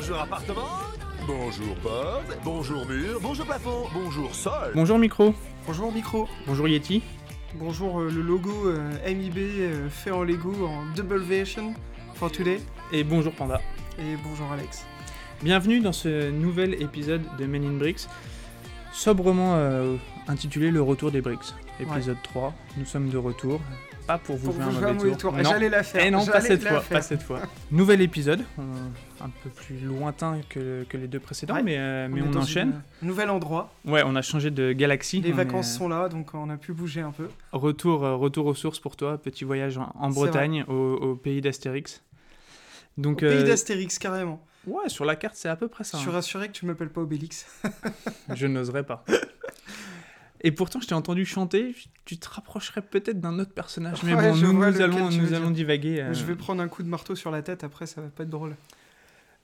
Bonjour 0.00 0.20
appartement. 0.20 0.68
Bonjour 1.26 1.74
porte. 1.82 2.38
Bonjour 2.44 2.86
mur. 2.86 3.18
Bonjour 3.20 3.44
plafond. 3.44 3.88
Bonjour 3.92 4.32
sol. 4.32 4.70
Bonjour 4.72 4.96
micro. 4.96 5.34
Bonjour 5.66 5.90
micro. 5.90 6.28
Bonjour 6.46 6.68
Yeti. 6.68 7.02
Bonjour 7.54 7.98
euh, 7.98 8.08
le 8.08 8.22
logo 8.22 8.68
euh, 8.68 9.12
MIB 9.12 9.36
euh, 9.36 9.88
fait 9.88 10.12
en 10.12 10.22
Lego 10.22 10.54
en 10.68 10.84
double 10.94 11.18
version 11.18 11.74
for 12.14 12.30
today. 12.30 12.60
Et 12.92 13.02
bonjour 13.02 13.32
Panda. 13.32 13.60
Et 13.98 14.14
bonjour 14.22 14.52
Alex. 14.52 14.86
Bienvenue 15.42 15.80
dans 15.80 15.92
ce 15.92 16.30
nouvel 16.30 16.80
épisode 16.80 17.22
de 17.36 17.46
Men 17.46 17.64
in 17.64 17.72
Bricks, 17.78 18.06
sobrement 18.92 19.56
euh, 19.56 19.96
intitulé 20.28 20.70
Le 20.70 20.80
retour 20.80 21.10
des 21.10 21.22
Bricks. 21.22 21.54
Épisode 21.80 22.18
3, 22.22 22.54
nous 22.76 22.84
sommes 22.84 23.08
de 23.08 23.18
retour. 23.18 23.60
Pas 24.08 24.16
pour 24.18 24.36
vous 24.36 24.50
Pour 24.52 24.54
jouer 24.62 24.72
vous 24.72 24.84
un 24.86 24.92
mauvais 24.94 25.10
tour. 25.16 25.32
tour. 25.34 25.42
J'allais 25.44 25.68
la 25.68 25.82
faire. 25.82 26.02
Et 26.02 26.10
non, 26.10 26.24
pas 26.24 26.40
cette 26.40 26.62
fois, 26.62 26.80
faire. 26.80 26.98
pas 26.98 27.02
cette 27.02 27.22
fois. 27.22 27.40
Nouvel 27.70 28.00
épisode, 28.00 28.42
on- 28.56 29.22
un 29.24 29.28
peu 29.44 29.50
plus 29.50 29.78
lointain 29.80 30.40
que, 30.48 30.84
que 30.88 30.96
les 30.96 31.08
deux 31.08 31.20
précédents, 31.20 31.54
Ouais. 31.56 31.62
mais, 31.62 31.76
euh, 31.78 32.08
mais 32.10 32.22
on, 32.22 32.34
enchaîne. 32.34 32.80
une- 33.02 33.08
Nouvel 33.08 33.28
endroit. 33.28 33.70
Ouais, 33.84 34.02
on 34.06 34.16
a 34.16 34.22
changé 34.22 34.50
de 34.50 34.72
galaxie. 34.72 35.20
Les 35.20 35.32
vacances 35.32 35.74
est, 35.74 35.76
sont 35.78 35.88
là, 35.90 36.08
donc 36.08 36.32
on 36.32 36.48
a 36.48 36.56
pu 36.56 36.72
bouger 36.72 37.02
un 37.02 37.10
peu. 37.10 37.24
euh, 37.24 37.28
Retour, 37.52 38.02
euh, 38.02 38.16
retour 38.16 38.46
aux 38.46 38.54
sources 38.54 38.80
pour 38.80 38.96
toi, 38.96 39.18
petit 39.18 39.44
voyage 39.44 39.76
en, 39.78 40.08
Bretagne, 40.10 40.64
au, 40.68 40.72
au 40.94 41.14
pays 41.14 41.42
d'Astérix. 41.42 42.02
Donc, 42.96 43.18
Au 43.18 43.26
pays 43.28 43.36
euh, 43.42 43.46
d'Astérix, 43.46 43.98
carrément. 43.98 44.42
ouais, 44.66 44.88
sur 44.88 45.04
la 45.04 45.16
carte, 45.16 45.34
c'est 45.36 45.50
à 45.50 45.56
peu 45.56 45.68
près 45.68 45.84
ça. 45.84 45.98
Je 45.98 46.02
suis 46.02 46.10
hein. 46.10 46.14
rassuré 46.14 46.46
que 46.48 46.52
tu 46.52 46.64
m'appelles 46.64 46.88
pas 46.88 47.02
Obélix. 47.02 47.46
Je 48.34 48.46
n'oserais 48.46 48.84
pas. 48.84 49.04
Et 50.42 50.52
pourtant, 50.52 50.80
je 50.80 50.86
t'ai 50.86 50.94
entendu 50.94 51.24
chanter, 51.24 51.74
tu 52.04 52.16
te 52.18 52.28
rapprocherais 52.28 52.82
peut-être 52.82 53.20
d'un 53.20 53.38
autre 53.38 53.52
personnage. 53.52 54.02
Mais 54.04 54.14
Ouais, 54.14 54.30
bon, 54.30 54.36
nous, 54.36 54.62
allons, 54.80 55.10
nous 55.10 55.34
allons 55.34 55.50
divaguer. 55.50 56.00
euh. 56.00 56.12
Je 56.14 56.24
vais 56.24 56.36
prendre 56.36 56.62
un 56.62 56.68
coup 56.68 56.82
de 56.82 56.88
marteau 56.88 57.14
sur 57.16 57.30
la 57.30 57.42
tête, 57.42 57.64
après 57.64 57.86
ça 57.86 58.00
va 58.00 58.08
pas 58.08 58.22
être 58.22 58.30
drôle. 58.30 58.54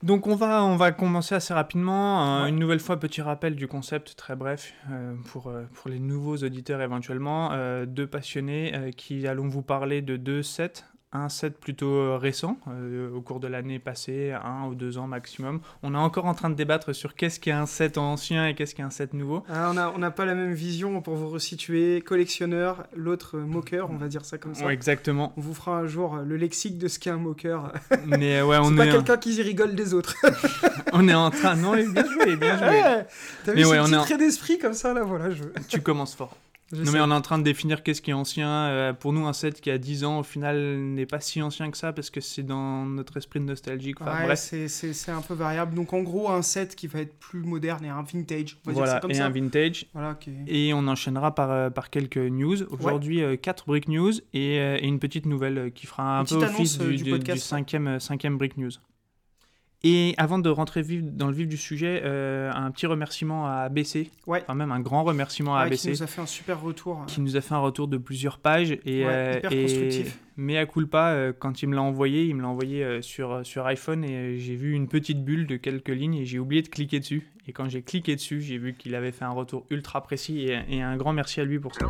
Donc, 0.03 0.27
on 0.27 0.35
va, 0.37 0.63
on 0.65 0.77
va 0.77 0.93
commencer 0.93 1.35
assez 1.35 1.55
rapidement. 1.55 2.39
Euh, 2.41 2.43
Ouais. 2.45 2.49
Une 2.51 2.59
nouvelle 2.59 2.81
fois, 2.81 3.01
petit 3.01 3.23
rappel 3.23 3.55
du 3.57 3.67
concept, 3.69 4.17
très 4.17 4.37
bref, 4.37 4.75
euh, 4.91 5.15
pour, 5.33 5.49
euh, 5.49 5.63
pour 5.73 5.89
les 5.91 5.99
nouveaux 5.99 6.37
auditeurs 6.37 6.81
éventuellement. 6.83 7.51
Deux 7.87 8.07
passionnés 8.07 8.93
qui 8.97 9.27
allons 9.27 9.49
vous 9.49 9.63
parler 9.63 10.03
de 10.03 10.17
deux 10.17 10.43
sets. 10.43 10.85
Un 11.17 11.29
set 11.29 11.59
plutôt 11.61 11.95
euh, 11.95 12.19
récent, 12.21 12.59
euh, 12.67 13.09
au 13.15 13.21
cours 13.21 13.39
de 13.39 13.47
l'année 13.47 13.79
passée, 13.79 14.33
un 14.33 14.67
ou 14.67 14.75
deux 14.75 14.99
ans 14.99 15.07
maximum. 15.07 15.61
On 15.85 15.95
est 15.95 15.99
encore 15.99 16.27
en 16.27 16.35
train 16.35 16.51
de 16.51 16.57
débattre 16.57 16.93
sur 16.93 17.15
qu'est-ce 17.15 17.39
qu'est 17.39 17.53
un 17.53 17.67
set 17.67 17.99
ancien 17.99 18.49
et 18.49 18.57
qu'est-ce 18.57 18.75
qu'est 18.75 18.83
un 18.83 18.91
set 18.91 19.15
nouveau. 19.15 19.45
Ah, 19.49 19.69
on 19.71 19.75
n'a 19.75 19.93
on 19.95 19.99
n'a 19.99 20.11
pas 20.11 20.25
la 20.25 20.35
même 20.35 20.55
vision 20.55 21.01
pour 21.03 21.15
vous 21.15 21.29
resituer. 21.29 22.01
Collectionneur, 22.01 22.89
l'autre 22.97 23.37
euh, 23.37 23.47
moqueur, 23.47 23.93
on 23.93 23.97
va 23.97 24.09
dire 24.09 24.25
ça 24.25 24.39
comme 24.39 24.57
ça. 24.57 24.67
Ouais, 24.67 24.75
exactement. 24.75 25.33
On 25.37 25.41
vous 25.41 25.55
fera 25.55 25.79
un 25.79 25.87
jour 25.87 26.17
le 26.17 26.37
lexique 26.37 26.79
de 26.79 26.89
ce 26.89 26.99
qu'est 26.99 27.11
un 27.11 27.19
moqueur. 27.19 27.73
Mais 28.07 28.43
ouais, 28.43 28.59
on 28.61 28.75
pas 28.75 28.85
est, 28.85 28.91
quelqu'un 28.91 29.17
qui 29.17 29.41
rigole 29.41 29.77
des 29.77 29.95
autres. 29.95 30.17
on 30.93 31.07
est 31.07 31.15
en 31.15 31.31
train. 31.31 31.55
Non, 31.55 31.75
bien 31.75 32.05
joué, 32.11 32.35
bien 32.35 32.59
joué. 32.59 32.67
Ouais, 32.67 33.07
T'as 33.45 33.53
vu 33.53 33.65
ouais, 33.65 33.77
ce 33.77 33.83
petit 33.85 33.95
est 33.95 33.99
trait 33.99 34.19
d'esprit 34.19 34.59
comme 34.59 34.75
ça, 34.75 34.93
là, 34.93 35.05
voilà. 35.05 35.31
Je... 35.31 35.45
Tu 35.69 35.81
commences 35.81 36.17
fort. 36.17 36.37
Non, 36.83 36.93
mais 36.93 37.01
on 37.01 37.11
est 37.11 37.15
en 37.15 37.21
train 37.21 37.39
de 37.39 37.43
définir 37.45 37.83
qu'est-ce 37.83 38.03
qui 38.03 38.11
est 38.11 38.15
ancien. 38.15 38.49
Euh, 38.49 38.93
pour 38.93 39.13
nous, 39.13 39.27
un 39.27 39.33
set 39.33 39.61
qui 39.61 39.71
a 39.71 39.79
10 39.79 40.05
ans, 40.05 40.21
au 40.21 40.23
final, 40.23 40.59
n'est 40.79 41.07
pas 41.07 41.21
si 41.21 41.41
ancien 41.43 41.71
que 41.71 41.77
ça 41.77 41.93
parce 41.93 42.11
que 42.11 42.21
c'est 42.21 42.43
dans 42.43 42.87
notre 42.87 43.17
esprit 43.17 43.41
de 43.41 43.45
nostalgique. 43.45 44.01
Enfin, 44.01 44.27
Ouais, 44.27 44.37
c'est- 44.37 45.11
un 45.11 45.21
peu 45.21 45.35
variable. 45.35 45.75
Donc 45.75 45.93
en 45.93 46.03
gros, 46.03 46.29
un 46.31 46.43
set 46.43 46.75
qui 46.75 46.87
va 46.87 47.01
être 47.01 47.19
plus 47.19 47.41
moderne 47.41 47.85
et 47.85 47.89
un 47.89 48.03
vintage. 48.03 48.57
On 48.67 48.71
va 48.71 48.75
dire 48.75 48.83
Voilà, 48.85 49.01
comme 49.01 49.11
et 49.11 49.15
ça. 49.15 49.27
un 49.27 49.31
vintage. 49.31 49.87
Voilà, 49.93 50.19
Et 50.47 50.73
on 50.75 50.87
enchaînera 50.89 51.35
par, 51.35 51.51
euh, 51.51 51.71
par 51.71 51.91
quelques 51.91 52.17
news. 52.17 52.63
Aujourd'hui, 52.71 53.23
4 53.41 53.67
Brick 53.67 53.89
News 53.89 54.13
et, 54.33 54.59
euh, 54.59 54.79
et 54.81 54.87
une 54.87 54.99
petite 54.99 55.27
nouvelle 55.27 55.73
qui 55.75 55.87
fera 55.87 56.19
un 56.19 56.25
Une 56.25 56.27
peu 56.39 56.45
office 56.45 56.79
du, 56.79 56.97
du 56.97 57.03
du- 57.05 57.11
podcast, 57.11 57.27
du 57.27 57.33
ouais. 57.55 57.59
cinquième, 57.59 58.01
cinquième 58.01 58.39
Brick 58.39 58.57
News. 58.57 58.71
Et 59.87 60.15
avant 60.17 60.39
de 60.39 60.49
rentrer 60.49 60.83
dans 60.83 61.27
le 61.29 61.35
vif 61.35 61.47
du 61.47 61.59
sujet, 61.59 62.01
euh, 62.05 62.51
un 62.55 62.71
petit 62.71 62.87
remerciement 62.87 63.47
à 63.47 63.57
ABC, 63.65 64.11
Ouais. 64.27 64.41
enfin 64.43 64.55
même 64.55 64.73
un 64.73 64.81
grand 64.81 65.05
remerciement 65.05 65.55
à 65.57 65.61
Ouais, 65.61 65.67
ABC. 65.67 65.83
qui 65.93 65.99
nous 65.99 66.03
a 66.03 66.07
fait 66.07 66.21
un 66.23 66.27
super 66.27 66.63
retour. 66.63 67.05
qui 67.07 67.21
nous 67.21 67.37
a 67.37 67.43
fait 67.43 67.53
un 67.55 67.59
retour 67.59 67.87
de 67.87 67.99
plusieurs 67.99 68.39
pages 68.39 68.71
et, 68.73 69.05
Ouais, 69.05 69.07
euh, 69.07 69.35
hyper 69.39 69.53
et 69.53 69.63
constructif. 69.63 70.19
mea 70.39 70.65
culpa 70.65 71.11
euh, 71.11 71.33
quand 71.39 71.63
il 71.63 71.69
me 71.69 71.75
l'a 71.77 71.83
envoyé 71.83 72.25
il 72.25 72.35
me 72.35 72.41
l'a 72.43 72.49
envoyé 72.49 72.83
euh, 72.83 73.03
sur, 73.03 73.45
sur 73.45 73.67
iPhone 73.67 74.05
et 74.05 74.39
j'ai 74.39 74.57
vu 74.57 74.73
une 74.73 74.89
petite 74.89 75.23
bulle 75.23 75.47
de 75.47 75.57
quelques 75.57 75.91
lignes 75.91 76.15
et 76.15 76.25
j'ai 76.25 76.39
oublié 76.39 76.63
de 76.63 76.69
cliquer 76.69 76.99
dessus 77.01 77.29
et 77.47 77.53
quand 77.53 77.69
j'ai 77.69 77.83
cliqué 77.83 78.15
dessus 78.17 78.41
j'ai 78.41 78.59
vu 78.59 78.75
qu'il 78.75 78.95
avait 78.95 79.13
fait 79.13 79.25
un 79.25 79.31
retour 79.31 79.67
ultra 79.71 80.03
précis 80.03 80.41
et, 80.49 80.59
et 80.69 80.83
un 80.83 80.97
grand 80.97 81.13
merci 81.13 81.41
à 81.41 81.45
lui 81.45 81.59
pour 81.59 81.75
ça 81.75 81.87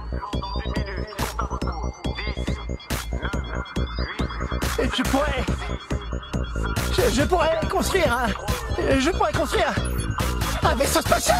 Je 4.96 5.02
pourrais. 5.02 5.44
Je, 6.92 7.14
je 7.20 7.26
pourrais 7.26 7.60
construire 7.70 8.12
un. 8.12 8.28
Je 8.98 9.10
pourrais 9.10 9.32
construire 9.32 9.74
un 10.62 10.74
vaisseau 10.76 11.00
spatial 11.02 11.36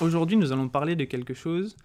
aujourd'hui 0.00 0.36
nous 0.36 0.52
allons 0.52 0.68
parler 0.68 0.94
de 0.96 1.04
quelque 1.04 1.34
chose 1.34 1.76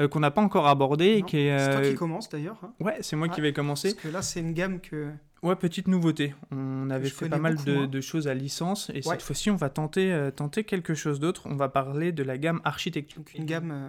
euh, 0.00 0.08
qu'on 0.08 0.18
n'a 0.20 0.30
pas 0.32 0.42
encore 0.42 0.66
abordé 0.66 1.06
et 1.18 1.22
qui 1.22 1.38
est 1.38 1.56
C'est 1.58 1.70
toi 1.70 1.80
euh, 1.80 1.90
qui 1.90 1.94
commence 1.96 2.28
d'ailleurs. 2.28 2.56
hein. 2.64 2.72
ouais 2.80 2.96
c'est 3.00 3.14
moi 3.16 3.28
qui 3.28 3.40
vais 3.40 3.52
commencer 3.52 3.92
Parce 3.94 4.02
que 4.02 4.08
là, 4.08 4.20
c'est 4.22 4.40
une 4.40 4.52
gamme 4.52 4.80
que. 4.80 5.10
Ouais, 5.44 5.56
petite 5.56 5.88
nouveauté. 5.88 6.34
On 6.50 6.88
avait 6.90 7.08
je 7.08 7.14
fait 7.14 7.28
pas 7.28 7.38
mal 7.38 7.54
beaucoup, 7.56 7.66
de, 7.68 7.76
hein. 7.76 7.86
de 7.86 8.00
choses 8.00 8.26
à 8.28 8.34
licence 8.34 8.88
et 8.90 8.94
Ouais. 8.94 9.02
cette 9.02 9.22
fois-ci, 9.22 9.50
on 9.50 9.56
va 9.56 9.68
tenter, 9.68 10.12
euh, 10.12 10.30
tenter 10.30 10.64
quelque 10.64 10.94
chose 10.94 11.20
d'autre. 11.20 11.42
On 11.44 11.54
va 11.54 11.68
parler 11.68 12.12
de 12.12 12.22
la 12.22 12.38
gamme 12.38 12.60
architecture. 12.64 13.18
Donc 13.18 13.34
une 13.34 13.44
gamme. 13.44 13.70
euh, 13.70 13.88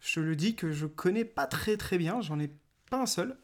je 0.00 0.20
le 0.20 0.34
dis 0.34 0.54
que 0.54 0.72
je 0.72 0.86
connais 0.86 1.24
pas 1.24 1.46
très 1.46 1.76
très 1.76 1.98
bien. 1.98 2.20
J'en 2.22 2.40
ai 2.40 2.50
pas 2.90 3.00
un 3.02 3.06
seul. 3.06 3.36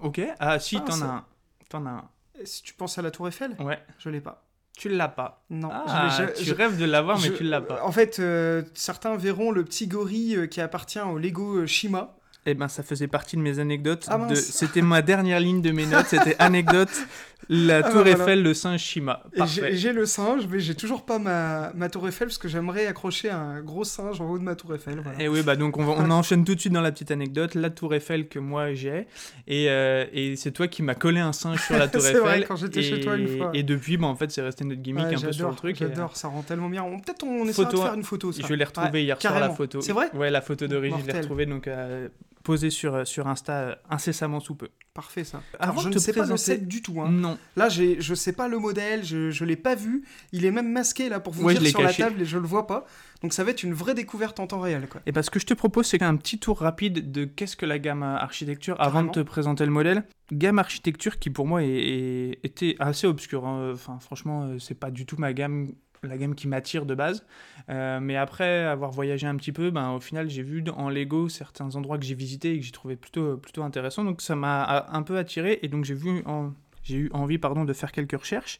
Ok. 0.00 0.20
Ah, 0.40 0.58
si, 0.58 0.76
t'en 0.82 1.00
as 1.02 1.04
un. 1.04 1.24
T'en 1.68 1.86
as 1.86 1.90
un. 1.90 2.08
Si 2.44 2.62
tu 2.64 2.74
penses 2.74 2.98
à 2.98 3.02
la 3.02 3.10
Tour 3.12 3.28
Eiffel, 3.28 3.54
Ouais. 3.60 3.80
je 3.98 4.10
l'ai 4.10 4.20
pas. 4.20 4.44
Tu 4.76 4.88
l'as 4.88 5.06
pas. 5.08 5.44
Non. 5.50 5.70
Ah, 5.72 6.08
je 6.18 6.36
tu 6.36 6.44
je- 6.46 6.52
rêves 6.54 6.76
de 6.76 6.84
l'avoir, 6.84 7.20
mais 7.20 7.32
tu 7.32 7.44
l'as 7.44 7.60
pas. 7.60 7.84
En 7.84 7.92
fait, 7.92 8.18
euh, 8.18 8.64
certains 8.74 9.16
verront 9.16 9.52
le 9.52 9.64
petit 9.64 9.86
gorille 9.86 10.48
qui 10.50 10.60
appartient 10.60 10.98
au 11.00 11.16
Lego 11.18 11.64
Shima. 11.68 12.16
Eh 12.46 12.54
ben, 12.54 12.68
ça 12.68 12.82
faisait 12.82 13.08
partie 13.08 13.36
de 13.36 13.40
mes 13.42 13.58
anecdotes. 13.58 14.04
Ah, 14.08 14.18
de... 14.28 14.34
C'était 14.34 14.82
ma 14.82 15.00
dernière 15.02 15.40
ligne 15.40 15.62
de 15.62 15.70
mes 15.70 15.86
notes. 15.86 16.06
C'était 16.08 16.36
anecdote. 16.38 16.90
La 17.50 17.78
Ah, 17.78 17.82
Tour 17.82 18.04
bah, 18.04 18.10
voilà. 18.10 18.10
Eiffel, 18.12 18.42
le 18.42 18.54
singe 18.54 18.80
Shima. 18.80 19.22
J'ai 19.72 19.92
le 19.92 20.06
singe, 20.06 20.46
mais 20.50 20.60
j'ai 20.60 20.74
toujours 20.74 21.04
pas 21.04 21.18
ma, 21.18 21.72
ma 21.74 21.90
Tour 21.90 22.08
Eiffel 22.08 22.28
parce 22.28 22.38
que 22.38 22.48
j'aimerais 22.48 22.86
accrocher 22.86 23.28
un 23.28 23.60
gros 23.60 23.84
singe 23.84 24.18
en 24.20 24.30
haut 24.30 24.38
de 24.38 24.42
ma 24.44 24.54
Tour 24.54 24.74
Eiffel. 24.74 25.00
Voilà. 25.02 25.20
Et 25.22 25.28
oui, 25.28 25.42
bah 25.42 25.54
donc 25.56 25.76
on, 25.76 25.84
on 25.86 26.10
enchaîne 26.10 26.44
tout 26.44 26.54
de 26.54 26.60
suite 26.60 26.72
dans 26.72 26.80
la 26.80 26.90
petite 26.92 27.10
anecdote. 27.10 27.54
La 27.54 27.68
Tour 27.68 27.94
Eiffel 27.94 28.28
que 28.28 28.38
moi 28.38 28.72
j'ai. 28.72 29.06
Et, 29.46 29.68
euh, 29.68 30.06
et 30.14 30.36
c'est 30.36 30.52
toi 30.52 30.68
qui 30.68 30.82
m'as 30.82 30.94
collé 30.94 31.20
un 31.20 31.32
singe 31.34 31.60
sur 31.62 31.76
la 31.76 31.86
Tour 31.88 32.00
C'est 32.00 32.10
Eiffel. 32.12 32.22
vrai, 32.22 32.44
quand 32.48 32.56
j'étais 32.56 32.82
chez 32.82 33.00
toi 33.00 33.16
une 33.16 33.28
fois. 33.38 33.50
Et 33.52 33.62
depuis, 33.62 33.98
bah, 33.98 34.06
en 34.06 34.16
fait, 34.16 34.30
c'est 34.30 34.40
resté 34.42 34.64
notre 34.64 34.80
gimmick 34.80 35.04
Ouais, 35.04 35.08
un 35.10 35.12
peu 35.12 35.18
sur 35.18 35.26
le 35.28 35.32
j'adore, 35.34 35.56
truc. 35.56 35.76
et, 35.82 35.86
J'adore, 35.88 36.16
ça 36.16 36.28
rend 36.28 36.42
tellement 36.42 36.70
bien. 36.70 36.82
On- 36.82 36.98
Peut-être 36.98 37.24
on 37.24 37.44
essaiera 37.46 37.68
Photo, 37.70 37.82
de 37.82 37.86
faire 37.86 37.94
une 37.94 38.04
photo. 38.04 38.32
Ça. 38.32 38.42
Je 38.48 38.54
l'ai 38.54 38.64
retrouvé 38.64 38.90
Ouais, 38.90 39.02
hier 39.04 39.20
soir 39.20 39.34
la 39.34 39.40
carrément. 39.40 39.54
photo. 39.56 39.80
C'est 39.82 39.92
vrai 39.92 40.06
Ouais, 40.14 40.30
la 40.30 40.40
photo 40.40 40.66
d'origine, 40.66 40.98
je 41.06 41.12
l'ai 41.12 41.20
retrouvée 41.20 41.44
donc 41.44 41.68
euh, 41.68 42.08
posée 42.44 42.70
sur, 42.70 43.04
sur 43.06 43.26
Insta 43.26 43.52
euh, 43.52 43.74
incessamment 43.90 44.38
sous 44.38 44.54
peu. 44.54 44.68
Parfait 44.92 45.24
ça. 45.24 45.42
Avant 45.58 45.72
Alors, 45.72 45.82
je 45.82 45.88
ne 45.88 45.98
sais 45.98 46.12
pas 46.12 46.24
le 46.24 46.36
set 46.36 46.68
du 46.68 46.80
tout. 46.80 47.00
Hein. 47.00 47.10
Non. 47.10 47.36
Là, 47.56 47.68
j'ai, 47.68 48.00
je 48.00 48.14
sais 48.14 48.32
pas 48.32 48.46
le 48.46 48.60
modèle, 48.60 49.04
je, 49.04 49.32
je 49.32 49.44
l'ai 49.44 49.56
pas 49.56 49.74
vu. 49.74 50.04
Il 50.30 50.44
est 50.44 50.52
même 50.52 50.70
masqué 50.70 51.08
là 51.08 51.18
pour 51.18 51.32
vous 51.32 51.42
Ouais, 51.42 51.54
dire 51.54 51.66
sur 51.68 51.80
caché. 51.80 52.02
la 52.02 52.08
table 52.10 52.22
et 52.22 52.24
je 52.24 52.38
le 52.38 52.46
vois 52.46 52.68
pas. 52.68 52.86
Donc 53.22 53.32
ça 53.32 53.42
va 53.42 53.50
être 53.50 53.64
une 53.64 53.74
vraie 53.74 53.94
découverte 53.94 54.38
en 54.38 54.46
temps 54.46 54.60
réel. 54.60 54.86
Quoi. 54.88 55.00
Et 55.06 55.10
bah, 55.10 55.24
ce 55.24 55.30
que 55.30 55.40
je 55.40 55.46
te 55.46 55.54
propose, 55.54 55.86
c'est 55.86 56.02
un 56.02 56.14
petit 56.14 56.38
tour 56.38 56.60
rapide 56.60 57.10
de 57.10 57.24
qu'est-ce 57.24 57.56
que 57.56 57.66
la 57.66 57.80
gamme 57.80 58.04
euh, 58.04 58.16
architecture 58.16 58.76
avant 58.80 59.02
de 59.02 59.10
te 59.10 59.20
présenter 59.20 59.64
le 59.64 59.72
modèle. 59.72 60.04
Gamme 60.30 60.60
architecture 60.60 61.18
qui 61.18 61.30
pour 61.30 61.48
moi 61.48 61.64
est, 61.64 61.66
est- 61.68 62.38
était 62.44 62.76
assez 62.78 63.08
obscure. 63.08 63.46
hein. 63.48 63.72
Enfin, 63.74 63.98
franchement, 63.98 64.44
euh, 64.44 64.58
c'est 64.60 64.78
pas 64.78 64.92
du 64.92 65.06
tout 65.06 65.16
ma 65.18 65.32
gamme, 65.32 65.72
la 66.06 66.16
gamme 66.18 66.34
qui 66.34 66.48
m'attire 66.48 66.86
de 66.86 66.94
base. 66.94 67.24
Euh, 67.68 68.00
mais 68.00 68.16
après 68.16 68.64
avoir 68.64 68.90
voyagé 68.90 69.26
un 69.26 69.36
petit 69.36 69.52
peu, 69.52 69.70
ben, 69.70 69.90
au 69.92 70.00
final, 70.00 70.28
j'ai 70.30 70.42
vu 70.42 70.62
en 70.76 70.88
Lego 70.90 71.28
certains 71.28 71.74
endroits 71.76 71.98
que 71.98 72.04
j'ai 72.04 72.14
visités 72.14 72.54
et 72.54 72.58
que 72.60 72.64
j'ai 72.64 72.72
trouvé 72.72 72.96
plutôt, 72.96 73.36
plutôt 73.36 73.62
intéressants. 73.62 74.04
Donc 74.04 74.20
ça 74.22 74.36
m'a 74.36 74.86
un 74.90 75.02
peu 75.02 75.18
attiré 75.18 75.58
et 75.62 75.68
donc 75.68 75.84
j'ai 75.84 75.94
vu 75.94 76.22
en- 76.26 76.52
j'ai 76.82 76.96
eu 76.96 77.10
envie 77.12 77.38
pardon, 77.38 77.64
de 77.64 77.72
faire 77.72 77.92
quelques 77.92 78.18
recherches. 78.18 78.58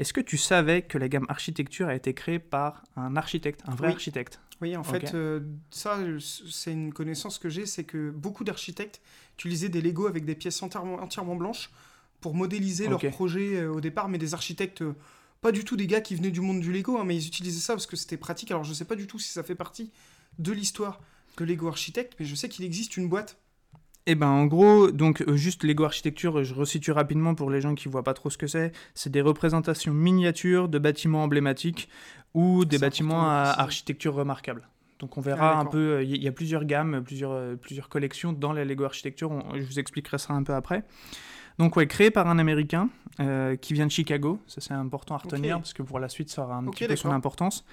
Est-ce 0.00 0.12
que 0.12 0.20
tu 0.20 0.36
savais 0.36 0.82
que 0.82 0.98
la 0.98 1.08
gamme 1.08 1.26
architecture 1.28 1.86
a 1.88 1.94
été 1.94 2.14
créée 2.14 2.40
par 2.40 2.82
un 2.96 3.16
architecte, 3.16 3.62
un 3.66 3.74
vrai 3.76 3.88
Oui. 3.88 3.94
architecte? 3.94 4.40
Oui, 4.60 4.76
en 4.76 4.84
fait, 4.84 5.14
euh, 5.14 5.40
ça, 5.70 5.98
c'est 6.18 6.72
une 6.72 6.92
connaissance 6.92 7.38
que 7.38 7.48
j'ai, 7.48 7.66
c'est 7.66 7.84
que 7.84 8.10
beaucoup 8.10 8.44
d'architectes 8.44 9.00
utilisaient 9.38 9.68
des 9.68 9.80
Lego 9.82 10.06
avec 10.06 10.24
des 10.24 10.34
pièces 10.34 10.62
entièrement, 10.62 10.94
entièrement 11.02 11.36
blanches 11.36 11.70
pour 12.20 12.34
modéliser 12.34 12.86
Ok. 12.88 13.02
leur 13.02 13.12
projet 13.12 13.56
euh, 13.56 13.72
au 13.72 13.80
départ, 13.80 14.08
mais 14.08 14.16
des 14.18 14.32
architectes, 14.32 14.82
pas 15.44 15.52
du 15.52 15.62
tout 15.62 15.76
des 15.76 15.86
gars 15.86 16.00
qui 16.00 16.14
venaient 16.14 16.30
du 16.30 16.40
monde 16.40 16.60
du 16.60 16.72
Lego, 16.72 16.96
hein, 16.96 17.04
mais 17.04 17.14
ils 17.14 17.26
utilisaient 17.26 17.60
ça 17.60 17.74
parce 17.74 17.86
que 17.86 17.96
c'était 17.96 18.16
pratique. 18.16 18.50
Alors 18.50 18.64
je 18.64 18.72
sais 18.72 18.86
pas 18.86 18.96
du 18.96 19.06
tout 19.06 19.18
si 19.18 19.28
ça 19.28 19.42
fait 19.42 19.54
partie 19.54 19.90
de 20.38 20.52
l'histoire 20.52 21.02
de 21.36 21.44
Lego 21.44 21.68
Architect, 21.68 22.14
mais 22.18 22.24
je 22.24 22.34
sais 22.34 22.48
qu'il 22.48 22.64
existe 22.64 22.96
une 22.96 23.10
boîte 23.10 23.36
Eh 24.06 24.14
ben 24.14 24.26
en 24.28 24.46
gros, 24.46 24.90
donc 24.90 25.20
euh, 25.20 25.36
juste 25.36 25.62
Lego 25.62 25.84
Architecture, 25.84 26.42
je 26.44 26.54
resitue 26.54 26.92
rapidement 26.92 27.34
pour 27.34 27.50
les 27.50 27.60
gens 27.60 27.74
qui 27.74 27.88
voient 27.90 28.02
pas 28.02 28.14
trop 28.14 28.30
ce 28.30 28.38
que 28.38 28.46
c'est. 28.46 28.72
C'est 28.94 29.10
des 29.10 29.20
représentations 29.20 29.92
miniatures 29.92 30.70
de 30.70 30.78
bâtiments 30.78 31.24
emblématiques 31.24 31.90
ou 32.32 32.64
des 32.64 32.78
bâtiments 32.78 33.28
à 33.28 33.52
architecture 33.58 34.14
remarquable. 34.14 34.66
Donc 34.98 35.18
on 35.18 35.20
Ah, 35.20 35.24
verra 35.24 35.52
un 35.52 35.56
d'accord. 35.58 35.72
peu, 35.72 35.78
euh, 35.96 36.02
il 36.04 36.22
y, 36.22 36.26
a 36.28 36.32
plusieurs 36.32 36.64
gammes, 36.64 37.02
plusieurs, 37.04 37.32
euh, 37.32 37.56
plusieurs 37.56 37.90
collections 37.90 38.32
dans 38.32 38.54
la 38.54 38.64
Lego 38.64 38.84
Architecture, 38.84 39.30
on- 39.30 39.58
je 39.58 39.62
vous 39.62 39.78
expliquerai 39.78 40.16
ça 40.16 40.32
un 40.32 40.42
peu 40.42 40.54
après. 40.54 40.84
Donc 41.58 41.76
ouais, 41.76 41.86
créé 41.86 42.10
par 42.10 42.26
un 42.28 42.38
Américain 42.38 42.88
euh, 43.20 43.54
qui 43.56 43.74
vient 43.74 43.86
de 43.86 43.90
Chicago, 43.92 44.40
ça 44.48 44.60
c'est 44.60 44.74
important 44.74 45.14
à 45.14 45.18
retenir 45.18 45.58
parce 45.58 45.72
que 45.72 45.82
pour 45.84 46.00
la 46.00 46.08
suite 46.08 46.28
ça 46.30 46.42
aura 46.42 46.56
un 46.56 46.66
Ok, 46.66 46.74
petit 46.76 46.86
peu 46.88 46.96
son 46.96 47.10
importance. 47.12 47.64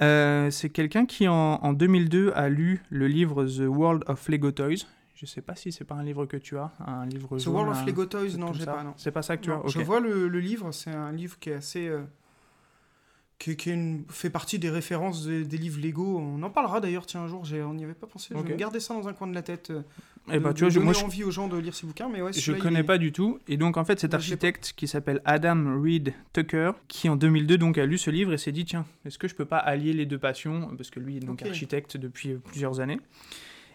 Euh, 0.00 0.50
c'est 0.50 0.70
quelqu'un 0.70 1.04
qui 1.04 1.28
en, 1.28 1.34
en 1.34 1.72
2002 1.74 2.32
a 2.34 2.48
lu 2.48 2.82
le 2.88 3.06
livre 3.06 3.44
The 3.44 3.66
World 3.68 4.04
of 4.06 4.26
Lego 4.28 4.50
Toys. 4.50 4.86
Je 5.14 5.26
sais 5.26 5.42
pas 5.42 5.56
si 5.56 5.72
c'est 5.72 5.84
pas 5.84 5.96
un 5.96 6.04
livre 6.04 6.24
que 6.26 6.36
tu 6.36 6.56
as, 6.56 6.72
un 6.86 7.04
livre 7.04 7.36
The 7.36 7.40
jaune, 7.42 7.54
World 7.54 7.70
un 7.76 7.80
of 7.80 7.86
Lego 7.86 8.06
Toys, 8.06 8.36
non, 8.38 8.46
comme 8.46 8.56
j'ai 8.56 8.64
pas. 8.64 8.94
C'est 8.96 9.10
pas 9.10 9.22
ça 9.22 9.36
que 9.36 9.42
tu 9.42 9.50
Non, 9.50 9.62
as. 9.64 9.68
Je 9.68 9.80
vois 9.80 10.00
le, 10.00 10.28
le 10.28 10.40
livre, 10.40 10.70
c'est 10.72 10.90
un 10.92 11.12
livre 11.12 11.38
qui 11.38 11.50
est 11.50 11.54
assez. 11.54 11.86
euh, 11.88 12.02
qui, 13.38 13.56
qui 13.56 13.70
est 13.70 13.74
une- 13.74 14.04
fait 14.08 14.30
partie 14.30 14.58
des 14.58 14.70
références 14.70 15.24
des, 15.26 15.44
des 15.44 15.58
livres 15.58 15.80
Lego. 15.80 16.18
On 16.18 16.42
en 16.42 16.50
parlera 16.50 16.80
d'ailleurs, 16.80 17.04
tiens, 17.06 17.20
un 17.22 17.28
jour, 17.28 17.42
on 17.66 17.74
n'y 17.74 17.84
avait 17.84 17.94
pas 17.94 18.06
pensé. 18.06 18.28
Je 18.32 18.38
Ok. 18.38 18.46
vais 18.46 18.52
me 18.54 18.58
garder 18.58 18.80
ça 18.80 18.94
dans 18.94 19.06
un 19.08 19.12
coin 19.12 19.26
de 19.28 19.34
la 19.34 19.42
tête. 19.42 19.72
Euh, 20.30 20.34
Eh 20.34 20.38
bah, 20.40 20.52
tu 20.54 20.64
vois, 20.64 20.70
je, 20.70 20.78
moi, 20.80 20.92
je- 20.92 21.04
envie 21.04 21.24
aux 21.24 21.30
gens 21.30 21.48
de 21.48 21.56
lire 21.58 21.74
ces 21.74 21.86
bouquins, 21.86 22.08
mais 22.08 22.22
ouais, 22.22 22.32
Je 22.32 22.52
connais 22.52 22.80
est- 22.80 22.84
pas 22.84 22.98
du 22.98 23.12
tout. 23.12 23.38
Et 23.48 23.56
donc, 23.56 23.76
en 23.76 23.84
fait, 23.84 23.98
cet 24.00 24.14
architecte 24.14 24.72
qui 24.76 24.86
s'appelle 24.88 25.20
Adam 25.24 25.80
Reed 25.82 26.14
Tucker, 26.32 26.72
qui 26.88 27.08
en 27.08 27.16
2002 27.16 27.58
donc, 27.58 27.78
a 27.78 27.86
lu 27.86 27.98
ce 27.98 28.10
livre 28.10 28.32
et 28.32 28.38
s'est 28.38 28.52
dit 28.52 28.64
tiens, 28.64 28.86
est-ce 29.04 29.18
que 29.18 29.28
je 29.28 29.34
peux 29.34 29.44
pas 29.46 29.58
allier 29.58 29.92
les 29.92 30.06
deux 30.06 30.18
passions? 30.18 30.74
Parce 30.76 30.90
que 30.90 31.00
lui 31.00 31.16
est 31.16 31.20
donc 31.20 31.42
architecte 31.42 31.96
depuis 31.96 32.32
euh, 32.32 32.38
plusieurs 32.44 32.80
années. 32.80 33.00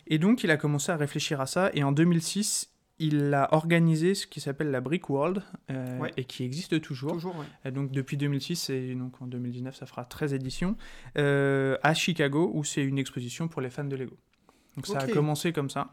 Et 0.08 0.18
donc, 0.20 0.44
il 0.44 0.52
a 0.52 0.58
commencé 0.58 0.92
à 0.92 0.98
réfléchir 0.98 1.40
à 1.42 1.46
ça. 1.46 1.72
Et 1.74 1.84
en 1.84 1.92
2006, 1.94 2.70
il 3.00 3.34
a 3.34 3.52
organisé 3.54 4.14
ce 4.14 4.28
qui 4.28 4.40
s'appelle 4.40 4.70
la 4.70 4.80
Brick 4.82 5.10
World 5.10 5.42
euh, 5.72 6.00
Ouais. 6.00 6.12
et 6.18 6.26
qui 6.26 6.44
existe 6.44 6.80
toujours. 6.82 7.14
Toujours, 7.14 7.36
ouais. 7.38 7.46
Et 7.66 7.72
donc, 7.72 7.92
depuis 7.92 8.18
2006 8.18 8.70
et 8.70 8.94
donc 8.96 9.20
en 9.22 9.26
2019, 9.28 9.76
ça 9.76 9.86
fera 9.86 10.06
13 10.06 10.34
éditions 10.34 10.76
euh, 11.18 11.76
à 11.84 11.94
Chicago 11.94 12.52
où 12.54 12.64
c'est 12.64 12.84
une 12.84 13.00
exposition 13.00 13.48
pour 13.48 13.62
les 13.62 13.70
fans 13.70 13.84
de 13.84 13.96
Lego. 13.96 14.16
Donc, 14.76 14.88
ça 14.88 15.00
a 15.00 15.08
commencé 15.08 15.54
comme 15.54 15.70
ça. 15.70 15.92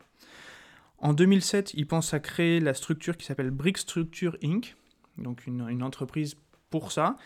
En 1.01 1.13
2007, 1.15 1.73
il 1.75 1.87
pense 1.87 2.13
à 2.15 2.21
créer 2.21 2.61
la 2.61 2.75
structure 2.75 3.17
qui 3.17 3.25
s'appelle 3.27 3.51
Brick 3.51 3.79
Structure 3.79 4.37
Inc., 4.45 4.77
donc 5.19 5.47
une, 5.47 5.67
une 5.69 5.83
entreprise 5.83 6.37
pour 6.71 6.93
ça. 6.93 7.17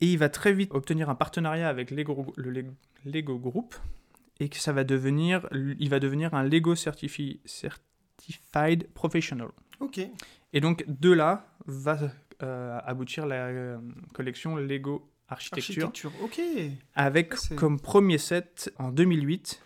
Et 0.00 0.06
il 0.12 0.18
va 0.18 0.28
très 0.28 0.52
vite 0.52 0.70
obtenir 0.72 1.10
un 1.10 1.14
partenariat 1.14 1.68
avec 1.68 1.90
Lego, 1.90 2.32
le 2.36 2.64
Lego, 3.04 3.38
Group 3.38 3.74
et 4.40 4.48
que 4.48 4.56
ça 4.56 4.72
va 4.72 4.82
devenir, 4.84 5.46
il 5.52 5.88
va 5.90 6.00
devenir 6.00 6.34
un 6.34 6.42
Lego 6.42 6.74
Certifi- 6.74 7.38
Certified 7.44 8.88
Professional. 8.94 9.48
Ok. 9.80 10.00
Et 10.52 10.60
donc 10.60 10.84
de 10.88 11.12
là 11.12 11.46
va 11.66 11.98
euh, 12.42 12.78
aboutir 12.84 13.26
la 13.26 13.46
euh, 13.46 13.78
collection 14.12 14.56
Lego 14.56 15.08
Architecture, 15.28 15.86
Architecture. 15.86 16.12
Ok. 16.24 16.40
avec 16.94 17.34
comme 17.56 17.78
premier 17.80 18.18
set 18.18 18.72
en 18.78 18.90
2008 18.90 19.62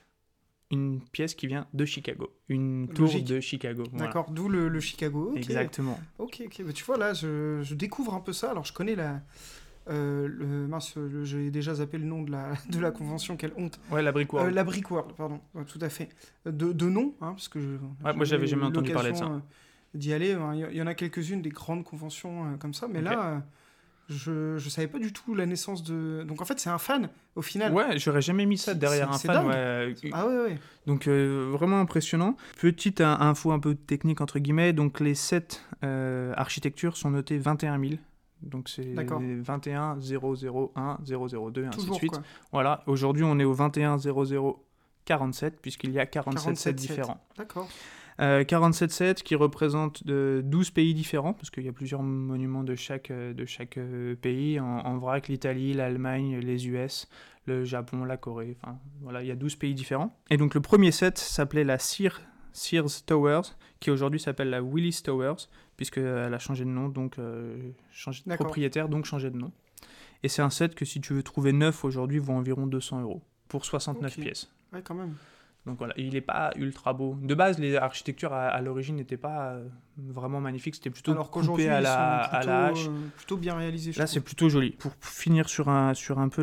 une 0.70 1.00
pièce 1.00 1.34
qui 1.34 1.46
vient 1.46 1.66
de 1.74 1.84
Chicago, 1.84 2.30
une 2.48 2.88
tour 2.88 3.06
Logique. 3.06 3.24
de 3.26 3.40
Chicago. 3.40 3.84
voilà. 3.92 4.06
D'accord, 4.06 4.30
d'où 4.30 4.48
le, 4.48 4.68
le 4.68 4.80
Chicago. 4.80 5.32
Exactement. 5.36 5.98
Ok, 6.18 6.42
ok. 6.44 6.62
Bah, 6.64 6.72
tu 6.72 6.84
vois, 6.84 6.96
là, 6.98 7.12
je, 7.14 7.60
je 7.62 7.74
découvre 7.74 8.14
un 8.14 8.20
peu 8.20 8.32
ça. 8.32 8.50
Alors, 8.50 8.64
je 8.64 8.72
connais 8.72 8.96
la. 8.96 9.20
euh, 9.88 10.26
le, 10.28 10.66
mince, 10.66 10.98
j'ai 11.22 11.50
déjà 11.52 11.74
zappé 11.74 11.98
le 11.98 12.04
nom 12.04 12.22
de 12.22 12.32
la, 12.32 12.52
de 12.70 12.80
la 12.80 12.90
convention, 12.90 13.36
quelle 13.36 13.52
honte. 13.56 13.78
Ouais, 13.92 14.02
la 14.02 14.10
Brick 14.10 14.32
World. 14.32 14.50
Euh, 14.50 14.54
la 14.54 14.64
Brick 14.64 14.90
World, 14.90 15.12
pardon, 15.16 15.40
Ouais, 15.54 15.64
tout 15.64 15.78
à 15.80 15.88
fait. 15.88 16.08
De, 16.44 16.72
de 16.72 16.86
nom, 16.88 17.14
hein, 17.20 17.30
parce 17.32 17.48
que 17.48 17.60
je, 17.60 17.68
moi, 18.14 18.24
j'avais 18.24 18.46
jamais 18.48 18.64
entendu 18.64 18.92
parler 18.92 19.12
de 19.12 19.16
ça. 19.16 19.26
euh, 19.26 19.38
D'y 19.94 20.12
aller, 20.12 20.32
hein. 20.32 20.52
il 20.70 20.76
y, 20.76 20.82
en 20.82 20.86
a 20.88 20.94
quelques-unes 20.94 21.40
des 21.42 21.48
grandes 21.50 21.84
conventions 21.84 22.44
euh, 22.44 22.56
comme 22.56 22.74
ça, 22.74 22.86
mais 22.88 23.00
là, 23.00 23.28
euh, 23.36 23.38
je, 24.08 24.56
je 24.58 24.68
savais 24.68 24.86
pas 24.88 24.98
du 24.98 25.12
tout 25.12 25.34
la 25.34 25.46
naissance 25.46 25.82
de. 25.82 26.24
Donc 26.28 26.40
en 26.40 26.44
fait, 26.44 26.58
c'est 26.60 26.70
un 26.70 26.78
fan 26.78 27.08
au 27.34 27.42
final. 27.42 27.72
Ouais, 27.72 27.98
j'aurais 27.98 28.22
jamais 28.22 28.46
mis 28.46 28.56
ça 28.58 28.74
derrière 28.74 29.10
un 29.10 29.18
fan. 29.18 29.46
ouais. 29.46 29.94
Ah 30.12 30.26
ouais, 30.26 30.36
ouais. 30.38 30.58
Donc 30.86 31.08
euh, 31.08 31.48
vraiment 31.52 31.80
impressionnant. 31.80 32.36
Petite 32.60 33.00
in- 33.00 33.18
info 33.20 33.50
un 33.52 33.58
peu 33.58 33.74
technique 33.74 34.20
entre 34.20 34.38
guillemets, 34.38 34.72
donc 34.72 35.00
les 35.00 35.14
7 35.14 35.62
architectures 36.36 36.96
sont 36.96 37.10
notées 37.10 37.38
21 37.38 37.78
000. 37.80 37.92
Donc 38.42 38.68
c'est 38.68 38.94
D'accord. 38.94 39.20
21 39.20 39.96
001 39.98 40.98
002 41.04 41.62
et 41.62 41.66
ainsi 41.66 41.86
de 41.88 41.92
suite. 41.94 42.12
quoi. 42.12 42.22
Voilà, 42.52 42.82
aujourd'hui 42.86 43.24
on 43.24 43.38
est 43.38 43.44
au 43.44 43.54
21 43.54 43.98
00 43.98 44.62
47 45.06 45.60
puisqu'il 45.60 45.90
y 45.92 45.98
a 46.00 46.06
47 46.06 46.56
sets 46.56 46.70
47 46.72 46.76
différents. 46.76 47.20
D'accord. 47.38 47.68
Euh, 48.20 48.44
47 48.44 48.90
sets 48.90 49.14
qui 49.16 49.34
représentent 49.34 50.06
de 50.06 50.40
12 50.44 50.70
pays 50.70 50.94
différents, 50.94 51.34
parce 51.34 51.50
qu'il 51.50 51.64
y 51.64 51.68
a 51.68 51.72
plusieurs 51.72 52.02
monuments 52.02 52.64
de 52.64 52.74
chaque, 52.74 53.10
euh, 53.10 53.34
de 53.34 53.44
chaque 53.44 53.76
euh, 53.76 54.14
pays. 54.14 54.58
En, 54.58 54.64
en 54.78 54.96
vrac, 54.98 55.28
l'Italie, 55.28 55.74
l'Allemagne, 55.74 56.38
les 56.38 56.66
US, 56.68 57.08
le 57.46 57.64
Japon, 57.64 58.04
la 58.04 58.16
Corée. 58.16 58.56
Enfin, 58.62 58.78
voilà, 59.02 59.22
il 59.22 59.26
y 59.28 59.30
a 59.30 59.36
12 59.36 59.56
pays 59.56 59.74
différents. 59.74 60.16
Et 60.30 60.36
donc 60.38 60.54
le 60.54 60.60
premier 60.60 60.92
set 60.92 61.18
s'appelait 61.18 61.64
la 61.64 61.78
Sear- 61.78 62.20
Sears 62.54 63.04
Towers, 63.04 63.54
qui 63.80 63.90
aujourd'hui 63.90 64.18
s'appelle 64.18 64.48
la 64.48 64.62
Willis 64.62 65.02
Towers, 65.04 65.48
puisqu'elle 65.76 66.32
a 66.32 66.38
changé 66.38 66.64
de 66.64 66.70
nom, 66.70 66.88
donc 66.88 67.18
euh, 67.18 67.58
changé 67.92 68.22
de 68.26 68.34
propriétaire, 68.34 68.88
donc 68.88 69.04
changé 69.04 69.30
de 69.30 69.36
nom. 69.36 69.52
Et 70.22 70.28
c'est 70.28 70.40
un 70.40 70.48
set 70.50 70.74
que 70.74 70.86
si 70.86 71.02
tu 71.02 71.12
veux 71.12 71.22
trouver 71.22 71.52
neuf 71.52 71.84
aujourd'hui, 71.84 72.18
vaut 72.18 72.32
environ 72.32 72.66
200 72.66 73.02
euros 73.02 73.20
pour 73.48 73.66
69 73.66 74.10
Ok. 74.16 74.22
pièces. 74.24 74.50
Ouais, 74.72 74.80
quand 74.82 74.94
même. 74.94 75.14
Donc 75.66 75.78
voilà, 75.78 75.94
il 75.96 76.12
n'est 76.12 76.20
pas 76.20 76.52
ultra 76.56 76.92
beau. 76.92 77.18
De 77.20 77.34
base, 77.34 77.58
les 77.58 77.74
architectures 77.74 78.32
à, 78.32 78.46
à 78.46 78.60
l'origine 78.60 78.94
n'étaient 78.94 79.16
pas 79.16 79.50
euh, 79.50 79.66
vraiment 79.98 80.40
magnifiques, 80.40 80.76
c'était 80.76 80.90
plutôt 80.90 81.10
Alors 81.10 81.28
coupé 81.30 81.68
à 81.68 81.80
la, 81.80 81.90
sont 81.90 82.36
à 82.36 82.38
plutôt, 82.38 82.46
la 82.48 82.64
hache. 82.66 82.86
euh, 82.86 83.08
plutôt 83.16 83.36
bien 83.36 83.54
réalisés. 83.56 83.90
je 83.92 83.98
Là, 83.98 84.06
c'est 84.06 84.20
plutôt 84.20 84.48
joli. 84.48 84.70
Pour 84.70 84.92
finir 85.00 85.48
sur 85.48 85.68
un, 85.68 85.92
sur 85.94 86.20
un 86.20 86.28
peu 86.28 86.42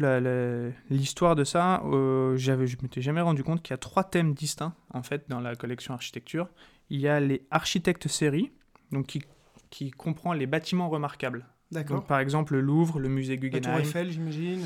l'histoire 0.90 1.36
de 1.36 1.44
ça, 1.44 1.81
euh, 1.86 2.36
j'avais, 2.36 2.68
je 2.68 2.78
m'étais 2.81 3.02
jamais 3.02 3.22
rendu 3.22 3.44
compte 3.44 3.62
qu'il 3.62 3.72
y 3.72 3.75
a 3.75 3.78
trois 3.78 4.04
thèmes 4.04 4.34
distincts 4.34 4.75
en 4.94 5.04
fait 5.04 5.24
dans 5.30 5.40
la 5.40 5.56
collection 5.56 5.94
architecture. 5.94 6.50
Il 6.90 7.00
y 7.00 7.08
a 7.08 7.20
les 7.20 7.46
architectes 7.50 8.08
séries, 8.10 8.52
donc 8.92 9.06
qui, 9.08 9.24
qui 9.70 9.92
comprend 9.92 10.34
les 10.34 10.48
bâtiments 10.48 10.90
remarquables. 10.90 11.46
D'accord. 11.72 12.04
Par 12.06 12.20
exemple, 12.20 12.54
le 12.54 12.62
Louvre, 12.62 13.00
le 13.00 13.10
musée 13.10 13.36
La 13.36 13.42
Tour 13.50 13.50
Guggenheim. 13.62 13.80
Eiffel, 13.80 14.12
j'imagine. 14.12 14.62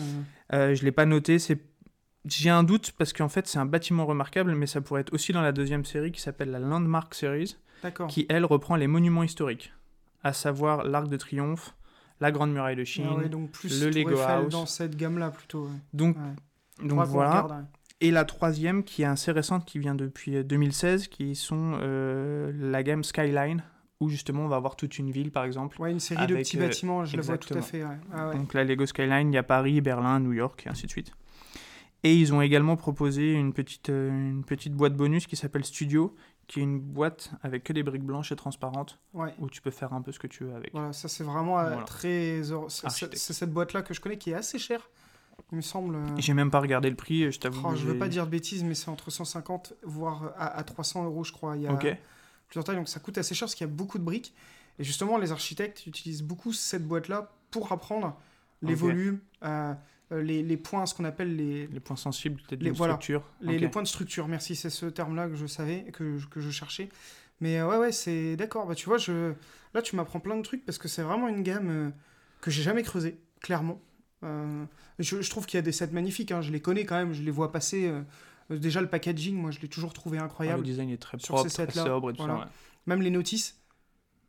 euh, 0.52 0.72
Euh, 0.72 0.76
je 0.76 0.84
l'ai 0.84 0.92
pas 0.92 1.06
noté. 1.06 1.40
C'est 1.40 1.58
j'ai 2.28 2.50
un 2.50 2.64
doute 2.64 2.92
parce 2.98 3.14
qu'en 3.14 3.30
fait 3.30 3.48
c'est 3.48 3.60
un 3.60 3.66
bâtiment 3.66 4.06
remarquable, 4.06 4.54
mais 4.56 4.68
ça 4.68 4.82
pourrait 4.82 5.02
être 5.02 5.14
aussi 5.14 5.34
dans 5.34 5.42
la 5.42 5.52
deuxième 5.52 5.86
série 5.86 6.12
qui 6.12 6.22
s'appelle 6.22 6.52
la 6.52 6.60
Landmark 6.60 7.14
Series, 7.14 7.58
qui 8.10 8.26
elle 8.30 8.46
reprend 8.46 8.76
les 8.76 8.88
monuments 8.88 9.24
historiques, 9.24 9.74
à 10.24 10.34
savoir 10.34 10.84
l'Arc 10.84 11.08
de 11.08 11.18
Triomphe, 11.18 11.76
la 12.20 12.32
Grande 12.32 12.52
Muraille 12.52 12.76
de 12.76 12.84
Chine. 12.84 13.06
Ah 13.10 13.16
ouais, 13.16 13.30
donc 13.30 13.52
plus 13.52 13.84
le 13.84 13.90
Lego 13.92 14.20
House. 14.20 14.50
dans 14.52 14.66
cette 14.66 14.96
gamme-là 14.96 15.30
plutôt. 15.30 15.66
ouais. 15.66 15.70
Donc, 15.94 16.18
Ouais. 16.18 17.06
voilà. 17.06 17.42
regarde. 17.42 17.66
Et 18.00 18.12
la 18.12 18.26
troisième 18.26 18.84
qui 18.84 19.02
est 19.02 19.06
assez 19.06 19.32
récente, 19.32 19.66
qui 19.66 19.80
vient 19.80 19.96
depuis 19.96 20.36
euh, 20.36 20.44
2016, 20.44 21.08
qui 21.08 21.36
sont 21.36 21.80
euh, 21.82 22.52
la 22.56 22.84
gamme 22.84 23.04
Skyline, 23.04 23.64
où 24.00 24.10
justement 24.10 24.46
on 24.46 24.48
va 24.48 24.56
avoir 24.58 24.76
toute 24.76 25.00
une 25.00 25.10
ville 25.10 25.32
par 25.32 25.44
exemple. 25.46 25.82
Ouais, 25.82 25.92
une 25.92 26.00
série 26.00 26.28
de 26.28 26.34
Avec, 26.34 26.46
petits 26.46 26.58
euh, 26.58 26.68
bâtiments, 26.68 27.06
je 27.06 27.18
le 27.18 27.24
vois 27.24 27.40
tout 27.40 27.56
à 27.56 27.62
fait. 27.62 27.84
Ah. 28.14 28.32
Donc 28.36 28.54
la 28.54 28.64
Lego 28.64 28.86
Skyline, 28.86 29.32
il 29.32 29.36
y 29.36 29.40
a 29.40 29.44
Paris, 29.44 29.82
Berlin, 29.82 30.20
New 30.20 30.34
York, 30.34 30.64
et 30.68 30.70
ainsi 30.70 30.86
de 30.86 30.92
suite. 30.92 31.12
Et 32.04 32.16
ils 32.16 32.34
ont 32.34 32.42
également 32.42 32.76
proposé 32.78 33.34
une 33.34 33.54
petite, 33.54 33.90
euh, 33.90 34.10
une 34.10 34.44
petite 34.44 34.74
boîte 34.74 34.94
bonus 34.96 35.26
qui 35.28 35.36
s'appelle 35.36 35.66
Studio, 35.66 36.16
qui 36.48 36.60
est 36.60 36.64
une 36.64 36.80
boîte 36.80 37.32
avec 37.42 37.64
que 37.64 37.74
des 37.74 37.84
briques 37.84 38.04
blanches 38.04 38.32
et 38.32 38.36
transparentes, 38.36 39.00
Ouais. 39.14 39.34
où 39.40 39.50
tu 39.50 39.62
peux 39.62 39.72
faire 39.72 39.94
un 39.94 40.02
peu 40.02 40.12
ce 40.12 40.20
que 40.20 40.28
tu 40.28 40.44
veux 40.46 40.54
avec. 40.56 40.72
Voilà, 40.74 40.94
ça 40.94 41.08
c'est 41.08 41.24
vraiment 41.24 41.60
euh, 41.60 41.68
Voilà. 41.70 41.84
très. 41.84 42.42
C'est- 42.70 43.16
cette 43.34 43.52
boîte-là 43.52 43.82
que 43.82 43.94
je 43.94 44.00
connais 44.00 44.18
qui 44.18 44.30
est 44.30 44.36
assez 44.36 44.60
chère, 44.60 44.90
il 45.52 45.56
me 45.58 45.62
semble. 45.62 45.96
euh, 45.96 46.06
J'ai 46.18 46.34
même 46.34 46.52
pas 46.52 46.60
regardé 46.60 46.90
le 46.90 46.96
prix, 46.96 47.32
je 47.32 47.40
t'avoue. 47.40 47.62
oh, 47.68 47.76
je 47.76 47.86
veux 47.86 47.98
pas 47.98 48.08
dire 48.08 48.26
de 48.26 48.32
bêtises, 48.32 48.64
mais 48.64 48.76
c'est 48.76 48.90
entre 48.90 49.10
150 49.12 49.74
voire 49.84 50.34
à, 50.38 50.56
à 50.58 50.64
300 50.64 51.04
euros, 51.06 51.24
je 51.24 51.32
crois. 51.34 51.56
Il 51.58 51.64
y 51.64 51.68
a 51.68 51.74
Ok. 51.74 51.88
plusieurs 52.48 52.64
tailles, 52.64 52.76
donc 52.78 52.88
ça 52.88 53.00
coûte 53.00 53.18
assez 53.18 53.34
cher 53.36 53.48
parce 53.48 53.56
qu'il 53.56 53.66
y 53.68 53.70
a 53.70 53.74
beaucoup 53.74 53.98
de 53.98 54.04
briques. 54.04 54.34
Et 54.80 54.84
justement, 54.84 55.18
les 55.18 55.32
architectes 55.32 55.86
utilisent 55.88 56.22
beaucoup 56.24 56.54
cette 56.54 56.88
boîte-là 56.88 57.32
pour 57.52 57.72
apprendre 57.72 58.16
les 58.62 58.76
volumes, 58.76 59.20
euh, 59.44 59.74
les, 60.12 60.42
les 60.44 60.58
points, 60.58 60.86
ce 60.86 60.94
qu'on 60.96 61.04
appelle 61.06 61.36
les, 61.36 61.68
Les 61.68 61.80
points 61.80 61.96
sensibles 61.98 62.38
peut-être 62.48 62.62
Les- 62.62 62.70
d'une 62.70 62.74
voilà. 62.78 62.94
structure. 62.94 63.24
Les, 63.42 63.68
points 63.68 63.82
de 63.84 63.88
structure, 63.88 64.28
merci, 64.28 64.56
c'est 64.56 64.70
ce 64.70 64.86
terme-là 64.86 65.28
que 65.28 65.36
je 65.36 65.46
savais, 65.48 65.84
que, 65.94 66.18
je- 66.18 66.28
que 66.28 66.40
je 66.40 66.50
cherchais. 66.50 66.90
Mais 67.42 67.60
euh, 67.60 67.68
ouais, 67.70 67.78
ouais, 67.78 67.92
c'est 67.92 68.36
d'accord. 68.36 68.66
Bah, 68.68 68.74
tu 68.76 68.86
vois, 68.88 68.98
je... 68.98 69.34
là, 69.74 69.82
tu 69.82 69.96
m'apprends 69.96 70.20
plein 70.20 70.38
de 70.38 70.42
trucs 70.42 70.66
parce 70.66 70.78
que 70.78 70.88
c'est 70.88 71.02
vraiment 71.04 71.28
une 71.28 71.44
gamme 71.44 71.70
euh, 71.70 71.90
que 72.42 72.50
j'ai 72.52 72.64
jamais 72.64 72.84
creusée, 72.84 73.20
clairement. 73.42 73.82
Euh, 74.24 74.64
je, 74.98 75.22
je 75.22 75.30
trouve 75.30 75.46
qu'il 75.46 75.58
y 75.58 75.60
a 75.60 75.62
des 75.62 75.72
sets 75.72 75.88
magnifiques, 75.92 76.32
hein, 76.32 76.42
je 76.42 76.52
les 76.52 76.62
connais 76.62 76.86
quand 76.86 76.96
même, 76.96 77.14
je 77.14 77.22
les 77.22 77.30
vois 77.32 77.52
passer. 77.52 77.88
euh, 77.88 78.02
euh, 78.50 78.58
déjà, 78.58 78.82
le 78.82 78.88
packaging, 78.88 79.36
moi, 79.36 79.52
je 79.52 79.60
l'ai 79.60 79.68
toujours 79.68 79.94
trouvé 79.94 80.18
Ah, 80.20 80.24
incroyable. 80.24 80.62
le 80.62 80.66
design 80.66 80.90
est 80.90 80.98
très 80.98 81.18
propre, 81.18 81.48
très 81.50 81.70
sobre 81.72 82.10
et 82.10 82.14
tout 82.14 82.20
voilà. 82.24 82.34
ça. 82.36 82.40
ouais. 82.46 82.52
Même 82.88 83.02
les 83.02 83.12
notices, 83.12 83.60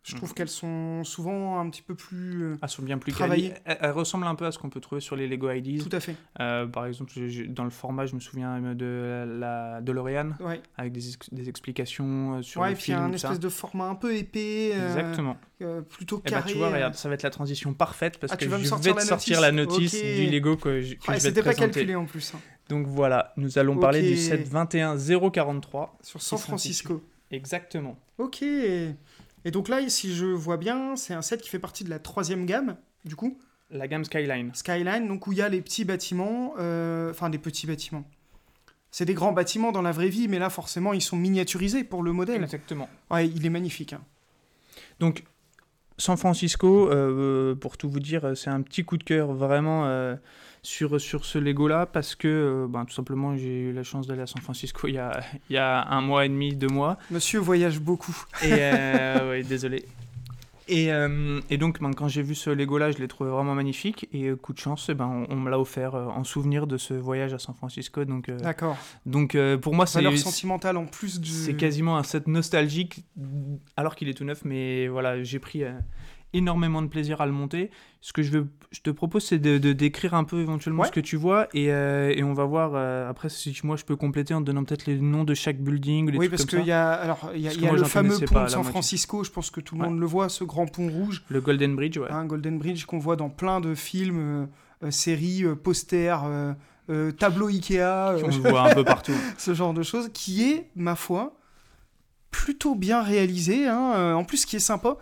je 0.08 0.16
trouve 0.16 0.30
Mhm. 0.30 0.34
qu'elles 0.34 0.48
sont 0.48 1.04
souvent 1.04 1.60
un 1.60 1.68
petit 1.70 1.82
peu 1.82 1.94
plus. 1.94 2.42
euh, 2.42 2.56
Ah, 2.62 2.68
sont 2.68 2.82
bien 2.82 2.98
plus 2.98 3.12
Travailler. 3.12 3.50
quali. 3.50 3.60
Elles, 3.64 3.78
elles 3.82 3.90
ressemblent 3.90 4.26
un 4.26 4.34
peu 4.34 4.46
à 4.46 4.52
ce 4.52 4.58
qu'on 4.58 4.70
peut 4.70 4.80
trouver 4.80 5.00
sur 5.00 5.16
les 5.16 5.28
Lego 5.28 5.50
IDs. 5.50 5.82
tout 5.82 5.94
à 5.96 6.00
fait. 6.00 6.14
Euh, 6.40 6.66
par 6.66 6.86
exemple, 6.86 7.12
dans 7.48 7.64
le 7.64 7.70
format, 7.70 8.06
je 8.06 8.14
me 8.14 8.20
souviens 8.20 8.60
de 8.74 9.24
la 9.38 9.80
DeLorean, 9.82 10.30
Ouais, 10.40 10.60
avec 10.76 10.92
des, 10.92 11.00
des 11.32 11.48
explications 11.48 12.36
euh, 12.38 12.42
sur 12.42 12.60
ouais 12.62 12.68
le 12.68 12.72
et 12.74 12.76
puis 12.76 12.86
il 12.88 12.90
y 12.90 12.94
a 12.94 12.98
film. 13.02 13.14
un 13.14 13.18
ça. 13.18 13.28
espèce 13.28 13.40
de 13.40 13.48
format 13.48 13.88
un 13.88 13.94
peu 13.94 14.14
épais, 14.16 14.70
euh, 14.74 14.86
Exactement. 14.86 15.36
euh, 15.62 15.80
plutôt 15.82 16.18
Et 16.18 16.22
bah, 16.24 16.30
carré. 16.30 16.52
tu 16.52 16.58
vois, 16.58 16.70
regarde, 16.70 16.94
ça 16.94 17.08
va 17.08 17.14
être 17.14 17.22
la 17.22 17.30
transition 17.30 17.74
parfaite 17.74 18.18
parce 18.18 18.32
Ah, 18.32 18.36
que 18.36 18.44
tu 18.44 18.50
vas 18.50 18.58
me 18.58 18.62
je 18.64 18.68
sortir 18.68 18.94
vais 18.94 19.00
te 19.00 19.04
la 19.04 19.08
sortir 19.08 19.40
la 19.40 19.52
notice. 19.52 19.92
du 20.02 20.26
Lego 20.30 20.56
que, 20.56 20.80
je- 20.80 20.94
que 20.94 21.00
Ouais, 21.00 21.04
je 21.06 21.10
vais 21.12 21.16
te 21.18 21.22
C'était 21.22 21.40
pas 21.42 21.50
présenter. 21.50 21.72
calculé 21.72 21.94
en 21.94 22.04
plus. 22.06 22.32
hein. 22.34 22.40
Donc 22.68 22.86
voilà, 22.86 23.32
nous 23.36 23.58
allons 23.58 23.78
parler 23.78 24.02
du 24.02 24.12
Ok. 24.12 24.18
set 24.18 24.46
21043. 24.48 25.96
Sur 26.02 26.20
San 26.22 26.38
Francisco. 26.38 27.02
Exactement. 27.30 27.98
Ok. 28.18 28.42
Et 29.44 29.50
donc 29.50 29.68
là, 29.68 29.88
si 29.88 30.14
je 30.14 30.26
vois 30.26 30.56
bien, 30.56 30.96
c'est 30.96 31.14
un 31.14 31.22
set 31.22 31.40
qui 31.42 31.48
fait 31.48 31.58
partie 31.58 31.84
de 31.84 31.90
la 31.90 31.98
troisième 31.98 32.44
gamme, 32.46 32.76
du 33.04 33.16
coup, 33.16 33.38
La 33.70 33.86
gamme 33.86 34.04
Skyline. 34.04 34.50
Skyline, 34.54 35.06
donc 35.08 35.26
où 35.26 35.32
il 35.32 35.38
y 35.38 35.42
a 35.42 35.48
les 35.48 35.60
petits 35.60 35.84
bâtiments, 35.84 36.54
euh, 36.58 37.10
enfin 37.10 37.30
des 37.30 37.38
petits 37.38 37.66
bâtiments. 37.66 38.04
C'est 38.90 39.04
des 39.04 39.14
grands 39.14 39.32
bâtiments 39.32 39.72
dans 39.72 39.82
la 39.82 39.92
vraie 39.92 40.08
vie, 40.08 40.28
mais 40.28 40.38
là 40.38 40.48
forcément 40.48 40.92
ils 40.94 41.02
sont 41.02 41.16
miniaturisés 41.16 41.84
pour 41.84 42.02
le 42.02 42.12
modèle. 42.12 42.42
Exactement. 42.42 42.88
Ouais, 43.10 43.28
il 43.28 43.44
est 43.44 43.50
magnifique. 43.50 43.92
hein. 43.92 44.00
Donc, 45.00 45.24
San 45.98 46.16
Francisco, 46.16 46.90
euh, 46.90 47.54
pour 47.54 47.76
tout 47.76 47.90
vous 47.90 48.00
dire, 48.00 48.32
c'est 48.36 48.50
un 48.50 48.62
petit 48.62 48.84
coup 48.84 48.96
de 48.96 49.04
cœur 49.04 49.32
vraiment 49.32 49.84
euh, 49.86 50.16
sur, 50.68 51.00
sur 51.00 51.24
ce 51.24 51.38
Lego-là 51.38 51.86
parce 51.86 52.14
que, 52.14 52.28
euh, 52.28 52.66
ben, 52.68 52.84
tout 52.84 52.92
simplement, 52.92 53.36
j'ai 53.36 53.60
eu 53.60 53.72
la 53.72 53.82
chance 53.82 54.06
d'aller 54.06 54.22
à 54.22 54.26
San 54.26 54.42
Francisco 54.42 54.86
il 54.86 54.94
y, 54.94 54.98
a, 54.98 55.20
il 55.48 55.54
y 55.54 55.56
a 55.56 55.88
un 55.88 56.02
mois 56.02 56.26
et 56.26 56.28
demi, 56.28 56.54
deux 56.54 56.68
mois. 56.68 56.98
Monsieur 57.10 57.40
voyage 57.40 57.80
beaucoup. 57.80 58.14
Et 58.42 58.52
euh, 58.52 59.30
ouais, 59.30 59.42
désolé. 59.42 59.86
Et, 60.70 60.92
euh, 60.92 61.40
et 61.48 61.56
donc, 61.56 61.80
ben, 61.80 61.94
quand 61.94 62.08
j'ai 62.08 62.20
vu 62.20 62.34
ce 62.34 62.50
Lego-là, 62.50 62.90
je 62.90 62.98
l'ai 62.98 63.08
trouvé 63.08 63.30
vraiment 63.30 63.54
magnifique. 63.54 64.10
Et 64.12 64.30
coup 64.32 64.52
de 64.52 64.58
chance, 64.58 64.90
eh 64.90 64.94
ben, 64.94 65.06
on, 65.30 65.32
on 65.32 65.36
me 65.36 65.48
l'a 65.48 65.58
offert 65.58 65.94
en 65.94 66.22
souvenir 66.24 66.66
de 66.66 66.76
ce 66.76 66.92
voyage 66.92 67.32
à 67.32 67.38
San 67.38 67.54
Francisco. 67.54 68.04
Donc, 68.04 68.28
euh, 68.28 68.38
D'accord. 68.38 68.76
donc 69.06 69.38
pour 69.62 69.74
moi, 69.74 69.86
c'est 69.86 70.00
Valeur 70.00 70.18
sentimentale 70.18 70.76
en 70.76 70.84
plus 70.84 71.18
du. 71.18 71.30
c'est 71.30 71.54
quasiment 71.54 71.96
un 71.96 72.02
set 72.02 72.26
nostalgique, 72.28 73.06
alors 73.78 73.96
qu'il 73.96 74.10
est 74.10 74.14
tout 74.14 74.24
neuf. 74.24 74.44
Mais 74.44 74.86
voilà, 74.88 75.22
j'ai 75.22 75.38
pris 75.38 75.64
énormément 76.32 76.82
de 76.82 76.88
plaisir 76.88 77.20
à 77.20 77.26
le 77.26 77.32
monter. 77.32 77.70
Ce 78.00 78.12
que 78.12 78.22
je, 78.22 78.30
veux, 78.30 78.46
je 78.70 78.80
te 78.80 78.90
propose, 78.90 79.24
c'est 79.24 79.38
de, 79.38 79.58
de 79.58 79.72
décrire 79.72 80.14
un 80.14 80.24
peu 80.24 80.40
éventuellement 80.40 80.82
Ouais. 80.82 80.88
ce 80.88 80.92
que 80.92 81.00
tu 81.00 81.16
vois. 81.16 81.48
Et, 81.54 81.72
euh, 81.72 82.12
et 82.14 82.22
on 82.22 82.32
va 82.34 82.44
voir, 82.44 82.72
euh, 82.74 83.08
après, 83.08 83.28
si 83.28 83.58
moi 83.64 83.76
je 83.76 83.84
peux 83.84 83.96
compléter 83.96 84.34
en 84.34 84.40
te 84.40 84.46
donnant 84.46 84.62
peut-être 84.64 84.86
les 84.86 84.98
noms 84.98 85.24
de 85.24 85.34
chaque 85.34 85.58
building. 85.58 86.10
les 86.10 86.18
Oui, 86.18 86.28
parce 86.28 86.44
qu'il 86.44 86.64
y 86.64 86.70
a, 86.72 86.92
alors, 86.92 87.30
y 87.34 87.48
a, 87.48 87.52
y 87.52 87.56
le 87.76 87.84
fameux 87.84 88.18
pont 88.20 88.44
de 88.44 88.48
San. 88.48 88.62
Francisco, 88.64 89.24
je 89.24 89.30
pense 89.30 89.50
que 89.50 89.60
tout 89.60 89.74
le 89.74 89.80
Ouais. 89.82 89.88
monde 89.88 89.98
le 89.98 90.06
voit, 90.06 90.28
ce 90.28 90.44
grand 90.44 90.66
pont 90.66 90.88
rouge, 90.88 91.24
Le 91.28 91.40
Golden 91.40 91.74
Bridge, 91.74 91.96
ouais. 91.98 92.10
hein, 92.10 92.24
Golden 92.26 92.58
Bridge, 92.58 92.84
qu'on 92.84 92.98
voit 92.98 93.16
dans 93.16 93.30
plein 93.30 93.60
de 93.60 93.74
films, 93.74 94.48
euh, 94.84 94.90
séries, 94.90 95.44
posters, 95.64 96.24
tableaux 97.18 97.48
Ikea, 97.48 98.16
on 98.22 98.28
le 98.28 98.50
voit 98.50 98.70
un 98.70 98.74
peu 98.74 98.84
partout. 98.84 99.12
ce 99.38 99.54
genre 99.54 99.74
de 99.74 99.82
choses, 99.82 100.08
qui 100.12 100.44
est, 100.50 100.68
ma 100.76 100.94
foi, 100.94 101.34
plutôt 102.30 102.74
bien 102.74 103.02
réalisé. 103.02 103.66
hein. 103.66 104.14
En 104.14 104.24
plus, 104.24 104.38
ce 104.38 104.46
qui 104.46 104.56
est 104.56 104.60
sympa, 104.60 104.96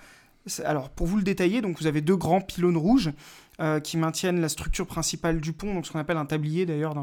alors 0.64 0.90
pour 0.90 1.06
vous 1.06 1.16
le 1.16 1.22
détailler, 1.22 1.60
donc 1.60 1.78
vous 1.80 1.86
avez 1.86 2.00
deux 2.00 2.16
grands 2.16 2.40
pylônes 2.40 2.76
rouges 2.76 3.12
euh, 3.60 3.80
qui 3.80 3.96
maintiennent 3.96 4.40
la 4.40 4.48
structure 4.48 4.86
principale 4.86 5.40
du 5.40 5.52
pont, 5.52 5.74
donc 5.74 5.86
ce 5.86 5.92
qu'on 5.92 5.98
appelle 5.98 6.16
un 6.16 6.26
tablier 6.26 6.66
d'ailleurs 6.66 6.94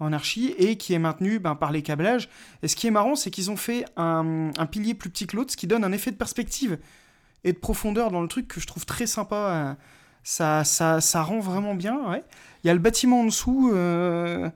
en 0.00 0.12
archi, 0.12 0.54
et 0.58 0.76
qui 0.76 0.94
est 0.94 0.98
maintenu 0.98 1.38
ben, 1.38 1.54
par 1.54 1.72
les 1.72 1.82
câblages. 1.82 2.28
Et 2.62 2.68
ce 2.68 2.76
qui 2.76 2.86
est 2.86 2.90
marrant, 2.90 3.16
c'est 3.16 3.30
qu'ils 3.30 3.50
ont 3.50 3.56
fait 3.56 3.84
un, 3.96 4.50
pilier 4.70 4.94
plus 4.94 5.10
petit 5.10 5.26
que 5.26 5.36
l'autre, 5.36 5.52
ce 5.52 5.56
qui 5.56 5.66
donne 5.66 5.84
un 5.84 5.92
effet 5.92 6.10
de 6.10 6.16
perspective 6.16 6.78
et 7.44 7.52
de 7.52 7.58
profondeur 7.58 8.10
dans 8.10 8.22
le 8.22 8.28
truc 8.28 8.48
que 8.48 8.60
je 8.60 8.66
trouve 8.66 8.86
très 8.86 9.06
sympa. 9.06 9.36
euh, 9.36 9.74
Ça, 10.22 10.64
ça, 10.64 11.00
ça 11.00 11.22
rend 11.22 11.40
vraiment 11.40 11.74
bien. 11.74 12.20
Il 12.62 12.66
y 12.66 12.70
a 12.70 12.74
le 12.74 12.80
bâtiment 12.80 13.22
en 13.22 13.24
dessous. 13.24 13.70
euh, 13.74 14.50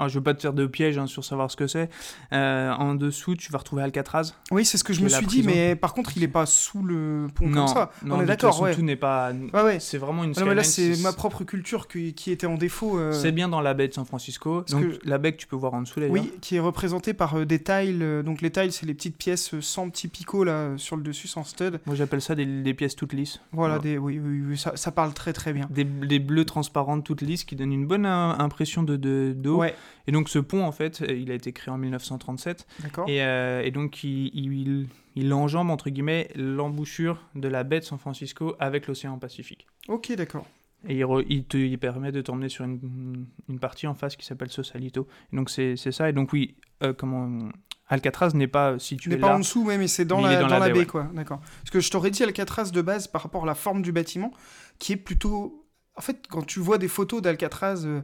Alors, 0.00 0.08
je 0.08 0.14
veux 0.18 0.22
pas 0.22 0.32
te 0.34 0.40
faire 0.40 0.52
de 0.54 0.66
piège 0.66 0.96
hein, 0.98 1.06
sur 1.06 1.24
savoir 1.24 1.50
ce 1.50 1.56
que 1.56 1.66
c'est. 1.66 1.90
Euh, 2.32 2.72
en 2.72 2.94
dessous, 2.94 3.36
tu 3.36 3.52
vas 3.52 3.58
retrouver 3.58 3.82
Alcatraz. 3.82 4.32
Oui, 4.50 4.64
c'est 4.64 4.78
ce 4.78 4.84
que 4.84 4.92
je 4.92 5.02
me 5.02 5.08
suis 5.08 5.26
dit, 5.26 5.42
prison. 5.42 5.50
mais 5.54 5.76
par 5.76 5.92
contre, 5.94 6.16
il 6.16 6.22
est 6.22 6.28
pas 6.28 6.46
sous 6.46 6.82
le 6.82 7.26
pont 7.34 7.46
non, 7.46 7.66
comme 7.66 7.74
ça. 7.74 7.90
non, 8.04 8.14
On 8.14 8.18
de 8.18 8.22
est 8.22 8.26
d'accord, 8.26 8.60
ouais. 8.62 8.74
Tout 8.74 8.82
n'est 8.82 8.96
pas. 8.96 9.30
Ouais, 9.52 9.62
ouais. 9.62 9.78
C'est 9.80 9.98
vraiment 9.98 10.24
une 10.24 10.32
Ah 10.36 10.40
non, 10.40 10.46
mais 10.46 10.54
là, 10.54 10.62
c'est 10.64 10.96
ma 11.02 11.12
propre 11.12 11.44
culture 11.44 11.86
qui, 11.86 12.14
qui 12.14 12.30
était 12.30 12.46
en 12.46 12.54
défaut. 12.56 12.98
euh, 12.98 13.12
C'est 13.12 13.32
bien 13.32 13.48
dans 13.48 13.60
la 13.60 13.74
baie 13.74 13.88
de 13.88 13.92
San 13.94 14.04
Francisco. 14.06 14.62
Parce 14.62 14.72
Donc, 14.72 14.98
que- 14.98 15.08
la 15.08 15.18
baie 15.18 15.32
que 15.32 15.36
tu 15.38 15.46
peux 15.46 15.56
voir 15.56 15.74
en 15.74 15.82
dessous. 15.82 16.00
Oui, 16.08 16.32
qui 16.40 16.56
est 16.56 16.60
représentée 16.60 17.12
par 17.12 17.36
euh, 17.38 17.44
des 17.44 17.62
tiles. 17.62 18.22
donc 18.24 18.40
les 18.40 18.50
tiles, 18.50 18.72
c'est 18.72 18.86
les 18.86 18.94
petites 18.94 19.16
pièces 19.18 19.58
sans 19.60 19.90
petits 19.90 20.08
picots 20.08 20.44
là 20.44 20.70
sur 20.78 20.96
le 20.96 21.02
dessus, 21.02 21.28
sans 21.28 21.44
stud. 21.44 21.78
Moi, 21.84 21.94
j'appelle 21.94 22.22
ça 22.22 22.34
des, 22.34 22.46
des 22.46 22.74
pièces 22.74 22.96
toutes 22.96 23.12
lisses. 23.12 23.40
Voilà, 23.52 23.74
Voilà. 23.74 23.90
Des, 23.90 23.98
oui, 23.98 24.18
oui, 24.18 24.42
oui, 24.48 24.56
ça, 24.58 24.72
ça 24.76 24.92
parle 24.92 25.12
très 25.12 25.32
très 25.34 25.52
bien. 25.52 25.66
Des, 25.70 25.84
des 25.84 26.18
bleus 26.18 26.46
transparentes 26.46 27.04
toutes 27.04 27.20
lisses 27.20 27.44
qui 27.44 27.54
donnent 27.54 27.72
une 27.72 27.86
bonne 27.86 28.06
impression 28.06 28.82
de 28.82 28.96
de- 28.96 29.34
d'eau. 29.36 29.58
Ouais, 29.58 29.74
Et 30.06 30.12
donc, 30.12 30.28
ce 30.28 30.38
pont, 30.38 30.64
en 30.64 30.72
fait, 30.72 31.00
il 31.08 31.30
a 31.30 31.34
été 31.34 31.52
créé 31.52 31.72
en 31.72 31.78
1937. 31.78 32.66
d'accord. 32.82 33.08
Et, 33.08 33.22
euh, 33.22 33.62
et 33.62 33.70
donc, 33.70 34.04
il, 34.04 34.28
il, 34.34 34.88
il 35.16 35.32
enjambe, 35.32 35.70
entre 35.70 35.90
guillemets, 35.90 36.30
l'embouchure 36.36 37.28
de 37.34 37.48
la 37.48 37.64
baie 37.64 37.80
de 37.80 37.84
San 37.84 37.98
Francisco 37.98 38.54
avec 38.58 38.86
l'océan 38.86 39.18
Pacifique. 39.18 39.66
Ok, 39.88 40.12
d'accord. 40.16 40.46
Et 40.88 40.94
il, 40.96 41.04
re- 41.04 41.26
il 41.28 41.44
te 41.44 41.58
il 41.58 41.78
permet 41.78 42.10
de 42.10 42.22
t'emmener 42.22 42.48
sur 42.48 42.64
une, 42.64 43.26
une 43.48 43.58
partie 43.58 43.86
en 43.86 43.94
face 43.94 44.16
qui 44.16 44.24
s'appelle 44.24 44.48
Sausalito. 44.50 45.06
Et 45.32 45.36
donc, 45.36 45.50
c'est 45.50 45.76
ça. 45.76 46.08
Et 46.08 46.12
donc, 46.12 46.32
oui, 46.32 46.54
euh, 46.82 46.92
comment. 46.94 47.48
Alcatraz 47.92 48.30
n'est 48.34 48.46
pas 48.46 48.74
Tu 48.74 48.80
situé 48.80 49.10
n'es 49.10 49.16
là. 49.16 49.28
pas 49.28 49.34
en 49.34 49.40
dessous, 49.40 49.64
mais 49.64 49.88
c'est 49.88 50.04
dans, 50.04 50.20
la, 50.20 50.32
est 50.32 50.36
dans 50.36 50.42
dans 50.46 50.54
la 50.54 50.58
la 50.60 50.66
baie, 50.68 50.72
baie, 50.72 50.78
ouais. 50.80 50.86
quoi. 50.86 51.10
D'accord. 51.12 51.40
Parce 51.40 51.70
que 51.70 51.80
je 51.80 51.90
t'aurais 51.90 52.10
dit 52.12 52.22
Alcatraz 52.22 52.70
de 52.70 52.80
base 52.82 53.08
par 53.08 53.22
rapport 53.22 53.42
à 53.42 53.46
la 53.46 53.56
forme 53.56 53.82
du 53.82 53.90
bâtiment, 53.92 54.32
qui 54.78 54.92
est 54.92 54.96
plutôt. 54.96 55.66
En 55.96 56.00
fait, 56.00 56.24
quand 56.30 56.46
tu 56.46 56.60
vois 56.60 56.78
des 56.78 56.86
photos 56.88 57.20
d'Alcatraz 57.20 57.82
euh, 57.84 58.00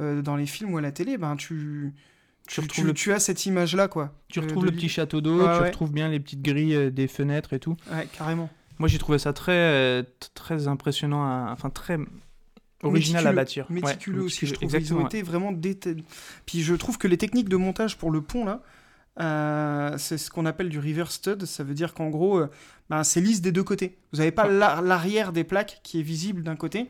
euh, 0.00 0.22
dans 0.22 0.36
les 0.36 0.46
films 0.46 0.72
ou 0.74 0.78
à 0.78 0.80
la 0.80 0.92
télé, 0.92 1.18
ben 1.18 1.36
tu. 1.36 1.92
Tu 2.48 2.54
Tu, 2.54 2.60
retrouves 2.62 2.74
tu- 2.82 2.86
le- 2.88 2.94
tu 2.94 3.12
as 3.12 3.20
cette 3.20 3.46
image-là, 3.46 3.86
quoi. 3.86 4.12
Tu 4.28 4.40
de- 4.40 4.44
retrouves 4.46 4.64
le 4.64 4.72
petit 4.72 4.88
château 4.88 5.20
d'eau, 5.20 5.38
tu 5.38 5.44
ouais. 5.46 5.58
retrouves 5.68 5.92
bien 5.92 6.08
les 6.08 6.18
petites 6.18 6.42
grilles 6.42 6.74
euh, 6.74 6.90
des 6.90 7.06
fenêtres 7.06 7.52
et 7.52 7.60
tout. 7.60 7.76
Ouais, 7.92 8.08
carrément. 8.16 8.50
Moi, 8.80 8.88
j'ai 8.88 8.98
trouvé 8.98 9.18
ça 9.18 9.32
très, 9.32 9.52
euh, 9.52 10.02
très 10.34 10.66
impressionnant, 10.66 11.22
à- 11.22 11.50
enfin 11.52 11.70
très 11.70 11.98
original 12.82 13.26
à 13.26 13.32
Méticuleux. 13.32 13.36
bâtir. 13.36 13.66
Ouais, 13.70 13.74
méticuleux 13.92 14.22
aussi, 14.22 14.46
je 14.46 14.54
trouve. 14.54 14.64
Exactement. 14.64 15.00
Ils 15.00 15.02
ont 15.02 15.06
été 15.06 15.22
vraiment 15.22 15.52
déta- 15.52 15.94
Puis 16.46 16.62
je 16.62 16.74
trouve 16.74 16.98
que 16.98 17.06
les 17.06 17.18
techniques 17.18 17.48
de 17.48 17.56
montage 17.56 17.96
pour 17.98 18.10
le 18.10 18.20
pont, 18.22 18.44
là, 18.44 18.62
euh, 19.20 19.96
c'est 19.98 20.18
ce 20.18 20.30
qu'on 20.30 20.46
appelle 20.46 20.70
du 20.70 20.78
reverse 20.78 21.14
stud. 21.16 21.44
Ça 21.44 21.62
veut 21.62 21.74
dire 21.74 21.94
qu'en 21.94 22.08
gros, 22.08 22.38
euh, 22.38 22.50
ben, 22.88 23.04
c'est 23.04 23.20
lisse 23.20 23.42
des 23.42 23.52
deux 23.52 23.64
côtés. 23.64 23.98
Vous 24.12 24.18
n'avez 24.18 24.30
pas 24.32 24.48
l'arrière 24.48 25.32
des 25.32 25.44
plaques 25.44 25.80
qui 25.84 26.00
est 26.00 26.02
visible 26.02 26.42
d'un 26.42 26.56
côté. 26.56 26.88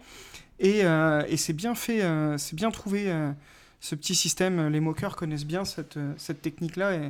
Et, 0.60 0.84
euh, 0.84 1.22
et 1.28 1.36
c'est 1.36 1.54
bien 1.54 1.74
fait, 1.74 2.02
euh, 2.02 2.36
c'est 2.38 2.54
bien 2.54 2.70
trouvé, 2.70 3.10
euh, 3.10 3.32
ce 3.80 3.94
petit 3.94 4.14
système. 4.14 4.68
Les 4.68 4.80
moqueurs 4.80 5.16
connaissent 5.16 5.46
bien 5.46 5.64
cette, 5.64 5.98
cette 6.18 6.42
technique-là. 6.42 6.94
Et, 6.96 7.06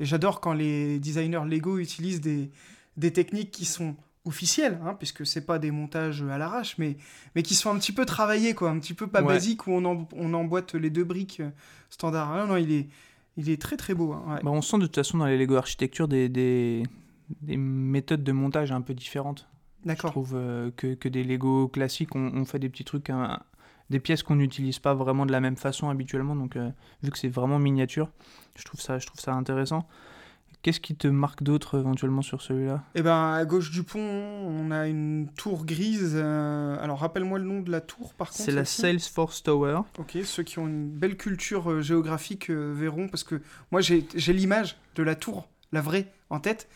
et 0.00 0.04
j'adore 0.04 0.40
quand 0.40 0.52
les 0.52 0.98
designers 0.98 1.44
Lego 1.46 1.78
utilisent 1.78 2.20
des, 2.20 2.50
des 2.96 3.12
techniques 3.12 3.52
qui 3.52 3.64
sont 3.64 3.94
officielles, 4.24 4.78
hein, 4.84 4.94
puisque 4.98 5.24
c'est 5.24 5.46
pas 5.46 5.58
des 5.58 5.70
montages 5.70 6.22
à 6.22 6.36
l'arrache, 6.36 6.74
mais, 6.76 6.96
mais 7.34 7.42
qui 7.42 7.54
sont 7.54 7.70
un 7.70 7.78
petit 7.78 7.92
peu 7.92 8.04
travaillés, 8.04 8.52
quoi, 8.54 8.68
un 8.70 8.78
petit 8.78 8.92
peu 8.94 9.06
pas 9.06 9.22
Ouais. 9.22 9.28
basiques, 9.28 9.66
où 9.66 9.70
on, 9.70 9.84
en- 9.84 10.08
on 10.14 10.34
emboîte 10.34 10.74
les 10.74 10.90
deux 10.90 11.04
briques 11.04 11.40
standard. 11.88 12.30
Ah, 12.32 12.46
non, 12.46 12.56
il 12.56 12.70
est, 12.72 12.88
il 13.36 13.48
est 13.48 13.62
très 13.62 13.76
très 13.78 13.94
beau. 13.94 14.12
hein, 14.12 14.24
ouais. 14.28 14.40
Bah, 14.42 14.50
on 14.50 14.60
sent 14.60 14.78
de 14.78 14.86
toute 14.86 14.96
façon 14.96 15.18
dans 15.18 15.26
les 15.26 15.38
Lego 15.38 15.54
architecture 15.54 16.08
des, 16.08 16.28
des, 16.28 16.82
des 17.40 17.56
méthodes 17.56 18.22
de 18.24 18.32
montage 18.32 18.70
un 18.72 18.82
peu 18.82 18.92
différentes. 18.92 19.48
Je 19.82 19.88
D'accord. 19.88 20.10
trouve 20.10 20.32
euh, 20.34 20.70
que, 20.76 20.94
que 20.94 21.08
des 21.08 21.24
Lego 21.24 21.68
classiques, 21.68 22.14
on, 22.14 22.32
on 22.34 22.44
fait 22.44 22.58
des 22.58 22.68
petits 22.68 22.84
trucs, 22.84 23.10
hein, 23.10 23.40
des 23.90 24.00
pièces 24.00 24.22
qu'on 24.22 24.36
n'utilise 24.36 24.78
pas 24.80 24.92
vraiment 24.94 25.24
de 25.24 25.32
la 25.32 25.40
même 25.40 25.56
façon 25.56 25.88
habituellement. 25.88 26.36
Donc, 26.36 26.56
euh, 26.56 26.70
vu 27.02 27.10
que 27.10 27.18
c'est 27.18 27.28
vraiment 27.28 27.58
miniature, 27.58 28.10
je 28.56 28.64
trouve 28.64 28.80
ça, 28.80 28.98
je 28.98 29.06
trouve 29.06 29.20
ça 29.20 29.32
intéressant. 29.34 29.86
Qu'est-ce 30.62 30.80
qui 30.80 30.96
te 30.96 31.06
marque 31.06 31.44
d'autre 31.44 31.78
éventuellement 31.78 32.20
sur 32.20 32.42
celui-là? 32.42 32.82
Et 32.96 33.02
ben 33.02 33.32
à 33.32 33.44
gauche 33.44 33.70
du 33.70 33.84
pont, 33.84 34.00
on 34.00 34.72
a 34.72 34.88
une 34.88 35.28
tour 35.36 35.64
grise. 35.64 36.14
euh, 36.16 36.76
Alors 36.82 36.98
rappelle-moi 36.98 37.38
le 37.38 37.44
nom 37.44 37.60
de 37.60 37.70
la 37.70 37.80
tour 37.80 38.12
par 38.14 38.30
contre. 38.30 38.42
C'est 38.42 38.50
la. 38.50 38.64
Salesforce 38.64 39.44
Tower. 39.44 39.82
Ok, 40.00 40.18
ceux 40.24 40.42
qui 40.42 40.58
ont 40.58 40.66
une 40.66 40.90
belle 40.90 41.16
culture 41.16 41.80
géographique 41.80 42.50
verront, 42.50 43.06
parce 43.08 43.22
que 43.22 43.40
moi 43.70 43.80
j'ai 43.80 44.02
l'image 44.32 44.76
de 44.96 45.04
la 45.04 45.14
tour, 45.14 45.48
la 45.70 45.80
vraie, 45.80 46.12
en 46.28 46.40
tête. 46.40 46.68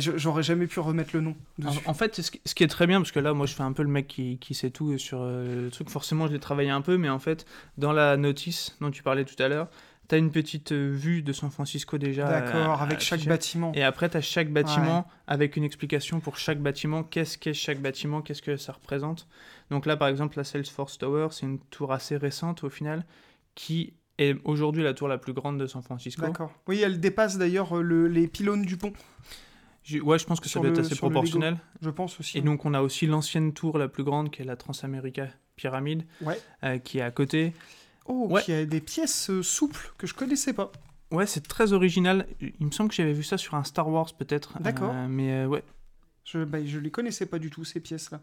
Je- 0.00 0.16
J'aurais 0.16 0.42
jamais 0.42 0.66
pu 0.66 0.80
remettre 0.80 1.10
le 1.14 1.20
nom 1.20 1.36
dessus. 1.58 1.78
En, 1.86 1.94
fait, 1.94 2.20
ce 2.20 2.30
qui, 2.54 2.64
est 2.64 2.68
très 2.68 2.86
bien, 2.86 3.00
parce 3.00 3.12
que 3.12 3.20
là, 3.20 3.32
moi, 3.34 3.46
je 3.46 3.54
fais 3.54 3.62
un 3.62 3.72
peu 3.72 3.82
le 3.82 3.88
mec 3.88 4.06
qui, 4.06 4.38
qui 4.38 4.54
sait 4.54 4.70
tout 4.70 4.96
sur 4.98 5.20
euh, 5.22 5.64
le 5.64 5.70
truc. 5.70 5.88
Forcément, 5.90 6.26
je 6.26 6.32
l'ai 6.32 6.40
travaillé 6.40 6.70
un 6.70 6.80
peu, 6.80 6.96
mais 6.96 7.08
en 7.08 7.18
fait, 7.18 7.46
dans 7.78 7.92
la 7.92 8.16
notice 8.16 8.76
dont 8.80 8.90
tu 8.90 9.02
parlais 9.02 9.24
tout 9.24 9.40
à 9.42 9.48
l'heure, 9.48 9.68
tu 10.08 10.14
as 10.14 10.18
une 10.18 10.30
petite 10.30 10.72
euh, 10.72 10.90
vue 10.92 11.22
de 11.22 11.32
San 11.32 11.50
Francisco 11.50 11.96
déjà. 11.96 12.28
D'accord, 12.28 12.82
avec 12.82 13.00
chaque 13.00 13.24
bâtiment. 13.24 13.72
Et 13.74 13.82
après, 13.82 14.08
tu 14.10 14.16
as 14.16 14.20
chaque 14.20 14.50
bâtiment 14.52 15.06
avec 15.26 15.56
une 15.56 15.64
explication 15.64 16.20
pour 16.20 16.36
chaque 16.36 16.60
bâtiment. 16.60 17.02
Qu'est-ce 17.02 17.38
qu'est 17.38 17.54
chaque 17.54 17.80
bâtiment? 17.80 18.20
Qu'est-ce 18.20 18.42
que 18.42 18.56
ça 18.56 18.72
représente? 18.72 19.26
Donc 19.70 19.86
là, 19.86 19.96
par 19.96 20.08
exemple, 20.08 20.36
la 20.36 20.44
Salesforce 20.44 20.98
Tower, 20.98 21.28
c'est 21.30 21.46
une 21.46 21.58
tour 21.58 21.92
assez 21.92 22.16
récente 22.18 22.64
au 22.64 22.68
final, 22.68 23.04
qui 23.54 23.94
est 24.18 24.36
aujourd'hui 24.44 24.82
la 24.82 24.92
tour 24.94 25.08
la 25.08 25.18
plus 25.18 25.32
grande 25.32 25.58
de 25.58 25.66
San 25.66 25.82
Francisco. 25.82 26.20
D'accord. 26.22 26.52
Oui, 26.68 26.80
elle 26.82 27.00
dépasse 27.00 27.38
d'ailleurs 27.38 27.78
euh, 27.78 27.82
le- 27.82 28.06
les 28.06 28.28
pylônes 28.28 28.62
du 28.62 28.76
pont, 28.76 28.92
Ouais, 30.02 30.18
je 30.18 30.24
pense 30.24 30.40
que 30.40 30.48
ça 30.48 30.60
doit 30.60 30.70
être 30.70 30.78
assez 30.80 30.96
proportionnel. 30.96 31.58
je 31.82 31.90
pense 31.90 32.18
aussi. 32.20 32.38
Et 32.38 32.40
donc, 32.40 32.64
on 32.64 32.72
a 32.74 32.80
aussi 32.80 33.06
l'ancienne 33.06 33.52
tour 33.52 33.76
la 33.78 33.88
plus 33.88 34.02
grande, 34.04 34.30
qui 34.30 34.42
est 34.42 34.44
la 34.44 34.56
Transamerica 34.56 35.28
Pyramide, 35.56 36.04
Ouais. 36.22 36.40
euh, 36.64 36.78
qui 36.78 36.98
est 36.98 37.02
à 37.02 37.10
côté. 37.10 37.52
Oh, 38.06 38.26
Ouais. 38.30 38.42
qui 38.42 38.52
a 38.52 38.64
des 38.64 38.80
pièces 38.80 39.30
euh, 39.30 39.42
souples 39.42 39.92
que 39.98 40.06
je 40.06 40.14
connaissais 40.14 40.52
pas. 40.52 40.72
Ouais, 41.10 41.26
c'est 41.26 41.46
très 41.46 41.72
original. 41.72 42.26
Il 42.40 42.66
me 42.66 42.70
semble 42.70 42.88
que 42.90 42.96
j'avais 42.96 43.12
vu 43.12 43.22
ça 43.22 43.36
sur 43.38 43.54
un 43.54 43.64
Star 43.64 43.88
Wars, 43.88 44.12
peut-être. 44.14 44.60
D'accord. 44.60 44.90
Euh, 44.92 45.06
mais 45.08 45.32
euh, 45.32 45.46
ouais, 45.46 45.62
Je 46.24 46.38
ne 46.38 46.78
les 46.80 46.90
connaissais 46.90 47.26
pas 47.26 47.38
du 47.38 47.50
tout, 47.50 47.64
ces 47.64 47.80
pièces-là. 47.80 48.20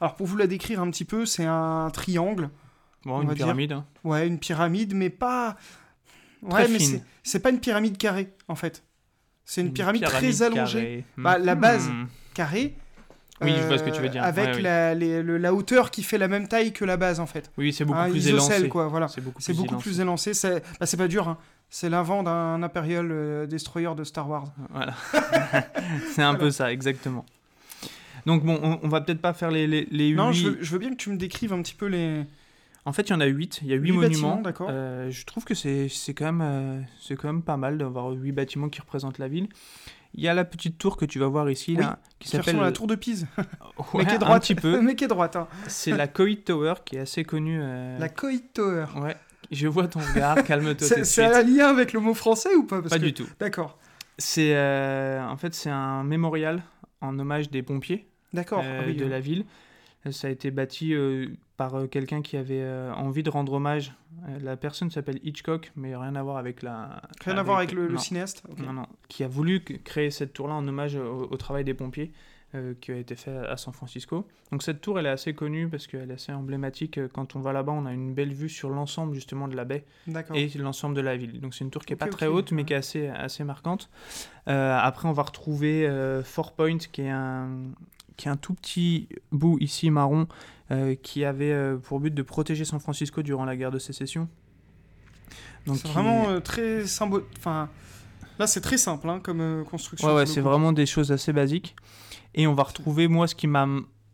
Alors, 0.00 0.16
pour 0.16 0.26
vous 0.26 0.36
la 0.38 0.46
décrire 0.46 0.80
un 0.80 0.90
petit 0.90 1.04
peu, 1.04 1.26
c'est 1.26 1.44
un 1.44 1.90
triangle. 1.92 2.48
bon, 3.04 3.18
On 3.18 3.22
une 3.22 3.34
pyramide. 3.34 3.72
hein. 3.72 3.86
Ouais, 4.04 4.26
une 4.26 4.38
pyramide, 4.38 4.94
mais 4.94 5.10
pas. 5.10 5.56
Très 6.48 6.62
Ouais, 6.64 6.68
mais 6.68 6.78
fine. 6.78 6.88
c'est- 6.98 7.04
c'est 7.22 7.40
pas 7.40 7.50
une 7.50 7.60
pyramide 7.60 7.96
carrée, 7.98 8.32
en 8.48 8.54
fait. 8.56 8.82
C'est 9.44 9.60
une, 9.60 9.72
pyramide, 9.72 10.02
très 10.04 10.42
allongée. 10.42 10.54
carrée. 10.80 11.04
Bah, 11.16 11.38
la 11.38 11.54
Hmm. 11.54 11.60
base. 11.60 11.90
carré. 12.34 12.74
Oui, 13.40 13.52
je 13.56 13.66
vois 13.66 13.76
ce 13.76 13.82
que 13.82 13.90
tu 13.90 14.00
veux 14.00 14.08
dire. 14.08 14.22
Avec 14.22 14.46
Ouais, 14.50 14.56
oui. 14.56 14.62
La, 14.62 14.94
les- 14.94 15.20
le- 15.22 15.36
la 15.36 15.52
hauteur 15.52 15.90
qui 15.90 16.04
fait 16.04 16.16
la 16.16 16.28
même 16.28 16.46
taille 16.46 16.72
que 16.72 16.84
la 16.84 16.96
base, 16.96 17.18
en 17.18 17.26
fait. 17.26 17.50
Oui, 17.58 17.72
c'est 17.72 17.84
beaucoup 17.84 17.98
Hein, 17.98 18.08
plus 18.10 18.28
élancé. 18.28 18.68
quoi, 18.68 18.86
voilà. 18.86 19.08
C'est 19.08 19.20
beaucoup 19.20 19.42
plus 19.42 19.52
beaucoup 19.56 19.68
élancé. 19.74 19.82
plus 19.82 20.00
élancé. 20.00 20.34
C'est 20.34 20.62
bah, 20.78 20.86
c'est 20.86 20.96
pas 20.96 21.08
dur. 21.08 21.26
hein. 21.28 21.38
C'est 21.68 21.88
l'invent 21.90 22.22
d'un 22.22 22.62
Imperial 22.62 23.08
euh, 23.10 23.46
Destroyer 23.46 23.94
de 23.96 24.04
Star 24.04 24.28
Wars. 24.30 24.44
Voilà. 24.70 24.94
c'est 26.14 26.22
un 26.22 26.34
peu 26.36 26.50
ça, 26.50 26.70
exactement. 26.72 27.24
Donc 28.26 28.44
bon, 28.44 28.60
on, 28.62 28.78
on 28.82 28.88
va 28.88 29.00
peut-être 29.00 29.20
pas 29.20 29.32
faire 29.32 29.50
les, 29.50 29.66
les, 29.66 29.88
les 29.90 30.14
Non, 30.14 30.28
huit- 30.30 30.34
je 30.36 30.48
veux, 30.48 30.58
je 30.60 30.70
veux 30.70 30.78
bien 30.78 30.90
que 30.90 30.96
tu 30.96 31.10
me 31.10 31.16
décrives 31.16 31.52
un 31.52 31.60
petit 31.62 31.74
peu 31.74 31.86
les. 31.86 32.22
En 32.84 32.92
fait, 32.92 33.02
il 33.08 33.10
y 33.10 33.14
en 33.14 33.20
a 33.20 33.26
8. 33.26 33.60
Il 33.62 33.68
y 33.68 33.72
a 33.72 33.76
8 33.76 33.90
Huit 33.92 33.98
bâtiments, 34.00 34.28
monuments. 34.28 34.42
d'accord. 34.42 34.68
Euh, 34.70 35.10
je 35.10 35.24
trouve 35.24 35.44
que 35.44 35.54
c'est 35.54 35.88
quand, 36.14 36.24
même, 36.32 36.40
euh, 36.42 36.80
quand 37.16 37.24
même 37.28 37.42
pas 37.42 37.56
mal 37.56 37.78
d'avoir 37.78 38.10
8 38.10 38.32
bâtiments 38.32 38.68
qui 38.68 38.80
représentent 38.80 39.18
la 39.18 39.28
ville. 39.28 39.48
Il 40.14 40.22
y 40.22 40.28
a 40.28 40.34
la 40.34 40.44
petite 40.44 40.76
tour 40.78 40.96
que 40.96 41.04
tu 41.06 41.18
vas 41.18 41.28
voir 41.28 41.48
ici, 41.48 41.74
Oui, 41.76 41.82
là, 41.82 41.98
qui 42.18 42.28
s'appelle. 42.28 42.56
la 42.56 42.72
tour 42.72 42.86
de 42.86 42.94
Pise. 42.96 43.26
Ouais, 43.38 43.44
mais 43.94 44.04
qui 44.04 44.10
est 44.10 44.14
un 44.14 44.18
droite. 44.18 44.42
petit 44.42 44.54
peu. 44.54 44.80
mais 44.82 44.94
qui 44.96 45.04
est 45.04 45.08
droite. 45.08 45.36
hein. 45.36 45.48
C'est 45.68 45.92
la 45.96 46.06
Coit 46.08 46.36
Tower 46.44 46.74
qui 46.84 46.96
est 46.96 47.00
assez 47.00 47.24
connue. 47.24 47.58
euh, 47.62 47.98
La 47.98 48.08
Coit 48.08 48.30
Tower. 48.52 48.86
Ouais. 49.00 49.16
Je 49.50 49.68
vois 49.68 49.86
ton 49.86 50.00
regard, 50.00 50.42
calme-toi 50.44 50.88
C'est 51.04 51.24
un 51.24 51.42
lien 51.42 51.68
avec 51.68 51.92
le 51.92 52.00
mot 52.00 52.14
français 52.14 52.54
ou 52.56 52.64
pas? 52.64 52.80
Parce 52.80 52.90
Pas 52.90 52.98
que- 52.98 53.04
du 53.04 53.12
tout. 53.14 53.28
D'accord. 53.38 53.78
C'est 54.18 54.54
euh, 54.56 55.22
en 55.26 55.36
fait 55.36 55.54
c'est 55.54 55.70
un 55.70 56.04
mémorial 56.04 56.62
en 57.00 57.18
hommage 57.18 57.50
des 57.50 57.62
pompiers 57.62 58.06
D'accord. 58.32 58.62
Ah 58.64 58.82
oui, 58.86 58.94
de 58.94 59.04
oui. 59.04 59.10
la 59.10 59.20
ville. 59.20 59.44
Ça 60.10 60.28
a 60.28 60.30
été 60.30 60.50
bâti 60.50 60.94
par 61.62 61.76
euh, 61.76 61.86
quelqu'un 61.86 62.22
qui 62.22 62.36
avait 62.36 62.60
euh, 62.60 62.92
envie 62.94 63.22
de 63.22 63.30
rendre 63.30 63.52
hommage. 63.52 63.92
Euh, 64.28 64.38
la 64.42 64.56
personne 64.56 64.90
s'appelle 64.90 65.20
Hitchcock, 65.22 65.70
mais 65.76 65.94
rien 65.94 66.16
à 66.16 66.22
voir 66.22 66.36
avec 66.36 66.62
la. 66.62 67.00
Rien 67.24 67.38
à 67.38 67.42
voir 67.44 67.58
avec 67.58 67.70
le, 67.70 67.96
cinéaste. 67.98 68.42
Non, 68.58 68.72
non. 68.72 68.86
Qui 69.08 69.22
a 69.22 69.28
voulu 69.28 69.60
créer 69.60 70.10
cette 70.10 70.32
tour-là 70.32 70.54
en 70.54 70.66
hommage 70.66 70.96
au, 70.96 71.28
au 71.30 71.36
travail 71.36 71.62
des 71.62 71.74
pompiers 71.74 72.10
euh, 72.54 72.74
qui 72.78 72.92
a 72.92 72.96
été 72.96 73.16
fait 73.16 73.34
à 73.34 73.56
San 73.56 73.72
Francisco. 73.72 74.28
Donc 74.50 74.62
cette 74.62 74.82
tour, 74.82 74.98
elle 74.98 75.06
est 75.06 75.08
assez 75.08 75.32
connue 75.32 75.68
parce 75.70 75.86
qu'elle 75.86 76.10
est 76.10 76.14
assez 76.14 76.32
emblématique. 76.32 77.00
Quand 77.14 77.34
on 77.34 77.40
va 77.40 77.54
là-bas, 77.54 77.72
on 77.72 77.86
a 77.86 77.92
une 77.94 78.12
belle 78.12 78.34
vue 78.34 78.50
sur 78.50 78.68
l'ensemble 78.68 79.14
justement 79.14 79.48
de 79.48 79.56
la 79.56 79.64
baie 79.64 79.84
et 80.34 80.48
l'ensemble 80.58 80.94
de 80.94 81.00
la 81.00 81.16
ville. 81.16 81.40
Donc 81.40 81.54
c'est 81.54 81.64
une 81.64 81.70
tour 81.70 81.82
qui 81.82 81.94
est 81.94 81.96
Ok, 81.96 82.00
pas 82.00 82.14
très 82.14 82.26
haute, 82.26 82.52
mais 82.52 82.66
qui 82.66 82.74
est 82.74 82.76
assez, 82.76 83.06
assez 83.06 83.42
marquante. 83.42 83.88
Euh, 84.48 84.78
après, 84.78 85.08
on 85.08 85.12
va 85.12 85.22
retrouver 85.22 85.88
euh, 85.88 86.22
Four 86.22 86.52
Point, 86.52 86.76
qui 86.76 87.00
est 87.00 87.08
un 87.08 87.70
qui 88.22 88.28
est 88.28 88.30
un 88.30 88.36
tout 88.36 88.54
petit 88.54 89.08
bout 89.32 89.58
ici 89.60 89.90
marron, 89.90 90.28
euh, 90.70 90.94
qui 90.94 91.24
avait 91.24 91.50
euh, 91.50 91.76
pour 91.76 91.98
but 91.98 92.14
de 92.14 92.22
protéger 92.22 92.64
San 92.64 92.78
Francisco 92.78 93.20
durant 93.20 93.44
la 93.44 93.56
guerre 93.56 93.72
de 93.72 93.80
sécession. 93.80 94.28
Donc 95.66 95.78
C'est 95.78 95.88
qui- 95.88 95.92
vraiment 95.92 96.28
euh, 96.28 96.38
très 96.38 96.86
symbole. 96.86 97.24
Enfin, 97.36 97.68
là, 98.38 98.46
c'est 98.46 98.60
très 98.60 98.78
simple 98.78 99.08
hein, 99.10 99.18
comme 99.20 99.64
construction. 99.68 100.06
Ouais, 100.06 100.14
ouais, 100.14 100.26
c'est 100.26 100.40
vraiment 100.40 100.72
des 100.72 100.86
choses 100.86 101.10
assez 101.10 101.32
basiques. 101.32 101.74
Et 102.36 102.46
on 102.46 102.54
va 102.54 102.62
retrouver, 102.62 103.08
moi, 103.08 103.26
ce 103.26 103.34
qui 103.34 103.48
m'a 103.48 103.66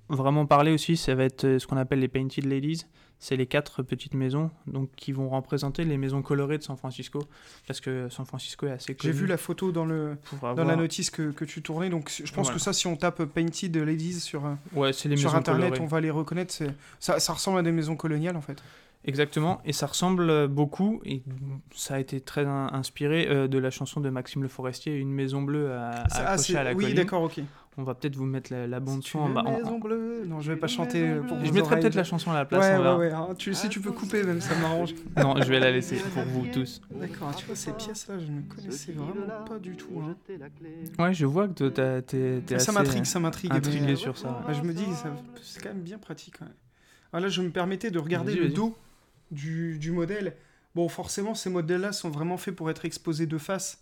vraiment 0.08 0.46
parlé 0.46 0.72
aussi, 0.72 0.96
ça 0.96 1.14
va 1.14 1.24
être 1.24 1.58
ce 1.58 1.66
qu'on 1.66 1.76
appelle 1.76 2.00
les 2.00 2.08
Painted 2.08 2.46
Ladies. 2.46 2.86
C'est 3.20 3.36
les 3.36 3.46
quatre 3.46 3.82
petites 3.82 4.14
maisons 4.14 4.50
donc, 4.68 4.90
qui 4.94 5.10
vont 5.10 5.28
représenter 5.28 5.84
les 5.84 5.96
maisons 5.96 6.22
colorées 6.22 6.56
de 6.58 6.62
San 6.62 6.76
Francisco. 6.76 7.20
Parce 7.66 7.80
que 7.80 8.08
San 8.10 8.24
Francisco 8.24 8.66
est 8.66 8.70
assez 8.70 8.86
J'ai 8.92 8.94
connu 8.94 9.12
vu 9.12 9.26
la 9.26 9.36
photo 9.36 9.72
dans, 9.72 9.84
le, 9.84 10.16
dans 10.40 10.64
la 10.64 10.76
notice 10.76 11.10
que, 11.10 11.32
que 11.32 11.44
tu 11.44 11.60
tournais. 11.60 11.90
Donc, 11.90 12.10
je 12.10 12.22
pense 12.32 12.46
Voilà. 12.46 12.54
que 12.54 12.60
ça, 12.60 12.72
si 12.72 12.86
on 12.86 12.96
tape 12.96 13.24
Painted 13.24 13.76
Ladies 13.76 14.20
sur, 14.20 14.46
euh, 14.46 14.54
Ouais, 14.72 14.92
c'est 14.92 15.08
les 15.08 15.16
sur 15.16 15.34
Internet, 15.34 15.70
colorées. 15.70 15.80
on 15.84 15.86
va 15.88 16.00
les 16.00 16.10
reconnaître. 16.10 16.54
Ça, 17.00 17.18
ça 17.18 17.32
ressemble 17.32 17.58
à 17.58 17.62
des 17.62 17.72
maisons 17.72 17.96
coloniales, 17.96 18.36
en 18.36 18.40
fait. 18.40 18.62
Exactement, 19.04 19.60
et 19.64 19.72
ça 19.72 19.86
ressemble 19.86 20.48
beaucoup, 20.48 21.00
et 21.04 21.22
ça 21.74 21.94
a 21.94 21.98
été 22.00 22.20
très 22.20 22.44
in- 22.44 22.68
inspiré 22.72 23.28
euh, 23.28 23.46
de 23.48 23.56
la 23.56 23.70
chanson 23.70 24.00
de 24.00 24.10
Maxime 24.10 24.42
Le 24.42 24.48
Forestier, 24.48 24.96
Une 24.96 25.12
maison 25.12 25.40
bleue 25.40 25.72
à, 25.72 25.90
à 26.02 26.04
ah, 26.10 26.36
à 26.56 26.62
la 26.64 26.72
oui, 26.72 26.82
colline. 26.82 26.96
d'accord, 26.96 27.22
ok. 27.22 27.40
On 27.80 27.84
va 27.84 27.94
peut-être 27.94 28.16
vous 28.16 28.24
mettre 28.26 28.52
la, 28.52 28.66
la 28.66 28.80
bande 28.80 29.04
son 29.04 29.20
en 29.20 29.28
Une 29.28 29.34
bas. 29.34 29.42
en- 29.46 29.56
maison 29.56 29.78
bleue. 29.78 30.24
Non, 30.26 30.40
je 30.40 30.50
vais 30.52 30.58
pas 30.58 30.66
chanter 30.66 31.00
euh, 31.08 31.22
pour 31.22 31.38
Je 31.44 31.52
mettrai 31.52 31.78
peut-être 31.78 31.94
la 31.94 32.02
chanson 32.02 32.32
à 32.32 32.34
la 32.34 32.44
place. 32.44 32.64
Ouais, 32.64 32.76
on 32.76 32.98
ouais, 32.98 33.06
ouais. 33.06 33.12
hein, 33.12 33.28
tu 33.38 33.54
sais, 33.54 33.68
tu 33.68 33.80
peux 33.80 33.92
couper, 33.92 34.24
même, 34.24 34.40
ça 34.40 34.56
m'arrange. 34.56 34.94
Non, 35.16 35.36
je 35.40 35.48
vais 35.48 35.60
la 35.60 35.70
laisser 35.70 35.96
pour 36.12 36.24
vous 36.24 36.46
tous. 36.52 36.80
D'accord, 36.90 37.34
tu 37.36 37.46
vois, 37.46 37.54
ces 37.54 37.70
pièces-là, 37.72 38.18
je 38.18 38.26
ne 38.32 38.40
connaissais 38.42 38.90
vraiment 38.92 39.44
pas 39.46 39.60
du 39.60 39.76
tout. 39.76 40.02
hein. 40.02 40.16
Ouais, 40.98 41.14
je 41.14 41.24
vois 41.24 41.46
que 41.46 41.68
t'as- 41.68 42.02
t'es 42.02 42.42
t'es 42.44 42.58
Ça 42.58 42.72
assez 42.72 42.72
m'intrigue, 42.80 43.04
ça 43.04 43.20
m'intrigue. 43.20 43.52
intrigué 43.52 43.94
sur 43.94 44.18
ça. 44.18 44.42
bah, 44.46 44.52
je 44.52 44.62
me 44.62 44.72
dis, 44.72 44.84
que 44.84 44.94
ça- 44.94 45.14
c'est 45.42 45.62
quand 45.62 45.68
même 45.70 45.82
bien 45.82 45.98
pratique. 45.98 46.40
ouais. 46.40 46.48
Ah, 47.12 47.20
là, 47.20 47.28
je 47.28 47.40
me 47.42 47.50
permettais 47.50 47.90
de 47.92 47.98
regarder 48.00 48.32
Vas-y, 48.32 48.40
le 48.40 48.46
vas-y. 48.48 48.54
dos 48.54 48.76
du, 49.30 49.78
du 49.78 49.92
modèle. 49.92 50.34
Bon, 50.74 50.88
forcément, 50.88 51.34
ces 51.34 51.48
modèles-là 51.48 51.92
sont 51.92 52.10
vraiment 52.10 52.36
faits 52.36 52.54
pour 52.56 52.70
être 52.70 52.84
exposés 52.84 53.26
de 53.26 53.38
face. 53.38 53.78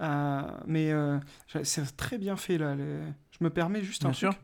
Euh, 0.00 0.42
mais 0.66 0.92
euh, 0.92 1.18
c'est 1.64 1.96
très 1.96 2.18
bien 2.18 2.36
fait, 2.36 2.58
là. 2.58 2.74
les- 2.74 2.84
Je 3.32 3.44
me 3.44 3.50
permets 3.50 3.82
juste 3.82 4.04
un 4.04 4.08
Bien 4.08 4.14
sûr. 4.14 4.30
truc. 4.30 4.42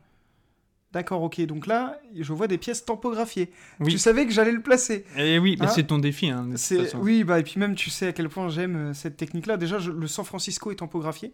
D'accord, 0.91 1.21
ok. 1.23 1.41
Donc 1.41 1.67
là, 1.67 1.99
je 2.17 2.31
vois 2.31 2.47
des 2.47 2.57
pièces 2.57 2.85
tampographiées. 2.85 3.51
Oui. 3.81 3.91
Tu 3.91 3.97
savais 3.97 4.25
que 4.25 4.31
j'allais 4.31 4.53
le 4.53 4.61
placer. 4.61 5.05
Et 5.17 5.37
oui, 5.39 5.57
mais 5.59 5.65
Hein 5.65 5.71
c'est 5.75 5.87
ton 5.87 5.97
défi. 5.97 6.29
Hein, 6.29 6.43
de 6.45 6.49
toute 6.51 6.57
C'est 6.59 6.83
façon. 6.85 6.99
oui, 6.99 7.23
bah 7.25 7.39
et 7.39 7.43
puis 7.43 7.59
même 7.59 7.75
tu 7.75 7.89
sais 7.89 8.07
à 8.07 8.13
quel 8.13 8.29
point 8.29 8.47
j'aime 8.47 8.75
euh, 8.77 8.93
cette 8.93 9.17
technique-là. 9.17 9.57
Déjà, 9.57 9.77
je- 9.77 9.91
le 9.91 10.07
San 10.07 10.23
Francisco 10.23 10.71
est 10.71 10.75
tampographié, 10.77 11.33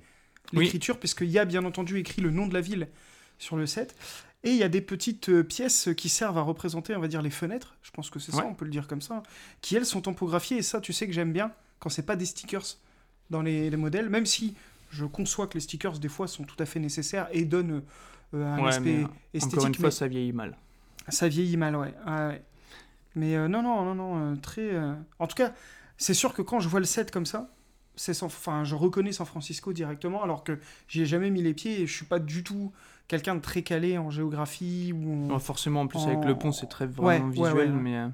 Oui. 0.54 0.64
l'écriture, 0.66 0.98
puisqu'il 1.00 1.30
y 1.30 1.38
a 1.38 1.46
bien 1.46 1.64
entendu 1.64 2.00
écrit 2.00 2.22
le 2.24 2.32
nom 2.32 2.48
de 2.48 2.54
la 2.56 2.62
ville 2.62 2.88
sur 3.38 3.56
le 3.56 3.68
set. 3.68 3.96
Et 4.44 4.50
il 4.50 4.58
y 4.58 4.64
a 4.64 4.70
des 4.70 4.82
petites 4.82 5.30
euh, 5.30 5.44
pièces 5.44 5.90
qui 5.96 6.10
servent 6.10 6.40
à 6.40 6.42
représenter, 6.42 6.96
on 6.96 7.00
va 7.00 7.08
dire, 7.08 7.22
les 7.22 7.30
fenêtres. 7.30 7.76
Je 7.84 7.92
pense 7.92 8.10
que 8.10 8.18
c'est 8.18 8.32
ça, 8.32 8.44
on 8.48 8.56
peut 8.56 8.66
le 8.66 8.72
dire 8.72 8.88
comme 8.88 9.02
ça. 9.02 9.22
Qui 9.62 9.76
elles 9.76 9.86
sont 9.86 10.02
tampographiées. 10.02 10.58
Et 10.58 10.62
ça, 10.64 10.82
tu 10.82 10.92
sais 10.94 11.06
que 11.06 11.14
j'aime 11.14 11.32
bien 11.34 11.52
quand 11.80 11.90
c'est 11.90 12.06
pas 12.06 12.16
des 12.16 12.26
stickers 12.26 12.66
dans 13.32 13.41
les, 13.41 13.70
les 13.72 13.78
modèles, 13.78 14.10
même 14.10 14.26
si 14.28 14.54
je 14.91 15.06
conçois 15.06 15.48
que 15.48 15.56
les 15.56 15.62
stickers 15.62 15.98
des 15.98 16.10
fois 16.10 16.28
sont 16.28 16.44
tout 16.44 16.58
à 16.60 16.65
fait 16.65 16.80
nécessaires 16.80 17.28
et 17.32 17.46
donnent 17.46 17.82
euh, 18.36 18.46
un 18.46 18.62
Ouais, 18.62 18.70
aspect 18.70 18.84
mais 18.98 19.08
esthétique. 19.34 19.58
Encore 19.58 19.67
une 19.67 19.76
fois, 19.76 19.86
mais- 19.86 19.91
ça 19.91 20.08
vieillit 20.08 20.34
mal. 20.34 20.58
ça 21.10 21.28
vieillit 21.28 21.58
mal, 21.58 21.76
ouais. 21.76 21.94
Ouais. 22.06 22.41
Mais 23.15 23.36
euh, 23.36 23.48
non, 23.48 23.62
non, 23.63 23.84
non, 23.84 23.96
non, 23.96 24.17
euh, 24.34 24.36
très. 24.36 24.74
euh, 24.74 24.94
En 25.20 25.28
tout 25.28 25.36
cas, 25.36 25.54
c'est 25.98 26.13
sûr 26.13 26.34
que 26.34 26.41
quand 26.41 26.60
je 26.60 26.70
vois 26.70 26.80
le 26.80 26.86
set 26.86 27.10
comme 27.12 27.26
ça, 27.26 27.50
c'est 27.96 28.13
sans... 28.13 28.28
enfin, 28.28 28.63
je 28.63 28.76
reconnais 28.76 29.12
San 29.12 29.26
Francisco 29.26 29.74
directement, 29.74 30.24
alors 30.24 30.44
que 30.44 30.60
j'y 30.88 31.02
ai 31.02 31.06
jamais 31.06 31.30
mis 31.30 31.41
les 31.41 31.54
pieds 31.54 31.82
et 31.82 31.88
je 31.88 31.94
suis 31.94 32.06
pas 32.06 32.20
du 32.20 32.44
tout 32.44 32.72
quelqu'un 33.10 33.36
de 33.36 33.41
très 33.41 33.63
calé 33.63 33.98
en 33.98 34.10
géographie 34.10 34.94
ou. 34.94 35.26
en- 35.30 35.34
Ouais, 35.34 35.39
forcément, 35.39 35.82
en 35.82 35.88
plus, 35.88 36.00
avec 36.06 36.24
le 36.26 36.38
pont, 36.38 36.52
c'est 36.54 36.67
très 36.67 36.86
vraiment 36.88 37.26
Ouais, 37.26 37.32
visuel. 37.32 37.54
ouais, 37.54 37.62
ouais. 37.63 37.67
Mais 37.70 37.98
euh, 37.98 38.08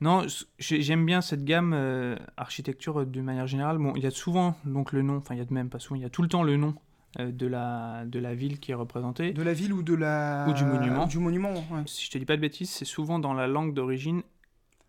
non, 0.00 0.26
j'aime 0.58 1.04
bien 1.04 1.20
cette 1.20 1.44
gamme 1.44 1.72
euh, 1.74 2.16
architecture 2.36 3.00
euh, 3.00 3.04
de 3.06 3.20
manière 3.20 3.46
générale. 3.46 3.78
Bon, 3.78 3.92
il 3.96 4.02
y 4.02 4.06
a 4.06 4.10
souvent 4.10 4.56
donc 4.64 4.92
le 4.92 5.02
nom, 5.02 5.16
enfin, 5.16 5.34
il 5.34 5.38
y 5.38 5.42
a 5.42 5.44
de 5.44 5.52
même 5.52 5.68
pas 5.70 5.78
souvent, 5.78 5.96
il 5.96 6.02
y 6.02 6.06
a 6.06 6.10
tout 6.10 6.22
le 6.22 6.28
temps 6.28 6.42
le 6.42 6.56
nom 6.56 6.74
euh, 7.18 7.30
de, 7.30 7.46
la, 7.46 8.04
de 8.06 8.18
la 8.18 8.34
ville 8.34 8.60
qui 8.60 8.70
est 8.72 8.74
représentée. 8.74 9.32
De 9.32 9.42
la 9.42 9.52
ville 9.52 9.72
ou 9.72 9.82
de 9.82 9.94
la. 9.94 10.46
Ou 10.48 10.52
du 10.52 10.64
monument. 10.64 11.06
Du 11.06 11.18
monument, 11.18 11.52
ouais. 11.52 11.82
Si 11.86 12.06
je 12.06 12.10
te 12.10 12.18
dis 12.18 12.24
pas 12.24 12.36
de 12.36 12.40
bêtises, 12.40 12.70
c'est 12.70 12.84
souvent 12.84 13.18
dans 13.18 13.34
la 13.34 13.46
langue 13.46 13.74
d'origine 13.74 14.22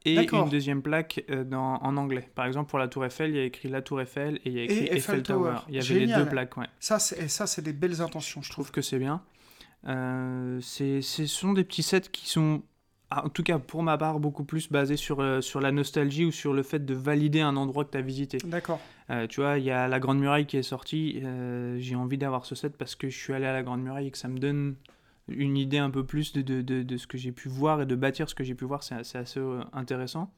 et 0.04 0.15
une 0.32 0.50
deuxième 0.50 0.82
plaque 0.82 1.24
euh, 1.30 1.43
dans, 1.43 1.76
en 1.76 1.95
anglais. 1.97 2.28
Par 2.34 2.45
exemple, 2.45 2.69
pour 2.69 2.80
la 2.80 2.88
Tour 2.88 3.06
Eiffel, 3.06 3.30
il 3.32 3.36
y 3.36 3.39
a 3.39 3.43
écrit 3.43 3.69
la 3.69 3.82
Tour 3.84 4.02
Eiffel 4.02 4.38
et 4.45 4.50
il 4.50 4.54
y 4.54 4.60
a 4.60 4.63
écrit 4.63 4.78
Eiffel 4.86 4.97
Eiffel, 4.97 5.24
Tower. 5.24 5.56
Il 5.69 5.76
y 5.76 5.80
avait 5.80 6.06
les 6.06 6.13
deux 6.13 6.26
plaques, 6.28 6.58
ouais. 6.58 6.65
Ça, 6.80 6.97
c'est 7.00 7.19
et 7.24 7.28
ça, 7.28 7.45
c'est 7.47 7.62
des 7.62 7.74
belles 7.74 8.02
intentions, 8.02 8.41
je 8.41 8.47
Je 8.47 8.52
trouve. 8.52 8.65
trouve 8.65 8.71
que 8.76 8.82
c'est 8.82 8.97
bien. 8.97 9.21
Euh, 9.88 10.60
c'est- 10.62 11.02
ce 11.02 11.26
sont 11.26 11.54
des 11.54 11.63
petits 11.63 11.84
sets 11.84 12.02
qui 12.12 12.30
sont, 12.30 12.62
en 13.12 13.30
tout 13.30 13.43
cas 13.43 13.60
pour 13.60 13.84
ma 13.84 13.97
part, 13.97 14.19
beaucoup 14.19 14.43
plus 14.43 14.69
basés 14.71 14.97
sur, 14.97 15.19
euh, 15.19 15.41
sur 15.41 15.60
la 15.62 15.71
nostalgie 15.71 16.26
ou 16.26 16.32
sur 16.32 16.54
le 16.54 16.63
fait 16.63 16.86
de 16.86 16.93
valider 16.93 17.41
un 17.41 17.56
endroit 17.58 17.84
que 17.86 17.91
tu 17.91 17.97
as 17.97 18.02
visité. 18.02 18.38
D'accord. 18.45 18.80
Euh, 19.10 19.28
tu 19.28 19.41
vois, 19.41 19.58
il 19.58 19.65
y 19.65 19.71
a 19.71 19.88
la 19.88 20.00
Grande 20.00 20.19
Muraille 20.19 20.45
qui 20.45 20.58
est 20.58 20.63
sortie. 20.63 21.19
euh, 21.24 21.78
J'ai 21.80 21.95
envie 21.95 22.17
d'avoir 22.17 22.45
ce 22.45 22.56
set 22.56 22.78
parce 22.78 22.95
que 22.95 23.10
je 23.10 23.17
suis 23.17 23.34
allé 23.34 23.45
à 23.45 23.54
la 23.54 23.63
Grande 23.63 23.82
Muraille 23.82 24.08
et 24.08 24.12
que 24.12 24.17
ça 24.17 24.28
me 24.30 24.38
donne 24.38 24.76
une 25.28 25.58
idée 25.58 25.78
un 25.78 25.89
peu 25.89 26.06
plus 26.06 26.34
de, 26.34 26.41
de, 26.41 26.62
de, 26.62 26.84
de 26.84 26.97
ce 26.97 27.08
que 27.08 27.17
j'ai 27.17 27.32
pu 27.32 27.50
voir 27.50 27.82
et 27.82 27.86
de 27.86 27.95
bâtir 27.95 28.30
ce 28.30 28.36
que 28.36 28.43
j'ai 28.43 28.56
pu 28.56 28.65
voir. 28.65 28.84
C'est 28.84 28.95
assez 28.95 29.39
intéressant. 29.74 30.32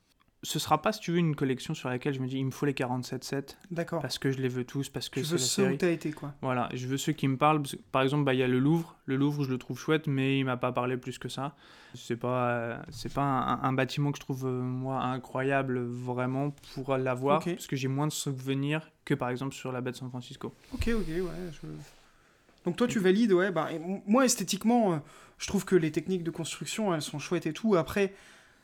Ce 0.45 0.60
sera 0.60 0.82
pas, 0.82 0.91
si 0.91 0.99
tu 0.99 1.12
veux, 1.12 1.19
une 1.19 1.36
collection 1.36 1.73
sur 1.73 1.88
laquelle 1.89 2.13
je 2.13 2.19
me 2.19 2.27
dis 2.27 2.38
il 2.38 2.45
me 2.45 2.51
faut 2.51 2.65
les 2.65 2.73
47 2.73 3.23
sets 3.23 3.45
D'accord. 3.71 4.01
parce 4.01 4.19
que 4.19 4.29
je 4.29 4.39
les 4.39 4.49
veux 4.49 4.65
tous, 4.65 4.89
parce 4.89 5.08
que 5.08 5.21
Tu 5.21 5.25
c'est 5.25 5.32
veux 5.32 5.38
la 5.39 5.43
ceux 5.45 5.69
où 5.71 5.77
t'as 5.77 5.89
été, 5.89 6.12
quoi. 6.12 6.34
Voilà, 6.41 6.67
je 6.73 6.86
veux 6.86 6.97
ceux 6.97 7.13
qui 7.13 7.27
me 7.29 7.38
parlent. 7.38 7.62
parce 7.62 7.71
que, 7.75 7.82
Par 7.93 8.01
exemple, 8.01 8.25
bah, 8.25 8.34
il 8.34 8.39
y 8.39 8.43
a 8.43 8.47
le 8.47 8.60
Louvre. 8.60 8.95
Le 9.06 9.15
Louvre, 9.15 9.45
je 9.45 9.49
le 9.51 9.58
trouve 9.58 9.79
chouette, 9.79 10.06
mais 10.08 10.39
il 10.39 10.43
m'a 10.43 10.58
pas 10.58 10.73
parlé 10.73 10.97
plus 10.97 11.17
que 11.17 11.29
ça. 11.29 11.56
C'est 11.95 12.17
pas, 12.17 12.49
euh, 12.49 12.77
c'est 12.89 13.13
pas 13.13 13.21
un, 13.23 13.63
un 13.63 13.71
bâtiment 13.73 14.12
que 14.12 14.17
je 14.17 14.21
trouve, 14.23 14.45
euh, 14.45 14.62
moi, 14.62 15.01
incroyable 15.01 15.79
vraiment 15.79 16.53
pour 16.73 16.97
l'avoir, 16.97 17.43
parce 17.43 17.67
que 17.67 17.75
j'ai 17.77 17.88
moins 17.88 18.08
de 18.08 18.12
souvenirs 18.12 18.91
que, 19.06 19.13
par 19.13 19.29
exemple, 19.29 19.53
sur 19.56 19.71
la 19.71 19.79
baie 19.79 19.91
de 19.91 19.95
San 19.97 20.10
Francisco. 20.10 20.53
Ok, 20.73 20.89
ok, 20.93 21.08
ouais. 21.08 21.23
je- 21.51 21.67
Donc 22.65 22.75
toi, 22.77 22.88
tu 22.88 22.99
valides, 22.99 23.32
ouais. 23.34 23.51
Bah, 23.51 23.69
moi, 24.08 24.25
esthétiquement, 24.25 24.93
euh, 24.93 24.97
je 25.38 25.47
trouve 25.47 25.65
que 25.65 25.75
les 25.75 25.91
techniques 25.91 26.23
de 26.23 26.32
construction, 26.32 26.93
elles 26.93 27.01
sont 27.01 27.19
chouettes 27.19 27.45
et 27.45 27.53
tout. 27.53 27.75
Après, 27.75 28.13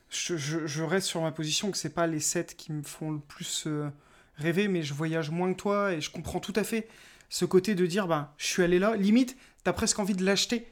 je, 0.10 0.36
je- 0.38 0.66
je 0.68 0.84
reste 0.84 1.08
sur 1.08 1.22
ma 1.22 1.32
position 1.32 1.72
que 1.72 1.78
c'est 1.78 1.94
pas 1.94 2.08
les 2.08 2.20
sets 2.20 2.46
qui 2.58 2.72
me 2.72 2.84
font 2.84 3.12
le 3.12 3.20
plus 3.20 3.66
euh, 3.68 3.90
rêver, 4.36 4.68
mais 4.68 4.82
je 4.84 4.94
voyage 4.94 5.30
moins 5.30 5.52
que 5.54 5.58
toi 5.60 5.94
et 5.94 6.02
je 6.02 6.10
comprends 6.12 6.40
tout 6.40 6.54
à 6.56 6.64
fait 6.64 6.88
ce 7.30 7.46
côté 7.46 7.76
de 7.76 7.86
dire, 7.86 8.08
bah, 8.08 8.34
je 8.38 8.46
suis 8.48 8.64
allé 8.64 8.80
là. 8.80 8.96
Limite, 8.96 9.38
t'as 9.64 9.74
presque 9.74 10.00
envie 10.00 10.16
de 10.16 10.26
l'acheter 10.26 10.68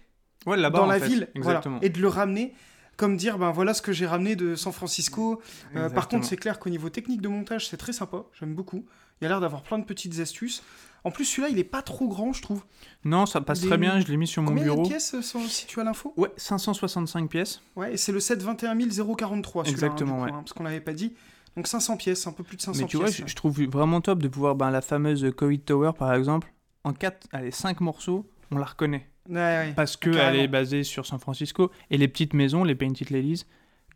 Ouais, 0.45 0.57
là-bas, 0.57 0.79
dans 0.79 0.85
la 0.85 0.99
fait. 0.99 1.07
ville, 1.07 1.27
voilà, 1.35 1.61
et 1.81 1.89
de 1.89 1.99
le 1.99 2.07
ramener. 2.07 2.53
comme 2.95 3.15
dire, 3.17 3.37
ben 3.37 3.51
voilà 3.51 3.73
ce 3.75 3.81
que 3.83 3.91
j'ai 3.91 4.07
ramené 4.07 4.35
de 4.35 4.55
San 4.55 4.73
Francisco. 4.73 5.39
Euh, 5.75 5.87
par 5.89 6.07
contre, 6.07 6.25
c'est 6.25 6.37
clair 6.37 6.57
qu'au 6.57 6.69
niveau 6.71 6.89
technique 6.89 7.21
de 7.21 7.27
montage, 7.27 7.67
c'est 7.67 7.77
très 7.77 7.93
sympa. 7.93 8.23
J'aime 8.39 8.55
beaucoup. 8.55 8.85
Il 9.19 9.25
y 9.25 9.27
a 9.27 9.29
l'air 9.29 9.39
d'avoir 9.41 9.61
plein 9.61 9.77
de 9.77 9.83
petites 9.85 10.19
astuces. 10.19 10.63
En 11.03 11.11
plus, 11.11 11.25
celui-là, 11.25 11.49
il 11.49 11.59
est 11.59 11.63
pas 11.63 11.81
trop 11.81 12.07
grand, 12.07 12.33
je 12.33 12.41
trouve. 12.41 12.63
Non, 13.05 13.25
ça 13.25 13.39
passe 13.41 13.61
Des- 13.61 13.67
très 13.67 13.77
bien, 13.77 13.99
je 13.99 14.07
l'ai 14.07 14.17
mis 14.17 14.27
sur 14.27 14.41
mon 14.41 14.49
Combien 14.49 14.63
bureau. 14.63 14.83
de 14.83 14.87
pièces, 14.89 15.13
euh, 15.13 15.21
sans- 15.21 15.45
si 15.47 15.65
tu 15.67 15.79
as 15.79 15.83
l'info? 15.83 16.13
Ouais, 16.17 16.31
565 16.37 17.29
pièces. 17.29 17.61
Ouais, 17.75 17.93
et 17.93 17.97
c'est 17.97 18.11
le 18.11 18.19
721 18.19 18.75
043, 19.15 19.63
celui-là, 19.63 19.87
Exactement, 19.87 20.15
hein, 20.15 20.17
du 20.17 20.21
coup, 20.23 20.25
ouais. 20.25 20.31
hein, 20.33 20.41
parce 20.43 20.53
qu'on 20.53 20.63
l'avait 20.63 20.81
pas 20.81 20.93
dit. 20.93 21.13
Donc 21.55 21.67
500 21.67 21.97
pièces, 21.97 22.27
un 22.27 22.33
peu 22.33 22.43
plus 22.43 22.57
de 22.57 22.61
500 22.61 22.81
Mais 22.81 22.87
tu 22.87 22.97
vois, 22.97 23.05
pièces. 23.07 23.23
je, 23.25 23.35
trouve 23.35 23.61
vraiment 23.63 23.99
top 24.01 24.21
de 24.21 24.27
pouvoir, 24.27 24.55
ben, 24.55 24.69
la 24.69 24.81
fameuse 24.81 25.25
Covid 25.35 25.59
Tower 25.59 25.91
par 25.97 26.13
exemple, 26.13 26.53
en 26.83 26.93
4, 26.93 27.27
allez, 27.31 27.51
5 27.51 27.79
morceaux, 27.81 28.29
on 28.51 28.57
la 28.57 28.65
reconnaît. 28.65 29.09
Ouais, 29.29 29.35
ouais. 29.35 29.73
Parce 29.75 29.97
qu'elle 29.97 30.35
est 30.35 30.47
basée 30.47 30.83
sur 30.83 31.05
San 31.05 31.19
Francisco. 31.19 31.71
Et 31.89 31.97
les 31.97 32.07
petites 32.07 32.33
maisons, 32.33 32.63
les 32.63 32.75
Painted 32.75 33.09
Ladies, 33.09 33.43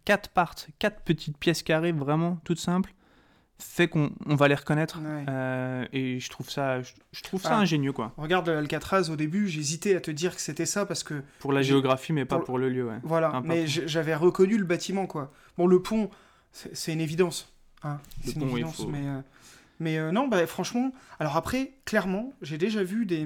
4 0.06 0.30
parts, 0.30 0.56
4 0.80 1.02
petites 1.04 1.38
pièces 1.38 1.62
carrées, 1.64 1.92
vraiment 1.92 2.38
toutes 2.44 2.60
simples, 2.60 2.94
fait 3.62 3.88
qu'on 3.88 4.12
on 4.26 4.36
va 4.36 4.48
les 4.48 4.56
reconnaître. 4.56 5.00
Ouais. 5.00 5.26
Euh, 5.30 5.86
et 5.94 6.20
je 6.20 6.30
trouve 6.30 6.50
ça, 6.50 6.82
je, 6.82 6.92
je 7.12 7.22
trouve 7.24 7.42
ça 7.42 7.58
ingénieux, 7.58 7.94
quoi. 7.94 8.14
Regarde 8.18 8.50
Alcatraz, 8.50 9.10
au 9.10 9.16
début, 9.16 9.48
j'hésitais 9.48 9.96
à 9.96 10.02
te 10.02 10.12
dire 10.12 10.36
que 10.36 10.42
c'était 10.42 10.66
ça 10.66 10.86
parce 10.86 11.04
que 11.04 11.22
Pour 11.40 11.54
la 11.54 11.62
géographie, 11.62 12.14
mais 12.14 12.26
pas 12.26 12.38
pour- 12.38 12.46
pour 12.46 12.58
le 12.60 12.70
lieu, 12.70 12.88
ouais. 12.88 12.98
Voilà, 13.04 13.42
mais 13.46 13.68
j'avais 13.68 14.16
reconnu 14.16 14.58
le 14.58 14.66
bâtiment, 14.66 15.06
quoi. 15.08 15.32
Bon, 15.58 15.68
le 15.68 15.82
pont, 15.82 16.10
c'est 16.52 16.94
une 16.94 17.02
évidence. 17.02 17.54
hein, 17.84 18.00
C'est 18.24 18.36
une 18.36 18.42
pont, 18.42 18.56
évidence, 18.56 18.76
faut- 18.78 18.88
mais, 18.88 19.08
euh, 19.08 19.22
mais 19.80 19.98
euh, 19.98 20.12
non, 20.12 20.28
bah, 20.28 20.46
franchement, 20.48 20.92
alors 21.20 21.38
après, 21.38 21.72
clairement, 21.86 22.34
j'ai 22.42 22.58
déjà 22.58 22.84
vu 22.84 23.06
des, 23.06 23.26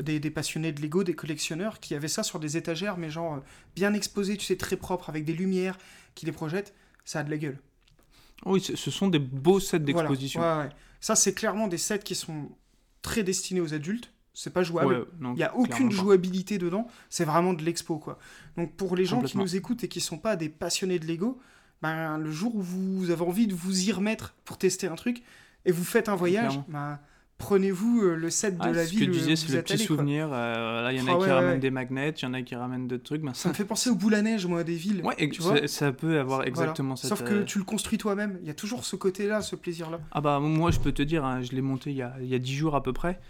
des, 0.00 0.20
des 0.20 0.30
passionnés 0.30 0.72
de 0.72 0.80
Lego, 0.82 1.04
des 1.04 1.14
collectionneurs, 1.14 1.80
qui 1.80 1.94
avaient 1.94 2.08
ça 2.08 2.22
sur 2.22 2.38
des 2.40 2.56
étagères, 2.56 2.96
mais 2.98 3.10
genre 3.10 3.40
bien 3.76 3.92
exposés, 3.94 4.36
tu 4.36 4.44
sais, 4.46 4.56
très 4.56 4.76
propres, 4.76 5.08
avec 5.08 5.24
des 5.24 5.32
lumières 5.32 5.78
qui 6.14 6.26
les 6.26 6.32
projettent. 6.32 6.74
Ça 7.04 7.20
a 7.20 7.22
de 7.24 7.30
la 7.30 7.36
gueule. 7.36 7.58
Oui, 8.46 8.60
ce 8.60 8.90
sont 8.90 9.08
des 9.08 9.18
beaux 9.18 9.60
sets 9.60 9.78
Voilà. 9.78 10.08
d'exposition. 10.08 10.40
Ouais, 10.40 10.56
ouais. 10.64 10.68
Ça, 11.00 11.16
c'est 11.16 11.34
clairement 11.34 11.66
des 11.68 11.78
sets 11.78 12.00
qui 12.00 12.14
sont 12.14 12.50
très 13.02 13.22
destinés 13.22 13.60
aux 13.60 13.74
adultes. 13.74 14.10
C'est 14.36 14.52
pas 14.52 14.62
jouable. 14.64 14.92
Ouais, 14.94 15.04
Il 15.22 15.34
n'y 15.34 15.44
a 15.44 15.54
aucune 15.56 15.88
pas. 15.90 15.94
jouabilité 15.94 16.58
dedans, 16.58 16.88
c'est 17.08 17.24
vraiment 17.24 17.52
de 17.54 17.62
l'expo 17.62 17.98
quoi. 17.98 18.18
Donc 18.56 18.74
pour 18.74 18.96
les 18.96 19.04
gens 19.04 19.22
qui 19.22 19.38
nous 19.38 19.54
écoutent 19.54 19.84
et 19.84 19.88
qui 19.88 20.00
sont 20.00 20.18
pas 20.18 20.34
des 20.34 20.48
passionnés 20.48 20.98
de 20.98 21.06
Lego, 21.06 21.40
ben, 21.82 22.18
le 22.18 22.32
jour 22.32 22.56
où 22.56 22.60
vous 22.62 23.10
avez 23.10 23.22
envie 23.22 23.46
de 23.46 23.54
vous 23.54 23.88
y 23.88 23.92
remettre 23.92 24.34
pour 24.44 24.58
tester 24.58 24.88
un 24.88 24.96
truc 24.96 25.22
et 25.64 25.70
vous 25.70 25.84
faites 25.84 26.08
un 26.08 26.16
voyage, 26.16 26.58
ben, 26.68 26.98
prenez-vous 27.44 28.02
euh, 28.02 28.14
le 28.16 28.30
set 28.30 28.56
de 28.56 28.62
Ah, 28.62 28.72
la 28.72 28.84
ce 28.86 28.90
ville 28.90 29.00
que 29.00 29.04
où 29.04 29.14
tu 29.14 29.20
disais, 29.20 29.36
c'est 29.36 29.52
le 29.54 29.62
petit 29.62 29.74
allé, 29.74 29.84
souvenir. 29.84 30.28
euh, 30.32 30.82
là, 30.82 30.92
il 30.92 30.98
y 30.98 31.00
en 31.02 31.06
a 31.06 31.12
Ah 31.12 31.16
qui 31.16 31.22
ouais, 31.24 31.32
ramènent 31.32 31.50
ouais. 31.52 31.58
des 31.58 31.70
magnets, 31.70 32.10
il 32.10 32.22
y 32.22 32.26
en 32.26 32.34
a 32.34 32.42
qui 32.42 32.54
ramènent 32.54 32.88
d'autres 32.88 33.02
trucs. 33.04 33.22
Ben, 33.22 33.34
Ça 33.34 33.48
me 33.48 33.54
fait 33.54 33.64
penser 33.64 33.90
au 33.90 33.94
boule 33.94 34.14
à 34.14 34.22
neige 34.22 34.46
moi 34.46 34.64
des 34.64 34.74
villes. 34.76 35.02
Ouais, 35.04 35.14
tu 35.30 35.42
vois 35.42 35.58
ça, 35.60 35.66
ça 35.68 35.92
peut 35.92 36.18
avoir 36.18 36.44
exactement 36.46 36.96
cette. 36.96 37.10
Sauf 37.10 37.22
que 37.22 37.34
euh, 37.34 37.44
tu 37.44 37.58
le 37.58 37.64
construis 37.64 37.98
toi-même. 37.98 38.38
Il 38.42 38.46
y 38.46 38.50
a 38.50 38.54
toujours 38.54 38.84
ce 38.84 38.96
côté-là, 38.96 39.42
ce 39.42 39.56
plaisir-là. 39.56 40.00
Ah 40.12 40.20
bah 40.20 40.40
moi 40.40 40.70
je 40.70 40.80
peux 40.80 40.92
te 40.92 41.02
dire, 41.02 41.24
hein, 41.24 41.42
je 41.42 41.52
l'ai 41.52 41.62
monté 41.62 41.90
il 41.90 41.96
y 41.96 42.02
a, 42.02 42.14
il 42.20 42.26
y 42.28 42.34
a 42.34 42.38
10 42.38 42.54
jours 42.54 42.74
à 42.76 42.82
peu 42.82 42.92
près. 42.92 43.20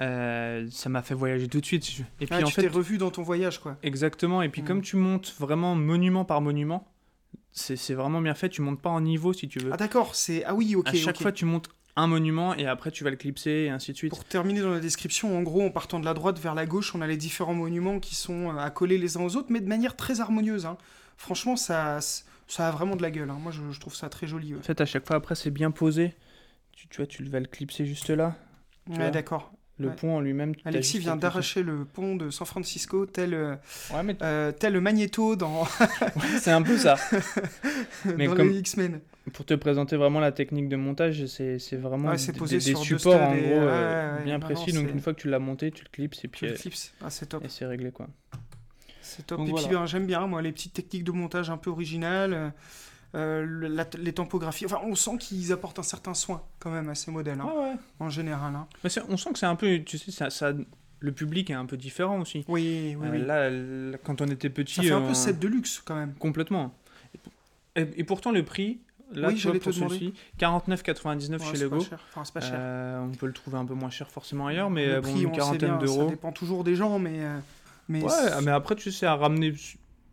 Euh, 0.00 0.66
ça 0.70 0.88
m'a 0.88 1.02
fait 1.02 1.14
voyager 1.14 1.48
tout 1.48 1.60
de 1.60 1.66
suite. 1.66 1.84
Et 2.20 2.26
puis 2.26 2.28
Ah, 2.30 2.44
en 2.44 2.46
tu 2.46 2.52
fait, 2.60 2.68
revu 2.68 2.98
dans 2.98 3.10
ton 3.10 3.22
voyage 3.22 3.58
quoi. 3.60 3.76
exactement. 3.82 4.42
Et 4.42 4.48
puis 4.48 4.62
Mm. 4.62 4.64
comme 4.64 4.80
tu 4.82 4.96
montes 4.96 5.34
vraiment 5.40 5.74
monument 5.74 6.24
par 6.24 6.40
monument, 6.40 6.86
c'est 7.52 7.94
vraiment 7.94 8.20
bien 8.20 8.34
fait. 8.34 8.48
Tu 8.48 8.62
montes 8.62 8.80
pas 8.80 8.90
en 8.90 9.00
niveau 9.00 9.32
si 9.32 9.48
tu 9.48 9.58
veux. 9.58 9.70
Ah 9.72 9.76
d'accord, 9.76 10.14
c'est 10.14 10.44
ah 10.44 10.54
oui 10.54 10.76
ok. 10.76 10.88
à 10.88 10.92
chaque 10.94 11.20
fois 11.20 11.32
tu 11.32 11.44
montes 11.44 11.68
un 11.98 12.06
monument 12.06 12.54
et 12.54 12.66
après 12.66 12.90
tu 12.90 13.04
vas 13.04 13.10
le 13.10 13.16
clipser 13.16 13.64
et 13.66 13.70
ainsi 13.70 13.92
de 13.92 13.96
suite. 13.96 14.10
Pour 14.10 14.24
terminer 14.24 14.60
dans 14.60 14.70
la 14.70 14.80
description, 14.80 15.36
en 15.36 15.42
gros, 15.42 15.62
en 15.62 15.70
partant 15.70 16.00
de 16.00 16.04
la 16.04 16.14
droite 16.14 16.38
vers 16.38 16.54
la 16.54 16.64
gauche, 16.66 16.94
on 16.94 17.00
a 17.00 17.06
les 17.06 17.16
différents 17.16 17.54
monuments 17.54 18.00
qui 18.00 18.14
sont 18.14 18.50
euh, 18.54 18.58
accolés 18.58 18.98
les 18.98 19.16
uns 19.16 19.22
aux 19.22 19.36
autres, 19.36 19.48
mais 19.50 19.60
de 19.60 19.68
manière 19.68 19.96
très 19.96 20.20
harmonieuse. 20.20 20.64
hein. 20.66 20.78
Franchement, 21.16 21.56
ça, 21.56 21.98
ça 22.46 22.68
a 22.68 22.70
vraiment 22.70 22.96
de 22.96 23.02
la 23.02 23.10
gueule. 23.10 23.30
hein. 23.30 23.38
Moi, 23.40 23.52
je, 23.52 23.60
je 23.72 23.80
trouve 23.80 23.94
ça 23.94 24.08
très 24.08 24.26
joli. 24.26 24.54
ouais. 24.54 24.60
En 24.60 24.62
fait 24.62 24.80
à 24.80 24.86
chaque 24.86 25.06
fois 25.06 25.16
après 25.16 25.34
c'est 25.34 25.50
bien 25.50 25.70
posé. 25.70 26.14
Tu, 26.72 26.86
tu 26.88 26.96
vois 26.98 27.06
tu 27.06 27.24
vas 27.24 27.40
le 27.40 27.46
clipser 27.46 27.84
juste 27.84 28.10
là. 28.10 28.36
Ouais, 28.88 29.10
d'accord. 29.10 29.52
Le 29.80 29.88
Ouais. 29.88 29.94
pont 29.94 30.16
en 30.16 30.20
lui-même. 30.20 30.54
Alexis 30.64 30.98
vient 30.98 31.14
d'arracher 31.16 31.62
le 31.62 31.84
pont 31.84 32.16
de 32.16 32.30
San 32.30 32.46
Francisco, 32.46 33.06
tel, 33.06 33.32
euh, 33.32 33.54
Ouais 33.94 34.02
mais 34.02 34.16
euh, 34.22 34.50
tel 34.50 34.72
le 34.72 34.80
Magneto 34.80 35.36
dans, 35.36 35.64
c'est 36.40 36.50
un 36.50 36.62
peu 36.62 36.76
ça. 36.76 36.96
Mais 38.16 38.26
dans 38.26 38.34
comme- 38.34 38.48
les 38.50 38.58
X-Men. 38.58 39.00
Pour 39.34 39.44
te 39.44 39.54
présenter 39.54 39.96
vraiment 39.96 40.20
la 40.20 40.32
technique 40.32 40.68
de 40.68 40.76
montage, 40.76 41.26
c'est 41.26 41.58
c'est 41.58 41.76
vraiment 41.76 42.12
des- 42.14 42.32
posé 42.32 42.58
des, 42.58 42.64
des 42.64 42.70
sur 42.74 42.80
deux 42.80 42.98
supports 42.98 43.20
en 43.22 43.34
gros 43.34 43.36
et- 43.36 43.52
euh, 43.52 44.18
bien 44.24 44.40
précis. 44.40 44.72
donc 44.72 44.90
une 44.90 45.00
fois 45.00 45.12
que 45.14 45.20
tu 45.20 45.28
l'as 45.28 45.38
monté, 45.38 45.70
tu 45.70 45.84
le 45.84 45.90
clips 45.90 46.14
et 46.14 46.18
Tu 46.22 46.28
puis 46.28 46.46
le 46.46 46.52
euh, 46.52 46.56
clips. 46.56 46.74
Ah, 47.02 47.10
c'est 47.10 47.26
top. 47.26 47.44
et 47.44 47.48
c'est 47.48 47.66
réglé 47.66 47.90
quoi. 47.92 48.08
C'est 49.02 49.26
top. 49.26 49.38
Donc 49.38 49.48
et 49.48 49.50
voilà. 49.52 49.66
puis 49.68 49.76
ben, 49.76 49.86
j'aime 49.86 50.06
bien, 50.06 50.26
moi, 50.26 50.42
les 50.42 50.50
petites 50.52 50.72
techniques 50.72 51.04
de 51.04 51.12
montage 51.12 51.50
un 51.50 51.56
peu 51.56 51.70
originales, 51.70 52.52
euh, 53.14 53.68
la- 53.68 53.86
les 53.98 54.12
tampographies. 54.12 54.66
Enfin, 54.66 54.80
on 54.84 54.94
sent 54.94 55.18
qu'ils 55.18 55.52
apportent 55.52 55.78
un 55.78 55.82
certain 55.84 56.14
soin 56.14 56.42
quand 56.58 56.70
même 56.70 56.88
à 56.88 56.94
ces 56.94 57.10
modèles, 57.10 57.40
hein, 57.40 57.50
ouais. 57.56 57.74
en 58.00 58.10
général. 58.10 58.54
hein. 58.54 58.66
Mais 58.84 58.90
on 59.08 59.16
sent 59.16 59.32
que 59.32 59.38
c'est 59.38 59.46
un 59.46 59.56
peu, 59.56 59.80
tu 59.84 59.98
sais, 59.98 60.10
ça, 60.10 60.30
ça- 60.30 60.52
le 61.00 61.12
public 61.12 61.48
est 61.50 61.54
un 61.54 61.64
peu 61.66 61.76
différent 61.76 62.20
aussi. 62.20 62.44
Oui, 62.48 62.96
oui, 63.00 63.06
Euh, 63.06 63.10
oui. 63.12 63.24
là, 63.24 63.50
là, 63.50 63.98
quand 64.04 64.20
on 64.20 64.26
était 64.26 64.50
petit, 64.50 64.74
Ça 64.74 64.82
fait 64.82 64.90
un 64.92 65.00
peu 65.00 65.14
set 65.14 65.38
de 65.38 65.46
luxe 65.48 65.80
quand 65.84 65.94
même. 65.94 66.12
complètement. 66.14 66.74
Et, 67.76 67.86
et 67.96 68.04
pourtant 68.04 68.32
le 68.32 68.42
prix, 68.44 68.80
là, 69.12 69.28
Oui, 69.28 69.36
tu 69.36 69.46
vois, 69.48 69.58
pour 69.58 69.72
te 69.72 69.76
demander. 69.78 69.94
celui 69.94 70.14
49,99 70.38 71.38
Ouais, 71.40 71.46
chez 71.46 71.56
c'est 71.56 71.62
Lego. 71.64 71.78
pas 71.78 71.84
cher. 71.84 72.00
Enfin, 72.10 72.24
c'est 72.24 72.34
pas 72.34 72.40
cher. 72.40 72.54
Euh, 72.58 73.00
on 73.00 73.12
peut 73.14 73.26
le 73.26 73.32
trouver 73.32 73.56
un 73.58 73.64
peu 73.64 73.74
moins 73.74 73.90
cher 73.90 74.10
forcément 74.10 74.48
ailleurs, 74.48 74.70
mais 74.70 74.86
le 74.86 74.94
euh, 74.94 75.00
prix, 75.00 75.12
bon, 75.12 75.20
une 75.20 75.32
quarantaine 75.32 75.78
bien, 75.78 75.80
ça 75.80 75.84
d'euros. 75.86 76.10
dépend 76.10 76.32
toujours 76.32 76.64
des 76.64 76.74
gens, 76.74 76.98
mais. 76.98 77.20
euh, 77.24 77.38
mais 77.88 78.02
Ouais, 78.02 78.10
mais 78.42 78.50
après, 78.50 78.74
tu 78.74 78.90
sais, 78.90 79.06
à 79.06 79.14
ramener 79.14 79.52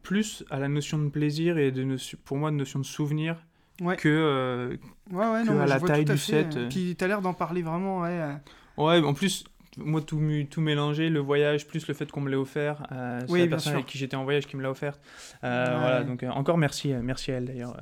plus 0.06 0.44
à 0.50 0.60
la 0.60 0.68
notion 0.68 0.98
de 1.00 1.10
plaisir 1.10 1.58
et 1.58 1.72
de 1.72 1.84
notion- 1.84 2.18
pour 2.24 2.38
moi 2.38 2.52
de 2.52 2.56
notion 2.56 2.80
de 2.80 2.86
souvenir 2.86 3.36
Ouais. 3.82 3.98
que 3.98 4.08
euh, 4.08 4.70
ouais, 5.12 5.28
ouais, 5.28 5.41
que 5.44 5.48
non, 5.48 5.54
mais 5.56 5.63
à 5.63 5.65
la 5.65 5.80
taille 5.82 6.02
à 6.02 6.04
du 6.06 6.12
fait, 6.18 6.44
set, 6.44 6.56
euh. 6.56 6.70
Puis 6.70 6.96
t'as 6.98 7.08
l'air 7.08 7.22
d'en 7.22 7.34
parler 7.34 7.62
vraiment, 7.62 8.02
ouais. 8.02 8.10
euh, 8.12 8.34
ouais 8.78 9.00
en 9.04 9.13
plus 9.13 9.44
moi 9.78 10.00
tout 10.02 10.22
tout 10.50 10.62
mélangé 10.62 11.10
le 11.10 11.20
voyage 11.20 11.68
plus 11.68 11.86
le 11.89 11.94
fait 11.94 12.10
qu'on 12.10 12.22
me 12.22 12.30
l'ait 12.30 12.38
offert 12.38 12.88
euh, 12.94 13.20
c'est 13.26 13.32
Oui, 13.34 13.41
la 13.41 13.48
personne 13.48 13.72
sûr. 13.72 13.78
avec 13.80 13.86
qui 13.88 13.98
j'étais 13.98 14.15
en 14.15 14.24
voyage 14.24 14.48
qui 14.48 14.56
me 14.56 14.62
l'a 14.63 14.72
offert 14.72 14.98
Euh, 15.44 15.74
Ouais. 15.74 15.80
voilà 15.80 16.04
donc 16.06 16.24
euh, 16.24 16.30
encore 16.30 16.58
merci 16.58 16.94
merci 17.04 17.34
à 17.34 17.36
elle 17.36 17.46
d'ailleurs 17.46 17.76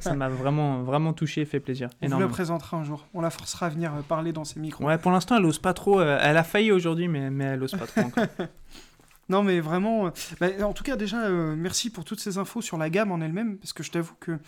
ça 0.00 0.14
m'a 0.14 0.28
vraiment 0.30 0.82
vraiment 0.82 1.12
touché 1.12 1.42
et 1.42 1.44
fait 1.44 1.60
plaisir 1.60 1.90
On 2.02 2.08
vous 2.08 2.20
la 2.20 2.28
présentera 2.28 2.76
un 2.78 2.84
jour. 2.84 3.06
On 3.14 3.20
la 3.22 3.28
forcera 3.30 3.66
à 3.66 3.68
venir 3.70 3.92
parler 4.08 4.32
dans 4.32 4.44
ces 4.44 4.60
micros. 4.60 4.84
ouais 4.86 4.96
pour 4.96 5.10
l'instant 5.12 5.36
elle 5.36 5.44
ose 5.44 5.58
pas 5.58 5.74
trop 5.74 6.00
elle 6.00 6.36
a 6.38 6.42
failli 6.44 6.72
aujourd'hui 6.72 7.08
mais 7.08 7.28
mais 7.30 7.44
elle 7.44 7.62
ose 7.62 7.72
pas 7.72 7.86
trop 7.86 8.00
encore 8.00 8.24
Non, 9.28 9.42
mais 9.42 9.60
vraiment. 9.60 10.06
euh, 10.06 10.10
bah, 10.40 10.48
en 10.66 10.72
tout 10.72 10.84
cas, 10.84 10.96
déjà, 10.96 11.24
euh, 11.26 11.54
merci 11.56 11.90
pour 11.90 12.04
toutes 12.04 12.20
ces 12.20 12.38
infos 12.38 12.60
sur 12.62 12.76
la 12.78 12.90
gamme 12.90 13.10
en 13.12 13.20
elle-même, 13.20 13.56
parce 13.58 13.72
que 13.72 13.82
je 13.82 13.90
t'avoue 13.90 14.14
que. 14.20 14.38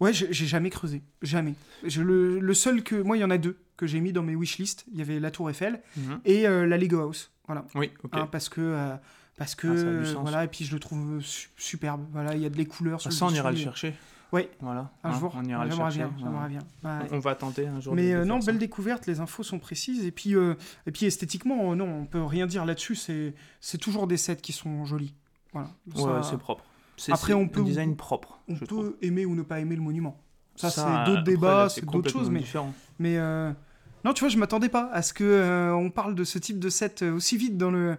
Ouais, 0.00 0.12
j'ai 0.12 0.46
jamais 0.46 0.70
creusé. 0.70 1.02
Jamais. 1.22 1.54
Je, 1.84 2.02
le, 2.02 2.38
le 2.38 2.54
seul 2.54 2.82
que. 2.82 2.94
Moi, 2.94 3.16
il 3.16 3.20
y 3.20 3.24
en 3.24 3.30
a 3.30 3.38
deux 3.38 3.58
que 3.76 3.86
j'ai 3.86 4.00
mis 4.00 4.12
dans 4.12 4.22
mes 4.22 4.34
wishlist. 4.36 4.84
Il 4.92 4.98
y 4.98 5.02
avait 5.02 5.18
la 5.20 5.30
Tour 5.30 5.50
Eiffel 5.50 5.80
Mhm. 5.96 6.20
et 6.24 6.46
euh, 6.46 6.66
la 6.66 6.76
Lego 6.78 7.00
House. 7.00 7.30
Voilà. 7.46 7.64
oui 7.74 7.90
ok 8.04 8.10
Hein, 8.14 8.28
parce 8.30 8.48
que. 8.48 8.60
euh, 8.60 8.94
parce 9.36 9.54
que. 9.54 9.66
Ah, 9.68 9.76
ça 9.76 9.88
a 9.88 9.92
du 10.02 10.06
sens. 10.06 10.22
voilà, 10.22 10.44
et 10.44 10.48
puis 10.48 10.64
je 10.64 10.72
le 10.72 10.78
trouve 10.80 11.20
su- 11.20 11.48
superbe. 11.56 12.04
Voilà, 12.12 12.34
il 12.36 12.42
y 12.42 12.46
a 12.46 12.50
de 12.50 12.56
les 12.56 12.66
couleurs. 12.66 13.00
sur 13.00 13.12
ça 13.12 13.26
on 13.26 13.30
ira 13.30 13.50
le 13.50 13.56
chercher 13.56 13.94
Ouais. 14.32 14.50
voilà 14.60 14.90
Un 15.04 15.10
hein, 15.10 15.18
jour. 15.18 15.34
on 15.36 15.44
ira 15.44 15.68
J'aimerais 15.68 15.90
bien. 15.94 16.10
J'aimerais 16.18 16.48
bien. 16.48 16.60
On 17.12 17.18
va 17.18 17.34
tenter 17.34 17.66
un 17.66 17.80
jour 17.80 17.94
Mais 17.94 18.12
euh, 18.12 18.24
non, 18.24 18.40
ça. 18.40 18.46
belle 18.52 18.58
découverte, 18.58 19.06
les 19.06 19.20
infos 19.20 19.42
sont 19.42 19.58
précises. 19.58 20.04
Et 20.04 20.10
puis, 20.10 20.34
euh, 20.34 20.54
et 20.86 20.90
puis 20.92 21.06
esthétiquement, 21.06 21.72
euh, 21.72 21.74
non, 21.74 21.86
on 22.02 22.04
peut 22.04 22.22
rien 22.22 22.46
dire 22.46 22.64
là-dessus. 22.66 22.94
C'est 22.94 23.34
c'est 23.60 23.78
toujours 23.78 24.06
des 24.06 24.16
sets 24.18 24.36
qui 24.36 24.52
sont 24.52 24.84
jolis. 24.84 25.14
Voilà. 25.52 25.70
ouais 25.96 26.22
c'est 26.22 26.36
propre 26.38 26.64
C'est- 26.98 27.12
Après, 27.12 27.28
c'est 27.28 27.34
on 27.34 27.44
un 27.44 27.46
peut- 27.46 27.62
design 27.62 27.96
propre 27.96 28.38
on 28.48 28.54
peut 28.56 28.66
trouve 28.66 28.96
aimer 29.00 29.24
ou 29.24 29.34
ne 29.34 29.42
pas 29.42 29.60
aimer 29.60 29.76
le 29.76 29.82
monument. 29.82 30.20
Ça, 30.56 30.68
c'est 30.70 30.82
d'autres 30.82 31.20
après, 31.20 31.22
débats, 31.22 31.62
là, 31.64 31.68
c'est 31.70 31.84
d'autres 31.86 32.10
choses. 32.10 32.28
Mais, 32.30 32.40
différent. 32.40 32.74
mais 32.98 33.16
euh, 33.16 33.50
non, 34.04 34.12
tu 34.12 34.20
vois, 34.20 34.28
je 34.28 34.36
m'attendais 34.36 34.68
pas 34.68 34.90
à 34.92 35.00
ce 35.02 35.14
que 35.14 35.72
on 35.74 35.88
parle 35.90 36.14
de 36.14 36.24
ce 36.24 36.38
type 36.38 36.58
de 36.58 36.68
set 36.68 37.02
aussi 37.02 37.36
vite 37.38 37.56
dans 37.56 37.70
le, 37.70 37.96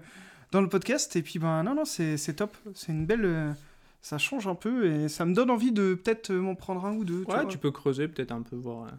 dans 0.51 0.61
le 0.61 0.67
podcast. 0.69 1.15
Et 1.15 1.21
puis, 1.23 1.39
ben 1.39 1.63
non, 1.63 1.73
non, 1.73 1.85
c'est 1.85 2.17
c'est 2.17 2.33
top. 2.33 2.55
C'est 2.75 2.91
une 2.91 3.05
belle. 3.07 3.55
Ça 4.01 4.17
change 4.17 4.47
un 4.47 4.55
peu 4.55 4.85
et 4.91 5.09
ça 5.09 5.25
me 5.25 5.33
donne 5.33 5.49
envie 5.49 5.71
de 5.71 5.93
peut-être 5.95 6.31
euh, 6.31 6.39
m'en 6.39 6.55
prendre 6.55 6.85
un 6.85 6.93
ou 6.95 7.03
deux. 7.05 7.25
tu 7.25 7.31
Ouais, 7.31 7.47
tu 7.47 7.57
peux 7.57 7.71
creuser 7.71 8.07
peut-être 8.07 8.31
un 8.31 8.41
peu, 8.41 8.55
voir. 8.55 8.85
euh, 8.85 8.89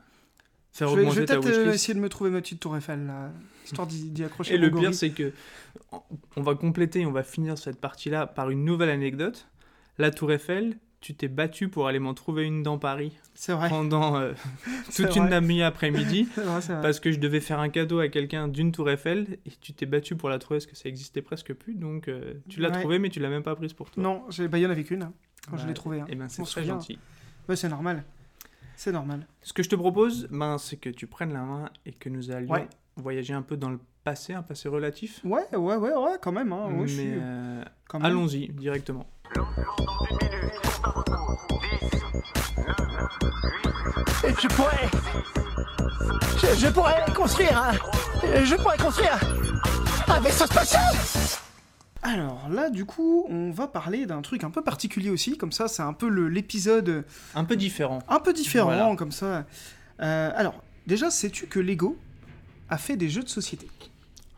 Faire 0.72 0.88
Je 0.88 0.96
vais, 0.96 1.10
je 1.10 1.20
vais 1.20 1.24
peut-être 1.26 1.46
euh, 1.48 1.72
essayer 1.72 1.94
de 1.94 2.00
me 2.00 2.08
trouver 2.08 2.30
ma 2.30 2.40
petite 2.40 2.60
tour 2.60 2.76
Eiffel, 2.76 3.06
là, 3.06 3.30
histoire 3.64 3.86
d'y 3.88 4.22
accrocher 4.24 4.54
Et 4.54 4.58
le 4.58 4.68
pire, 4.68 4.76
gorille. 4.80 4.94
c'est 4.94 5.10
que 5.10 5.32
on- 5.90 6.02
on 6.36 6.42
va 6.42 6.54
compléter, 6.54 7.04
on 7.06 7.12
va 7.12 7.22
finir 7.24 7.58
cette 7.58 7.80
partie-là 7.80 8.26
par 8.28 8.50
une 8.50 8.64
nouvelle 8.64 8.90
anecdote. 8.90 9.48
La 9.98 10.10
Tour 10.12 10.30
Eiffel, 10.32 10.76
tu 11.00 11.14
t'es 11.14 11.28
battu 11.28 11.68
pour 11.68 11.86
aller 11.88 11.98
m'en 11.98 12.12
trouver 12.14 12.44
une 12.44 12.62
dans 12.62 12.78
Paris 12.78 13.12
C'est 13.34 13.52
vrai. 13.52 13.68
pendant 13.70 14.16
euh, 14.16 14.32
toute 14.94 15.16
une 15.16 15.28
demi-après-midi 15.28 16.28
parce 16.82 17.00
que 17.00 17.10
je 17.10 17.18
devais 17.18 17.40
faire 17.40 17.58
un 17.58 17.68
cadeau 17.70 18.00
à 18.00 18.08
quelqu'un 18.08 18.48
d'une 18.48 18.70
Tour 18.72 18.90
Eiffel 18.90 19.38
et 19.46 19.50
tu 19.60 19.72
t'es 19.72 19.86
battu 19.86 20.14
pour 20.16 20.28
la 20.28 20.38
trouver 20.38 20.58
parce 20.58 20.66
que 20.66 20.76
ça 20.76 20.88
existait 20.88 21.22
presque 21.22 21.54
plus. 21.54 21.74
Donc 21.74 22.08
euh, 22.08 22.34
tu 22.48 22.60
l'as 22.60 22.70
Ouais. 22.70 22.80
trouvée, 22.80 22.98
mais 22.98 23.08
tu 23.08 23.18
l'as 23.20 23.30
même 23.30 23.42
pas 23.42 23.56
prise 23.56 23.72
pour 23.72 23.90
toi. 23.90 24.02
Non, 24.02 24.24
j'ai- 24.28 24.46
bah, 24.48 24.58
il 24.58 24.62
y 24.62 24.66
en 24.66 24.70
avait 24.70 24.84
qu'une 24.84 25.02
hein, 25.02 25.12
quand 25.50 25.56
je 25.56 25.66
l'ai 25.66 25.74
trouvée. 25.74 26.00
hein. 26.00 26.06
Et 26.08 26.14
ben 26.14 26.28
c'est 26.28 26.42
très 26.42 26.64
gentil. 26.64 26.98
Ouais, 27.48 27.56
c'est 27.56 27.68
normal. 27.70 28.04
C'est 28.76 28.92
normal. 28.92 29.26
Ce 29.42 29.52
que 29.52 29.62
je 29.62 29.68
te 29.68 29.76
propose, 29.76 30.26
ben, 30.30 30.56
c'est 30.56 30.76
que 30.76 30.88
tu 30.88 31.06
prennes 31.06 31.32
la 31.34 31.42
main 31.42 31.68
et 31.84 31.92
que 31.92 32.08
nous 32.08 32.30
allions 32.30 32.66
voyager 32.96 33.34
un 33.34 33.42
peu 33.42 33.56
dans 33.56 33.68
le 33.70 33.78
passé, 34.04 34.32
un 34.32 34.42
passé 34.42 34.68
relatif. 34.68 35.20
Ouais, 35.24 35.42
ouais, 35.54 35.76
ouais, 35.76 35.94
ouais, 35.94 36.16
quand 36.22 36.32
même. 36.32 36.52
Hein. 36.52 36.68
Mais 36.70 36.86
euh, 37.20 37.62
quand 37.88 37.98
même. 37.98 38.06
allons-y 38.10 38.48
directement. 38.48 39.06
Je 44.40 44.48
pourrais. 44.48 44.88
Je, 46.38 46.58
je 46.58 46.68
pourrais 46.68 47.04
construire 47.14 47.56
un. 47.58 47.72
Je 48.44 48.54
pourrais 48.56 48.76
construire 48.78 49.18
un 50.08 50.20
vaisseau 50.20 50.46
spatial 50.46 50.82
Alors 52.02 52.48
là, 52.50 52.70
du 52.70 52.84
coup, 52.84 53.26
on 53.28 53.50
va 53.50 53.66
parler 53.66 54.06
d'un 54.06 54.22
truc 54.22 54.44
un 54.44 54.50
peu 54.50 54.62
particulier 54.62 55.10
aussi, 55.10 55.36
comme 55.36 55.52
ça, 55.52 55.68
c'est 55.68 55.82
un 55.82 55.92
peu 55.92 56.08
l'épisode 56.08 57.04
Un 57.34 57.44
peu 57.44 57.56
différent. 57.56 58.00
un 58.08 58.20
peu 58.20 58.32
différent, 58.32 58.66
Voilà. 58.66 58.94
comme 58.96 59.12
ça. 59.12 59.44
Euh, 60.00 60.30
alors, 60.34 60.62
déjà, 60.86 61.10
sais-tu 61.10 61.46
que 61.46 61.58
Lego 61.60 61.98
a 62.68 62.78
fait 62.78 62.96
des 62.96 63.08
jeux 63.08 63.22
de 63.22 63.28
société? 63.28 63.68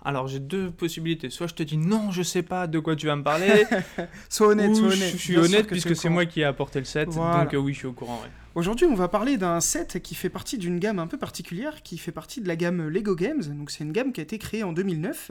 Alors 0.04 0.26
j'ai 0.26 0.40
deux 0.40 0.70
possibilités. 0.70 1.30
Soit 1.30 1.46
je 1.46 1.54
te 1.54 1.62
dis 1.62 1.76
non, 1.76 2.10
je 2.10 2.22
sais 2.22 2.42
pas 2.42 2.66
de 2.66 2.78
quoi 2.78 2.96
tu 2.96 3.06
vas 3.06 3.16
me 3.16 3.22
parler. 3.22 3.64
Sois 4.28 4.48
honnête, 4.48 4.74
sois 4.74 4.88
honnête. 4.88 5.12
je 5.12 5.16
suis 5.16 5.34
Bien 5.34 5.44
honnête 5.44 5.66
puisque 5.66 5.94
c'est 5.94 6.08
moi 6.08 6.26
qui 6.26 6.40
ai 6.40 6.44
apporté 6.44 6.78
le 6.78 6.84
set. 6.84 7.08
Voilà. 7.10 7.44
Donc 7.44 7.54
euh, 7.54 7.58
oui, 7.58 7.72
je 7.72 7.78
suis 7.78 7.86
au 7.86 7.92
courant. 7.92 8.20
ouais. 8.22 8.30
Aujourd'hui, 8.54 8.84
on 8.84 8.94
va 8.94 9.08
parler 9.08 9.38
d'un 9.38 9.60
set 9.60 10.02
qui 10.02 10.14
fait 10.14 10.28
partie 10.28 10.58
d'une 10.58 10.78
gamme 10.78 10.98
un 10.98 11.06
peu 11.06 11.16
particulière, 11.16 11.82
qui 11.82 11.96
fait 11.96 12.12
partie 12.12 12.40
de 12.42 12.48
la 12.48 12.56
gamme 12.56 12.88
Lego 12.88 13.14
Games. 13.14 13.42
Donc, 13.42 13.70
c'est 13.70 13.82
une 13.82 13.92
gamme 13.92 14.12
qui 14.12 14.20
a 14.20 14.24
été 14.24 14.36
créée 14.36 14.62
en 14.62 14.72
2009. 14.72 15.30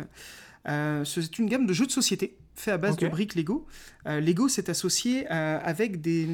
Euh, 0.67 1.05
c'est 1.05 1.37
une 1.37 1.47
gamme 1.47 1.67
de 1.67 1.73
jeux 1.73 1.85
de 1.85 1.91
société 1.91 2.35
fait 2.55 2.71
à 2.71 2.77
base 2.77 2.97
de 2.97 3.07
briques 3.07 3.35
Lego. 3.35 3.65
Euh, 4.07 4.19
Lego 4.19 4.47
s'est 4.47 4.69
associé 4.69 5.27
avec 5.27 6.01
des, 6.01 6.27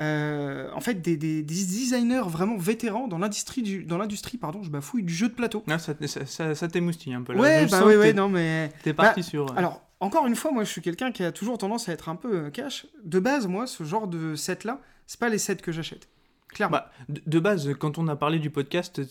euh, 0.00 0.68
en 0.74 0.80
fait, 0.80 0.94
des, 0.94 1.16
des- 1.16 1.42
des 1.42 1.54
designers 1.54 2.22
vraiment 2.26 2.56
vétérans 2.56 3.06
dans 3.08 3.18
l'industrie 3.18 3.62
du, 3.62 3.84
dans 3.84 3.98
l'industrie, 3.98 4.38
pardon, 4.38 4.62
je 4.62 4.70
bafouille, 4.70 5.02
du 5.04 5.14
jeu 5.14 5.28
de 5.28 5.34
plateau. 5.34 5.62
Ah, 5.70 5.78
ça, 5.78 5.94
ça, 6.06 6.26
ça- 6.26 6.54
ça 6.54 6.68
t'émoustille 6.68 7.14
un 7.14 7.22
peu 7.22 7.32
là. 7.32 7.40
Ouais, 7.40 7.66
Je 7.66 7.70
bah 7.70 7.82
oui, 7.86 7.94
ouais, 7.96 8.12
non, 8.12 8.28
mais 8.28 8.72
T'es 8.82 8.92
Bah, 8.92 9.04
parti 9.04 9.22
sur. 9.22 9.50
euh, 9.50 9.54
alors, 9.56 9.82
encore 10.00 10.26
une 10.26 10.34
fois, 10.36 10.50
moi, 10.50 10.64
je 10.64 10.70
suis 10.70 10.80
quelqu'un 10.82 11.12
qui 11.12 11.22
a 11.22 11.30
toujours 11.32 11.58
tendance 11.58 11.88
à 11.88 11.92
être 11.92 12.08
un 12.08 12.16
peu 12.16 12.34
euh, 12.46 12.50
cash. 12.50 12.86
De 13.04 13.20
base, 13.20 13.46
moi, 13.46 13.66
ce 13.66 13.84
genre 13.84 14.08
de 14.08 14.34
set-là, 14.34 14.80
c'est 15.06 15.20
pas 15.20 15.28
les 15.28 15.38
sets 15.38 15.56
que 15.56 15.70
j'achète. 15.72 16.08
Clairement. 16.54 16.76
Bah, 16.76 16.90
de, 17.08 17.38
base, 17.40 17.68
quand 17.80 17.98
on 17.98 18.06
a 18.06 18.14
parlé 18.14 18.38
du 18.38 18.48
podcast, 18.48 19.00
euh, 19.00 19.04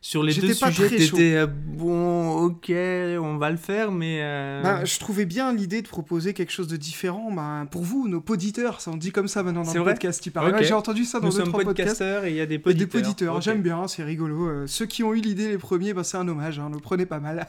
sur 0.00 0.24
les 0.24 0.34
deux 0.34 0.54
pas 0.56 0.72
sujets, 0.72 0.96
t'étais 0.96 1.36
euh, 1.36 1.46
bon, 1.46 2.36
ok, 2.38 2.70
on 2.70 3.36
va 3.38 3.50
le 3.50 3.56
faire, 3.56 3.92
mais. 3.92 4.18
euh, 4.20 4.62
Bah, 4.62 4.84
je 4.84 4.98
trouvais 4.98 5.24
bien 5.24 5.52
l'idée 5.52 5.80
de 5.80 5.86
proposer 5.88 6.34
quelque 6.34 6.50
chose 6.50 6.66
de 6.66 6.76
différent 6.76 7.30
bah, 7.30 7.66
pour 7.70 7.84
vous, 7.84 8.08
nos 8.08 8.20
poditeurs. 8.20 8.80
Ça 8.80 8.90
on 8.90 8.96
dit 8.96 9.12
comme 9.12 9.28
ça 9.28 9.44
maintenant 9.44 9.62
dans 9.62 9.72
le 9.72 9.80
vrai 9.80 9.92
podcast. 9.92 10.26
Il 10.26 10.32
paraît. 10.32 10.50
Ok. 10.50 10.56
Ouais, 10.56 10.64
J'ai 10.64 10.74
entendu 10.74 11.04
ça 11.04 11.20
dans 11.20 11.30
trois 11.30 11.44
podcasts. 11.44 11.64
podcasteurs 11.64 12.24
et 12.24 12.30
il 12.30 12.36
y 12.36 12.40
a 12.40 12.46
des 12.46 12.58
poditeurs. 12.58 12.86
Des 12.88 13.00
poditeurs, 13.00 13.40
j'aime 13.40 13.62
bien, 13.62 13.86
c'est 13.86 14.02
rigolo. 14.02 14.48
Euh, 14.48 14.66
ceux 14.66 14.86
qui 14.86 15.04
ont 15.04 15.14
eu 15.14 15.20
l'idée 15.20 15.48
les 15.48 15.58
premiers, 15.58 15.94
c'est 16.02 16.16
un 16.16 16.26
hommage, 16.26 16.58
hein, 16.58 16.68
le 16.72 16.80
prenez 16.80 17.06
pas 17.06 17.20
mal. 17.20 17.46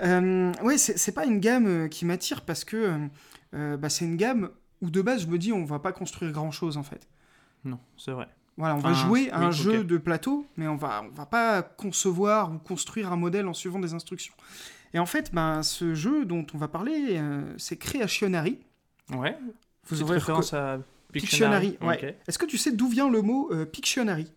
ouais, 0.02 0.78
c'est 0.78 1.12
pas 1.12 1.26
une 1.26 1.38
gamme 1.38 1.90
qui 1.90 2.06
m'attire 2.06 2.40
parce 2.40 2.64
que 2.64 2.92
c'est 3.88 4.04
une 4.06 4.16
gamme 4.16 4.48
où 4.80 4.90
de 4.90 5.02
base 5.02 5.22
je 5.22 5.26
me 5.26 5.36
dis 5.38 5.52
on 5.52 5.66
va 5.66 5.78
pas 5.78 5.92
construire 5.92 6.32
grand 6.32 6.50
chose 6.50 6.78
en 6.78 6.82
fait. 6.82 7.06
Non, 7.64 7.78
c'est 7.96 8.12
vrai. 8.12 8.28
Voilà, 8.56 8.74
on 8.74 8.78
va 8.78 8.90
Ah, 8.90 8.94
jouer 8.94 9.30
à 9.30 9.38
oui, 9.38 9.44
un 9.46 9.50
jeu 9.50 9.82
de 9.84 9.96
plateau, 9.96 10.46
mais 10.56 10.68
on 10.68 10.76
va, 10.76 11.02
on 11.04 11.14
va 11.14 11.26
pas 11.26 11.62
concevoir 11.62 12.52
ou 12.52 12.58
construire 12.58 13.10
un 13.12 13.16
modèle 13.16 13.46
en 13.48 13.54
suivant 13.54 13.78
des 13.78 13.94
instructions. 13.94 14.34
Et 14.94 14.98
en 14.98 15.06
fait, 15.06 15.32
ben, 15.32 15.62
ce 15.62 15.94
jeu 15.94 16.26
dont 16.26 16.46
on 16.54 16.58
va 16.58 16.68
parler, 16.68 17.16
euh, 17.18 17.54
c'est 17.56 17.76
Creationary. 17.78 18.58
Ouais. 19.14 19.38
Vous 19.84 19.96
Petite 19.96 20.02
aurez 20.02 20.14
référence 20.14 20.52
à 20.52 20.80
Pictionary. 21.12 21.70
Pictionary. 21.72 22.04
ouais. 22.04 22.18
Est-ce 22.28 22.38
que 22.38 22.44
tu 22.44 22.58
sais 22.58 22.72
d'où 22.72 22.88
vient 22.88 23.08
le 23.08 23.22
mot 23.22 23.48
euh, 23.52 23.64
Pictionary? 23.64 24.30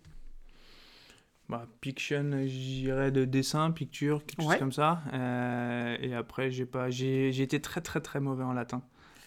Bah, 1.49 1.67
Piction, 1.81 2.43
j'irais 2.45 3.11
de 3.11 3.23
dessin, 3.25 3.69
picture, 3.71 4.25
quelque 4.25 4.41
Ouais. 4.41 4.53
chose 4.53 4.59
comme 4.59 4.71
ça. 4.71 5.01
Euh, 5.13 5.95
et 6.01 6.15
après, 6.15 6.49
j'ai 6.49 6.65
pas, 6.65 6.89
j'ai, 6.89 7.39
été 7.41 7.61
très 7.61 7.81
très 7.81 8.01
très 8.01 8.19
mauvais 8.19 8.43
en 8.43 8.53
latin. 8.53 8.81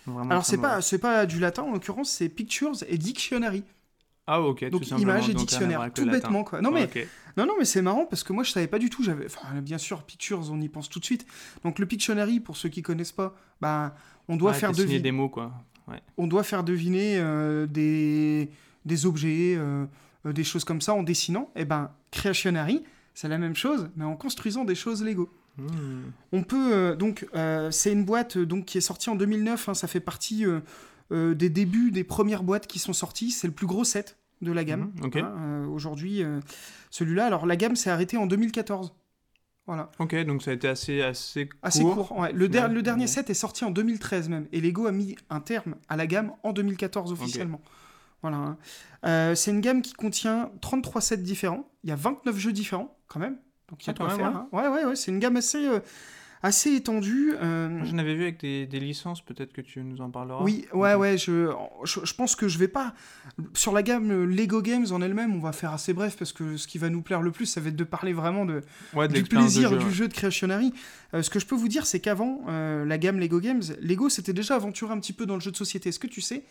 Vraiment 0.06 0.30
Alors 0.30 0.44
c'est 0.44 0.58
pas, 0.58 0.80
c'est 0.80 0.98
pas 0.98 1.26
du 1.26 1.38
latin 1.38 1.62
en 1.64 1.72
l'occurrence, 1.72 2.10
c'est 2.10 2.28
Pictures 2.28 2.72
et 2.88 2.96
Dictionary. 2.98 3.62
Ah 4.30 4.42
ok. 4.42 4.60
tout 4.60 4.70
Donc 4.70 4.84
simplement, 4.84 5.12
image 5.14 5.30
et 5.30 5.32
donc 5.32 5.40
dictionnaire, 5.46 5.90
tout 5.94 6.04
bêtement 6.04 6.44
quoi. 6.44 6.60
Non 6.60 6.70
mais 6.70 6.84
Ok. 6.84 7.06
non 7.38 7.46
non 7.46 7.54
mais 7.58 7.64
c'est 7.64 7.80
marrant 7.82 8.04
parce 8.04 8.22
que 8.22 8.32
moi 8.34 8.44
je 8.44 8.50
savais 8.52 8.66
pas 8.66 8.78
du 8.78 8.90
tout. 8.90 9.02
J'avais, 9.02 9.24
enfin 9.26 9.60
bien 9.62 9.78
sûr 9.78 10.02
Pictures, 10.02 10.50
on 10.52 10.60
y 10.60 10.68
pense 10.68 10.88
tout 10.88 10.98
de 11.00 11.04
suite. 11.04 11.26
Donc 11.64 11.78
le 11.78 11.86
Pictionary 11.86 12.38
pour 12.40 12.56
ceux 12.56 12.68
qui 12.68 12.82
connaissent 12.82 13.12
pas, 13.12 13.34
bah 13.60 13.94
on 14.28 14.36
doit 14.36 14.52
Ouais, 14.52 14.58
faire 14.58 14.72
deviner. 14.72 15.00
des 15.00 15.12
mots 15.12 15.28
quoi. 15.30 15.52
Ouais. 15.88 16.00
on 16.18 16.26
doit 16.26 16.42
faire 16.42 16.62
deviner 16.64 17.16
euh, 17.18 17.66
des, 17.66 18.50
des 18.84 19.06
objets, 19.06 19.54
euh, 19.56 19.86
euh, 20.26 20.32
des 20.34 20.44
choses 20.44 20.64
comme 20.64 20.82
ça 20.82 20.92
en 20.92 21.02
dessinant. 21.02 21.50
Et 21.56 21.64
ben, 21.64 21.90
Creationary, 22.10 22.84
c'est 23.14 23.28
la 23.28 23.38
même 23.38 23.56
chose, 23.56 23.88
mais 23.96 24.04
en 24.04 24.14
construisant 24.14 24.66
des 24.66 24.74
choses 24.74 25.02
Lego. 25.02 25.30
Hmm. 25.56 26.10
On 26.32 26.42
peut 26.42 26.74
euh, 26.74 26.94
donc, 26.94 27.26
c'est 27.70 27.90
une 27.92 28.04
boîte 28.04 28.36
donc 28.36 28.66
qui 28.66 28.76
est 28.76 28.82
sortie 28.82 29.08
en 29.08 29.14
2009. 29.16 29.70
hein, 29.70 29.74
ça 29.74 29.88
fait 29.88 30.00
partie 30.00 30.44
des 31.10 31.48
débuts 31.48 31.90
des 31.90 32.04
premières 32.04 32.42
boîtes 32.42 32.66
qui 32.66 32.78
sont 32.78 32.92
sorties. 32.92 33.30
C'est 33.30 33.46
le 33.46 33.54
plus 33.54 33.66
gros 33.66 33.84
set 33.84 34.17
de 34.42 34.52
la 34.52 34.64
gamme. 34.64 34.92
Hein, 35.02 35.10
euh, 35.16 35.66
Aujourd'hui, 35.66 36.22
euh, 36.22 36.40
celui-là. 36.90 37.26
Alors 37.26 37.46
la 37.46 37.56
gamme 37.56 37.76
s'est 37.76 37.90
arrêtée 37.90 38.16
en 38.16 38.26
2014. 38.26 38.94
Voilà. 39.66 39.90
Ok, 39.98 40.14
donc 40.24 40.42
ça 40.42 40.50
a 40.50 40.54
été 40.54 40.66
assez 40.68 41.02
assez 41.02 41.48
court. 41.48 41.58
Assez 41.62 41.82
court. 41.82 42.18
ouais. 42.18 42.32
Le, 42.32 42.48
der- 42.48 42.68
le 42.68 42.80
dernier 42.82 43.04
Ok. 43.04 43.10
set 43.10 43.30
est 43.30 43.34
sorti 43.34 43.64
en 43.64 43.70
2013 43.70 44.28
même. 44.30 44.46
Et 44.52 44.60
Lego 44.62 44.86
a 44.86 44.92
mis 44.92 45.14
un 45.28 45.40
terme 45.40 45.74
à 45.88 45.96
la 45.96 46.06
gamme 46.06 46.32
en 46.42 46.52
2014 46.52 47.12
officiellement. 47.12 47.60
Voilà. 48.22 48.36
hein. 48.38 48.56
Euh, 49.04 49.34
c'est 49.34 49.50
une 49.50 49.60
gamme 49.60 49.82
qui 49.82 49.92
contient 49.92 50.50
33 50.62 51.00
sets 51.02 51.16
différents. 51.18 51.68
Il 51.84 51.90
y 51.90 51.92
a 51.92 51.96
29 51.96 52.36
jeux 52.38 52.52
différents 52.52 52.96
quand 53.08 53.20
même. 53.20 53.36
Donc 53.68 53.84
il 53.84 53.88
y 53.88 53.90
a 53.90 53.92
Ah, 53.92 53.92
de 53.92 53.98
quoi 53.98 54.16
faire. 54.16 54.26
hein. 54.34 54.48
Ouais, 54.52 54.66
ouais, 54.68 54.84
ouais. 54.86 54.96
C'est 54.96 55.10
une 55.10 55.18
gamme 55.18 55.36
assez, 55.36 55.66
euh, 55.68 55.80
assez 56.42 56.74
étendue. 56.74 57.34
euh, 57.42 57.68
Moi, 57.68 57.84
J'en 57.84 57.98
avais 57.98 58.14
vu 58.14 58.22
avec 58.22 58.40
des, 58.40 58.66
des 58.66 58.80
licences, 58.80 59.20
peut-être 59.22 59.52
que 59.52 59.60
tu 59.60 59.80
nous 59.82 60.00
en 60.00 60.10
parleras. 60.10 60.42
oui, 60.42 60.66
ouais, 60.72 60.94
ouais, 60.94 61.18
je, 61.18 61.52
je, 61.84 62.00
je 62.04 62.14
pense 62.14 62.36
que 62.36 62.48
je 62.48 62.58
vais 62.58 62.68
pas. 62.68 62.94
Sur 63.54 63.72
la 63.72 63.82
gamme 63.82 64.10
euh, 64.10 64.24
Lego 64.24 64.62
Games 64.62 64.86
en 64.90 65.00
elle-même, 65.02 65.34
on 65.34 65.40
va 65.40 65.52
faire 65.52 65.72
assez 65.72 65.92
bref 65.92 66.16
parce 66.16 66.32
que 66.32 66.56
ce 66.56 66.66
qui 66.68 66.78
va 66.78 66.90
nous 66.90 67.02
plaire 67.02 67.22
le 67.22 67.30
plus, 67.30 67.46
ça 67.46 67.60
va 67.60 67.68
être 67.68 67.76
de 67.76 67.84
parler 67.84 68.12
vraiment 68.12 68.44
de, 68.44 68.62
Ouais, 68.94 69.08
de 69.08 69.14
du 69.14 69.22
de 69.22 69.28
plaisir 69.28 69.70
jeu, 69.70 69.78
du 69.78 69.90
jeu 69.92 70.08
de 70.08 70.12
Creationary. 70.14 70.72
Euh, 71.14 71.22
ce 71.22 71.30
que 71.30 71.38
je 71.38 71.46
peux 71.46 71.56
vous 71.56 71.68
dire, 71.68 71.86
c'est 71.86 72.00
qu'avant 72.00 72.40
euh, 72.48 72.84
la 72.84 72.98
gamme 72.98 73.18
Lego 73.18 73.40
Games, 73.40 73.62
Lego 73.80 74.08
s'était 74.08 74.32
déjà 74.32 74.54
aventuré 74.54 74.92
un 74.92 74.98
petit 75.00 75.12
peu 75.12 75.26
dans 75.26 75.34
le 75.34 75.40
jeu 75.40 75.50
de 75.50 75.56
société. 75.56 75.88
Est-ce 75.88 75.98
que 75.98 76.06
tu 76.06 76.20
sais 76.20 76.44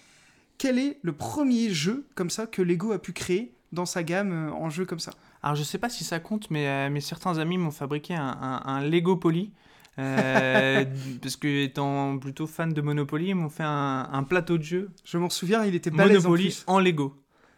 quel 0.58 0.80
est 0.80 0.97
le 1.04 1.13
premier 1.13 1.69
jeu 1.69 2.06
comme 2.15 2.30
ça 2.32 2.47
que 2.47 2.62
Lego 2.63 2.91
a 2.91 3.00
pu 3.00 3.13
créer 3.13 3.52
dans 3.73 3.86
sa 3.86 4.02
gamme 4.04 4.52
en 4.54 4.69
jeu 4.69 4.86
comme 4.86 5.00
ça? 5.00 5.12
Alors 5.43 5.56
je 5.56 5.63
sais 5.63 5.78
pas 5.78 5.88
si 5.89 6.04
ça 6.04 6.19
compte, 6.19 6.50
mais, 6.50 6.67
euh, 6.67 6.89
mais 6.91 7.00
certains 7.00 7.38
amis 7.38 7.58
m'ont 7.60 7.69
fabriqué 7.71 8.15
un, 8.15 8.26
un, 8.41 8.62
un 8.65 8.82
Lego 8.82 9.15
Poly. 9.15 9.52
Euh, 9.99 10.86
parce 11.21 11.36
que 11.36 11.63
étant 11.63 12.17
plutôt 12.17 12.47
fan 12.47 12.73
de 12.73 12.81
Monopoly, 12.81 13.29
ils 13.29 13.36
m'ont 13.36 13.49
fait 13.49 13.63
un, 13.63 14.10
un 14.12 14.23
plateau 14.23 14.57
de 14.57 14.63
jeu 14.63 14.89
Je 15.03 15.17
m'en 15.17 15.29
souviens, 15.29 15.65
il 15.65 15.75
était 15.75 15.89
balèze 15.89 16.25
en 16.25 16.29
Monopoly 16.29 16.63
en, 16.67 16.79
Lego. 16.79 17.15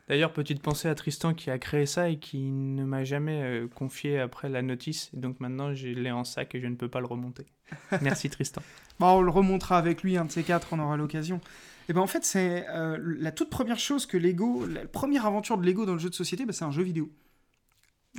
D'ailleurs, 0.07 0.33
petite 0.33 0.61
pensée 0.61 0.87
à 0.87 0.95
Tristan 0.95 1.33
qui 1.33 1.51
a 1.51 1.59
créé 1.59 1.85
ça 1.85 2.09
et 2.09 2.17
qui 2.17 2.39
ne 2.39 2.83
m'a 2.83 3.03
jamais 3.03 3.41
euh, 3.43 3.67
confié 3.67 4.19
après 4.19 4.49
la 4.49 4.61
notice. 4.61 5.11
Et 5.15 5.17
donc 5.17 5.39
maintenant, 5.39 5.73
je 5.73 5.87
l'ai 5.89 6.11
en 6.11 6.23
sac 6.23 6.55
et 6.55 6.61
je 6.61 6.67
ne 6.67 6.75
peux 6.75 6.87
pas 6.87 6.99
le 6.99 7.05
remonter. 7.05 7.45
Merci 8.01 8.29
Tristan. 8.29 8.61
Bon, 8.99 9.07
on 9.07 9.21
le 9.21 9.31
remontera 9.31 9.77
avec 9.77 10.01
lui, 10.01 10.17
un 10.17 10.25
de 10.25 10.31
ces 10.31 10.43
quatre, 10.43 10.69
on 10.71 10.79
aura 10.79 10.97
l'occasion. 10.97 11.41
Et 11.89 11.93
ben 11.93 12.01
en 12.01 12.07
fait, 12.07 12.23
c'est 12.23 12.67
euh, 12.69 12.97
la 13.19 13.31
toute 13.31 13.49
première 13.49 13.79
chose 13.79 14.05
que 14.05 14.17
Lego, 14.17 14.65
la 14.67 14.85
première 14.85 15.25
aventure 15.25 15.57
de 15.57 15.65
Lego 15.65 15.85
dans 15.85 15.93
le 15.93 15.99
jeu 15.99 16.09
de 16.09 16.15
société, 16.15 16.45
ben, 16.45 16.53
c'est 16.53 16.65
un 16.65 16.71
jeu 16.71 16.83
vidéo. 16.83 17.11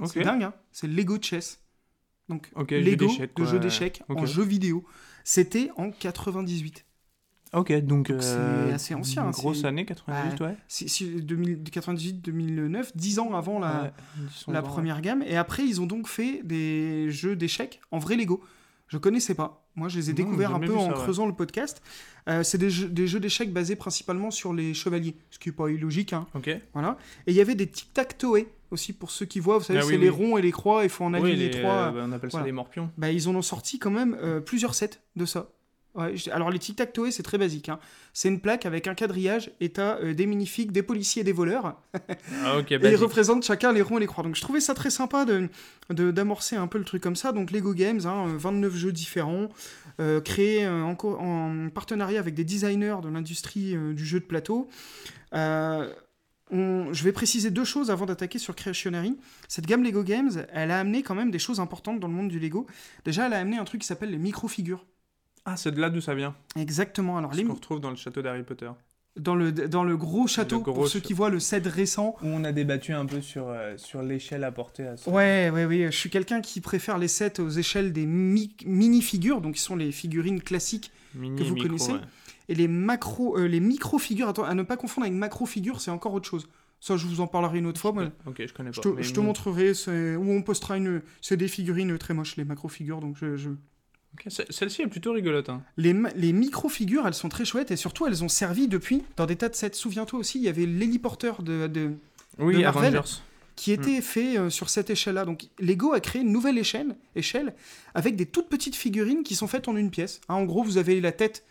C'est 0.06 0.22
dingue, 0.22 0.44
hein 0.44 0.54
C'est 0.72 0.86
Lego 0.86 1.18
Chess. 1.20 1.60
Donc 2.30 2.50
jeu 2.70 2.80
Lego 2.80 3.06
d'échecs, 3.06 3.36
de 3.36 3.44
jeu 3.44 3.58
d'échecs 3.58 4.02
en 4.08 4.14
Ok. 4.14 4.26
jeu 4.26 4.42
vidéo. 4.42 4.84
C'était 5.24 5.70
en 5.76 5.90
98. 5.90 6.86
Ok, 7.52 7.72
donc 7.82 8.06
c'est 8.20 8.36
euh, 8.38 8.74
assez 8.74 8.94
ancien, 8.94 9.24
Une 9.24 9.32
grosse 9.32 9.64
année, 9.64 9.84
98, 9.84 10.40
ouais. 10.40 10.56
2000 11.20 11.64
98-2009, 11.64 12.92
10 12.94 13.18
ans 13.18 13.34
avant 13.34 13.58
la, 13.58 13.92
Ouais, 14.46 14.62
première 14.62 15.00
gamme. 15.00 15.22
Et 15.26 15.36
après, 15.36 15.64
ils 15.64 15.80
ont 15.80 15.86
donc 15.86 16.06
fait 16.06 16.42
des 16.44 17.10
jeux 17.10 17.34
d'échecs 17.34 17.80
en 17.90 17.98
vrai 17.98 18.16
Lego. 18.16 18.40
Je 18.90 18.98
connaissais 18.98 19.34
pas. 19.34 19.64
Moi, 19.76 19.88
je 19.88 19.96
les 19.98 20.10
ai 20.10 20.12
découverts 20.12 20.52
un 20.54 20.58
peu 20.58 20.74
en 20.74 20.86
ça, 20.90 20.96
ouais. 20.96 21.02
creusant 21.04 21.26
le 21.26 21.32
podcast. 21.32 21.80
Euh, 22.28 22.42
c'est 22.42 22.58
des 22.58 22.70
jeux, 22.70 22.88
des 22.88 23.06
jeux 23.06 23.20
d'échecs 23.20 23.52
basés 23.52 23.76
principalement 23.76 24.32
sur 24.32 24.52
les 24.52 24.74
chevaliers, 24.74 25.14
ce 25.30 25.38
qui 25.38 25.48
est 25.50 25.52
pas 25.52 25.68
illogique. 25.70 26.12
Hein. 26.12 26.26
Ok. 26.34 26.50
Voilà. 26.72 26.98
Et 27.28 27.30
il 27.30 27.36
y 27.36 27.40
avait 27.40 27.54
des 27.54 27.68
tic-tac-toe 27.68 28.46
aussi 28.72 28.92
pour 28.92 29.12
ceux 29.12 29.26
qui 29.26 29.38
voient. 29.38 29.58
Vous 29.58 29.64
savez, 29.64 29.78
Ah 29.80 29.86
oui, 29.86 29.92
c'est 29.92 29.98
les 29.98 30.10
oui. 30.10 30.26
ronds 30.26 30.38
et 30.38 30.42
les 30.42 30.50
croix. 30.50 30.82
Il 30.82 30.90
faut 30.90 31.04
en 31.04 31.14
Oui, 31.14 31.20
aligner 31.30 31.50
les, 31.50 31.60
trois. 31.60 31.70
euh, 31.72 31.90
bah, 31.92 32.04
on 32.04 32.10
appelle 32.12 32.30
ça 32.32 32.38
voilà. 32.38 32.46
des 32.46 32.52
morpions. 32.52 32.90
Bah, 32.98 33.12
ils 33.12 33.28
en 33.28 33.34
ont 33.36 33.42
sorti 33.42 33.78
quand 33.78 33.92
même 33.92 34.16
euh, 34.20 34.40
plusieurs 34.40 34.74
sets 34.74 35.00
de 35.14 35.24
ça. 35.24 35.48
Ouais, 35.96 36.14
alors 36.30 36.50
les 36.50 36.58
tic-tac-toe, 36.60 37.10
c'est 37.10 37.22
très 37.24 37.36
basique. 37.36 37.68
hein. 37.68 37.80
C'est 38.12 38.28
une 38.28 38.40
plaque 38.40 38.64
avec 38.64 38.86
un 38.86 38.94
quadrillage 38.94 39.50
et 39.60 39.70
t'as 39.70 39.98
euh, 40.00 40.14
des 40.14 40.26
minifigs, 40.26 40.70
des 40.70 40.82
policiers 40.84 41.22
et 41.22 41.24
des 41.24 41.32
voleurs. 41.32 41.80
Ah 42.44 42.58
ok, 42.58 42.70
Et 42.72 42.78
ils 42.90 42.96
représentent 42.96 43.44
chacun 43.44 43.72
les 43.72 43.82
ronds 43.82 43.96
et 43.96 44.00
les 44.00 44.06
croix. 44.06 44.22
Donc 44.22 44.36
je 44.36 44.40
trouvais 44.40 44.60
ça 44.60 44.74
très 44.74 44.90
sympa 44.90 45.24
de 45.24 45.48
de- 45.90 46.12
d'amorcer 46.12 46.54
un 46.54 46.68
peu 46.68 46.78
le 46.78 46.84
truc 46.84 47.02
comme 47.02 47.16
ça. 47.16 47.32
Donc 47.32 47.50
Lego 47.50 47.74
Games, 47.74 48.00
hein, 48.04 48.26
euh, 48.28 48.36
29 48.38 48.74
jeux 48.76 48.92
différents, 48.92 49.48
euh, 50.00 50.20
créés 50.20 50.66
en, 50.68 50.94
partenariat 51.74 52.20
avec 52.20 52.34
des 52.34 52.44
designers 52.44 52.96
de 53.02 53.08
l'industrie 53.08 53.74
euh, 53.74 53.92
du 53.92 54.04
jeu 54.06 54.20
de 54.20 54.24
plateau. 54.24 54.68
On- 56.52 56.92
je 56.92 57.04
vais 57.04 57.12
préciser 57.12 57.50
deux 57.50 57.64
choses 57.64 57.90
avant 57.92 58.06
d'attaquer 58.06 58.38
sur 58.40 58.56
Creationary. 58.56 59.16
Cette 59.46 59.66
gamme 59.66 59.84
Lego 59.84 60.02
Games, 60.02 60.46
elle 60.52 60.72
a 60.72 60.80
amené 60.80 61.02
quand 61.04 61.14
même 61.14 61.30
des 61.30 61.38
choses 61.38 61.60
importantes 61.60 62.00
dans 62.00 62.08
le 62.08 62.14
monde 62.14 62.28
du 62.28 62.40
Lego. 62.40 62.66
Déjà, 63.04 63.26
elle 63.26 63.34
a 63.34 63.38
amené 63.38 63.58
un 63.58 63.64
truc 63.64 63.82
qui 63.82 63.86
s'appelle 63.86 64.10
les 64.10 64.18
micro-figures. 64.18 64.84
Ah, 65.44 65.56
c'est 65.56 65.70
de 65.72 65.80
là 65.80 65.90
d'où 65.90 66.00
ça 66.00 66.14
vient. 66.14 66.34
Exactement. 66.56 67.16
Alors, 67.18 67.32
Ce 67.32 67.38
les, 67.38 67.44
qu'on 67.44 67.54
retrouve 67.54 67.80
dans 67.80 67.90
le 67.90 67.96
château 67.96 68.22
d'Harry 68.22 68.42
Potter. 68.42 68.70
dans, 69.18 69.34
le, 69.34 69.52
dans 69.52 69.84
le 69.84 69.96
gros 69.96 70.26
château, 70.26 70.60
gros 70.60 70.72
pour 70.74 70.86
ceux 70.88 70.98
ch- 70.98 71.02
qui 71.04 71.12
voient 71.14 71.30
le 71.30 71.40
set 71.40 71.66
récent. 71.66 72.14
Où 72.22 72.26
on 72.26 72.44
a 72.44 72.52
débattu 72.52 72.92
un 72.92 73.06
peu 73.06 73.20
sur, 73.20 73.48
euh, 73.48 73.74
sur 73.76 74.02
l'échelle 74.02 74.44
apportée 74.44 74.86
à 74.86 74.96
ça. 74.96 75.10
Ouais, 75.10 75.50
ouais, 75.52 75.64
ouais. 75.64 75.86
Je 75.90 75.96
suis 75.96 76.10
quelqu'un 76.10 76.40
qui 76.40 76.60
préfère 76.60 76.98
les 76.98 77.08
sets 77.08 77.40
aux 77.40 77.48
échelles 77.50 77.92
des 77.92 78.06
mi- 78.06 78.54
mini-figures, 78.66 79.40
donc 79.40 79.54
qui 79.54 79.60
sont 79.62 79.76
les 79.76 79.92
figurines 79.92 80.40
classiques, 80.42 80.90
Mini 81.14 81.36
que 81.38 81.44
vous 81.44 81.54
micro, 81.54 81.68
connaissez. 81.68 81.92
ouais. 81.92 81.98
et 82.48 82.54
les 82.54 82.68
macro, 82.68 83.36
euh, 83.38 83.46
les 83.48 83.60
micro-figures. 83.60 84.32
À 84.44 84.54
ne 84.54 84.62
pas 84.62 84.76
confondre 84.76 85.06
avec 85.06 85.16
macro-figures, 85.18 85.80
c'est 85.80 85.90
encore 85.90 86.12
autre 86.14 86.28
chose. 86.28 86.48
Ça, 86.82 86.96
je 86.96 87.06
vous 87.06 87.20
en 87.20 87.26
parlerai 87.26 87.58
une 87.58 87.66
autre 87.66 87.80
fois. 87.80 87.92
moi. 87.92 88.04
Ok, 88.26 88.42
je 88.46 88.52
connais 88.54 88.70
pas. 88.70 88.76
Je 88.76 88.80
te, 88.80 88.88
mais 88.88 89.02
je 89.02 89.12
te 89.12 89.20
mi- 89.20 89.26
montrerai, 89.26 89.72
où 90.16 90.30
on 90.32 90.42
postera 90.42 90.76
une. 90.78 91.02
C'est 91.20 91.36
des 91.36 91.48
figurines 91.48 91.96
très 91.98 92.14
moches, 92.14 92.36
les 92.36 92.44
macro-figures, 92.44 93.00
donc 93.00 93.16
je- 93.20 93.36
je, 93.36 93.50
Celle-ci 94.28 94.82
est 94.82 94.86
plutôt 94.86 95.12
rigolote. 95.12 95.48
hein. 95.48 95.62
Les, 95.76 95.94
les 96.14 96.32
micro-figures, 96.32 97.06
elles 97.06 97.14
sont 97.14 97.28
très 97.30 97.44
chouettes 97.44 97.70
et 97.70 97.76
surtout, 97.76 98.06
elles 98.06 98.22
ont 98.22 98.28
servi 98.28 98.68
depuis 98.68 99.02
dans 99.16 99.24
des 99.26 99.36
tas 99.36 99.48
de 99.48 99.54
sets. 99.54 99.72
Souviens-toi 99.72 100.18
aussi, 100.18 100.38
il 100.38 100.44
y 100.44 100.48
avait 100.48 100.66
l'héliporteur 100.66 101.42
de, 101.42 101.66
de- 101.68 101.92
Oui, 102.38 102.56
De 102.56 102.62
Marvel. 102.62 102.96
Avengers. 102.96 103.14
qui 103.56 103.72
était 103.72 104.00
fait 104.02 104.36
euh, 104.38 104.50
sur 104.50 104.68
cette 104.68 104.90
échelle-là. 104.90 105.24
Donc, 105.24 105.48
Lego 105.58 105.92
a 105.94 106.00
créé 106.00 106.20
une 106.22 106.32
nouvelle 106.32 106.58
échelle, 106.58 106.96
échelle 107.16 107.54
avec 107.94 108.16
des 108.16 108.26
toutes 108.26 108.48
petites 108.48 108.76
figurines 108.76 109.22
qui 109.22 109.34
sont 109.34 109.46
faites 109.46 109.68
en 109.68 109.76
une 109.76 109.90
pièce. 109.90 110.20
Hein, 110.28 110.34
en 110.34 110.44
gros, 110.44 110.62
vous 110.62 110.76
avez 110.76 111.00
la 111.00 111.12
tête 111.12 111.44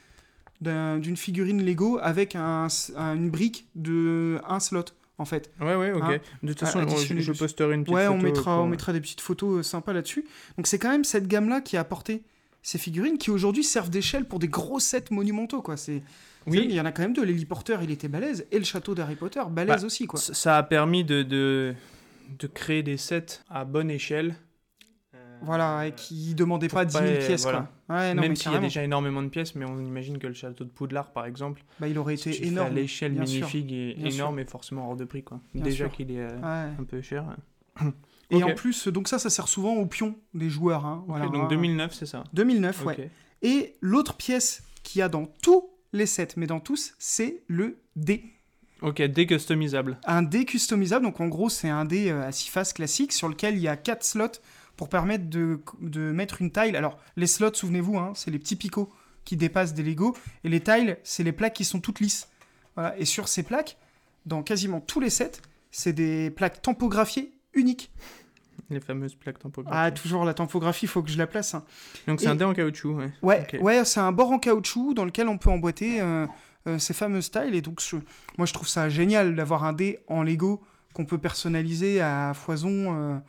d'un- 0.62 1.00
d'une 1.00 1.18
figurine 1.18 1.64
Lego 1.66 1.98
avec 2.02 2.36
un, 2.36 2.68
une 2.98 3.30
brique 3.32 3.68
de 3.76 4.40
un 4.48 4.60
slot, 4.60 4.86
en 5.18 5.26
fait. 5.26 5.50
Ouais, 5.62 5.76
ouais, 5.76 5.92
ok. 5.92 6.04
Hein 6.04 6.18
de 6.44 6.50
toute 6.54 6.60
façon, 6.60 6.86
je, 6.88 7.20
je 7.20 7.32
posterai 7.32 7.74
une 7.74 7.84
petite 7.84 7.96
Ouais, 7.96 8.06
photo. 8.06 8.20
on 8.20 8.22
mettra, 8.22 8.56
pour- 8.58 8.64
on 8.66 8.68
mettra 8.68 8.94
des 8.94 9.02
petites 9.02 9.22
photos 9.22 9.60
euh, 9.60 9.64
sympas 9.64 9.94
là-dessus. 9.94 10.26
Donc, 10.58 10.68
c'est 10.68 10.78
quand 10.78 10.90
même 10.92 11.04
cette 11.04 11.28
gamme-là 11.28 11.62
qui 11.62 11.78
a 11.78 11.80
apporté 11.80 12.22
ces 12.70 12.78
figurines 12.78 13.18
qui 13.18 13.32
aujourd'hui 13.32 13.64
servent 13.64 13.90
d'échelle 13.90 14.26
pour 14.26 14.38
des 14.38 14.48
gros 14.48 14.80
sets 14.80 15.06
monumentaux, 15.12 15.62
quoi. 15.64 15.76
C'est 15.76 16.04
Il 16.46 16.52
Oui, 16.54 16.68
y 16.72 16.80
en 16.80 16.86
a 16.86 16.92
quand 16.92 17.02
même 17.02 17.14
deux. 17.14 17.24
L'héliporteur, 17.26 17.82
il 17.82 17.90
était 17.90 18.08
balèze. 18.08 18.46
Et 18.52 18.60
le 18.60 18.64
château 18.66 18.94
d'Harry 18.94 19.16
Potter, 19.16 19.42
balèze 19.50 19.82
Bah, 19.82 19.86
aussi, 19.88 20.06
quoi. 20.06 20.20
ça 20.20 20.58
a 20.58 20.62
permis 20.64 21.04
de, 21.04 21.24
de, 21.24 21.74
de 22.38 22.48
créer 22.48 22.84
des 22.84 22.98
sets 22.98 23.40
à 23.50 23.66
bonne 23.66 23.90
échelle. 23.90 24.36
Voilà, 25.42 25.88
et 25.88 25.94
qui 25.94 26.36
demandait 26.36 26.68
pas 26.68 26.84
10 26.86 26.92
000 26.94 27.06
pas- 27.06 27.12
pièces, 27.26 27.44
voilà. 27.44 27.70
quoi. 27.88 27.96
Ouais, 27.98 28.14
non, 28.14 28.22
Même 28.22 28.36
s'il 28.36 28.52
y 28.52 28.56
a 28.56 28.60
déjà 28.60 28.84
énormément 28.84 29.24
de 29.24 29.30
pièces, 29.30 29.56
mais 29.56 29.64
on 29.66 29.80
imagine 29.80 30.18
que 30.20 30.28
le 30.28 30.34
château 30.34 30.66
de 30.66 30.70
Poudlard, 30.70 31.12
par 31.14 31.26
exemple, 31.26 31.64
Bah, 31.80 31.88
il 31.88 31.98
aurait 31.98 32.16
été 32.16 32.46
énorme. 32.46 32.76
l'échelle 32.76 33.14
sûr. 33.14 33.20
magnifique 33.40 33.72
et 33.72 33.98
énorme 34.06 34.38
et 34.40 34.46
forcément 34.46 34.90
hors 34.90 34.98
de 34.98 35.06
prix. 35.06 35.24
Quoi. 35.24 35.40
Bien 35.56 35.64
déjà 35.64 35.86
sûr. 35.86 35.94
qu'il 35.96 36.12
est 36.12 36.20
euh, 36.20 36.36
Ouais. 36.40 36.72
un 36.78 36.84
peu 36.86 37.02
cher. 37.02 37.26
Et 38.32 38.44
en 38.44 38.54
plus, 38.54 38.88
donc 38.88 39.08
ça, 39.08 39.18
ça 39.18 39.30
sert 39.30 39.48
souvent 39.48 39.74
aux 39.74 39.86
pions 39.86 40.16
des 40.34 40.50
joueurs. 40.50 40.86
Hein. 40.86 41.04
Donc 41.08 41.36
hein. 41.36 41.48
2009, 41.50 41.94
c'est 41.94 42.06
ça 42.06 42.24
2009, 42.34 42.86
ouais. 42.86 42.94
Ok. 42.94 43.10
Et 43.42 43.76
l'autre 43.82 44.16
pièce 44.16 44.64
qu'il 44.84 45.00
y 45.00 45.02
a 45.02 45.10
dans 45.10 45.26
tous 45.42 45.70
les 45.94 46.06
sets, 46.06 46.30
mais 46.38 46.46
dans 46.46 46.60
tous, 46.60 46.94
c'est 47.00 47.42
le 47.48 47.80
dé. 47.96 48.24
Ok, 48.82 49.02
décustomisable. 49.02 49.98
Un 50.06 50.22
dé 50.22 50.46
customisable, 50.46 51.06
donc 51.06 51.20
en 51.20 51.28
gros, 51.28 51.50
c'est 51.50 51.70
un 51.70 51.86
dé 51.86 52.10
euh, 52.10 52.28
à 52.28 52.32
six 52.32 52.50
faces 52.50 52.74
classique 52.74 53.12
sur 53.12 53.28
lequel 53.28 53.56
il 53.56 53.62
y 53.62 53.68
a 53.68 53.76
quatre 53.76 54.04
slots 54.04 54.40
pour 54.78 54.88
permettre 54.88 55.30
de, 55.30 55.60
de 55.82 56.12
mettre 56.12 56.42
une 56.42 56.52
tile. 56.52 56.76
Alors, 56.76 56.98
les 57.18 57.28
slots, 57.28 57.54
souvenez-vous, 57.54 57.98
hein, 57.98 58.14
c'est 58.16 58.32
les 58.32 58.40
petits 58.40 58.56
picots 58.56 58.90
qui 59.26 59.36
dépassent 59.36 59.74
des 59.74 59.84
Lego. 59.84 60.16
Et 60.44 60.50
les 60.50 60.62
tiles, 60.62 60.98
c'est 61.04 61.24
les 61.24 61.34
plaques 61.34 61.54
qui 61.54 61.66
sont 61.66 61.82
toutes 61.82 62.00
lisses. 62.00 62.30
Voilà. 62.76 62.98
Et 62.98 63.06
sur 63.06 63.28
ces 63.28 63.44
plaques, 63.44 63.78
dans 64.26 64.44
quasiment 64.44 64.80
tous 64.80 65.00
les 65.00 65.10
sets, 65.10 65.42
c'est 65.72 65.94
des 65.94 66.30
plaques 66.30 66.62
tampographiées 66.62 67.34
uniques. 67.54 67.92
Les 68.70 68.80
fameuses 68.80 69.16
plaques 69.16 69.40
tampographiques. 69.40 69.80
Ah, 69.82 69.90
toujours 69.92 70.26
la 70.26 70.34
tampographie, 70.36 70.86
il 70.86 70.90
faut 70.90 71.02
que 71.02 71.10
je 71.10 71.18
la 71.18 71.26
place. 71.28 71.56
hein. 71.56 71.64
donc 72.08 72.20
c'est 72.20 72.28
et- 72.28 72.30
un 72.30 72.36
dé 72.36 72.44
en 72.44 72.54
caoutchouc. 72.54 73.00
Ouais. 73.24 73.48
Ouais, 73.62 73.84
c'est 73.86 74.00
un 74.00 74.12
bord 74.12 74.32
en 74.32 74.38
caoutchouc 74.40 74.94
dans 74.94 75.06
lequel 75.06 75.28
on 75.28 75.38
peut 75.40 75.50
emboîter 75.50 76.02
euh, 76.02 76.28
euh, 76.68 76.78
ces 76.78 76.94
fameux 76.94 77.22
styles. 77.22 77.56
Et 77.56 77.62
donc, 77.62 77.82
je- 77.82 77.96
moi, 78.38 78.46
je 78.46 78.54
trouve 78.54 78.68
ça 78.68 78.88
génial 78.90 79.36
d'avoir 79.36 79.64
un 79.64 79.74
dé 79.74 80.00
en 80.08 80.22
Lego 80.24 80.62
qu'on 80.94 81.06
peut 81.06 81.18
personnaliser 81.18 82.00
à 82.02 82.34
foison. 82.36 83.22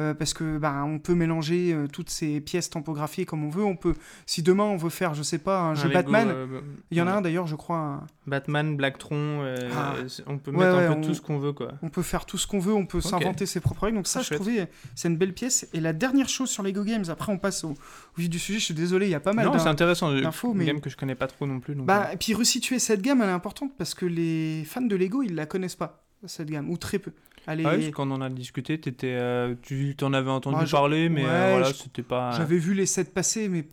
Euh, 0.00 0.14
parce 0.14 0.34
que 0.34 0.58
bah, 0.58 0.82
on 0.84 0.98
peut 0.98 1.14
mélanger 1.14 1.72
euh, 1.72 1.86
toutes 1.86 2.10
ces 2.10 2.40
pièces 2.40 2.70
tampographiées 2.70 3.26
comme 3.26 3.44
on 3.44 3.50
veut. 3.50 3.64
On 3.64 3.76
peut, 3.76 3.94
si 4.26 4.42
demain 4.42 4.64
on 4.64 4.76
veut 4.76 4.90
faire, 4.90 5.14
je 5.14 5.22
sais 5.22 5.38
pas, 5.38 5.60
un 5.60 5.74
jeu 5.74 5.88
Lego, 5.88 5.94
Batman, 5.94 6.28
euh, 6.30 6.60
il 6.90 6.96
y 6.98 7.00
en 7.02 7.06
a 7.06 7.12
un 7.12 7.20
d'ailleurs, 7.20 7.46
je 7.46 7.54
crois. 7.56 7.76
un- 7.78 8.06
Batman, 8.26 8.76
Blacktron, 8.76 9.44
Ah. 9.76 9.94
on 10.26 10.38
peut 10.38 10.50
mettre 10.52 10.76
ouais, 10.76 10.86
un 10.86 10.92
peu 10.94 10.98
on- 10.98 11.02
tout 11.02 11.14
ce 11.14 11.20
qu'on 11.20 11.38
veut. 11.38 11.52
quoi. 11.52 11.72
On 11.82 11.88
peut 11.88 12.02
faire 12.02 12.26
tout 12.26 12.38
ce 12.38 12.46
qu'on 12.46 12.58
veut, 12.60 12.72
on 12.74 12.86
peut 12.86 13.00
s'inventer 13.00 13.44
ses 13.46 13.60
propres 13.60 13.84
règles. 13.84 13.96
Donc 13.98 14.06
ça, 14.06 14.20
Ah, 14.20 14.26
je 14.28 14.34
trouvais, 14.34 14.68
c'est 14.94 15.08
une 15.08 15.16
belle 15.16 15.34
pièce. 15.34 15.68
Et 15.72 15.80
la 15.80 15.92
dernière 15.92 16.28
chose 16.28 16.48
sur 16.50 16.62
Lego 16.62 16.82
Games, 16.84 17.04
après 17.08 17.32
on 17.32 17.38
passe 17.38 17.64
au, 17.64 17.70
au 17.70 17.76
vif 18.16 18.30
du 18.30 18.38
sujet. 18.38 18.58
Je 18.58 18.64
suis 18.66 18.74
désolé, 18.74 19.06
il 19.06 19.10
y 19.10 19.14
a 19.14 19.20
pas 19.20 19.32
mal. 19.32 19.46
Non, 19.46 19.58
c'est 19.58 19.68
intéressant. 19.68 20.12
d'infos, 20.12 20.52
Une 20.52 20.58
mais- 20.58 20.64
game 20.66 20.80
que 20.80 20.90
je 20.90 20.96
connais 20.96 21.14
pas 21.14 21.26
trop 21.26 21.46
non 21.46 21.60
plus. 21.60 21.74
donc, 21.74 21.86
Bah, 21.86 22.10
et 22.12 22.16
puis 22.16 22.34
resituer 22.34 22.78
cette 22.78 23.02
gamme, 23.02 23.20
elle 23.22 23.28
est 23.28 23.32
importante 23.32 23.72
parce 23.76 23.94
que 23.94 24.06
les 24.06 24.64
fans 24.64 24.80
de 24.80 24.94
Lego, 24.96 25.22
ils 25.22 25.34
la 25.34 25.46
connaissent 25.46 25.76
pas, 25.76 26.04
cette 26.26 26.50
gamme, 26.50 26.70
ou 26.70 26.76
très 26.76 26.98
peu. 26.98 27.12
Euh. 27.48 27.52
Ah 27.52 27.54
est- 27.56 27.62
parce 27.62 27.90
qu'on 27.90 28.10
en 28.10 28.20
a 28.20 28.28
discuté, 28.30 28.80
t'étais, 28.80 29.14
euh, 29.18 29.54
tu 29.62 29.94
t'en 29.96 30.12
avais 30.12 30.30
entendu 30.30 30.58
Ah, 30.60 30.70
parler, 30.70 31.08
mais 31.08 31.22
ouais, 31.24 31.28
euh, 31.30 31.50
voilà, 31.58 31.72
c'était 31.72 32.02
pas. 32.02 32.32
J'avais 32.36 32.58
vu 32.58 32.74
les 32.74 32.86
sets 32.86 33.04
passer, 33.04 33.48
mais 33.48 33.66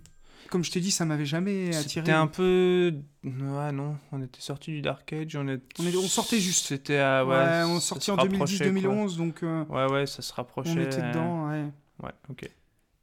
comme 0.49 0.63
je 0.63 0.71
t'ai 0.71 0.79
dit, 0.79 0.91
ça 0.91 1.03
m'avait 1.05 1.25
jamais 1.25 1.67
attiré. 1.75 1.83
C'était 2.05 2.11
un 2.13 2.27
peu. 2.27 2.93
Ouais, 3.23 3.71
non, 3.73 3.97
on 4.13 4.21
était 4.23 4.39
sorti 4.41 4.71
du 4.71 4.81
Dark 4.81 5.11
Age, 5.13 5.35
on, 5.35 5.47
est... 5.49 5.61
On 5.79 5.85
est- 5.85 5.95
on 5.97 6.01
sortait 6.07 6.39
juste. 6.39 6.67
C'était 6.67 6.97
à. 6.99 7.25
Ouais, 7.25 7.35
Ouais, 7.35 7.63
on 7.67 7.79
sortit 7.81 8.09
en 8.11 8.15
rapprochait, 8.15 8.69
2010-2011, 8.71 9.17
donc 9.17 9.43
euh. 9.43 9.65
Ouais, 9.65 9.91
ouais, 9.91 10.05
ça 10.07 10.21
se 10.21 10.33
rapprochait. 10.33 10.71
on 10.71 10.81
était 10.81 11.01
euh, 11.01 11.09
dedans. 11.11 11.49
ouais. 11.49 11.65
Ouais, 12.03 12.11
ok. 12.29 12.49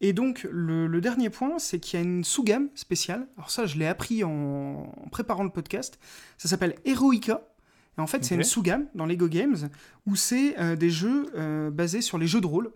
Et 0.01 0.13
donc, 0.13 0.47
le, 0.51 0.87
le 0.87 1.01
dernier 1.01 1.31
point, 1.31 1.59
c'est 1.59 1.79
qu'il 1.81 1.99
y 1.99 2.03
a 2.03 2.05
une 2.05 2.25
sous-gamme 2.25 2.69
spéciale. 2.75 3.27
Alors 3.37 3.51
ça, 3.51 3.65
je 3.67 3.79
l'ai 3.79 3.87
appris 3.87 4.23
en, 4.25 4.31
en 4.97 5.09
préparant 5.11 5.45
le 5.45 5.51
podcast. 5.51 5.99
Ça 6.37 6.49
s'appelle 6.49 6.75
Heroica. 6.85 7.43
Et 7.97 8.01
en 8.01 8.07
fait, 8.07 8.25
c'est 8.25 8.35
une 8.35 8.43
sous-gamme 8.45 8.87
dans 8.95 9.07
Lego 9.07 9.29
Games 9.29 9.69
où 10.07 10.17
c'est 10.17 10.59
euh, 10.59 10.77
des 10.77 10.91
jeux 10.91 11.31
euh, 11.37 11.71
basés 11.71 12.01
sur 12.01 12.19
les 12.19 12.27
jeux 12.27 12.41
de 12.41 12.47
rôle. 12.47 12.71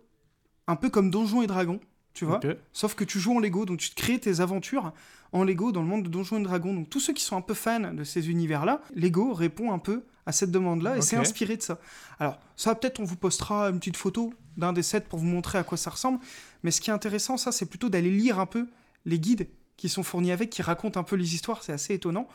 Un 0.66 0.76
peu 0.76 0.90
comme 0.90 1.10
Donjons 1.10 1.42
et 1.42 1.46
Dragons, 1.46 1.80
tu 2.14 2.24
vois. 2.24 2.40
Sauf 2.72 2.94
que 2.94 3.04
tu 3.04 3.18
joues 3.18 3.36
en 3.36 3.40
Lego, 3.40 3.64
donc 3.64 3.78
tu 3.78 3.90
te 3.90 3.94
crées 3.94 4.18
tes 4.18 4.40
aventures 4.40 4.92
en 5.32 5.44
Lego 5.44 5.72
dans 5.72 5.82
le 5.82 5.88
monde 5.88 6.02
de 6.04 6.08
Donjons 6.08 6.38
et 6.38 6.42
Dragons. 6.42 6.74
Donc 6.74 6.90
tous 6.90 7.00
ceux 7.00 7.12
qui 7.12 7.22
sont 7.24 7.36
un 7.36 7.40
peu 7.40 7.54
fans 7.54 7.92
de 7.92 8.04
ces 8.04 8.30
univers-là, 8.30 8.80
Lego 8.94 9.32
répond 9.32 9.72
un 9.72 9.78
peu 9.78 10.04
à 10.26 10.32
cette 10.32 10.50
demande-là 10.50 10.96
et 10.96 10.98
Ok. 10.98 11.04
c'est 11.04 11.16
inspiré 11.16 11.56
de 11.56 11.62
ça. 11.62 11.78
Alors 12.18 12.38
ça, 12.56 12.74
peut-être 12.74 13.00
on 13.00 13.04
vous 13.04 13.16
postera 13.16 13.70
une 13.70 13.78
petite 13.78 13.96
photo 13.96 14.32
d'un 14.58 14.72
des 14.72 14.82
sets 14.82 15.00
pour 15.00 15.18
vous 15.18 15.26
montrer 15.26 15.58
à 15.58 15.64
quoi 15.64 15.78
ça 15.78 15.90
ressemble. 15.90 16.18
Mais 16.62 16.70
ce 16.70 16.80
qui 16.80 16.90
est 16.90 16.92
intéressant, 16.92 17.36
ça, 17.38 17.50
c'est 17.50 17.66
plutôt 17.66 17.88
d'aller 17.88 18.10
lire 18.10 18.38
un 18.38 18.46
peu 18.46 18.66
les 19.06 19.18
guides 19.18 19.48
qui 19.78 19.88
sont 19.88 20.02
fournis 20.02 20.32
avec, 20.32 20.50
qui 20.50 20.60
racontent 20.60 21.00
un 21.00 21.04
peu 21.04 21.16
les 21.16 21.34
histoires. 21.34 21.62
C'est 21.62 21.72
assez 21.72 21.94
étonnant. 21.94 22.28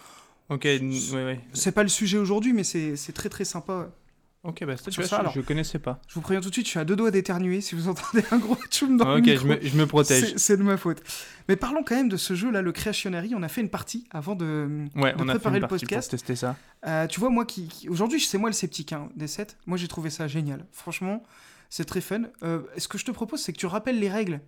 Ok, 0.54 0.63
ouais, 0.66 0.80
ouais. 1.13 1.39
C'est 1.54 1.72
pas 1.72 1.84
le 1.84 1.89
sujet 1.89 2.18
aujourd'hui, 2.18 2.54
mais 2.54 2.63
c'est 2.63 2.96
très 3.13 3.30
très 3.30 3.46
sympa. 3.46 3.89
Ok, 4.44 4.66
bah 4.66 4.76
tu 4.76 5.00
vois, 5.00 5.08
ça, 5.08 5.16
je, 5.16 5.20
alors. 5.22 5.32
je 5.34 5.39
connaissais 5.39 5.80
pas. 5.80 6.02
Je 6.10 6.16
vous 6.16 6.22
préviens 6.22 6.42
tout 6.42 6.50
de 6.50 6.54
suite, 6.54 6.66
je 6.66 6.72
suis 6.72 6.80
à 6.80 6.84
deux 6.84 6.98
doigts 6.98 7.12
d'éternuer. 7.12 7.62
Si 7.62 7.76
vous 7.76 7.88
entendez 7.88 8.26
un 8.32 8.38
gros 8.39 8.58
tchoum 8.70 8.98
dans 8.98 9.06
le 9.13 9.20
ok, 9.22 9.26
micro. 9.26 9.42
je 9.42 9.48
me, 9.48 9.60
je 9.62 9.78
me 9.78 9.86
protège. 9.88 10.34
C'est- 10.36 10.58
de 10.58 10.63
ma 10.63 10.76
faute. 10.76 11.02
Mais 11.48 11.56
parlons 11.56 11.82
quand 11.82 11.96
même 11.96 12.10
de 12.10 12.18
ce 12.18 12.36
jeu-là, 12.36 12.62
le 12.62 12.74
Creationary. 12.74 13.36
On 13.36 13.42
a 13.42 13.48
fait 13.48 13.62
une 13.62 13.70
partie 13.70 14.06
avant 14.12 14.36
de, 14.36 14.68
Ouais, 14.98 15.13
de 15.13 15.18
on 15.22 15.30
a 15.30 15.34
fait 15.34 15.39
préparer 15.39 15.58
une 15.58 15.62
le 15.62 15.68
podcast. 15.70 16.10
pour 16.10 16.20
tester 16.20 16.36
ça. 16.36 16.58
Euh, 16.86 17.08
tu 17.08 17.22
vois, 17.22 17.30
moi 17.30 17.46
qui. 17.46 17.70
qui- 17.70 17.88
Aujourd'hui, 17.88 18.20
c'est 18.20 18.38
moi 18.38 18.50
le 18.50 18.54
sceptique 18.54 18.92
hein, 18.92 19.08
des 19.16 19.28
sets. 19.28 19.48
Moi, 19.66 19.78
j'ai 19.78 19.88
trouvé 19.88 20.10
ça 20.10 20.28
génial. 20.28 20.66
Franchement, 20.74 21.24
c'est 21.70 21.86
très 21.86 22.02
fun. 22.02 22.24
Euh, 22.44 22.63
ce 22.78 22.89
que 22.89 22.98
je 22.98 23.06
te 23.06 23.12
propose, 23.12 23.42
c'est 23.42 23.54
que 23.54 23.58
tu 23.58 23.66
rappelles 23.66 23.98
les 24.00 24.10
règles. 24.10 24.42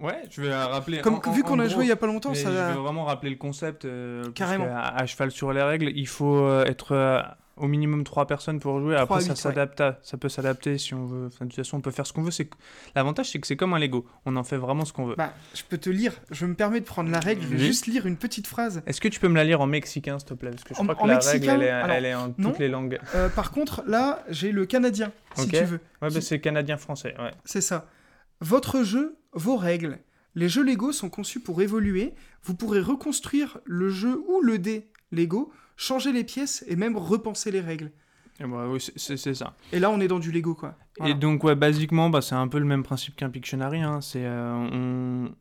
Ouais, 0.00 0.22
je 0.30 0.42
vais 0.42 0.54
rappeler. 0.54 1.00
Comme 1.00 1.20
en- 1.24 1.30
vu 1.32 1.42
qu'on 1.42 1.58
a 1.58 1.64
gros, 1.66 1.74
joué 1.74 1.84
il 1.84 1.88
y 1.88 1.92
a 1.92 1.96
pas 1.96 2.06
longtemps, 2.06 2.34
ça. 2.34 2.50
Je 2.50 2.74
vais 2.74 2.80
vraiment 2.80 3.04
rappeler 3.04 3.30
le 3.30 3.36
concept. 3.36 3.84
euh, 3.84 4.24
Carrément. 4.34 4.66
À, 4.66 5.00
à 5.00 5.06
cheval 5.06 5.30
sur 5.30 5.52
les 5.52 5.62
règles, 5.62 5.90
il 5.94 6.06
faut 6.06 6.36
euh, 6.38 6.64
être 6.66 6.92
euh, 6.92 7.20
au 7.56 7.66
minimum 7.66 8.04
trois 8.04 8.26
personnes 8.28 8.60
pour 8.60 8.78
jouer. 8.80 8.94
Après, 8.94 9.20
ça 9.20 9.30
ouais. 9.30 9.34
s'adapte. 9.36 9.82
Ça 10.02 10.16
peut 10.16 10.28
s'adapter 10.28 10.78
si 10.78 10.94
on 10.94 11.06
veut. 11.06 11.26
Enfin, 11.26 11.44
de 11.46 11.50
toute 11.50 11.56
façon, 11.56 11.78
on 11.78 11.80
peut 11.80 11.90
faire 11.90 12.06
ce 12.06 12.12
qu'on 12.12 12.22
veut. 12.22 12.30
C'est 12.30 12.48
l'avantage, 12.94 13.30
c'est 13.30 13.40
que 13.40 13.46
c'est 13.48 13.56
comme 13.56 13.74
un 13.74 13.80
Lego. 13.80 14.06
On 14.26 14.36
en 14.36 14.44
fait 14.44 14.56
vraiment 14.56 14.84
ce 14.84 14.92
qu'on 14.92 15.06
veut. 15.06 15.16
Bah, 15.16 15.32
je 15.54 15.62
peux 15.68 15.78
te 15.78 15.90
lire. 15.90 16.12
Je 16.30 16.46
me 16.46 16.54
permets 16.54 16.78
de 16.78 16.84
prendre 16.84 17.10
la 17.10 17.18
règle. 17.18 17.42
Je 17.42 17.48
vais 17.48 17.56
Oui. 17.56 17.66
juste 17.66 17.86
lire 17.86 18.06
une 18.06 18.16
petite 18.16 18.46
phrase. 18.46 18.82
Est-ce 18.86 19.00
que 19.00 19.08
tu 19.08 19.18
peux 19.18 19.26
me 19.28 19.34
la 19.36 19.42
lire 19.42 19.60
en 19.60 19.66
mexicain, 19.66 20.18
s'il 20.20 20.28
te 20.28 20.34
plaît? 20.34 20.50
Parce 20.50 20.62
que 20.62 20.74
je 20.74 20.80
En- 20.80 20.84
crois 20.84 20.94
que 20.94 21.06
la 21.08 21.14
mexicain 21.14 21.50
règle, 21.52 21.62
elle 21.64 21.68
est, 21.68 21.70
Alors, 21.72 21.96
elle 21.96 22.04
est 22.04 22.14
en 22.14 22.28
non. 22.38 22.50
toutes 22.50 22.60
les 22.60 22.68
langues. 22.68 23.00
Euh, 23.16 23.28
par 23.30 23.50
contre, 23.50 23.82
là, 23.88 24.22
j'ai 24.28 24.52
le 24.52 24.64
canadien, 24.64 25.10
si 25.34 25.42
Ok. 25.46 25.50
tu 25.50 25.64
veux. 25.64 25.80
Ouais, 26.02 26.10
bah, 26.14 26.20
c'est 26.20 26.38
canadien-français. 26.38 27.16
Ouais. 27.18 27.32
C'est 27.44 27.60
ça. 27.60 27.86
Votre 28.40 28.82
jeu, 28.82 29.16
vos 29.32 29.56
règles. 29.56 29.98
Les 30.34 30.48
jeux 30.48 30.62
Lego 30.62 30.92
sont 30.92 31.10
conçus 31.10 31.40
pour 31.40 31.60
évoluer. 31.62 32.14
Vous 32.42 32.54
pourrez 32.54 32.80
reconstruire 32.80 33.58
le 33.64 33.88
jeu 33.88 34.22
ou 34.28 34.40
le 34.40 34.58
dé 34.58 34.90
Lego, 35.10 35.52
changer 35.76 36.12
les 36.12 36.24
pièces 36.24 36.64
et 36.68 36.76
même 36.76 36.96
repenser 36.96 37.50
les 37.50 37.60
règles. 37.60 37.90
Et 38.40 38.44
bah, 38.44 38.68
oui, 38.68 38.78
c'est- 38.94 39.34
ça. 39.34 39.56
Et 39.72 39.80
là, 39.80 39.90
on 39.90 39.98
est 40.00 40.06
dans 40.06 40.20
du 40.20 40.30
Lego, 40.30 40.54
quoi. 40.54 40.76
Voilà. 40.98 41.12
Et 41.12 41.18
donc, 41.18 41.42
ouais, 41.42 41.56
basiquement, 41.56 42.08
bah, 42.08 42.20
c'est 42.20 42.36
un 42.36 42.46
peu 42.46 42.58
le 42.60 42.64
même 42.66 42.84
principe 42.84 43.16
qu'un 43.16 43.30
Pictionary. 43.30 43.80
hein. 43.82 44.00
C'est 44.00 44.24
euh, 44.24 44.52
on, 44.54 45.34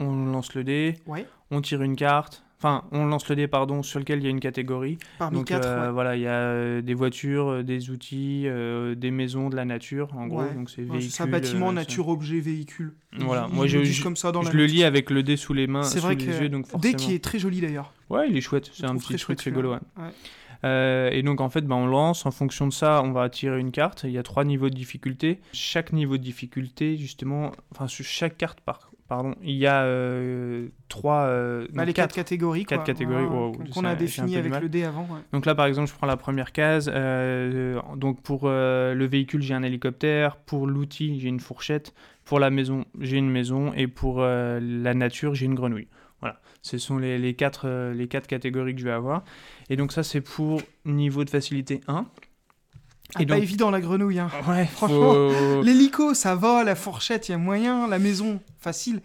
on 0.00 0.26
lance 0.32 0.54
le 0.54 0.64
dé, 0.64 0.94
Ouais. 1.06 1.26
on 1.50 1.60
tire 1.60 1.82
une 1.82 1.96
carte. 1.96 2.42
Enfin, 2.62 2.84
on 2.92 3.06
lance 3.06 3.28
le 3.28 3.34
dé, 3.34 3.48
pardon, 3.48 3.82
sur 3.82 3.98
lequel 3.98 4.20
il 4.20 4.24
y 4.24 4.26
a 4.28 4.30
une 4.30 4.38
catégorie. 4.38 4.96
Parmi 5.18 5.38
Donc 5.38 5.48
quatre, 5.48 5.66
euh, 5.66 5.86
ouais. 5.88 5.92
voilà, 5.92 6.14
il 6.14 6.22
y 6.22 6.28
a 6.28 6.30
euh, 6.32 6.80
des 6.80 6.94
voitures, 6.94 7.48
euh, 7.48 7.62
des 7.64 7.90
outils, 7.90 8.44
euh, 8.46 8.94
des 8.94 9.10
maisons, 9.10 9.48
de 9.48 9.56
la 9.56 9.64
nature, 9.64 10.08
en 10.16 10.28
gros. 10.28 10.42
Ouais. 10.42 10.54
Donc 10.54 10.70
c'est 10.70 10.82
Ouais, 10.82 10.88
véhicule. 10.92 11.10
c'est 11.10 11.16
ça, 11.16 11.26
bâtiment, 11.26 11.70
euh, 11.70 11.72
nature, 11.72 12.06
objet, 12.06 12.38
véhicule. 12.38 12.94
Voilà, 13.18 13.48
Ils- 13.50 13.54
moi 13.56 13.66
ils 13.66 13.84
je, 13.84 14.02
comme 14.04 14.14
ça 14.16 14.30
dans 14.30 14.42
je 14.42 14.48
la 14.50 14.54
le 14.54 14.66
lis 14.66 14.84
avec 14.84 15.10
le 15.10 15.24
dé 15.24 15.36
sous 15.36 15.54
les 15.54 15.66
mains, 15.66 15.82
C'est 15.82 15.98
sous 15.98 16.04
vrai 16.06 16.14
les 16.14 16.24
que 16.24 16.30
yeux, 16.42 16.48
donc 16.48 16.66
forcément. 16.68 16.96
qui 16.96 17.14
est 17.14 17.22
très 17.24 17.40
joli 17.40 17.60
d'ailleurs. 17.60 17.92
Ouais, 18.10 18.28
il 18.30 18.36
est 18.36 18.40
chouette, 18.40 18.70
c'est 18.72 18.86
un 18.86 18.96
petit 18.96 19.16
truc 19.16 19.40
rigolo. 19.40 19.74
Euh, 20.64 21.10
et 21.10 21.22
donc 21.24 21.40
en 21.40 21.50
fait, 21.50 21.62
bah, 21.66 21.74
on 21.74 21.86
lance. 21.86 22.24
En 22.26 22.30
fonction 22.30 22.68
de 22.68 22.72
ça, 22.72 23.02
on 23.04 23.10
va 23.10 23.28
tirer 23.28 23.58
une 23.58 23.72
carte. 23.72 24.02
Il 24.04 24.12
y 24.12 24.18
a 24.18 24.22
trois 24.22 24.44
niveaux 24.44 24.68
de 24.70 24.74
difficulté. 24.74 25.40
Chaque 25.52 25.92
niveau 25.92 26.16
de 26.16 26.22
difficulté, 26.22 26.96
justement, 26.96 27.50
enfin 27.72 27.88
sur 27.88 28.04
chaque 28.04 28.36
carte, 28.38 28.60
par, 28.60 28.91
pardon, 29.14 29.34
il 29.42 29.56
y 29.56 29.66
a 29.66 29.82
euh, 29.82 30.68
trois, 30.88 31.24
euh, 31.24 31.66
Bah, 31.74 31.84
les 31.84 31.92
quatre 31.92 32.06
quatre. 32.08 32.14
catégories. 32.14 32.64
Quatre 32.64 32.78
quoi. 32.78 32.86
catégories, 32.86 33.24
wow, 33.26 33.52
qu'on 33.74 33.84
a 33.84 33.94
défini 33.94 34.36
avec 34.38 34.58
le 34.58 34.70
dé 34.70 34.84
avant. 34.84 35.02
ouais. 35.02 35.20
Donc 35.34 35.44
là, 35.44 35.54
par 35.54 35.66
exemple, 35.66 35.90
je 35.90 35.94
prends 35.94 36.06
la 36.06 36.16
première 36.16 36.52
case. 36.52 36.90
euh, 36.90 37.78
donc 37.96 38.22
pour 38.22 38.48
le 38.48 39.04
véhicule, 39.04 39.42
j'ai 39.42 39.52
un 39.52 39.62
hélicoptère. 39.62 40.36
Pour 40.36 40.66
l'outil, 40.66 41.20
j'ai 41.20 41.28
une 41.28 41.40
fourchette. 41.40 41.92
Pour 42.24 42.40
la 42.40 42.48
maison, 42.48 42.86
j'ai 43.00 43.18
une 43.18 43.28
maison. 43.30 43.74
Et 43.74 43.86
pour 43.86 44.22
la 44.22 44.94
nature, 44.94 45.34
j'ai 45.34 45.44
une 45.44 45.54
grenouille. 45.54 45.88
Voilà, 46.22 46.40
ce 46.62 46.78
sont 46.78 46.96
les, 46.96 47.18
les 47.18 47.34
quatre, 47.34 47.68
les 47.94 48.08
quatre 48.08 48.26
catégories 48.26 48.74
que 48.74 48.80
je 48.80 48.86
vais 48.86 48.92
avoir. 48.92 49.24
Et 49.68 49.76
donc 49.76 49.92
ça, 49.92 50.02
c'est 50.02 50.22
pour 50.22 50.62
niveau 50.86 51.24
de 51.24 51.28
facilité 51.30 51.82
1. 51.86 52.06
Ah, 53.14 53.22
Et 53.22 53.26
pas 53.26 53.38
évident 53.38 53.70
la 53.70 53.80
grenouille. 53.80 54.18
Hein. 54.18 54.30
Ouais, 54.48 54.66
Franchement, 54.66 55.12
faut- 55.12 55.62
L'hélico, 55.62 56.14
ça 56.14 56.34
va, 56.34 56.64
la 56.64 56.74
fourchette, 56.74 57.28
il 57.28 57.32
y 57.32 57.34
a 57.34 57.38
moyen, 57.38 57.86
la 57.88 57.98
maison, 57.98 58.40
facile. 58.58 59.00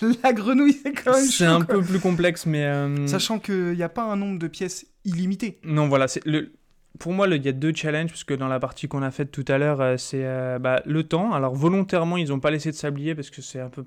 La 0.24 0.32
grenouille, 0.32 0.78
c'est 0.82 0.92
quand 0.92 1.12
même 1.14 1.26
c'est 1.26 1.44
un 1.44 1.60
quoi. 1.62 1.74
peu 1.74 1.82
plus 1.82 2.00
complexe, 2.00 2.46
mais... 2.46 2.64
euh, 2.64 3.06
Sachant 3.06 3.38
qu'il 3.38 3.72
n'y 3.74 3.82
a 3.82 3.90
pas 3.90 4.04
un 4.04 4.16
nombre 4.16 4.38
de 4.38 4.46
pièces 4.48 4.86
illimité. 5.04 5.58
Non, 5.64 5.86
voilà, 5.86 6.08
c'est 6.08 6.24
le... 6.24 6.52
Pour 6.98 7.12
moi, 7.12 7.26
il 7.28 7.44
y 7.44 7.48
a 7.48 7.52
deux 7.52 7.74
challenges, 7.74 8.08
parce 8.08 8.24
que 8.24 8.32
dans 8.32 8.48
la 8.48 8.58
partie 8.58 8.88
qu'on 8.88 9.02
a 9.02 9.10
faite 9.10 9.30
tout 9.30 9.44
à 9.48 9.58
l'heure, 9.58 9.80
euh, 9.82 9.96
c'est 9.98 10.24
euh, 10.24 10.58
bah, 10.58 10.80
le 10.86 11.02
temps. 11.04 11.32
Alors, 11.34 11.54
volontairement, 11.54 12.16
ils 12.16 12.28
n'ont 12.30 12.40
pas 12.40 12.50
laissé 12.50 12.70
de 12.70 12.76
sablier, 12.76 13.14
parce 13.14 13.28
que 13.28 13.42
c'est 13.42 13.60
un 13.60 13.68
peu... 13.68 13.84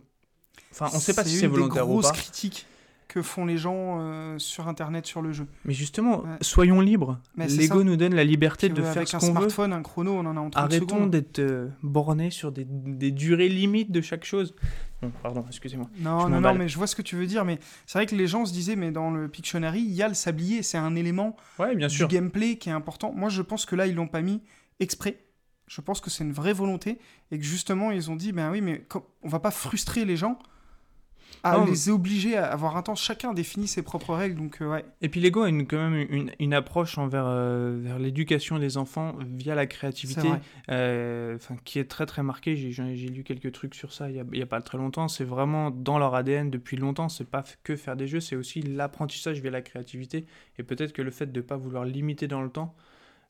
Enfin, 0.72 0.90
on 0.94 0.98
ne 0.98 1.02
sait 1.02 1.14
pas 1.16 1.24
si 1.24 1.36
c'est 1.38 1.42
des 1.42 1.48
volontaire 1.48 1.90
ou 1.90 2.02
pas. 2.02 2.12
critiques 2.12 2.68
que 3.08 3.22
font 3.22 3.46
les 3.46 3.58
gens 3.58 4.00
euh, 4.00 4.40
sur 4.40 4.68
Internet 4.68 5.06
sur 5.06 5.22
le 5.22 5.32
jeu. 5.32 5.46
Mais 5.64 5.74
justement, 5.74 6.22
Ouais. 6.24 6.30
soyons 6.42 6.82
libres. 6.82 7.20
Mais 7.36 7.48
Lego 7.48 7.80
ça. 7.80 7.84
nous 7.84 7.96
donne 7.96 8.16
la 8.16 8.24
liberté 8.24 8.70
de 8.70 8.82
Euh, 8.82 8.84
faire 8.84 8.98
avec 8.98 9.08
ce 9.08 9.16
un 9.16 9.20
qu'on 9.20 9.28
veut. 9.28 9.32
smartphone, 9.34 9.74
un 9.74 9.82
chrono, 9.84 10.14
on 10.14 10.26
en 10.26 10.36
a 10.38 10.40
en 10.40 10.50
30 10.50 10.56
Arrêtons 10.56 11.06
d'être 11.08 11.40
euh, 11.40 11.68
bornés 11.84 12.32
sur 12.32 12.52
des, 12.52 12.66
des 12.68 13.12
durées 13.12 13.50
limites 13.50 13.92
de 13.92 14.02
chaque 14.02 14.26
chose. 14.26 14.56
Bon, 15.02 15.12
pardon, 15.22 15.46
excusez-moi. 15.48 15.88
Non, 16.00 16.30
non, 16.30 16.42
non, 16.42 16.54
mais 16.56 16.68
je 16.68 16.78
vois 16.78 16.88
ce 16.88 16.96
que 16.96 17.02
tu 17.02 17.16
veux 17.16 17.28
dire. 17.28 17.46
Mais 17.46 17.60
c'est 17.86 18.00
vrai 18.00 18.06
que 18.06 18.16
les 18.16 18.28
gens 18.28 18.46
se 18.46 18.54
disaient, 18.54 18.76
mais 18.76 18.92
dans 18.92 19.12
le 19.12 19.28
Pictionary, 19.28 19.82
il 19.82 19.94
y 19.94 20.02
a 20.02 20.08
le 20.08 20.14
sablier, 20.14 20.64
c'est 20.64 20.78
un 20.78 20.96
élément 20.96 21.36
Ouais, 21.60 21.76
bien 21.76 21.88
du 21.88 22.08
gameplay 22.08 22.58
qui 22.58 22.70
est 22.70 22.74
important. 22.74 23.14
Moi, 23.16 23.30
je 23.30 23.42
pense 23.42 23.66
que 23.66 23.76
là, 23.76 23.88
ils 23.88 23.96
l'ont 23.96 24.08
pas 24.08 24.22
mis 24.22 24.42
exprès. 24.80 25.20
Je 25.68 25.82
pense 25.82 26.00
que 26.02 26.10
c'est 26.10 26.24
une 26.24 26.32
vraie 26.34 26.54
volonté 26.54 27.00
et 27.32 27.38
que 27.40 27.44
justement, 27.44 27.92
ils 27.92 28.10
ont 28.12 28.16
dit, 28.16 28.32
ben 28.32 28.52
oui, 28.52 28.62
mais 28.62 28.86
on 29.24 29.30
va 29.30 29.40
pas 29.40 29.52
frustrer 29.52 30.06
les 30.06 30.16
gens 30.16 30.38
à 31.44 31.58
Non, 31.58 31.66
les 31.66 31.90
obliger 31.90 32.38
à 32.38 32.46
avoir 32.52 32.76
un 32.76 32.82
temps. 32.82 32.96
Chacun 32.96 33.34
définit 33.34 33.68
ses 33.68 33.84
propres 33.84 34.16
règles, 34.16 34.36
donc 34.38 34.62
euh, 34.62 34.72
ouais. 34.72 34.86
Et 35.02 35.10
puis 35.10 35.22
Lego 35.22 35.44
a 35.44 35.50
une, 35.50 35.68
quand 35.68 35.78
même 35.78 36.08
une, 36.10 36.32
une 36.40 36.54
approche 36.56 36.98
envers 36.98 37.26
euh, 37.28 37.78
vers 37.80 38.00
l'éducation 38.00 38.58
des 38.58 38.78
enfants 38.78 39.16
via 39.38 39.54
la 39.54 39.68
créativité, 39.68 40.28
euh, 40.70 41.38
qui 41.64 41.78
est 41.80 41.86
très 41.86 42.06
très 42.06 42.24
marquée. 42.24 42.56
J'ai- 42.56 42.96
lu 42.96 43.24
quelques 43.24 43.52
trucs 43.52 43.76
sur 43.76 43.94
ça 43.94 44.10
il 44.10 44.16
y 44.16 44.20
a, 44.20 44.24
il 44.34 44.40
y 44.40 44.42
a 44.42 44.48
pas 44.48 44.62
très 44.62 44.78
longtemps. 44.78 45.08
C'est 45.08 45.24
vraiment 45.24 45.70
dans 45.70 46.00
leur 46.00 46.16
ADN 46.16 46.50
depuis 46.50 46.78
longtemps. 46.78 47.10
C'est 47.10 47.30
pas 47.30 47.44
que 47.64 47.76
faire 47.76 47.96
des 47.96 48.08
jeux, 48.08 48.20
c'est 48.20 48.36
aussi 48.36 48.62
l'apprentissage 48.62 49.40
via 49.42 49.52
la 49.52 49.62
créativité. 49.62 50.26
Et 50.58 50.64
peut-être 50.64 50.94
que 50.94 51.02
le 51.04 51.12
fait 51.12 51.32
de 51.32 51.42
pas 51.42 51.58
vouloir 51.58 51.86
limiter 51.86 52.28
dans 52.28 52.42
le 52.42 52.50
temps 52.50 52.74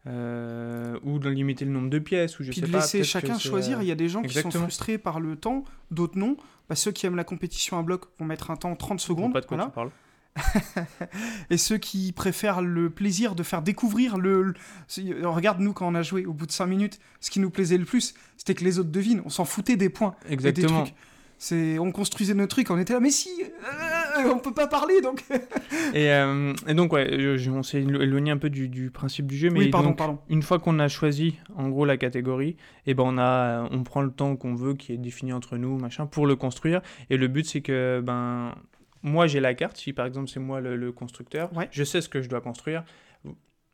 euh, 0.07 0.99
ou 1.03 1.19
de 1.19 1.29
limiter 1.29 1.65
le 1.65 1.71
nombre 1.71 1.89
de 1.89 1.99
pièces 1.99 2.39
ou 2.39 2.43
je 2.43 2.51
Puis 2.51 2.61
sais 2.61 2.67
de 2.67 2.71
laisser 2.71 3.03
chacun 3.03 3.39
choisir. 3.39 3.81
Il 3.81 3.87
y 3.87 3.91
a 3.91 3.95
des 3.95 4.07
gens 4.09 4.21
qui 4.21 4.33
sont 4.33 4.51
frustrés 4.51 4.97
par 4.97 5.19
le 5.19 5.35
temps, 5.35 5.63
d'autres 5.91 6.17
non. 6.17 6.37
Bah, 6.69 6.75
ceux 6.75 6.91
qui 6.91 7.05
aiment 7.05 7.15
la 7.15 7.23
compétition 7.23 7.77
à 7.79 7.83
bloc 7.83 8.05
vont 8.19 8.25
mettre 8.25 8.49
un 8.51 8.55
temps 8.55 8.75
30 8.75 8.99
je 8.99 9.03
sais 9.03 9.07
secondes. 9.09 9.33
pas 9.33 9.41
de 9.41 9.45
quoi 9.45 9.57
voilà. 9.57 9.69
tu 9.69 9.75
parles. 9.75 9.91
Et 11.49 11.57
ceux 11.57 11.77
qui 11.77 12.11
préfèrent 12.11 12.61
le 12.61 12.89
plaisir 12.89 13.35
de 13.35 13.43
faire 13.43 13.61
découvrir 13.61 14.17
le. 14.17 14.41
le- 14.43 14.53
c'est- 14.87 15.13
Regarde, 15.23 15.59
nous, 15.59 15.73
quand 15.73 15.87
on 15.87 15.95
a 15.95 16.01
joué, 16.01 16.25
au 16.25 16.33
bout 16.33 16.45
de 16.45 16.51
5 16.51 16.65
minutes, 16.65 16.99
ce 17.19 17.29
qui 17.31 17.39
nous 17.39 17.49
plaisait 17.49 17.77
le 17.77 17.85
plus, 17.85 18.13
c'était 18.37 18.53
que 18.55 18.63
les 18.63 18.79
autres 18.79 18.89
devinent. 18.91 19.21
On 19.25 19.29
s'en 19.29 19.45
foutait 19.45 19.77
des 19.77 19.89
points. 19.89 20.15
et 20.25 20.29
des 20.29 20.33
Exactement. 20.33 20.83
trucs. 20.83 20.95
C'est, 21.37 21.77
on 21.79 21.91
construisait 21.91 22.33
nos 22.33 22.47
trucs, 22.47 22.71
on 22.71 22.77
était 22.79 22.93
là, 22.93 22.99
mais 23.01 23.09
si, 23.09 23.29
euh, 23.43 24.31
on 24.33 24.39
peut 24.39 24.53
pas 24.53 24.67
parler 24.67 25.01
donc. 25.01 25.23
Et, 25.93 26.09
euh, 26.11 26.53
et 26.67 26.73
donc, 26.73 26.93
ouais, 26.93 27.37
je- 27.37 27.51
on 27.51 27.61
s'est 27.61 27.81
élo- 27.83 28.01
éloigné 28.01 28.31
un 28.31 28.37
peu 28.37 28.49
du, 28.49 28.67
du 28.69 28.89
principe 28.89 29.27
du 29.27 29.37
jeu. 29.37 29.49
Mais 29.49 29.59
oui, 29.59 29.69
pardon, 29.69 29.89
donc, 29.89 29.97
pardon. 29.97 30.19
une 30.29 30.41
fois 30.41 30.59
qu'on 30.59 30.79
a 30.79 30.87
choisi 30.87 31.35
en 31.55 31.69
gros 31.69 31.85
la 31.85 31.97
catégorie, 31.97 32.55
et 32.87 32.93
ben 32.93 33.03
on 33.05 33.17
a 33.17 33.67
on 33.71 33.83
prend 33.83 34.01
le 34.01 34.11
temps 34.11 34.35
qu'on 34.37 34.55
veut 34.55 34.73
qui 34.75 34.93
est 34.93 34.97
défini 34.97 35.33
entre 35.33 35.57
nous 35.57 35.77
machin 35.77 36.05
pour 36.05 36.25
le 36.25 36.35
construire 36.35 36.81
et 37.09 37.17
le 37.17 37.27
but 37.27 37.45
c'est 37.45 37.61
que 37.61 38.01
ben 38.03 38.55
moi 39.03 39.27
j'ai 39.27 39.39
la 39.39 39.53
carte 39.53 39.77
si 39.77 39.93
par 39.93 40.05
exemple 40.05 40.29
c'est 40.29 40.39
moi 40.39 40.61
le, 40.61 40.75
le 40.75 40.91
constructeur, 40.91 41.51
Ouais. 41.55 41.67
je 41.71 41.83
sais 41.83 42.01
ce 42.01 42.09
que 42.09 42.21
je 42.21 42.29
dois 42.29 42.41
construire 42.41 42.83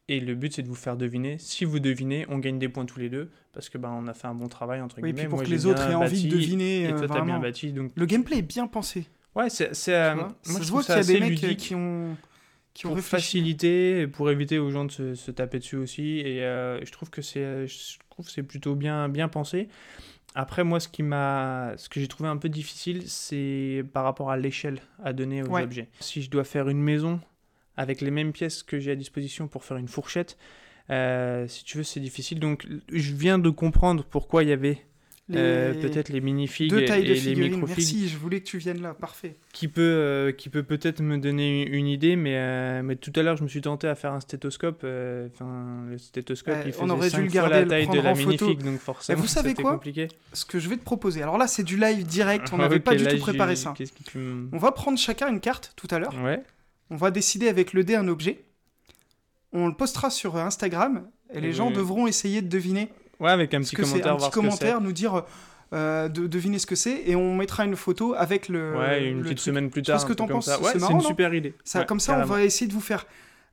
et 0.08 0.20
le 0.20 0.36
but 0.36 0.54
c'est 0.54 0.64
de 0.64 0.68
vous 0.68 0.76
faire 0.76 0.97
deviner. 0.97 1.38
Si 1.39 1.64
vous 1.66 1.80
devinez, 1.80 2.26
on 2.30 2.39
gagne 2.39 2.60
des 2.60 2.70
points 2.70 2.86
tous 2.86 2.99
les 2.99 3.10
deux 3.10 3.32
parce 3.54 3.70
que 3.70 3.78
ben 3.78 3.89
on 3.89 4.08
a 4.08 4.14
fait 4.14 4.28
un 4.28 4.34
bon 4.36 4.47
travail 4.47 4.82
entre 4.82 4.97
Oui, 4.97 5.04
guillemets. 5.04 5.22
puis 5.22 5.28
pour 5.30 5.38
Moi, 5.39 5.45
que 5.45 5.49
les 5.52 5.66
autres 5.66 5.89
aient 5.89 5.93
envie 5.95 6.24
de 6.28 6.36
deviner. 6.36 6.84
Et 6.84 6.88
euh, 6.93 6.97
toi 6.97 7.08
t'as 7.08 7.22
bien 7.26 7.39
bâti 7.39 7.72
donc 7.72 7.91
Le 7.95 8.06
gameplay 8.06 8.38
est 8.39 8.41
bien 8.41 8.68
pensé. 8.68 9.08
ouais 9.36 9.49
c'est 9.49 9.74
c'est 9.76 9.95
euh, 9.95 10.14
vois. 10.16 10.24
moi 10.47 10.60
ça 10.60 10.64
je 10.64 10.82
ça 10.82 11.02
qu'il 11.02 11.14
y 11.14 11.18
a 11.18 11.20
des 11.20 11.30
mecs 11.45 11.58
qui 11.58 11.76
ont, 11.76 12.18
qui 12.74 12.86
ont 12.86 12.89
pour 12.89 12.95
réfléchi. 12.97 13.26
faciliter, 13.28 14.08
pour 14.08 14.30
éviter 14.32 14.60
aux 14.60 14.72
gens 14.72 14.86
de 14.86 14.91
se, 14.91 15.16
se 15.16 15.32
taper 15.32 15.60
dessus 15.60 15.76
aussi. 15.78 16.20
Et 16.20 16.43
euh, 16.43 16.84
je 16.86 16.91
trouve 16.91 17.10
que 17.10 17.22
c'est, 17.22 17.68
je 17.68 17.97
trouve 18.10 18.30
c'est 18.30 18.43
plutôt 18.43 18.76
bien, 18.76 19.08
bien 19.10 19.28
pensé. 19.28 19.68
Après, 20.34 20.64
moi, 20.64 20.80
ce 20.80 20.88
qui 20.88 21.04
m'a, 21.04 21.74
ce 21.76 21.89
que 21.89 21.99
j'ai 21.99 22.08
trouvé 22.08 22.30
un 22.30 22.38
peu 22.38 22.47
difficile, 22.47 23.04
c'est 23.06 23.84
par 23.91 24.06
rapport 24.06 24.32
à 24.32 24.38
l'échelle 24.38 24.80
à 25.04 25.12
donner 25.12 25.43
aux 25.43 25.47
Ouais. 25.47 25.64
objets. 25.64 25.89
Si 25.99 26.22
je 26.22 26.30
dois 26.30 26.45
faire 26.45 26.70
une 26.70 26.82
maison 26.82 27.20
avec 27.82 28.02
les 28.02 28.12
mêmes 28.12 28.32
pièces 28.32 28.64
que 28.64 28.80
j'ai 28.80 28.92
à 28.92 28.96
disposition 28.96 29.48
pour 29.48 29.64
faire 29.64 29.78
une 29.78 29.88
fourchette, 29.88 30.38
euh, 30.90 31.48
si 31.48 31.64
tu 31.64 31.78
veux, 31.78 31.84
c'est 31.84 32.00
difficile. 32.00 32.40
Donc, 32.40 32.68
je 32.92 33.14
viens 33.14 33.40
de 33.40 33.50
comprendre 33.50 34.04
pourquoi 34.10 34.44
il 34.44 34.50
y 34.50 34.52
avait 34.52 34.82
Les 35.30 35.38
euh, 35.38 35.74
peut-être 35.82 36.10
les 36.10 36.20
minifigs 36.20 36.70
deux 36.70 36.82
et, 36.82 36.86
tailles 36.86 37.06
de 37.06 37.14
et 37.14 37.20
les 37.20 37.36
microfigs 37.36 37.78
Merci, 37.78 38.10
je 38.10 38.18
voulais 38.18 38.42
que 38.42 38.46
tu 38.46 38.58
viennes 38.58 38.82
là. 38.82 38.94
Parfait. 38.94 39.38
qui 39.54 39.68
peut, 39.70 39.82
euh, 39.82 40.32
qui 40.34 40.50
peut 40.50 40.64
peut-être 40.64 41.02
me 41.02 41.18
donner 41.18 41.64
une, 41.64 41.74
une 41.74 41.88
idée, 41.88 42.18
mais, 42.18 42.36
euh, 42.36 42.82
mais 42.84 42.98
tout 42.98 43.14
à 43.16 43.22
l'heure, 43.24 43.38
je 43.38 43.44
me 43.44 43.48
suis 43.48 43.62
tenté 43.62 43.88
à 43.88 43.96
faire 43.96 44.12
un 44.12 44.20
stéthoscope. 44.20 44.84
Enfin, 44.84 45.86
le 45.90 45.98
stéthoscope, 45.98 46.58
il 46.66 46.74
on 46.80 46.88
faisait 46.88 46.92
aurait 46.92 47.10
dû 47.10 47.22
le 47.22 47.30
fois 47.30 47.34
garder, 47.34 47.54
la 47.54 47.62
le 47.62 47.68
taille 47.68 47.88
de 47.88 48.00
la 48.00 48.14
minifig, 48.14 48.62
donc 48.62 48.80
forcément, 48.80 49.22
vous 49.22 49.28
savez 49.28 49.50
c'était 49.50 49.62
quoi 49.62 49.74
compliqué. 49.74 50.10
Ce 50.34 50.44
que 50.44 50.60
je 50.60 50.68
vais 50.68 50.78
te 50.78 50.84
proposer. 50.84 51.24
Alors 51.24 51.38
là, 51.38 51.48
c'est 51.48 51.64
du 51.64 51.78
live 51.78 52.04
direct. 52.06 52.50
On 52.52 52.58
Ah, 52.58 52.62
n'avait 52.64 52.80
pas 52.80 52.96
du 52.96 53.08
tout 53.08 53.18
préparé 53.18 53.56
ça. 53.56 53.74
On 54.52 54.58
va 54.58 54.72
prendre 54.72 54.98
chacun 55.00 55.30
une 55.30 55.40
carte 55.40 55.74
tout 55.78 55.88
à 55.92 56.00
l'heure. 56.00 56.16
Ouais. 56.22 56.44
On 56.92 56.98
va 56.98 57.10
décider 57.10 57.48
avec 57.48 57.74
le 57.74 57.84
dé 57.84 57.96
un 57.96 58.08
objet. 58.10 58.44
On 59.54 59.68
le 59.68 59.74
postera 59.74 60.10
sur 60.10 60.36
Instagram 60.36 61.08
et 61.34 61.42
les 61.42 61.54
gens 61.54 61.72
devront 61.72 62.06
essayer 62.06 62.42
de 62.42 62.50
deviner 62.50 62.89
ouais, 63.20 63.32
avec 63.32 63.54
un 63.54 63.62
petit 63.62 63.76
commentaire, 63.76 64.14
Un 64.14 64.18
petit 64.18 64.30
commentaire, 64.30 64.82
nous 64.82 64.92
dire 64.92 65.24
euh, 65.74 66.10
de 66.10 66.28
deviner 66.28 66.60
ce 66.60 66.66
que 66.66 66.76
c'est 66.76 67.04
et 67.06 67.16
on 67.16 67.36
mettra 67.36 67.64
une 67.64 67.78
photo 67.78 68.14
avec 68.14 68.50
le. 68.50 68.78
Ouais, 68.78 69.06
une 69.06 69.18
le 69.18 69.24
petite 69.24 69.38
truc. 69.38 69.46
semaine 69.46 69.70
plus 69.70 69.82
tard. 69.82 70.02
ce 70.02 70.06
que 70.06 70.14
t'en 70.14 70.28
penses, 70.28 70.46
ça. 70.46 70.62
Ouais, 70.62 70.72
c'est 70.78 70.92
une 70.92 71.02
super 71.02 71.34
idée. 71.34 71.54
Ça, 71.64 71.80
Ouais, 71.80 71.86
comme 71.86 72.02
ça, 72.02 72.14
carrément. 72.14 72.34
on 72.34 72.36
va 72.36 72.44
essayer 72.44 72.68
de 72.68 72.74
vous 72.74 72.82
faire 72.82 73.06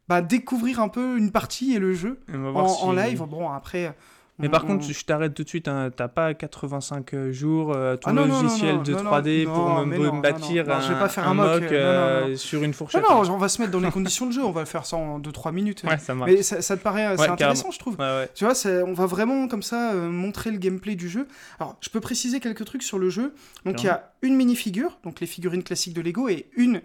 bah, 0.08 0.20
découvrir 0.20 0.80
un 0.80 0.88
peu 0.88 1.16
une 1.16 1.30
partie 1.30 1.74
et 1.74 1.78
le 1.78 1.94
jeu 1.94 2.18
en, 2.34 2.92
live. 2.92 3.22
Bon, 3.22 3.50
après. 3.50 3.94
Mais 4.38 4.48
par 4.48 4.64
on- 4.64 4.68
contre, 4.68 4.84
je 4.90 5.04
t'arrête 5.04 5.34
tout 5.34 5.42
de 5.42 5.48
suite. 5.48 5.66
hein, 5.68 5.90
T'as 5.94 6.08
pas 6.08 6.32
85 6.34 7.30
jours 7.30 7.72
euh, 7.74 7.96
ton 7.96 8.10
Ah 8.10 8.12
non, 8.12 8.26
non, 8.26 8.34
non, 8.36 8.42
logiciel 8.42 8.76
non, 8.76 8.82
de 8.82 8.92
non, 8.92 9.02
3D 9.10 9.46
non, 9.46 9.52
pour 9.54 9.86
me, 9.86 10.20
bâtir 10.22 10.70
un, 10.70 10.80
je 10.80 10.92
vais 10.92 10.98
pas 10.98 11.08
faire 11.08 11.26
un 11.26 11.30
un 11.32 11.34
mock, 11.34 11.62
euh, 11.62 12.26
euh, 12.28 12.36
sur 12.36 12.62
une 12.62 12.72
fourchette. 12.72 13.02
non, 13.02 13.16
on 13.30 13.36
va 13.36 13.48
se 13.48 13.60
mettre 13.60 13.72
dans 13.72 13.80
les 13.80 13.90
conditions 13.90 14.26
de 14.26 14.32
jeu. 14.32 14.44
On 14.44 14.52
va 14.52 14.60
le 14.60 14.66
faire 14.66 14.86
ça 14.86 14.96
en 14.96 15.18
2-3 15.18 15.52
minutes. 15.52 15.82
Ouais, 15.84 15.98
ça 15.98 16.14
marche. 16.14 16.30
Mais 16.30 16.42
ça, 16.42 16.62
ça 16.62 16.76
te 16.76 16.82
paraît 16.82 17.16
Ouais, 17.16 17.28
intéressant, 17.28 17.70
je 17.70 17.78
trouve. 17.78 17.96
Ouais. 17.98 18.28
Tu 18.34 18.44
vois, 18.44 18.54
on 18.86 18.92
va 18.92 19.06
vraiment 19.06 19.48
comme 19.48 19.62
ça 19.62 19.92
euh, 19.92 20.08
montrer 20.08 20.50
le 20.50 20.58
gameplay 20.58 20.94
du 20.94 21.08
jeu. 21.08 21.26
Alors, 21.58 21.76
je 21.80 21.88
peux 21.90 22.00
préciser 22.00 22.40
quelques 22.40 22.64
trucs 22.64 22.82
sur 22.82 22.98
le 22.98 23.10
jeu. 23.10 23.34
Donc, 23.64 23.82
il 23.82 23.86
y 23.86 23.90
a 23.90 24.12
une 24.22 24.36
mini-figure, 24.36 24.98
donc 25.04 25.20
les 25.20 25.26
figurines 25.26 25.62
classiques 25.62 25.94
de 25.94 26.00
Lego, 26.00 26.28
et 26.28 26.46
une 26.56 26.80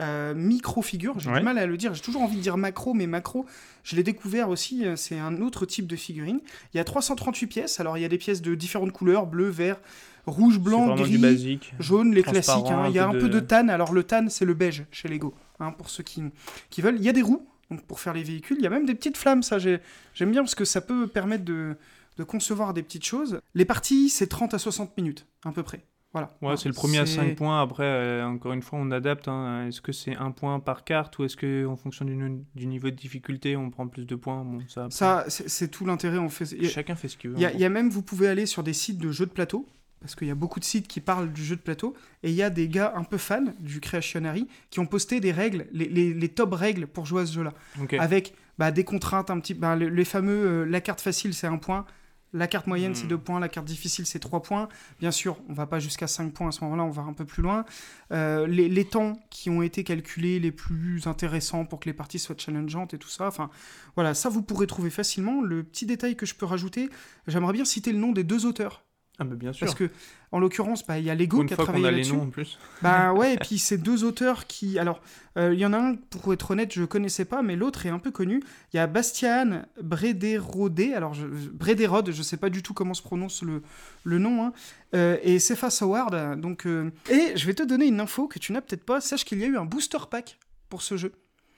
euh, 0.00 0.34
micro-figure. 0.34 1.18
J'ai 1.20 1.30
Ouais. 1.30 1.38
du 1.38 1.44
mal 1.44 1.58
à 1.58 1.66
le 1.66 1.76
dire. 1.76 1.94
J'ai 1.94 2.00
toujours 2.02 2.22
envie 2.22 2.36
de 2.36 2.40
dire 2.42 2.56
macro, 2.56 2.94
mais 2.94 3.06
macro, 3.06 3.44
je 3.84 3.96
l'ai 3.96 4.02
découvert 4.02 4.48
aussi. 4.48 4.84
euh, 4.86 4.96
C'est 4.96 5.18
un 5.18 5.40
autre 5.42 5.66
type 5.66 5.86
de 5.86 5.96
figurine. 5.96 6.40
Il 6.72 6.76
y 6.78 6.80
a 6.80 6.84
338 6.84 7.46
pièces. 7.46 7.80
Alors, 7.80 7.98
il 7.98 8.00
y 8.00 8.04
a 8.04 8.08
des 8.08 8.18
pièces 8.18 8.42
de 8.42 8.54
différentes 8.54 8.92
couleurs 8.92 9.26
bleu, 9.26 9.48
vert, 9.48 9.80
rouge, 10.26 10.58
blanc, 10.58 10.94
gris, 10.94 11.18
basique. 11.18 11.74
jaune, 11.78 12.14
les 12.14 12.22
classiques. 12.22 12.54
hein. 12.70 12.86
Il 12.88 12.94
y 12.94 12.98
a 12.98 13.06
un 13.06 13.12
peu 13.12 13.28
de- 13.28 13.40
tan. 13.40 13.68
Alors, 13.68 13.92
le 13.92 14.02
tan, 14.04 14.28
c'est 14.28 14.44
le 14.44 14.54
beige 14.54 14.84
chez 14.90 15.08
Lego, 15.08 15.34
hein, 15.60 15.72
pour 15.72 15.90
ceux 15.90 16.02
qui, 16.02 16.22
qui 16.70 16.80
veulent. 16.80 16.96
Il 16.96 17.04
y 17.04 17.08
a 17.08 17.12
des 17.12 17.22
roues. 17.22 17.46
Donc 17.70 17.82
pour 17.86 18.00
faire 18.00 18.12
les 18.12 18.22
véhicules, 18.22 18.58
il 18.58 18.62
y 18.62 18.66
a 18.66 18.70
même 18.70 18.84
des 18.84 18.94
petites 18.94 19.16
flammes, 19.16 19.42
ça 19.42 19.58
j'ai- 19.58 19.80
j'aime 20.12 20.30
bien 20.30 20.42
parce 20.42 20.54
que 20.54 20.66
ça 20.66 20.82
peut 20.82 21.06
permettre 21.06 21.42
de, 21.46 21.74
de 22.18 22.22
concevoir 22.24 22.74
des 22.74 22.82
petites 22.82 23.06
choses. 23.06 23.40
Les 23.54 23.64
parties, 23.64 24.10
c'est 24.10 24.26
30 24.26 24.52
à 24.52 24.58
60 24.58 24.94
minutes, 24.98 25.26
à 25.42 25.52
peu 25.52 25.62
près. 25.62 25.82
Voilà. 26.12 26.36
Ouais, 26.42 26.56
c'est 26.58 26.68
le 26.68 26.74
premier 26.74 26.98
à 26.98 27.06
C'est- 27.06 27.16
5 27.16 27.36
points. 27.36 27.62
Après, 27.62 27.84
euh, 27.84 28.24
encore 28.26 28.52
une 28.52 28.60
fois, 28.62 28.78
on 28.82 28.90
adapte. 28.90 29.28
hein. 29.28 29.66
Est-ce 29.68 29.80
que 29.80 29.92
c'est 29.92 30.14
un 30.16 30.30
point 30.30 30.60
par 30.60 30.84
carte 30.84 31.18
ou 31.18 31.24
est-ce 31.24 31.36
que 31.36 31.64
en 31.66 31.76
fonction 31.76 32.04
du, 32.04 32.14
du 32.54 32.66
niveau 32.66 32.90
de 32.90 32.96
difficulté, 32.96 33.56
on 33.56 33.70
prend 33.70 33.86
plus 33.88 34.04
de 34.06 34.14
points? 34.14 34.44
Bon, 34.44 34.58
ça. 34.68 34.88
Ça, 34.90 35.24
c'est 35.28 35.70
tout 35.70 35.86
l'intérêt 35.86 36.18
en 36.18 36.28
fait. 36.28 36.52
Il 36.52 36.64
y 36.64 36.66
a- 36.66 36.70
chacun 36.70 36.96
fait 36.96 37.08
ce 37.08 37.16
qu'il 37.16 37.30
veut. 37.30 37.36
il 37.38 37.42
y, 37.42 37.46
a- 37.46 37.52
y 37.54 37.68
même, 37.70 37.88
vous 37.88 38.02
pouvez 38.02 38.28
aller 38.28 38.44
sur 38.46 38.62
des 38.62 38.74
sites 38.74 38.98
de 38.98 39.10
jeux 39.10 39.24
de 39.26 39.30
plateau, 39.30 39.66
parce 40.00 40.14
qu'il 40.14 40.28
y 40.28 40.30
a 40.30 40.34
beaucoup 40.34 40.60
de 40.60 40.64
sites 40.64 40.86
qui 40.86 41.00
parlent 41.00 41.32
du 41.32 41.42
jeu 41.44 41.56
de 41.56 41.60
plateau, 41.62 41.94
et 42.22 42.28
il 42.28 42.34
y 42.34 42.42
a 42.42 42.50
des 42.50 42.68
gars 42.68 42.92
un 42.94 43.04
peu 43.04 43.16
fans 43.16 43.44
du 43.60 43.80
Creationary 43.80 44.48
qui 44.68 44.80
ont 44.80 44.86
posté 44.86 45.18
des 45.20 45.32
règles, 45.32 45.66
les, 45.72 45.88
les, 45.88 46.12
les 46.12 46.28
top 46.28 46.52
règles 46.52 46.86
pour 46.88 47.06
jouer 47.06 47.22
à 47.22 47.26
ce 47.26 47.32
jeu-là, 47.34 47.54
avec 47.98 48.34
bah, 48.58 48.70
des 48.70 48.84
contraintes 48.84 49.30
un 49.30 49.40
petit, 49.40 49.54
bah, 49.54 49.76
les, 49.76 49.88
les 49.88 50.04
fameux, 50.04 50.44
euh, 50.46 50.64
la 50.66 50.80
carte 50.82 51.00
facile 51.00 51.32
c'est 51.32 51.46
un 51.46 51.56
point, 51.56 51.86
la 52.32 52.46
carte 52.46 52.66
moyenne 52.66 52.94
c'est 52.94 53.04
Hmm. 53.04 53.08
deux 53.08 53.18
points, 53.18 53.40
la 53.40 53.48
carte 53.48 53.66
difficile 53.66 54.06
c'est 54.06 54.18
trois 54.18 54.42
points. 54.42 54.68
Bien 55.00 55.10
sûr, 55.10 55.38
on 55.48 55.52
va 55.52 55.66
pas 55.66 55.78
jusqu'à 55.78 56.06
5 56.06 56.32
points 56.32 56.48
à 56.48 56.52
ce 56.52 56.62
moment-là, 56.64 56.84
on 56.84 56.90
va 56.90 57.02
un 57.02 57.12
peu 57.12 57.24
plus 57.24 57.42
loin. 57.42 57.64
Euh, 58.12 58.46
les, 58.46 58.68
les 58.68 58.84
temps 58.84 59.18
qui 59.30 59.50
ont 59.50 59.62
été 59.62 59.84
calculés 59.84 60.38
les 60.40 60.52
plus 60.52 61.06
intéressants 61.06 61.64
pour 61.64 61.80
que 61.80 61.88
les 61.88 61.94
parties 61.94 62.18
soient 62.18 62.36
challengeantes 62.38 62.94
et 62.94 62.98
tout 62.98 63.08
ça. 63.08 63.26
Enfin, 63.26 63.50
voilà, 63.94 64.14
ça 64.14 64.28
vous 64.28 64.42
pourrez 64.42 64.66
trouver 64.66 64.90
facilement. 64.90 65.40
Le 65.42 65.62
petit 65.62 65.86
détail 65.86 66.16
que 66.16 66.26
je 66.26 66.34
peux 66.34 66.46
rajouter, 66.46 66.90
j'aimerais 67.26 67.52
bien 67.52 67.64
citer 67.64 67.92
le 67.92 67.98
nom 67.98 68.12
des 68.12 68.24
deux 68.24 68.46
auteurs. 68.46 68.84
Ah, 69.30 69.34
bien 69.34 69.52
sûr. 69.52 69.66
Parce 69.66 69.78
que, 69.78 69.90
en 70.32 70.40
l'occurrence, 70.40 70.86
bah, 70.86 70.98
il 70.98 71.04
y 71.04 71.10
a 71.10 71.14
Lego 71.14 71.40
une 71.42 71.46
qui 71.46 71.52
a 71.52 71.56
fois 71.56 71.66
qu'on 71.66 71.72
travaillé 71.72 71.88
a 71.88 71.90
les 71.90 71.96
là-dessus. 71.98 72.16
noms 72.16 72.22
en 72.24 72.30
plus. 72.30 72.58
Bah 72.80 73.12
ouais, 73.12 73.34
et 73.34 73.36
puis 73.38 73.58
ces 73.58 73.78
deux 73.78 74.02
auteurs 74.04 74.46
qui. 74.46 74.78
Alors, 74.78 75.00
euh, 75.38 75.52
il 75.54 75.60
y 75.60 75.66
en 75.66 75.72
a 75.72 75.78
un, 75.78 75.94
pour 75.94 76.32
être 76.32 76.50
honnête, 76.50 76.72
je 76.72 76.84
connaissais 76.84 77.24
pas, 77.24 77.42
mais 77.42 77.54
l'autre 77.56 77.86
est 77.86 77.90
un 77.90 77.98
peu 77.98 78.10
connu. 78.10 78.42
Il 78.72 78.76
y 78.76 78.80
a 78.80 78.86
Bastian 78.86 79.62
Brederode, 79.82 80.80
alors 80.94 81.14
je, 81.14 81.26
Brederode, 81.26 82.10
je 82.10 82.22
sais 82.22 82.36
pas 82.36 82.50
du 82.50 82.62
tout 82.62 82.74
comment 82.74 82.94
se 82.94 83.02
prononce 83.02 83.42
le, 83.42 83.62
le 84.04 84.18
nom, 84.18 84.44
hein, 84.44 84.52
euh, 84.94 85.16
et 85.22 85.38
Cephas 85.38 85.78
Howard. 85.82 86.40
Donc, 86.40 86.66
euh, 86.66 86.90
Et 87.10 87.32
je 87.36 87.46
vais 87.46 87.54
te 87.54 87.62
donner 87.62 87.86
une 87.86 88.00
info 88.00 88.26
que 88.28 88.38
tu 88.38 88.52
n'as 88.52 88.60
peut-être 88.60 88.84
pas. 88.84 89.00
Sache 89.00 89.24
qu'il 89.24 89.38
y 89.38 89.44
a 89.44 89.46
eu 89.46 89.56
un 89.56 89.64
booster 89.64 89.98
pack 90.10 90.38
pour 90.68 90.82
ce 90.82 90.96
jeu. 90.96 91.12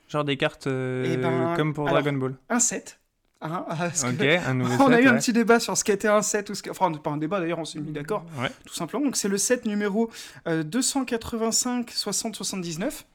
Genre 0.07 0.23
des 0.23 0.37
cartes 0.37 0.67
euh, 0.67 1.11
Eh 1.13 1.17
ben, 1.17 1.53
comme 1.55 1.73
pour 1.73 1.87
alors, 1.87 2.01
Dragon 2.01 2.17
Ball. 2.17 2.35
Un 2.49 2.59
set. 2.59 2.99
Hein, 3.41 3.65
Ok, 3.69 4.21
un 4.21 4.53
nouveau 4.53 4.83
on 4.85 4.91
a 4.91 5.01
eu 5.01 5.07
un 5.07 5.17
petit 5.17 5.33
débat 5.33 5.59
sur 5.59 5.77
ce 5.77 5.83
qu'était 5.83 6.07
un 6.07 6.21
set 6.21 6.49
ou 6.49 6.55
ce. 6.55 6.67
Enfin, 6.69 6.91
pas 6.93 7.11
un 7.11 7.17
débat 7.17 7.39
d'ailleurs, 7.39 7.59
on 7.59 7.65
s'est 7.65 7.79
mis 7.79 7.91
d'accord, 7.91 8.25
Ouais. 8.39 8.49
tout 8.65 8.73
simplement. 8.73 9.05
Donc 9.05 9.17
c'est 9.17 9.27
le 9.27 9.37
set 9.37 9.65
numéro 9.65 10.09
euh, 10.47 10.63
285 10.63 11.91
60 11.91 12.35
79 12.35 13.05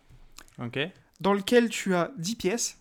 Ok. 0.62 0.79
dans 1.21 1.33
lequel 1.33 1.68
tu 1.71 1.95
as 1.95 2.11
10 2.18 2.37
pièces. 2.37 2.79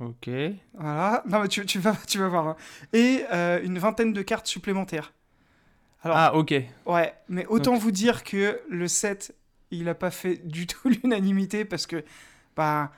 Ok. 0.00 0.28
Voilà. 0.74 1.24
Non, 1.28 1.40
mais 1.40 1.48
tu, 1.48 1.64
tu 1.66 1.78
vas, 1.80 1.96
tu 2.06 2.18
vas 2.18 2.28
voir. 2.28 2.46
hein. 2.48 2.56
Et 2.92 3.24
euh, 3.32 3.60
une 3.64 3.78
vingtaine 3.78 4.12
de 4.12 4.22
cartes 4.22 4.46
supplémentaires. 4.46 5.12
Alors, 6.04 6.16
Ah, 6.16 6.34
ok. 6.36 6.54
ouais, 6.86 7.14
mais 7.28 7.46
autant 7.46 7.72
Donc- 7.72 7.80
vous 7.82 7.90
dire 7.90 8.22
que 8.22 8.60
le 8.68 8.86
set, 8.86 9.34
il 9.72 9.84
n'a 9.84 9.94
pas 9.94 10.12
fait 10.12 10.36
du 10.46 10.66
tout 10.68 10.88
l'unanimité 11.02 11.64
parce 11.64 11.86
que, 11.88 12.04
bah, 12.54 12.92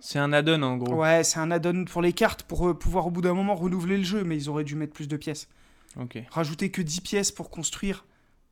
C'est 0.00 0.18
un 0.18 0.32
add-on 0.32 0.62
en 0.62 0.76
gros. 0.76 0.94
ouais, 0.96 1.24
c'est 1.24 1.38
un 1.38 1.50
add-on 1.50 1.84
pour 1.84 2.02
les 2.02 2.12
cartes 2.12 2.42
pour 2.42 2.68
euh, 2.68 2.74
pouvoir 2.78 3.06
au 3.06 3.10
bout 3.10 3.20
d'un 3.22 3.34
moment 3.34 3.54
renouveler 3.54 3.96
le 3.98 4.04
jeu, 4.04 4.24
mais 4.24 4.36
ils 4.36 4.48
auraient 4.48 4.64
dû 4.64 4.74
mettre 4.76 4.92
plus 4.92 5.08
de 5.08 5.16
pièces. 5.16 5.48
Ok. 5.98 6.18
Rajouter 6.30 6.70
que 6.70 6.82
10 6.82 7.00
pièces 7.00 7.30
pour 7.32 7.50
construire 7.50 8.04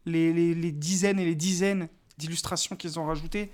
les, 0.06 0.32
les, 0.32 0.54
les 0.54 0.72
dizaines 0.72 1.18
et 1.18 1.24
les 1.24 1.34
dizaines 1.34 1.88
d'illustrations 2.18 2.76
qu'ils 2.76 2.98
ont 2.98 3.04
rajoutées. 3.04 3.50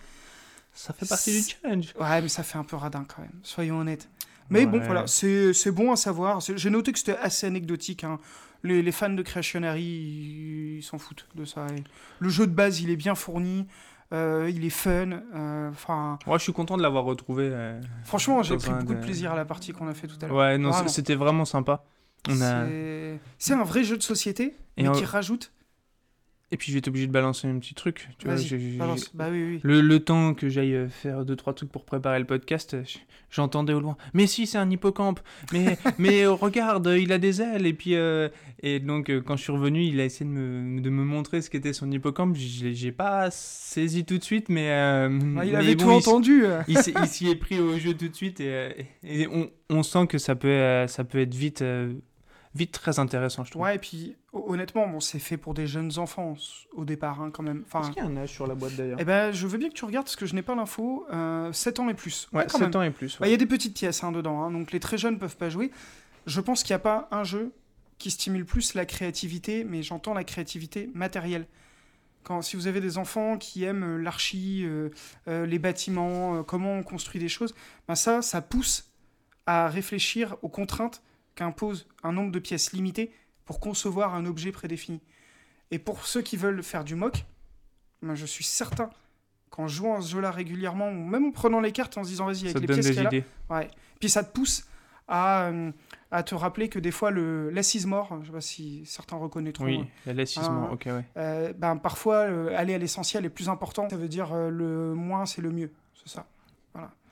Ça 0.74 0.92
fait 0.92 1.08
partie 1.08 1.32
du 1.42 1.48
challenge. 1.48 1.94
Ouais, 1.98 2.20
mais 2.22 2.28
ça 2.28 2.42
fait 2.42 2.58
un 2.58 2.64
peu 2.64 2.76
radin 2.76 3.04
quand 3.08 3.22
même, 3.22 3.32
soyons 3.42 3.78
honnêtes. 3.80 4.08
Mais 4.50 4.64
bon, 4.64 4.80
voilà, 4.80 5.06
c'est 5.06 5.52
c'est 5.52 5.70
bon 5.72 5.92
à 5.92 5.96
savoir. 5.96 6.40
J'ai 6.40 6.70
noté 6.70 6.92
que 6.92 6.98
c'était 6.98 7.16
assez 7.18 7.46
anecdotique. 7.46 8.04
hein. 8.04 8.18
Les, 8.62 8.82
les 8.82 8.92
fans 8.92 9.10
de 9.10 9.22
Creationary, 9.22 9.82
ils 9.82 10.76
ils 10.78 10.82
s'en 10.82 10.98
foutent 10.98 11.26
de 11.34 11.44
ça. 11.44 11.66
Et 11.76 11.84
le 12.18 12.28
jeu 12.28 12.46
de 12.46 12.52
base, 12.52 12.80
il 12.80 12.88
est 12.90 12.96
bien 12.96 13.14
fourni, 13.14 13.66
euh, 14.12 14.50
il 14.52 14.64
est 14.64 14.70
fun. 14.70 15.10
euh, 15.34 15.70
Enfin, 15.70 16.18
Moi, 16.26 16.38
je 16.38 16.42
suis 16.44 16.52
content 16.52 16.76
de 16.76 16.82
l'avoir 16.82 17.04
retrouvé. 17.04 17.48
euh, 17.52 17.80
franchement, 18.04 18.42
j'ai 18.42 18.56
pris 18.56 18.70
beaucoup 18.70 18.94
de 18.94 18.94
de- 18.94 19.04
plaisir 19.04 19.32
à 19.32 19.36
la 19.36 19.44
partie 19.44 19.72
qu'on 19.72 19.88
a 19.88 19.94
fait 19.94 20.06
tout 20.06 20.16
à 20.22 20.26
l'heure. 20.26 20.36
Ouais, 20.36 20.58
non, 20.58 20.72
c'était 20.88 21.14
vraiment 21.14 21.44
sympa. 21.44 21.84
A... 22.28 22.34
C'est- 22.34 23.20
C'est 23.38 23.54
un 23.54 23.64
vrai 23.64 23.84
jeu 23.84 23.96
de 23.96 24.02
société, 24.02 24.56
Et 24.76 24.82
mais 24.82 24.88
on- 24.88 24.92
qui 24.92 25.04
rajoute. 25.04 25.52
Et 26.50 26.56
puis, 26.56 26.68
je 26.68 26.72
vais 26.72 26.78
être 26.78 26.88
obligé 26.88 27.06
de 27.06 27.12
balancer 27.12 27.46
un 27.46 27.58
petit 27.58 27.74
truc. 27.74 28.08
Tu 28.18 28.26
vois, 28.26 28.36
balance. 28.78 29.10
Bah 29.14 29.28
oui, 29.30 29.42
oui. 29.44 29.60
Le, 29.62 29.82
le 29.82 30.00
temps 30.00 30.32
que 30.32 30.48
j'aille 30.48 30.74
euh, 30.74 30.88
faire 30.88 31.26
deux 31.26 31.36
trois 31.36 31.52
trucs 31.52 31.70
pour 31.70 31.84
préparer 31.84 32.18
le 32.18 32.24
podcast, 32.24 32.72
euh, 32.72 32.82
j'entendais 33.30 33.74
au 33.74 33.80
loin. 33.80 33.98
Mais 34.14 34.26
si, 34.26 34.46
c'est 34.46 34.56
un 34.56 34.70
hippocampe. 34.70 35.20
Mais 35.52 35.76
mais 35.98 36.22
euh, 36.22 36.32
regarde, 36.32 36.90
il 36.98 37.12
a 37.12 37.18
des 37.18 37.42
ailes. 37.42 37.66
Et 37.66 37.74
puis 37.74 37.96
euh, 37.96 38.30
et 38.62 38.80
donc 38.80 39.10
quand 39.26 39.36
je 39.36 39.42
suis 39.42 39.52
revenu, 39.52 39.82
il 39.84 40.00
a 40.00 40.06
essayé 40.06 40.24
de 40.24 40.34
me, 40.34 40.80
de 40.80 40.88
me 40.88 41.04
montrer 41.04 41.42
ce 41.42 41.50
qu'était 41.50 41.74
son 41.74 41.90
hippocampe. 41.92 42.34
J'ai 42.34 42.92
pas 42.92 43.30
saisi 43.30 44.06
tout 44.06 44.16
de 44.16 44.24
suite, 44.24 44.48
mais 44.48 44.70
euh, 44.70 45.06
Ah, 45.36 45.44
il 45.44 45.52
mais 45.52 45.58
avait 45.58 45.74
bon, 45.74 45.84
tout 45.84 45.90
il 45.90 45.96
entendu. 45.96 46.44
Il 46.66 46.78
s'y- 46.78 47.28
est 47.28 47.34
pris 47.36 47.60
au 47.60 47.76
jeu 47.78 47.92
tout 47.92 48.08
de 48.08 48.14
suite 48.16 48.40
et, 48.40 48.86
et 49.04 49.26
on, 49.26 49.50
on 49.68 49.82
sent 49.82 50.06
que 50.06 50.16
ça 50.16 50.34
peut 50.34 50.86
ça 50.88 51.04
peut 51.04 51.18
être 51.18 51.34
vite 51.34 51.62
vite 52.54 52.72
très 52.72 52.98
intéressant, 52.98 53.44
je 53.44 53.50
trouve. 53.50 53.62
Ouais, 53.62 53.76
et 53.76 53.78
puis 53.78 54.16
ho- 54.32 54.44
honnêtement, 54.48 54.86
bon, 54.88 55.00
c'est 55.00 55.18
fait 55.18 55.36
pour 55.36 55.54
des 55.54 55.66
jeunes 55.66 55.98
enfants 55.98 56.34
au 56.74 56.84
départ, 56.84 57.20
hein, 57.20 57.30
quand 57.32 57.42
même. 57.42 57.64
Enfin, 57.66 57.82
Est-ce 57.82 57.90
qu'il 57.90 58.02
y 58.02 58.06
a 58.06 58.08
un 58.08 58.16
âge 58.16 58.30
sur 58.30 58.46
la 58.46 58.54
boîte 58.54 58.74
d'ailleurs? 58.76 58.98
Eh 59.00 59.04
ben, 59.04 59.32
je 59.32 59.46
veux 59.46 59.58
bien 59.58 59.68
que 59.68 59.74
tu 59.74 59.84
regardes 59.84 60.06
parce 60.06 60.16
que 60.16 60.26
je 60.26 60.34
n'ai 60.34 60.42
pas 60.42 60.54
l'info. 60.54 61.06
Euh, 61.12 61.52
7 61.52 61.80
ans 61.80 61.88
et 61.88 61.94
plus. 61.94 62.28
Ouais, 62.32 62.44
quand 62.50 62.58
7 62.58 62.68
même. 62.68 62.76
ans 62.76 62.82
et 62.84 62.90
plus. 62.90 63.18
Bah, 63.18 63.28
Il 63.28 63.30
y 63.30 63.34
a 63.34 63.38
des 63.38 63.46
petites 63.46 63.74
pièces 63.76 64.02
hein, 64.04 64.12
dedans, 64.12 64.42
hein, 64.42 64.50
donc 64.50 64.72
les 64.72 64.80
très 64.80 64.98
jeunes 64.98 65.18
peuvent 65.18 65.36
pas 65.36 65.50
jouer. 65.50 65.70
Je 66.26 66.40
pense 66.40 66.62
qu'il 66.62 66.72
n'y 66.72 66.76
a 66.76 66.80
pas 66.80 67.08
un 67.10 67.24
jeu 67.24 67.52
qui 67.98 68.10
stimule 68.10 68.44
plus 68.44 68.74
la 68.74 68.86
créativité, 68.86 69.64
mais 69.64 69.82
j'entends 69.82 70.14
la 70.14 70.24
créativité 70.24 70.88
matérielle. 70.94 71.46
Quand, 72.24 72.42
si 72.42 72.56
vous 72.56 72.66
avez 72.66 72.80
des 72.80 72.98
enfants 72.98 73.38
qui 73.38 73.64
aiment 73.64 73.84
euh, 73.84 73.96
l'archi, 73.96 74.62
euh, 74.64 74.90
euh, 75.28 75.46
les 75.46 75.58
bâtiments, 75.58 76.36
euh, 76.38 76.42
comment 76.42 76.74
on 76.74 76.82
construit 76.82 77.20
des 77.20 77.28
choses, 77.28 77.54
ben 77.86 77.94
ça, 77.94 78.20
ça 78.22 78.42
pousse 78.42 78.90
à 79.46 79.68
réfléchir 79.68 80.36
aux 80.42 80.48
contraintes 80.48 81.02
qu'impose 81.38 81.86
un 82.02 82.12
nombre 82.12 82.32
de 82.32 82.38
pièces 82.40 82.72
limité 82.72 83.12
pour 83.44 83.60
concevoir 83.60 84.14
un 84.14 84.26
objet 84.26 84.50
prédéfini. 84.52 85.00
Et 85.70 85.78
pour 85.78 86.06
ceux 86.06 86.22
qui 86.22 86.36
veulent 86.36 86.62
faire 86.62 86.82
du 86.84 86.94
mock, 86.96 87.24
ben 88.02 88.14
je 88.14 88.26
suis 88.26 88.44
certain 88.44 88.90
qu'en 89.50 89.68
jouant 89.68 89.98
à 89.98 90.00
ce 90.00 90.10
jeu-là 90.10 90.30
régulièrement, 90.30 90.88
ou 90.88 90.94
même 91.04 91.26
en 91.26 91.30
prenant 91.30 91.60
les 91.60 91.72
cartes 91.72 91.96
en 91.96 92.04
se 92.04 92.08
disant 92.08 92.26
vas-y, 92.26 92.48
avec 92.48 92.60
les 92.60 92.66
donne 92.66 92.80
pièces 92.80 92.90
qu'il 92.94 93.02
y 93.02 93.06
a. 93.50 93.54
Ouais. 93.54 93.68
Puis 94.00 94.08
ça 94.10 94.24
te 94.24 94.32
pousse 94.32 94.66
à, 95.06 95.44
euh, 95.48 95.70
à 96.10 96.22
te 96.22 96.34
rappeler 96.34 96.68
que 96.68 96.78
des 96.78 96.90
fois, 96.90 97.10
le 97.10 97.48
l'assise 97.50 97.86
mort, 97.86 98.18
je 98.20 98.26
sais 98.26 98.32
pas 98.32 98.40
si 98.40 98.84
certains 98.84 99.16
reconnaîtront, 99.16 99.64
Oui, 99.64 99.84
la 100.06 100.12
laissisement, 100.12 100.68
Ah. 100.70 100.74
ok, 100.74 100.82
ouais. 100.86 101.04
euh, 101.16 101.52
ben, 101.56 101.76
parfois, 101.76 102.16
euh, 102.26 102.54
aller 102.56 102.74
à 102.74 102.78
l'essentiel 102.78 103.24
est 103.24 103.30
plus 103.30 103.48
important. 103.48 103.88
Ça 103.88 103.96
veut 103.96 104.08
dire 104.08 104.32
euh, 104.34 104.50
le 104.50 104.94
moins, 104.94 105.24
c'est 105.26 105.40
le 105.42 105.50
mieux. 105.50 105.70
C'est 105.94 106.08
ça. 106.12 106.26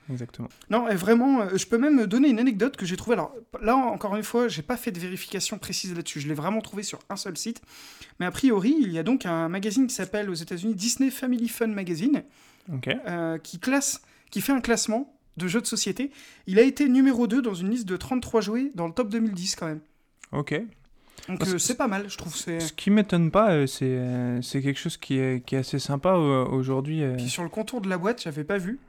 Exactement. 0.09 0.47
Non, 0.69 0.87
et 0.87 0.95
vraiment, 0.95 1.41
euh, 1.41 1.57
je 1.57 1.65
peux 1.65 1.77
même 1.77 2.05
donner 2.05 2.29
une 2.29 2.39
anecdote 2.39 2.77
que 2.77 2.85
j'ai 2.85 2.95
trouvée. 2.95 3.15
Alors 3.15 3.33
là, 3.61 3.75
encore 3.75 4.15
une 4.15 4.23
fois, 4.23 4.47
j'ai 4.47 4.61
pas 4.61 4.77
fait 4.77 4.91
de 4.91 4.99
vérification 4.99 5.57
précise 5.57 5.93
là-dessus. 5.95 6.21
Je 6.21 6.27
l'ai 6.27 6.33
vraiment 6.33 6.61
trouvé 6.61 6.83
sur 6.83 6.99
un 7.09 7.15
seul 7.15 7.37
site. 7.37 7.61
Mais 8.19 8.25
a 8.25 8.31
priori, 8.31 8.75
il 8.79 8.91
y 8.91 8.99
a 8.99 9.03
donc 9.03 9.25
un 9.25 9.49
magazine 9.49 9.87
qui 9.87 9.95
s'appelle 9.95 10.29
aux 10.29 10.35
États-Unis 10.35 10.75
Disney 10.75 11.09
Family 11.09 11.49
Fun 11.49 11.67
Magazine 11.67 12.23
euh, 12.87 13.37
qui 13.37 13.59
classe, 13.59 14.01
qui 14.31 14.41
fait 14.41 14.53
un 14.53 14.61
classement 14.61 15.13
de 15.37 15.47
jeux 15.47 15.61
de 15.61 15.67
société. 15.67 16.11
Il 16.47 16.59
a 16.59 16.63
été 16.63 16.89
numéro 16.89 17.27
2 17.27 17.41
dans 17.41 17.53
une 17.53 17.69
liste 17.69 17.87
de 17.87 17.97
33 17.97 18.41
jouets 18.41 18.71
dans 18.75 18.87
le 18.87 18.93
top 18.93 19.09
2010 19.09 19.55
quand 19.55 19.67
même. 19.67 19.81
Ok. 20.31 20.61
Donc 21.27 21.45
euh, 21.45 21.57
c'est 21.57 21.75
pas 21.75 21.87
mal, 21.87 22.09
je 22.09 22.17
trouve. 22.17 22.35
Ce 22.35 22.71
qui 22.73 22.89
m'étonne 22.89 23.31
pas, 23.31 23.67
c'est 23.67 23.85
euh, 23.85 24.41
quelque 24.51 24.77
chose 24.77 24.97
qui 24.97 25.19
est, 25.19 25.45
qui 25.45 25.55
est 25.55 25.59
assez 25.59 25.79
sympa 25.79 26.13
euh, 26.13 26.45
aujourd'hui. 26.45 27.03
Puis 27.17 27.29
sur 27.29 27.43
le 27.43 27.49
contour 27.49 27.81
de 27.81 27.89
la 27.89 27.97
boîte, 27.97 28.21
j'avais 28.21 28.43
pas 28.43 28.57
vu. 28.57 28.79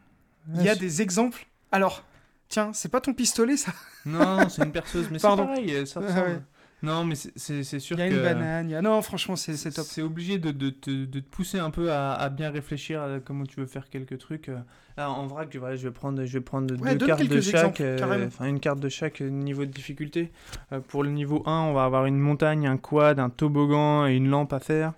Il 0.54 0.62
y 0.62 0.68
a 0.68 0.74
c'est- 0.74 0.80
des 0.80 1.02
exemples. 1.02 1.46
Alors, 1.72 2.02
tiens, 2.48 2.70
c'est 2.72 2.90
pas 2.90 3.00
ton 3.00 3.12
pistolet 3.14 3.56
ça 3.56 3.72
Non, 4.06 4.48
c'est 4.48 4.64
une 4.64 4.72
perceuse, 4.72 5.08
mais 5.10 5.18
c'est 5.18 5.26
pareil, 5.28 5.70
euh, 5.74 5.84
ça 5.86 6.00
ressemble. 6.00 6.42
Non, 6.80 7.02
mais 7.04 7.16
c'est- 7.16 7.62
sûr 7.80 7.96
Il 7.96 8.00
y 8.00 8.02
a 8.04 8.08
que... 8.08 8.14
une 8.14 8.22
banane. 8.22 8.68
il 8.68 8.72
Y 8.72 8.76
a... 8.76 8.82
Non, 8.82 9.02
franchement, 9.02 9.34
c'est, 9.34 9.52
top. 9.72 9.84
C'est 9.84 10.00
obligé 10.00 10.38
de, 10.38 10.52
de, 10.52 10.70
te- 10.70 11.06
de 11.06 11.18
te 11.20 11.28
pousser 11.28 11.58
un 11.58 11.70
peu 11.70 11.90
à, 11.92 12.12
à 12.14 12.28
bien 12.28 12.50
réfléchir 12.50 13.02
à 13.02 13.18
comment 13.18 13.44
tu 13.44 13.58
veux 13.58 13.66
faire 13.66 13.88
quelques 13.90 14.16
trucs. 14.18 14.48
euh. 14.48 14.58
Là, 14.96 15.10
en 15.10 15.26
vrac, 15.26 15.54
voilà, 15.56 15.74
je 15.74 15.88
vais 15.88 15.92
prendre, 15.92 16.24
je 16.24 16.32
vais 16.32 16.40
prendre 16.40 16.72
Ouais, 16.80 16.94
deux 16.94 17.04
cartes 17.06 17.24
de 17.24 17.40
chaque, 17.40 17.80
exemples, 17.80 17.82
euh, 17.82 18.26
enfin 18.28 18.46
une 18.46 18.60
carte 18.60 18.78
de 18.78 18.88
chaque 18.88 19.20
euh, 19.22 19.28
niveau 19.28 19.64
de 19.64 19.70
difficulté. 19.72 20.30
Euh, 20.72 20.78
pour 20.78 21.02
le 21.02 21.10
niveau 21.10 21.42
1, 21.46 21.52
on 21.62 21.72
va 21.72 21.84
avoir 21.84 22.06
une 22.06 22.18
montagne, 22.18 22.68
un 22.68 22.76
quad, 22.76 23.18
un 23.18 23.28
toboggan 23.30 24.06
et 24.06 24.14
une 24.14 24.28
lampe 24.28 24.52
à 24.52 24.60
faire. 24.60 24.92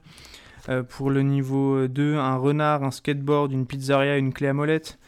Euh, 0.68 0.82
pour 0.82 1.10
le 1.10 1.22
niveau 1.22 1.88
2, 1.88 2.16
un 2.16 2.36
renard, 2.36 2.84
un 2.84 2.90
skateboard, 2.90 3.52
une 3.52 3.66
pizzeria, 3.66 4.18
une 4.18 4.34
clé 4.34 4.48
à 4.48 4.52
molette. 4.52 4.98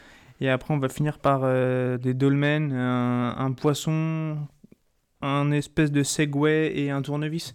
Et 0.43 0.49
après, 0.49 0.73
on 0.73 0.77
va 0.77 0.89
finir 0.89 1.19
par 1.19 1.39
euh, 1.43 1.97
des 1.97 2.13
dolmens, 2.13 2.73
un, 2.73 3.33
un 3.37 3.51
poisson, 3.53 4.37
un 5.21 5.51
espèce 5.51 5.89
de 5.89 6.03
Segway 6.03 6.73
et 6.77 6.89
un 6.91 7.01
tournevis. 7.01 7.53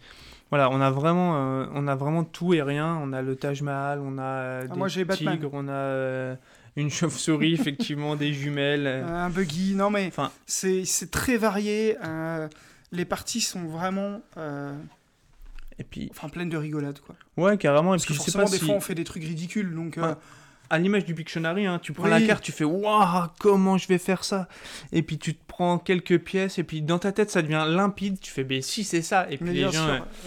Voilà, 0.48 0.70
on 0.70 0.80
a 0.80 0.90
vraiment, 0.90 1.36
euh, 1.36 1.66
on 1.74 1.86
a 1.86 1.94
vraiment 1.94 2.24
tout 2.24 2.54
et 2.54 2.62
rien. 2.62 2.98
On 3.02 3.12
a 3.12 3.20
le 3.20 3.36
Taj 3.36 3.60
Mahal, 3.60 4.00
on 4.00 4.16
a 4.16 4.22
euh, 4.22 4.60
Ah, 4.64 4.72
des 4.72 4.78
moi, 4.78 4.88
j'ai 4.88 5.04
Batman. 5.04 5.34
tigres, 5.34 5.50
on 5.52 5.68
a 5.68 6.36
une 6.76 6.88
chauve-souris, 6.98 7.52
effectivement, 7.52 8.16
des 8.16 8.32
jumelles. 8.32 8.86
un 8.86 9.28
buggy. 9.28 9.74
Non, 9.74 9.90
mais 9.90 10.06
Enfin, 10.06 10.30
c'est, 10.46 10.86
c'est 10.86 11.10
très 11.10 11.36
varié. 11.36 11.96
euh, 12.02 12.48
les 12.90 13.04
parties 13.04 13.42
sont 13.42 13.64
vraiment. 13.66 14.22
euh, 14.38 14.72
Et 15.78 15.84
puis, 15.84 16.08
Enfin, 16.10 16.30
pleine 16.30 16.48
de 16.48 16.56
rigolade, 16.56 17.00
quoi. 17.00 17.14
ouais, 17.36 17.58
carrément. 17.58 17.92
Et 17.94 17.98
Parce 17.98 18.06
que 18.06 18.14
puis, 18.14 18.14
je 18.14 18.20
sais 18.20 18.30
forcément, 18.32 18.44
pas 18.44 18.50
des 18.50 18.56
si, 18.58 18.64
fois, 18.64 18.74
on 18.76 18.80
fait 18.80 18.94
des 18.94 19.04
trucs 19.04 19.24
ridicules, 19.24 19.74
donc... 19.74 19.98
euh. 19.98 20.14
À 20.70 20.78
l'image 20.78 21.04
du 21.04 21.14
Pictionary, 21.14 21.66
hein, 21.66 21.78
tu 21.80 21.92
prends 21.92 22.04
Oui. 22.04 22.10
la 22.10 22.20
carte, 22.20 22.42
tu 22.44 22.52
fais 22.52 22.64
waouh, 22.64 23.26
comment 23.38 23.78
je 23.78 23.88
vais 23.88 23.98
faire 23.98 24.24
ça? 24.24 24.48
Et 24.92 25.02
puis 25.02 25.18
tu 25.18 25.34
te 25.34 25.40
prends 25.46 25.78
quelques 25.78 26.18
pièces, 26.18 26.58
et 26.58 26.64
puis 26.64 26.82
dans 26.82 26.98
ta 26.98 27.12
tête, 27.12 27.30
ça 27.30 27.42
devient 27.42 27.64
limpide. 27.68 28.20
Tu 28.20 28.30
fais, 28.30 28.44
mais 28.44 28.60
si, 28.62 28.84
c'est 28.84 29.02
ça. 29.02 29.26
Et 29.30 29.36
puis 29.36 29.46
mais 29.46 29.52
les 29.52 29.62
gens, 29.62 29.70
sûr, 29.72 29.80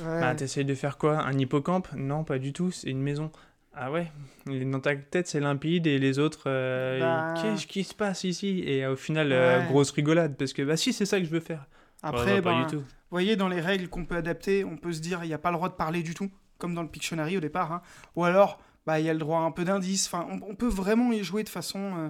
euh, 0.04 0.16
ouais. 0.16 0.22
bah, 0.22 0.36
t'essayes 0.36 0.66
de 0.66 0.76
faire 0.76 0.98
quoi? 0.98 1.20
Un 1.20 1.38
hippocampe? 1.38 1.88
Non, 1.96 2.24
pas 2.24 2.40
du 2.40 2.54
tout, 2.54 2.72
c'est 2.72 2.90
une 2.90 3.02
maison. 3.02 3.32
Ah 3.74 3.90
ouais 3.92 4.12
Dans 4.48 4.80
ta 4.82 4.96
tête, 4.96 5.28
c'est 5.28 5.40
limpide, 5.40 5.88
et 5.88 5.98
les 5.98 6.20
autres, 6.20 6.44
euh, 6.48 7.00
Bah. 7.00 7.34
qu'est-ce 7.42 7.66
qui 7.68 7.84
se 7.86 7.94
passe 7.94 8.24
ici? 8.26 8.64
Et 8.66 8.86
au 8.86 8.96
final, 8.98 9.32
euh, 9.32 9.62
grosse 9.68 9.92
rigolade, 9.92 10.36
parce 10.38 10.52
que 10.54 10.62
bah 10.62 10.76
si, 10.76 10.92
c'est 10.92 11.06
ça 11.06 11.20
que 11.20 11.26
je 11.26 11.30
veux 11.32 11.40
faire. 11.40 11.66
Après, 12.04 12.34
Ouais, 12.34 12.42
bah, 12.42 12.52
ben, 12.52 12.64
pas 12.64 12.70
du 12.70 12.76
tout. 12.78 12.82
Vous 12.82 13.16
voyez, 13.16 13.36
dans 13.38 13.48
les 13.48 13.62
règles 13.62 13.88
qu'on 13.88 14.06
peut 14.06 14.16
adapter, 14.16 14.66
on 14.66 14.76
peut 14.76 14.92
se 14.92 15.00
dire 15.02 15.20
il 15.24 15.28
n'y 15.28 15.34
a 15.34 15.38
pas 15.38 15.52
le 15.52 15.56
droit 15.58 15.70
de 15.70 15.74
parler 15.76 16.04
du 16.04 16.14
tout, 16.14 16.30
comme 16.58 16.74
dans 16.76 16.82
le 16.82 16.88
Pictionary 16.90 17.38
au 17.38 17.40
départ. 17.42 17.72
hein. 17.72 17.82
Ou 18.16 18.24
alors, 18.26 18.60
bah, 18.86 19.00
il 19.00 19.06
y 19.06 19.10
a 19.10 19.14
le 19.14 19.20
droit 19.20 19.40
à 19.40 19.44
un 19.44 19.52
peu 19.52 19.64
d'indices. 19.66 20.08
Enfin, 20.08 20.28
on, 20.30 20.52
on 20.52 20.56
peut 20.56 20.68
vraiment 20.68 21.12
y 21.12 21.24
jouer 21.24 21.44
de 21.44 21.50
façon. 21.50 21.80
euh, 21.98 22.10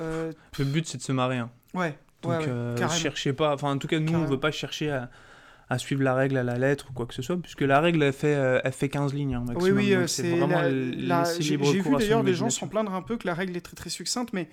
euh, 0.00 0.32
Le 0.58 0.64
but, 0.64 0.86
c'est 0.86 0.98
de 0.98 1.02
se 1.02 1.12
marrer. 1.12 1.38
hein. 1.38 1.50
ouais, 1.74 1.98
Donc, 2.22 2.32
ouais, 2.32 2.38
ouais, 2.38 2.48
euh, 2.48 2.88
cherchez 2.90 3.32
pas. 3.32 3.54
Enfin, 3.54 3.72
en 3.72 3.78
tout 3.78 3.88
cas, 3.88 3.98
nous, 3.98 4.08
on 4.08 4.12
Carrément. 4.12 4.30
veut 4.30 4.40
pas 4.40 4.50
chercher 4.50 4.90
à, 4.90 5.10
à 5.68 5.78
suivre 5.78 6.02
la 6.02 6.14
règle 6.14 6.36
à 6.36 6.42
la 6.42 6.58
lettre 6.58 6.88
ou 6.90 6.92
quoi 6.92 7.06
que 7.06 7.14
ce 7.14 7.22
soit, 7.22 7.36
puisque 7.40 7.62
la 7.62 7.80
règle, 7.80 8.02
elle 8.02 8.12
fait, 8.12 8.60
elle 8.64 8.72
fait 8.72 8.88
15 8.88 9.14
lignes. 9.14 9.34
hein, 9.34 9.44
Oui, 9.48 9.70
maximum, 9.72 9.76
oui, 10.02 10.08
c'est 10.08 10.36
vraiment 10.36 10.60
la- 10.62 11.38
J'ai 11.40 11.56
vu 11.56 11.82
d'ailleurs 11.98 12.24
des 12.24 12.34
gens 12.34 12.50
s'en 12.50 12.68
plaindre 12.68 12.92
un 12.94 13.02
peu 13.02 13.16
que 13.16 13.26
la 13.26 13.34
règle 13.34 13.56
est 13.56 13.60
très 13.62 13.76
très 13.76 13.90
succincte, 13.90 14.32
mais 14.32 14.48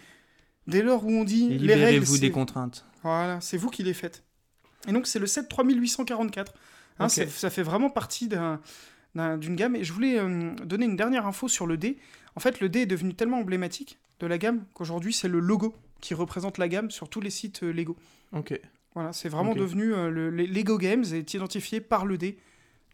dès 0.67 0.81
lors 0.81 1.05
où 1.05 1.09
on 1.11 1.23
dit 1.23 1.47
les 1.49 1.55
règles, 1.55 1.61
Libérez-vous 1.61 2.15
c'est- 2.15 2.21
des 2.21 2.31
contraintes. 2.31 2.85
Voilà, 3.03 3.39
c'est 3.41 3.57
vous 3.57 3.69
qui 3.69 3.83
les 3.83 3.93
faites. 3.93 4.23
Et 4.87 4.91
donc 4.93 5.07
c'est 5.07 5.19
le 5.19 5.27
7 5.27 5.47
3844. 5.49 6.53
Hein, 6.99 7.05
Ok. 7.05 7.11
c'est- 7.11 7.29
Ça 7.29 7.49
fait 7.49 7.63
vraiment 7.63 7.89
partie 7.89 8.27
d'un- 8.27 8.59
d'une 9.15 9.55
gamme. 9.55 9.75
Et 9.75 9.83
je 9.83 9.93
voulais 9.93 10.19
euh, 10.19 10.51
donner 10.65 10.85
une 10.85 10.95
dernière 10.95 11.25
info 11.25 11.47
sur 11.47 11.67
le 11.67 11.77
dé. 11.77 11.97
En 12.35 12.39
fait, 12.39 12.59
le 12.59 12.69
dé 12.69 12.81
est 12.81 12.85
devenu 12.85 13.13
tellement 13.13 13.39
emblématique 13.39 13.99
de 14.19 14.27
la 14.27 14.37
gamme 14.37 14.65
qu'aujourd'hui 14.73 15.13
c'est 15.13 15.29
le 15.29 15.39
logo 15.39 15.73
qui 16.01 16.13
représente 16.13 16.57
la 16.57 16.67
gamme 16.67 16.91
sur 16.91 17.09
tous 17.09 17.21
les 17.21 17.29
sites 17.29 17.63
euh, 17.63 17.71
Lego. 17.71 17.95
Ok. 18.33 18.59
Voilà, 18.95 19.13
c'est 19.13 19.29
vraiment 19.29 19.53
devenu 19.53 19.93
euh, 19.93 20.09
le, 20.09 20.29
les 20.29 20.47
Lego 20.47 20.77
Games 20.77 21.05
est 21.13 21.33
identifié 21.33 21.79
par 21.79 22.05
le 22.05 22.17
dé 22.17 22.37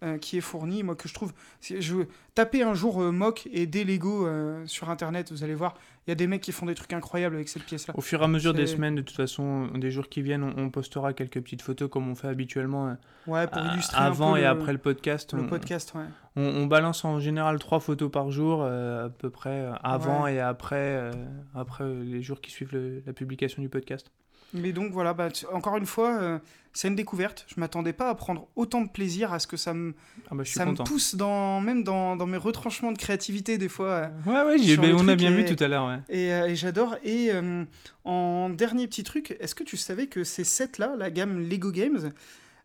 euh, 0.03 0.17
qui 0.17 0.37
est 0.37 0.41
fourni. 0.41 0.83
Moi 0.83 0.95
que 0.95 1.07
je 1.07 1.13
trouve, 1.13 1.31
je 1.61 1.95
tapez 2.33 2.63
un 2.63 2.73
jour 2.73 3.01
euh, 3.01 3.11
mock 3.11 3.47
et 3.51 3.65
dé 3.65 3.83
Lego 3.83 4.27
euh, 4.27 4.65
sur 4.67 4.89
internet, 4.89 5.31
vous 5.31 5.43
allez 5.43 5.55
voir, 5.55 5.75
il 6.05 6.11
y 6.11 6.13
a 6.13 6.15
des 6.15 6.27
mecs 6.27 6.41
qui 6.41 6.51
font 6.51 6.65
des 6.65 6.75
trucs 6.75 6.93
incroyables 6.93 7.35
avec 7.35 7.47
cette 7.49 7.63
pièce 7.63 7.87
là. 7.87 7.93
Au 7.97 8.01
fur 8.01 8.21
et 8.21 8.23
à 8.23 8.27
mesure 8.27 8.53
des 8.53 8.67
semaines, 8.67 8.95
de 8.95 9.01
toute 9.01 9.15
façon, 9.15 9.67
des 9.75 9.89
jours 9.91 10.09
qui 10.09 10.21
viennent, 10.21 10.43
on, 10.43 10.53
on 10.57 10.69
postera 10.69 11.13
quelques 11.13 11.41
petites 11.41 11.61
photos 11.61 11.89
comme 11.89 12.07
on 12.09 12.15
fait 12.15 12.27
habituellement 12.27 12.89
euh, 12.89 12.93
Ouais, 13.27 13.47
pour 13.47 13.61
illustrer 13.65 13.97
un 14.01 14.05
avant 14.05 14.33
peu 14.33 14.39
et 14.39 14.41
le- 14.41 14.47
après 14.47 14.71
le 14.73 14.77
podcast. 14.79 15.33
le 15.33 15.41
on, 15.43 15.47
podcast. 15.47 15.93
Ouais. 15.95 16.03
on- 16.35 16.43
on 16.43 16.65
balance 16.67 17.03
en 17.05 17.19
général 17.19 17.57
trois 17.59 17.79
photos 17.79 18.11
par 18.11 18.29
jour, 18.31 18.63
à 18.63 19.09
peu 19.17 19.29
près 19.29 19.67
avant 19.81 20.23
Ouais. 20.23 20.35
et 20.35 20.39
après, 20.39 21.09
après 21.55 21.85
les 22.03 22.21
jours 22.21 22.41
qui 22.41 22.51
suivent 22.51 22.73
le- 22.73 23.01
la 23.05 23.13
publication 23.13 23.61
du 23.61 23.69
podcast. 23.69 24.11
Mais 24.53 24.71
donc 24.71 24.91
voilà, 24.91 25.13
bah, 25.13 25.29
encore 25.53 25.75
une 25.77 25.85
fois, 25.87 26.39
c'est 26.75 26.89
une 26.89 26.95
découverte. 26.95 27.45
Je 27.47 27.59
m'attendais 27.59 27.93
pas 27.93 28.09
à 28.09 28.15
prendre 28.15 28.47
autant 28.55 28.81
de 28.81 28.89
plaisir 28.89 29.33
à 29.33 29.39
ce 29.39 29.47
que 29.47 29.57
ça 29.57 29.73
me, 29.73 29.95
Ah 30.29 30.35
bah, 30.35 30.45
ça 30.45 30.65
me 30.65 30.75
pousse 30.75 31.15
dans, 31.15 31.59
même 31.61 31.83
dans, 31.83 32.15
dans 32.15 32.27
mes 32.27 32.37
retranchements 32.37 32.91
de 32.91 32.97
créativité 32.97 33.57
des 33.57 33.69
fois. 33.69 33.87
euh, 33.87 34.09
Ouais, 34.27 34.43
ouais, 34.51 34.57
j'ai- 34.59 34.75
le 34.75 34.93
on 34.95 35.07
a 35.07 35.15
bien 35.15 35.31
vu 35.31 35.41
et- 35.41 35.55
tout 35.55 35.63
à 35.63 35.67
l'heure. 35.67 35.87
Ouais. 35.87 35.99
et, 36.09 36.31
euh, 36.33 36.47
et 36.49 36.55
j'adore. 36.55 36.95
Et 37.03 37.31
euh, 37.31 37.63
en 38.03 38.49
dernier 38.49 38.87
petit 38.87 39.03
truc, 39.03 39.35
est-ce 39.39 39.55
que 39.55 39.63
tu 39.63 39.77
savais 39.77 40.05
que 40.07 40.23
ces 40.23 40.43
sets-là, 40.43 40.95
la 40.97 41.09
gamme 41.09 41.39
Lego 41.49 41.71
Games, 41.71 42.11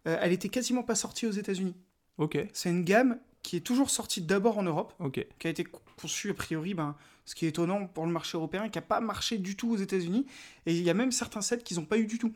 euh, 0.06 0.18
elle 0.20 0.32
était 0.32 0.48
quasiment 0.48 0.82
pas 0.82 0.94
sortie 0.96 1.26
aux 1.26 1.30
États-Unis? 1.32 1.74
Ok, 2.18 2.36
C'est 2.52 2.68
une 2.68 2.84
gamme 2.84 3.16
qui 3.42 3.56
est 3.56 3.60
toujours 3.60 3.88
sortie 3.88 4.20
d'abord 4.20 4.58
en 4.58 4.62
Europe, 4.62 4.92
qui 5.38 5.46
a 5.46 5.50
été 5.50 5.64
conçue 5.96 6.28
a 6.30 6.34
priori, 6.34 6.74
ben, 6.74 6.94
ce 7.24 7.34
qui 7.34 7.46
est 7.46 7.48
étonnant 7.50 7.86
pour 7.86 8.04
le 8.04 8.12
marché 8.12 8.36
européen, 8.36 8.68
qui 8.68 8.76
n'a 8.76 8.82
pas 8.82 9.00
marché 9.00 9.38
du 9.38 9.56
tout 9.56 9.70
aux 9.70 9.76
États-Unis. 9.76 10.26
Et 10.66 10.74
il 10.76 10.82
y 10.82 10.90
a 10.90 10.94
même 10.94 11.12
certains 11.12 11.40
sets 11.40 11.58
qu'ils 11.58 11.78
n'ont 11.78 11.84
pas 11.86 11.96
eu 11.98 12.06
du 12.06 12.18
tout. 12.18 12.32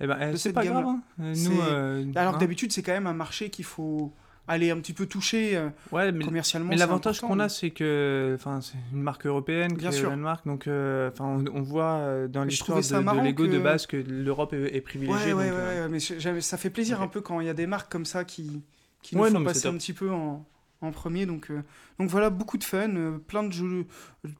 Eh 0.00 0.06
ben, 0.06 0.16
eh, 0.20 0.26
de 0.26 0.32
c'est 0.32 0.38
cette 0.44 0.54
pas 0.54 0.64
grave. 0.64 0.84
hein. 0.86 1.00
Nous, 1.18 1.60
euh, 1.60 2.04
Alors 2.14 2.32
que 2.32 2.36
hein. 2.36 2.40
d'habitude, 2.40 2.72
c'est 2.72 2.82
quand 2.82 2.92
même 2.92 3.06
un 3.06 3.14
marché 3.14 3.48
qu'il 3.50 3.64
faut 3.64 4.12
aller 4.48 4.70
un 4.70 4.76
petit 4.78 4.92
peu 4.92 5.06
toucher 5.06 5.56
euh, 5.56 5.68
Ouais, 5.90 6.12
mais, 6.12 6.24
commercialement. 6.24 6.68
mais 6.68 6.76
l'avantage 6.76 7.20
qu'on 7.20 7.40
a, 7.40 7.48
c'est 7.48 7.70
que, 7.70 8.36
c'est 8.60 8.74
une 8.92 9.02
marque 9.02 9.26
européenne, 9.26 9.72
Bien 9.74 9.90
sûr. 9.90 10.12
une 10.12 10.20
marque, 10.20 10.46
donc, 10.46 10.66
euh, 10.68 11.10
on, 11.18 11.44
on 11.52 11.62
voit 11.62 12.28
dans 12.28 12.44
l'histoire 12.44 12.78
de, 12.78 12.84
de 13.20 13.24
Lego 13.24 13.46
de 13.46 13.58
base 13.58 13.86
que 13.86 13.96
l'Europe 13.96 14.52
est, 14.52 14.80
privilégiée. 14.82 15.32
ouais, 15.32 15.48
donc, 15.50 15.58
ouais, 15.58 15.80
ouais, 15.80 16.32
mais 16.32 16.40
ça 16.40 16.56
fait 16.58 16.70
plaisir 16.70 17.00
un 17.02 17.08
peu 17.08 17.20
quand 17.20 17.40
il 17.40 17.46
y 17.46 17.50
a 17.50 17.54
des 17.54 17.66
marques 17.66 17.90
comme 17.90 18.04
ça 18.04 18.24
qui, 18.24 18.62
qui 19.02 19.16
nous 19.16 19.22
non, 19.24 19.30
font 19.30 19.38
c'est 19.38 19.44
passer 19.44 19.68
un 19.68 19.74
petit 19.78 19.92
peu 19.94 20.10
en, 20.12 20.44
en 20.86 20.92
premier. 20.92 21.26
Donc, 21.26 21.50
euh, 21.50 21.62
donc 21.98 22.08
voilà, 22.08 22.30
beaucoup 22.30 22.58
de 22.58 22.64
fun, 22.64 22.88
euh, 22.96 23.18
plein 23.18 23.42
de 23.42 23.52
jeux, 23.52 23.86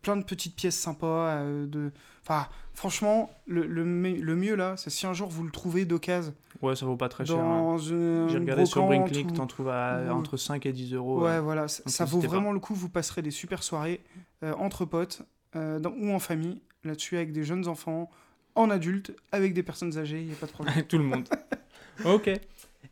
plein 0.02 0.16
de 0.16 0.22
petites 0.24 0.54
pièces 0.56 0.76
sympas. 0.76 1.28
euh, 1.36 1.66
de... 1.66 1.90
Enfin, 2.22 2.46
franchement, 2.74 3.30
le, 3.46 3.66
le, 3.66 3.84
me- 3.84 4.20
le 4.20 4.36
mieux 4.36 4.54
là, 4.56 4.76
c'est 4.76 4.90
si 4.90 5.06
un 5.06 5.12
jour 5.12 5.28
vous 5.28 5.44
le 5.44 5.50
trouvez 5.50 5.84
d'occasion 5.84 6.34
ouais, 6.62 6.74
ça 6.74 6.86
vaut 6.86 6.96
pas 6.96 7.08
très 7.08 7.24
cher. 7.26 7.36
hein. 7.38 7.76
J'ai 7.78 8.38
regardé 8.38 8.62
sur 8.66 8.82
ou- 8.84 9.30
t'en 9.32 9.46
trouves 9.46 9.68
à, 9.68 10.00
entre 10.12 10.36
5 10.36 10.66
et 10.66 10.72
10 10.72 10.94
euros. 10.94 11.22
Ouais, 11.22 11.32
euh. 11.36 11.40
voilà, 11.40 11.68
ça, 11.68 11.82
donc 11.84 11.92
ça 11.92 12.04
vaut 12.04 12.20
pas. 12.20 12.26
vraiment 12.28 12.52
le 12.52 12.58
coup. 12.60 12.74
Vous 12.74 12.88
passerez 12.88 13.22
des 13.22 13.30
super 13.30 13.62
soirées 13.62 14.00
euh, 14.42 14.54
entre 14.58 14.84
potes 14.84 15.22
euh, 15.54 15.78
dans- 15.78 15.92
ou 15.92 16.10
en 16.12 16.18
famille, 16.18 16.60
là-dessus 16.84 17.16
avec 17.16 17.32
des 17.32 17.44
jeunes 17.44 17.68
enfants, 17.68 18.10
en 18.56 18.70
adulte, 18.70 19.14
avec 19.32 19.52
des 19.54 19.62
personnes 19.62 19.96
âgées, 19.98 20.20
il 20.20 20.26
n'y 20.26 20.32
a 20.32 20.36
pas 20.36 20.46
de 20.46 20.52
problème. 20.52 20.82
Tout 20.88 20.98
le 20.98 21.04
monde. 21.04 21.28
ok. 22.04 22.30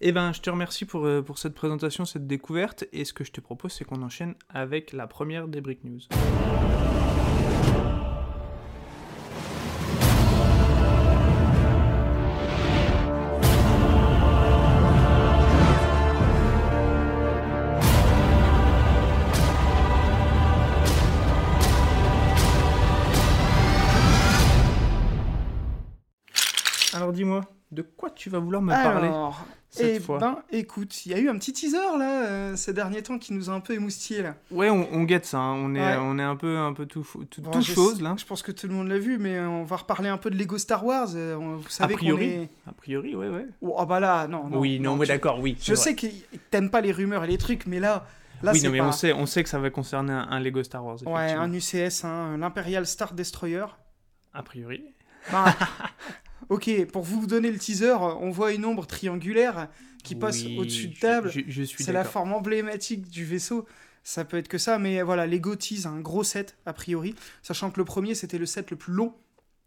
Eh 0.01 0.13
ben, 0.13 0.33
je 0.33 0.41
te 0.41 0.51
remercie 0.51 0.85
pour, 0.85 1.07
euh, 1.07 1.23
pour 1.23 1.39
cette 1.39 1.55
présentation, 1.55 2.05
cette 2.05 2.27
découverte. 2.27 2.85
Et 2.93 3.05
ce 3.05 3.13
que 3.13 3.25
je 3.25 3.33
te 3.33 3.41
propose, 3.41 3.73
c'est 3.73 3.85
qu'on 3.85 4.03
enchaîne 4.03 4.35
avec 4.49 4.93
la 4.93 5.07
première 5.07 5.49
des 5.49 5.61
Brick 5.61 5.85
News. 5.85 6.01
Alors 26.93 27.13
dis-moi, 27.13 27.43
de 27.75 27.83
quoi 27.83 28.11
tu 28.11 28.31
vas 28.31 28.39
vouloir 28.39 28.63
me 28.63 28.71
parler 28.73 29.09
Alors, 29.09 29.45
cette 29.69 29.97
eh 29.97 30.01
fois 30.01 30.19
ben, 30.19 30.39
écoute, 30.53 31.05
il 31.05 31.11
y 31.13 31.15
a 31.15 31.19
eu 31.19 31.29
un 31.29 31.37
petit 31.37 31.53
teaser 31.53 31.77
là 31.99 32.23
euh, 32.27 32.57
ces 32.57 32.73
derniers 32.73 33.03
temps 33.03 33.19
qui 33.19 33.33
nous 33.33 33.51
a 33.51 33.53
un 33.53 33.59
peu 33.61 33.75
émoustillés 33.75 34.23
là. 34.23 34.37
Ouais, 34.53 34.71
on, 34.71 34.89
on 34.93 35.03
guette 35.03 35.25
ça, 35.27 35.39
hein. 35.39 35.55
on, 35.55 35.75
est, 35.75 35.81
Ouais. 35.81 35.97
on 35.99 36.19
est 36.19 36.23
un 36.23 36.37
peu, 36.37 36.57
un 36.59 36.73
peu 36.73 36.87
tout, 36.87 37.05
tout, 37.29 37.43
Bon, 37.43 37.51
tout 37.51 37.63
chose 37.63 38.01
là. 38.01 38.15
Je 38.17 38.25
pense 38.25 38.43
que 38.43 38.53
tout 38.53 38.69
le 38.69 38.75
monde 38.75 38.87
l'a 38.89 38.99
vu, 38.99 39.19
mais 39.19 39.37
euh, 39.37 39.49
on 39.49 39.65
va 39.65 39.77
reparler 39.77 40.09
un 40.09 40.17
peu 40.17 40.31
de 40.31 40.37
Lego 40.37 40.59
Star 40.59 40.85
Wars. 40.87 41.09
euh, 41.17 41.35
vous 41.37 41.69
savez 41.69 41.95
qu'on 41.95 41.99
priori. 42.05 42.25
est. 42.27 42.49
A 42.69 42.73
priori, 42.73 43.17
ouais, 43.17 43.29
ouais. 43.29 43.47
Oh, 43.63 43.75
ah 43.79 43.85
bah 43.85 43.99
là, 43.99 44.29
non. 44.29 44.49
non 44.49 44.59
oui, 44.61 44.79
non, 44.79 44.95
mais 44.97 45.07
tu- 45.07 45.13
d'accord, 45.13 45.41
oui. 45.41 45.57
Je 45.61 45.75
sais 45.75 45.97
que 45.97 46.07
t'aimes 46.51 46.71
pas 46.71 46.81
les 46.81 46.93
rumeurs 46.93 47.25
et 47.25 47.29
les 47.29 47.39
trucs, 47.39 47.67
mais 47.67 47.81
là, 47.81 48.07
là 48.45 48.53
oui, 48.53 48.63
non, 48.63 48.71
mais 48.71 48.79
pas... 48.79 48.87
on 48.87 48.93
sait, 48.93 49.13
on 49.13 49.27
sait 49.27 49.43
que 49.43 49.49
ça 49.49 49.59
va 49.59 49.71
concerner 49.71 50.13
un, 50.13 50.29
un 50.31 50.39
Lego 50.39 50.63
Star 50.63 50.85
Wars. 50.85 50.99
Ouais, 51.05 51.33
un 51.33 51.53
UCS, 51.53 52.05
hein, 52.05 52.37
l'Imperial 52.39 52.87
Star 52.87 53.13
Destroyer. 53.13 53.67
A 54.33 54.43
priori. 54.45 54.85
Bah, 55.33 55.47
ok, 56.49 56.87
pour 56.87 57.03
vous 57.03 57.27
donner 57.27 57.51
le 57.51 57.59
teaser, 57.59 57.97
on 58.01 58.31
voit 58.31 58.53
une 58.53 58.65
ombre 58.65 58.87
triangulaire 58.87 59.69
qui 60.03 60.15
passe 60.15 60.43
Oui, 60.45 60.59
au-dessus 60.59 60.89
de 60.89 60.99
table. 60.99 61.31
Je, 61.31 61.41
je 61.49 61.63
suis 61.63 61.83
C'est 61.83 61.93
la 61.93 62.05
forme 62.05 62.33
emblématique 62.33 63.09
du 63.09 63.25
vaisseau. 63.25 63.67
Ça 64.03 64.25
peut 64.25 64.37
être 64.37 64.49
que 64.49 64.59
ça, 64.59 64.79
mais 64.79 65.01
voilà, 65.03 65.27
Lego 65.27 65.57
tease 65.57 65.87
un 65.87 65.99
gros 66.01 66.25
set, 66.25 66.57
a 66.67 66.75
priori. 66.75 67.15
Sachant 67.43 67.71
que 67.71 67.81
le 67.81 67.87
premier, 67.87 68.15
c'était 68.15 68.37
le 68.39 68.45
set 68.45 68.71
le 68.71 68.77
plus 68.77 68.93
long. 68.93 69.15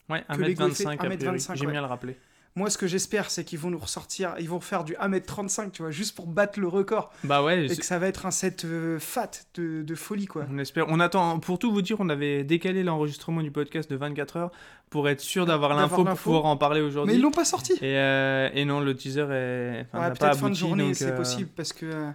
Ouais, 0.10 0.24
que 0.32 0.42
Lego 0.42 0.70
fait 0.70 0.84
1m25 0.84 0.92
a 0.92 0.98
priori. 0.98 1.18
1m25, 1.18 1.56
J'aime 1.56 1.66
ouais. 1.68 1.72
bien 1.72 1.82
le 1.82 1.88
rappeler. 1.88 2.18
Moi, 2.58 2.70
ce 2.72 2.78
que 2.78 2.88
j'espère, 2.88 3.30
c'est 3.30 3.44
qu'ils 3.44 3.60
vont 3.60 3.70
nous 3.70 3.78
ressortir, 3.78 4.34
ils 4.40 4.50
vont 4.50 4.60
faire 4.60 4.84
du 4.84 4.94
1m35, 4.96 5.72
tu 5.72 5.84
vois, 5.84 5.92
juste 5.92 6.16
pour 6.16 6.26
battre 6.28 6.60
le 6.60 6.68
record. 6.68 7.12
Bah 7.24 7.44
ouais, 7.44 7.66
Et 7.66 7.68
c'est- 7.70 7.78
que 7.78 7.86
ça 7.86 8.00
va 8.00 8.08
être 8.08 8.26
un 8.26 8.32
set 8.32 8.66
euh, 8.66 8.98
fat 9.00 9.30
de, 9.56 9.84
de 9.84 9.96
folie, 9.96 10.26
quoi. 10.26 10.46
on 10.52 10.58
espère. 10.58 10.86
On 10.90 11.00
attend, 11.00 11.40
pour 11.40 11.60
tout 11.60 11.72
vous 11.72 11.82
dire, 11.84 11.98
on 12.00 12.10
avait 12.10 12.44
décalé 12.44 12.84
l'enregistrement 12.84 13.42
du 13.44 13.52
podcast 13.52 13.90
de 13.90 13.96
24 13.96 14.38
heures 14.38 14.52
pour 14.90 15.08
être 15.08 15.22
sûr 15.22 15.46
d'avoir 15.46 15.70
D'avoir 15.78 15.82
l'info 16.00 16.04
pour 16.04 16.18
pouvoir 16.20 16.46
en 16.46 16.58
parler 16.58 16.82
Mais 16.82 16.88
aujourd'hui. 16.88 17.16
ils 17.16 17.22
l'ont 17.22 17.32
pas 17.32 17.46
sorti. 17.46 17.74
Et, 17.74 17.98
euh, 17.98 18.50
et 18.54 18.66
non, 18.66 18.80
le 18.80 18.96
teaser 18.96 19.22
est. 19.32 19.86
enfin, 19.94 20.10
Ouais, 20.10 20.14
peut-être 20.18 20.38
fin 20.38 20.50
de 20.50 20.56
journée, 20.56 20.94
c'est 20.94 21.12
euh, 21.12 21.16
possible, 21.18 21.50
parce 21.56 21.74
que... 21.74 21.86
euh, 21.86 22.10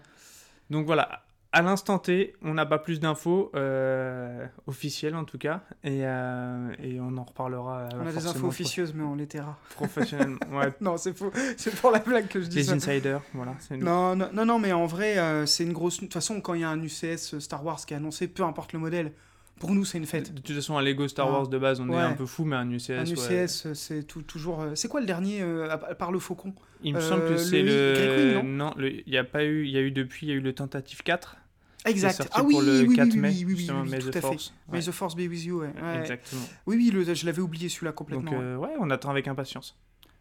Donc 0.71 0.87
voilà, 0.87 1.23
à 1.53 1.61
l'instant 1.63 1.99
T, 1.99 2.35
on 2.43 2.55
n'a 2.55 2.65
pas 2.67 2.79
plus 2.79 2.99
d'infos, 2.99 3.51
euh, 3.55 4.47
officielles 4.67 5.15
en 5.15 5.25
tout 5.25 5.39
cas, 5.39 5.61
et, 5.85 6.01
euh, 6.07 6.73
et 6.83 6.99
on 7.01 7.17
en 7.19 7.25
reparlera. 7.25 7.81
euh, 7.81 7.89
on 8.03 8.07
a 8.07 8.13
des 8.13 8.27
infos 8.27 8.47
officieuses, 8.47 8.95
mais 8.95 9.03
on 9.05 9.15
les 9.15 9.27
taira. 9.27 9.59
Professionnellement, 9.75 10.39
ouais, 10.53 10.73
non, 10.81 10.97
c'est 10.97 11.17
faux. 11.17 11.31
C'est 11.57 11.75
pour 11.77 11.91
la 11.91 11.99
blague 11.99 12.29
que 12.29 12.41
je 12.41 12.47
dis 12.47 12.57
les 12.57 12.65
ça. 12.65 12.73
insiders, 12.73 13.21
voilà. 13.35 13.55
Non, 13.73 14.17
non, 14.17 14.29
non, 14.33 14.45
non, 14.47 14.59
mais 14.59 14.73
en 14.73 14.87
vrai, 14.87 15.19
euh, 15.19 15.45
c'est 15.47 15.65
une 15.65 15.73
grosse. 15.75 15.97
De 15.97 16.01
toute 16.07 16.15
façon, 16.15 16.41
quand 16.41 16.55
il 16.55 16.63
y 16.63 16.65
a 16.65 16.71
un 16.71 16.81
UCS 16.83 17.39
Star 17.39 17.65
Wars 17.65 17.85
qui 17.85 17.93
est 17.95 17.99
annoncé, 17.99 18.29
peu 18.29 18.43
importe 18.45 18.73
le 18.73 18.79
modèle, 18.79 19.13
Pour 19.61 19.73
nous, 19.73 19.85
c'est 19.85 19.99
une 19.99 20.07
fête. 20.07 20.33
de 20.35 20.41
toute 20.41 20.57
façon, 20.57 20.77
un 20.79 20.83
Lego 20.83 21.07
Star. 21.07 21.31
Wars 21.31 21.49
de 21.49 21.59
base, 21.59 21.81
on 21.81 21.89
est 21.93 21.97
un 21.97 22.15
peu 22.15 22.27
fou, 22.27 22.45
mais 22.45 22.57
un 22.57 22.69
UCS. 22.71 22.91
Un. 22.93 23.05
UCS, 23.05 23.75
c'est 23.75 24.03
tout- 24.05 24.23
toujours. 24.23 24.65
C'est 24.75 24.89
quoi 24.89 25.01
le 25.01 25.07
dernier 25.07 25.43
euh, 25.43 25.71
à, 25.71 25.77
part 25.95 26.11
le 26.13 26.19
Faucon? 26.19 26.55
Il 26.83 26.95
me 26.95 26.99
Euh, 26.99 27.09
semble 27.09 27.25
que 27.27 27.31
le 27.33 27.39
c'est 27.39 27.63
le. 27.63 27.95
Queen, 28.41 28.57
non, 28.57 28.73
le- 28.77 28.91
il 29.07 29.13
y 29.13 29.19
a 29.19 29.23
pas 29.25 29.45
eu. 29.45 29.65
Il 29.67 29.71
y 29.71 29.77
a 29.77 29.81
eu 29.83 29.93
depuis, 29.93 30.27
il 30.27 30.31
y 30.31 30.33
a 30.33 30.35
eu 30.37 30.41
le 30.41 30.53
Tentative 30.53 31.03
4. 31.05 31.37
Exact. 31.85 32.29
Ah 32.33 32.43
oui, 32.45 32.53
pour 32.55 32.63
le 32.63 32.81
oui, 32.83 32.87
oui, 32.91 32.97
4 32.97 33.09
oui, 33.13 33.17
mai. 33.19 33.35
oui, 33.45 33.55
oui, 33.59 33.71
May 33.91 33.99
the. 33.99 34.21
Force. 34.21 34.53
May 34.71 34.81
the 34.81 34.91
Force 34.93 35.15
be 35.17 35.21
with 35.29 35.45
you. 35.45 35.61
Ouais. 35.63 35.73
Ouais. 35.83 35.99
Exactement. 36.01 36.43
Oui, 36.67 36.77
oui, 36.77 36.91
le- 36.91 37.15
je 37.15 37.27
l'avais 37.27 37.43
oublié 37.43 37.69
celui-là 37.69 37.93
complètement. 37.93 38.31
Donc, 38.31 38.39
ouais. 38.41 38.45
euh, 38.45 38.57
ouais, 38.57 38.71
on 38.79 38.89
attend 38.91 39.11
avec 39.11 39.27
impatience. 39.29 39.77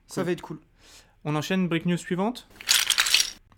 Ça 0.08 0.24
va 0.24 0.32
être 0.32 0.42
cool. 0.42 0.60
On 1.24 1.36
enchaîne 1.36 1.68
brick 1.68 1.86
news 1.86 1.98
suivante. 1.98 2.48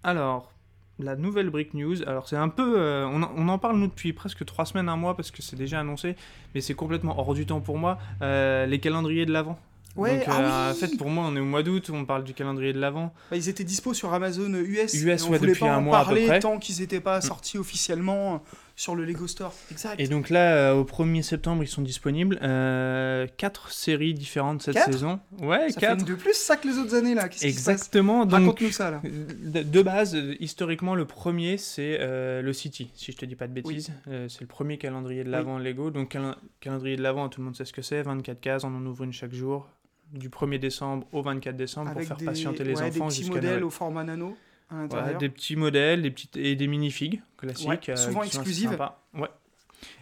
Alors, 0.04 0.52
la 1.00 1.16
nouvelle 1.16 1.50
brick 1.50 1.74
news. 1.74 2.02
Alors, 2.04 2.28
c'est 2.28 2.36
un 2.36 2.50
peu. 2.50 2.76
euh, 2.80 3.08
on, 3.08 3.24
en, 3.24 3.32
on 3.36 3.48
en 3.50 3.58
parle 3.58 3.78
nous 3.80 3.88
depuis 3.88 4.14
presque 4.14 4.46
trois 4.46 4.66
semaines, 4.66 4.90
un 4.90 4.98
mois, 4.98 5.16
parce 5.16 5.32
que 5.32 5.42
c'est 5.42 5.56
déjà 5.56 5.80
annoncé, 5.80 6.16
mais 6.54 6.62
c'est 6.62 6.74
complètement 6.76 7.18
hors 7.20 7.34
du 7.34 7.46
temps 7.46 7.62
pour 7.62 7.78
moi. 7.78 7.98
euh, 8.22 8.66
les 8.66 8.80
calendriers 8.80 9.26
de 9.26 9.32
l'avant. 9.32 9.58
Ouais, 9.96 10.18
Donc, 10.18 10.24
ah 10.28 10.40
euh, 10.40 10.72
oui 10.72 10.72
en 10.72 10.80
fait, 10.80 10.98
pour 10.98 11.10
moi, 11.10 11.26
on 11.28 11.36
est 11.36 11.40
au 11.40 11.46
mois 11.46 11.62
d'août, 11.62 11.90
on 11.94 12.04
parle 12.06 12.24
du 12.24 12.34
calendrier 12.34 12.74
de 12.74 12.80
l'avant. 12.80 13.14
Bah, 13.30 13.38
ils 13.38 13.48
étaient 13.48 13.64
dispo 13.64 13.94
sur 13.94 14.12
Amazon 14.14 14.52
US. 14.56 14.94
US, 14.96 14.96
et 14.96 15.24
on 15.28 15.30
ouais, 15.32 15.38
voulait 15.38 15.52
depuis 15.52 15.60
pas 15.60 15.74
un 15.74 15.78
en 15.78 15.82
mois 15.82 16.00
à 16.00 16.06
peu 16.06 16.16
près. 16.26 16.40
tant 16.40 16.58
qu'ils 16.58 16.80
n'étaient 16.80 17.00
pas 17.00 17.22
sortis 17.22 17.60
officiellement 17.60 18.34
euh, 18.36 18.38
sur 18.76 18.96
le 18.96 19.06
Lego 19.06 19.28
Store. 19.28 19.54
Exact. 19.70 20.00
Et 20.00 20.08
donc 20.08 20.32
là, 20.32 20.56
euh, 20.72 20.74
au 20.74 20.84
1er 20.84 21.22
septembre, 21.22 21.64
ils 21.64 21.68
sont 21.68 21.84
disponibles. 21.84 22.40
Euh, 22.42 23.28
quatre 23.38 23.72
séries 23.72 24.16
différentes 24.16 24.64
cette 24.64 24.74
Quatre 24.74 24.92
saison. 24.94 25.20
Ouais, 25.40 25.70
ça 25.70 25.80
fait 25.80 25.86
quatre. 25.88 26.00
une 26.00 26.06
de 26.06 26.16
plus 26.16 26.34
ça 26.34 26.58
que 26.58 26.68
les 26.68 26.80
autres 26.80 26.96
années 26.96 27.14
là. 27.14 27.30
Qu'est-ce 27.30 27.46
qui 27.46 27.52
se 27.54 27.58
passe? 27.66 27.68
Exactement. 27.76 28.26
Donc, 28.26 28.40
Raconte-nous 28.40 28.72
ça 28.72 28.90
là. 28.90 29.02
de, 29.04 29.62
de 29.62 29.82
base, 29.84 30.16
euh, 30.16 30.36
historiquement, 30.40 30.96
le 30.96 31.06
premier, 31.06 31.58
c'est 31.60 31.98
euh, 32.00 32.42
le 32.42 32.52
City, 32.52 32.90
si 32.96 33.12
je 33.12 33.18
te 33.18 33.26
dis 33.26 33.36
pas 33.36 33.48
de 33.48 33.54
bêtises. 33.54 33.92
Euh, 34.08 34.28
c'est 34.28 34.42
le 34.42 34.48
premier 34.48 34.80
calendrier 34.80 35.24
de 35.24 35.30
l'avant 35.30 35.60
Lego. 35.60 35.92
Donc, 35.92 36.16
calen- 36.16 36.36
calendrier 36.62 36.96
de 36.98 37.04
l'avant, 37.04 37.30
tout 37.30 37.42
le 37.42 37.46
monde 37.46 37.56
sait 37.56 37.66
ce 37.66 37.74
que 37.74 37.84
c'est. 37.84 38.02
24 38.02 38.42
cases, 38.42 38.64
on 38.64 38.74
en 38.76 38.84
ouvre 38.88 39.04
une 39.04 39.14
chaque 39.14 39.34
jour. 39.36 39.70
Du 40.14 40.30
1er 40.30 40.60
décembre 40.60 41.06
au 41.12 41.22
24 41.22 41.56
décembre 41.58 41.90
Avec 41.90 42.08
pour 42.08 42.08
faire 42.10 42.18
des, 42.18 42.26
patienter 42.26 42.64
les 42.64 42.76
ouais, 42.76 42.90
des 42.92 42.98
enfants 42.98 43.08
petits 43.10 43.18
jusqu'à 43.22 43.36
modèles 43.36 43.50
Noël. 43.52 43.64
au 43.64 43.70
format 43.70 44.04
nano 44.04 44.38
à 44.70 44.76
Ouais, 44.76 44.82
l'intérieur. 44.84 45.18
des 45.18 45.30
petits 45.30 45.56
modèles 45.56 46.02
des 46.04 46.12
petites, 46.12 46.38
et 46.38 46.56
des 46.56 46.68
mini-figues 46.68 47.22
classiques. 47.38 47.68
Ouais, 47.68 47.80
euh, 47.90 47.96
souvent 47.96 48.22
assez 48.22 48.30
exclusives. 48.38 48.78
Ouais. 49.16 49.28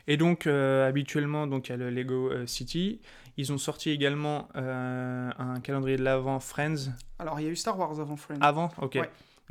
Et 0.08 0.18
donc, 0.18 0.46
euh, 0.48 0.88
habituellement, 0.88 1.48
donc, 1.48 1.70
il 1.70 1.72
y 1.72 1.74
a 1.74 1.78
le 1.78 1.90
Lego 1.90 2.30
euh, 2.30 2.46
City. 2.46 3.00
Ils 3.38 3.52
ont 3.54 3.58
sorti 3.58 3.90
également 3.90 4.50
euh, 4.56 5.30
un 5.40 5.60
calendrier 5.62 5.98
de 5.98 6.04
l'avant 6.04 6.40
Friends. 6.40 6.92
Alors 7.18 7.40
il 7.40 7.46
y 7.46 7.48
a 7.48 7.52
eu 7.52 7.56
Star 7.56 7.80
Wars 7.80 8.00
avant 8.00 8.18
Friends. 8.18 8.40
Avant? 8.42 8.70
Ok. 8.82 9.00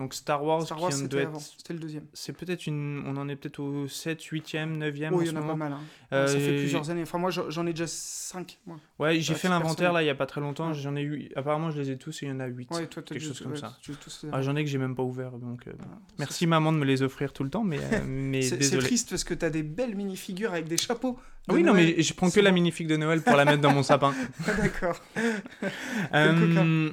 Donc 0.00 0.14
Star 0.14 0.42
Wars, 0.42 0.62
Star 0.62 0.80
Wars 0.80 0.92
c'était 0.92 1.18
être... 1.18 1.38
C'était 1.38 1.74
le 1.74 1.78
deuxième. 1.78 2.04
C'est 2.14 2.32
peut-être 2.32 2.66
une... 2.66 3.02
On 3.06 3.16
en 3.18 3.28
est 3.28 3.36
peut-être 3.36 3.60
au 3.60 3.86
7, 3.86 4.18
8e, 4.20 4.78
9e 4.78 5.10
Oh, 5.12 5.16
en 5.16 5.20
il 5.20 5.26
y 5.26 5.30
en 5.30 5.36
a 5.36 5.42
pas 5.42 5.54
mal. 5.54 5.72
hein. 5.74 5.80
Euh, 6.12 6.26
ça 6.26 6.38
fait 6.38 6.56
plusieurs 6.56 6.88
années. 6.88 7.02
Enfin 7.02 7.18
moi 7.18 7.30
j'en 7.30 7.66
ai 7.66 7.72
déjà 7.72 7.86
5 7.86 8.58
moi. 8.66 8.78
Ouais, 8.98 9.20
j'ai 9.20 9.34
fait 9.34 9.48
l'inventaire 9.48 9.92
là 9.92 10.02
il 10.02 10.06
y 10.06 10.10
a 10.10 10.14
pas 10.14 10.24
très 10.26 10.40
longtemps. 10.40 10.68
Ouais. 10.68 10.74
J'en 10.74 10.96
ai 10.96 11.02
eu. 11.02 11.30
Apparemment, 11.36 11.70
je 11.70 11.78
les 11.80 11.90
ai 11.90 11.98
tous 11.98 12.22
et 12.22 12.26
il 12.26 12.28
y 12.30 12.32
en 12.32 12.40
a 12.40 12.46
8. 12.46 12.70
Ouais, 12.70 12.86
toi 12.86 13.02
quelque 13.02 13.22
chose 13.22 13.40
comme 13.40 13.52
ouais, 13.52 13.58
ça. 13.58 13.76
tu- 13.82 13.92
Ah, 14.32 14.40
J'en 14.42 14.56
ai 14.56 14.64
que 14.64 14.70
j'ai 14.70 14.78
même 14.78 14.94
pas 14.94 15.02
ouvert. 15.02 15.32
Donc, 15.32 15.66
euh, 15.68 15.72
Voilà. 15.78 15.98
Merci 16.18 16.46
maman 16.46 16.72
de 16.72 16.78
me 16.78 16.84
les 16.86 17.02
offrir 17.02 17.32
tout 17.34 17.44
le 17.44 17.50
temps, 17.50 17.62
mais, 17.64 17.78
euh, 17.78 18.00
mais 18.06 18.42
C'est 18.42 18.78
triste 18.78 19.10
parce 19.10 19.24
que 19.24 19.34
t'as 19.34 19.50
des 19.50 19.62
belles 19.62 19.94
mini-figures 19.94 20.52
avec 20.52 20.66
des 20.66 20.78
chapeaux. 20.78 21.18
Ah 21.48 21.52
oui, 21.54 21.62
non, 21.62 21.74
mais 21.74 22.00
je 22.02 22.14
prends 22.14 22.30
que 22.30 22.40
la 22.40 22.52
minifig 22.52 22.86
de 22.86 22.96
Noël 22.96 23.22
pour 23.22 23.36
la 23.36 23.44
mettre 23.44 23.60
dans 23.60 23.72
mon 23.72 23.82
sapin. 23.82 24.14
D'accord. 24.46 25.00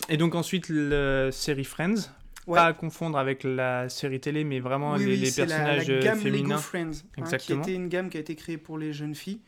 Et 0.09 0.17
donc 0.17 0.35
ensuite, 0.35 0.69
la 0.69 1.31
série 1.31 1.63
Friends. 1.63 2.09
Ouais. 2.47 2.55
Pas 2.55 2.65
à 2.67 2.73
confondre 2.73 3.17
avec 3.17 3.43
la 3.43 3.89
série 3.89 4.19
télé, 4.21 4.43
mais 4.45 4.59
vraiment 4.61 4.93
Oui, 4.93 4.99
les, 4.99 5.05
oui, 5.05 5.17
les 5.17 5.25
c'est 5.27 5.45
la- 5.45 5.47
personnages 5.57 5.87
la, 5.89 5.93
euh, 5.95 6.01
gamme 6.01 6.19
féminins. 6.19 6.47
Lego 6.49 6.57
Friends, 6.61 6.91
hein, 7.17 7.37
qui 7.37 7.53
était 7.53 7.73
une 7.75 7.89
gamme 7.89 8.09
qui 8.09 8.15
a 8.17 8.21
été 8.21 8.35
créée 8.35 8.57
pour 8.57 8.77
les 8.77 8.93
jeunes 8.93 9.15
filles, 9.15 9.41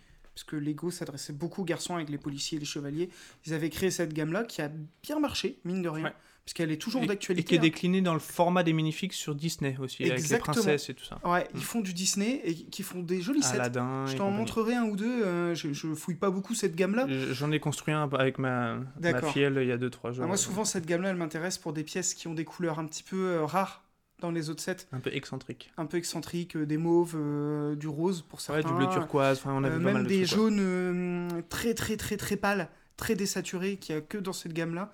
puisque 0.43 0.53
Lego 0.53 0.89
s'adressait 0.91 1.33
beaucoup 1.33 1.61
aux 1.61 1.65
garçons 1.65 1.95
avec 1.95 2.09
les 2.09 2.17
policiers 2.17 2.55
et 2.57 2.59
les 2.59 2.65
chevaliers. 2.65 3.09
Ils 3.45 3.53
avaient 3.53 3.69
créé 3.69 3.91
cette 3.91 4.13
gamme-là 4.13 4.43
qui 4.45 4.61
a 4.61 4.71
bien 5.03 5.19
marché, 5.19 5.59
mine 5.65 5.81
de 5.81 5.89
rien, 5.89 6.05
Ouais. 6.05 6.13
puisqu'elle 6.45 6.71
est 6.71 6.77
toujours 6.81 7.01
Et, 7.01 7.05
et 7.05 7.07
d'actualité. 7.07 7.43
qui 7.47 7.55
est 7.55 7.57
hein. 7.57 7.61
décliné 7.61 8.01
dans 8.01 8.13
le 8.13 8.19
format 8.21 8.63
des 8.63 8.71
minifigs 8.71 9.11
sur 9.11 9.35
Disney 9.35 9.75
aussi, 9.79 10.03
avec 10.03 10.13
les 10.15 10.19
Exactement. 10.19 10.53
princesses 10.53 10.89
et 10.89 10.93
tout 10.93 11.03
ça. 11.03 11.19
Ouais, 11.25 11.45
ils 11.53 11.61
font 11.63 11.81
du 11.81 11.93
Disney 11.93 12.41
et 12.45 12.53
qui 12.55 12.83
font 12.83 13.01
des 13.01 13.21
jolis 13.21 13.43
sets. 13.43 13.55
Aladdin. 13.55 14.05
Je 14.07 14.15
t'en 14.15 14.31
montrerai 14.31 14.75
un 14.75 14.85
ou 14.85 14.95
deux. 14.95 15.25
euh, 15.25 15.53
je, 15.55 15.73
je 15.73 15.93
fouille 15.93 16.15
pas 16.15 16.29
beaucoup 16.29 16.53
cette 16.55 16.75
gamme-là. 16.75 17.05
Je- 17.09 17.33
J'en 17.33 17.51
ai 17.51 17.59
construit 17.59 17.93
un 17.93 18.07
avec 18.13 18.39
ma, 18.39 18.77
ma 19.01 19.21
filleule 19.21 19.59
il 19.61 19.67
y 19.67 19.71
a 19.73 19.77
2-3 19.77 20.13
jours. 20.13 20.23
Ah, 20.23 20.27
moi, 20.27 20.37
souvent, 20.37 20.63
cette 20.63 20.85
gamme-là, 20.85 21.09
elle 21.09 21.17
m'intéresse 21.17 21.57
pour 21.57 21.73
des 21.73 21.83
pièces 21.83 22.13
qui 22.13 22.27
ont 22.29 22.33
des 22.33 22.45
couleurs 22.45 22.79
un 22.79 22.85
petit 22.85 23.03
peu 23.03 23.17
euh, 23.17 23.45
rares 23.45 23.83
dans 24.21 24.31
les 24.31 24.49
autres 24.49 24.61
sets, 24.61 24.87
Un 24.91 24.99
peu 24.99 25.13
excentrique. 25.13 25.71
un 25.77 25.85
peu 25.85 25.97
excentriques, 25.97 26.55
euh, 26.57 26.65
des 26.65 26.77
mauves, 26.77 27.15
euh, 27.15 27.75
du 27.75 27.87
rose 27.87 28.21
pour 28.27 28.39
Ouais, 28.39 28.43
certains. 28.45 28.69
du 28.69 28.75
bleu 28.75 28.87
turquoise, 28.91 29.37
enfin 29.39 29.53
on 29.53 29.63
a 29.63 29.67
Euh, 29.67 29.71
pas 29.71 29.77
même 29.79 29.93
mal 29.93 30.03
de 30.03 30.07
des 30.09 30.25
trucs, 30.25 30.39
ouais. 30.39 30.45
jaunes 30.49 31.43
très 31.49 31.73
très 31.73 31.95
très 31.97 32.17
très 32.17 32.35
pâles, 32.35 32.69
très 32.97 33.15
désaturés, 33.15 33.77
qu'il 33.77 33.95
n'y 33.95 34.01
a 34.01 34.05
que 34.05 34.17
dans 34.17 34.33
cette 34.33 34.53
gamme-là. 34.53 34.91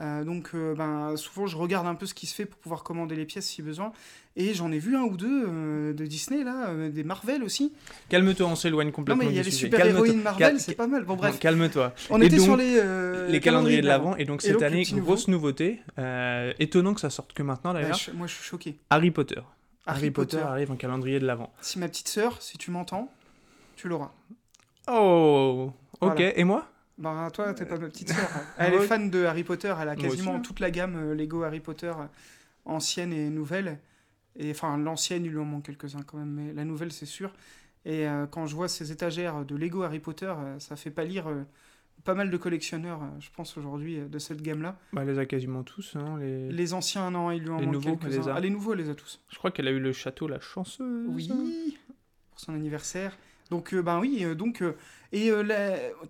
Euh, 0.00 0.24
donc 0.24 0.50
euh, 0.54 0.74
ben, 0.74 1.16
souvent 1.16 1.46
je 1.46 1.56
regarde 1.56 1.86
un 1.86 1.94
peu 1.94 2.04
ce 2.06 2.14
qui 2.14 2.26
se 2.26 2.34
fait 2.34 2.46
pour 2.46 2.58
pouvoir 2.58 2.82
commander 2.82 3.14
les 3.14 3.24
pièces 3.26 3.46
si 3.46 3.62
besoin. 3.62 3.92
Et 4.36 4.52
j'en 4.52 4.72
ai 4.72 4.80
vu 4.80 4.96
un 4.96 5.02
ou 5.02 5.16
deux 5.16 5.44
euh, 5.46 5.92
de 5.92 6.04
Disney 6.06 6.42
là, 6.42 6.74
des 6.88 7.04
Marvel 7.04 7.44
aussi. 7.44 7.72
Calme-toi, 8.08 8.46
on 8.48 8.56
s'éloigne 8.56 8.88
Non 8.88 8.92
complètement 8.92 9.22
mais 9.24 9.30
il 9.30 9.36
y 9.36 9.38
a 9.38 9.44
les 9.44 9.52
super-héroïnes. 9.52 10.20
Marvel, 10.22 10.48
Cal- 10.48 10.60
c'est 10.60 10.74
pas 10.74 10.88
mal. 10.88 11.04
Bon 11.04 11.14
bref, 11.14 11.34
Non, 11.34 11.38
Calme-toi. 11.38 11.94
on 12.10 12.20
Et 12.20 12.26
était 12.26 12.36
donc, 12.36 12.44
sur 12.44 12.56
les, 12.56 13.28
les 13.28 13.38
calendriers 13.40 13.82
de 13.82 13.86
l'avant, 13.86 14.16
et 14.16 14.24
donc 14.24 14.40
Et 14.42 14.46
cette 14.48 14.52
donc, 14.54 14.62
le 14.62 14.66
année, 14.66 14.84
nouveau. 14.90 15.04
grosse 15.04 15.28
nouveauté, 15.28 15.80
étonnant 16.58 16.94
que 16.94 17.00
ça 17.00 17.10
sorte 17.10 17.32
que 17.32 17.44
maintenant 17.44 17.72
Bah, 17.72 17.82
d'ailleurs, 17.82 18.00
moi 18.14 18.26
je 18.26 18.34
suis 18.34 18.42
choqué. 18.44 18.76
Harry 18.90 19.12
Potter. 19.12 19.36
Harry, 19.86 19.98
Harry 19.98 20.10
Potter. 20.10 20.36
Potter. 20.38 20.48
arrive 20.50 20.70
en 20.72 20.76
calendrier 20.76 21.20
de 21.20 21.26
l'avant. 21.26 21.52
Si 21.60 21.78
ma 21.78 21.86
petite 21.88 22.08
sœur, 22.08 22.42
si 22.42 22.58
tu 22.58 22.70
m'entends, 22.72 23.12
tu 23.76 23.86
l'auras. 23.88 24.10
Oh, 24.88 25.70
ok, 26.00 26.12
Voilà. 26.14 26.38
et 26.38 26.44
moi? 26.44 26.66
Bah 26.96 27.28
toi, 27.32 27.52
t'es 27.54 27.66
pas 27.66 27.78
ma 27.78 27.88
petite 27.88 28.10
sœur. 28.10 28.28
Elle 28.56 28.74
est 28.74 28.86
fan 28.86 29.10
de 29.10 29.24
Harry 29.24 29.42
Potter. 29.44 29.74
Elle 29.80 29.88
a 29.88 29.96
quasiment 29.96 30.36
hein. 30.36 30.40
toute 30.40 30.60
la 30.60 30.70
gamme 30.70 30.96
euh, 30.96 31.14
Lego 31.14 31.42
Harry 31.42 31.60
Potter, 31.60 31.88
euh, 31.98 32.06
ancienne 32.64 33.12
et 33.12 33.30
nouvelle. 33.30 33.78
Et 34.36 34.50
enfin, 34.50 34.76
l'ancienne, 34.78 35.24
il 35.24 35.30
lui 35.32 35.38
en 35.38 35.44
manque 35.44 35.64
quelques-uns 35.64 36.02
quand 36.02 36.18
même, 36.18 36.30
mais 36.30 36.52
la 36.52 36.64
nouvelle, 36.64 36.92
c'est 36.92 37.06
sûr. 37.06 37.32
Et 37.84 38.08
euh, 38.08 38.26
quand 38.26 38.46
je 38.46 38.54
vois 38.54 38.68
ces 38.68 38.92
étagères 38.92 39.44
de 39.44 39.56
Lego 39.56 39.82
Harry 39.82 39.98
Potter, 40.00 40.32
euh, 40.36 40.58
ça 40.58 40.74
fait 40.76 40.90
pâlir 40.90 41.26
euh, 41.28 41.42
pas 42.04 42.14
mal 42.14 42.30
de 42.30 42.36
collectionneurs, 42.36 43.02
euh, 43.02 43.06
je 43.20 43.28
pense 43.36 43.56
aujourd'hui, 43.56 43.98
euh, 44.00 44.08
de 44.08 44.18
cette 44.18 44.40
gamme-là. 44.42 44.76
bah, 44.92 45.02
Elle 45.02 45.08
les 45.12 45.18
a 45.18 45.26
quasiment 45.26 45.62
tous. 45.64 45.94
hein, 45.96 46.16
les... 46.18 46.50
Les 46.50 46.74
anciens, 46.74 47.10
non, 47.10 47.30
il 47.30 47.42
lui 47.42 47.50
en 47.50 47.58
Les 47.58 47.66
manque 47.66 47.74
nouveaux, 47.74 47.96
quelques-uns. 47.96 48.20
les 48.22 48.28
a. 48.28 48.34
Ah, 48.36 48.40
les 48.40 48.50
nouveaux, 48.50 48.72
elle 48.72 48.78
les 48.80 48.90
a 48.90 48.94
tous. 48.94 49.20
Je 49.30 49.36
crois 49.38 49.50
qu'elle 49.50 49.68
a 49.68 49.72
eu 49.72 49.80
le 49.80 49.92
château 49.92 50.26
La 50.28 50.40
Chanceuse. 50.40 51.06
Oui, 51.08 51.28
pour 52.30 52.40
son 52.40 52.54
anniversaire. 52.54 53.16
Donc, 53.54 53.72
euh, 53.72 53.82
ben 53.82 54.00
oui, 54.00 54.24
euh, 54.24 54.34
donc. 54.34 54.62
euh, 54.62 54.76
et 55.12 55.30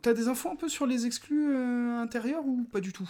t'as 0.03 0.14
des 0.14 0.28
infos 0.28 0.51
un 0.51 0.57
peu 0.57 0.68
sur 0.68 0.86
les 0.86 1.05
exclus 1.07 1.55
intérieurs 1.99 2.45
ou 2.47 2.64
pas 2.72 2.80
du 2.80 2.92
tout? 2.92 3.09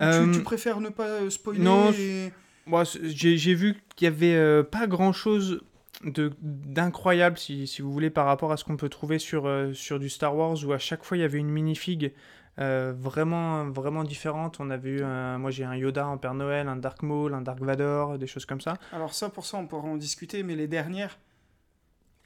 Ou 0.00 0.04
tu, 0.04 0.30
tu 0.32 0.42
préfères 0.42 0.80
ne 0.80 0.90
pas 0.90 1.30
spoiler 1.30 1.60
non, 1.60 1.92
et- 1.92 2.32
Moi, 2.66 2.84
j'ai 2.84 3.54
vu 3.54 3.76
qu'il 3.96 4.04
y 4.06 4.08
avait 4.08 4.62
pas 4.64 4.86
grand 4.86 5.12
chose 5.12 5.62
d'incroyable, 6.42 7.38
si, 7.38 7.66
si 7.66 7.82
vous 7.82 7.92
voulez, 7.92 8.10
par 8.10 8.26
rapport 8.26 8.52
à 8.52 8.56
ce 8.56 8.64
qu'on 8.64 8.76
peut 8.76 8.88
trouver 8.88 9.18
sur, 9.18 9.46
euh, 9.46 9.72
sur 9.72 9.98
du 9.98 10.08
Star 10.08 10.36
Wars, 10.36 10.56
où 10.66 10.72
à 10.72 10.78
chaque 10.78 11.04
fois 11.04 11.16
il 11.16 11.20
y 11.20 11.24
avait 11.24 11.38
une 11.38 11.48
minifig 11.50 12.12
euh, 12.58 12.92
vraiment, 12.96 13.64
vraiment 13.70 14.04
différente. 14.04 14.58
On 14.60 14.70
avait 14.70 14.90
eu, 14.90 15.02
un- 15.02 15.38
moi 15.38 15.50
j'ai 15.50 15.64
un 15.64 15.74
Yoda 15.74 16.06
en 16.06 16.18
Père 16.18 16.34
Noël, 16.34 16.68
un 16.68 16.76
Dark 16.76 17.02
Maul, 17.02 17.34
un 17.34 17.40
Dark 17.40 17.60
Vador, 17.60 18.18
des 18.18 18.26
choses 18.26 18.46
comme 18.46 18.60
ça. 18.60 18.74
Alors, 18.92 19.14
ça, 19.14 19.28
pour 19.28 19.46
ça, 19.46 19.56
on 19.58 19.66
pourra 19.66 19.88
en 19.88 19.96
discuter, 19.96 20.42
mais 20.42 20.54
les 20.54 20.68
dernières. 20.68 21.18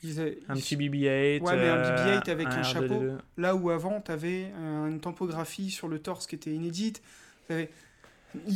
Ils 0.03 0.21
a- 0.21 0.25
Un 0.49 0.55
ils- 0.55 0.63
petit 0.63 0.77
BB-8. 0.77 1.41
Ouais, 1.43 1.57
mais 1.57 1.69
un 1.69 1.77
euh, 1.77 2.21
BB-8 2.21 2.29
avec 2.31 2.47
un 2.49 2.61
R2D2. 2.63 2.65
chapeau. 2.65 3.03
Là 3.37 3.55
où 3.57 3.71
avant, 3.71 4.01
t'avais 4.01 4.51
euh, 4.57 4.87
une 4.89 5.01
topographie 5.01 5.71
sur 5.71 5.89
le 5.89 5.99
torse 5.99 6.27
qui 6.27 6.35
était 6.37 6.51
inédite. 6.53 7.03
T'avais- 7.49 7.71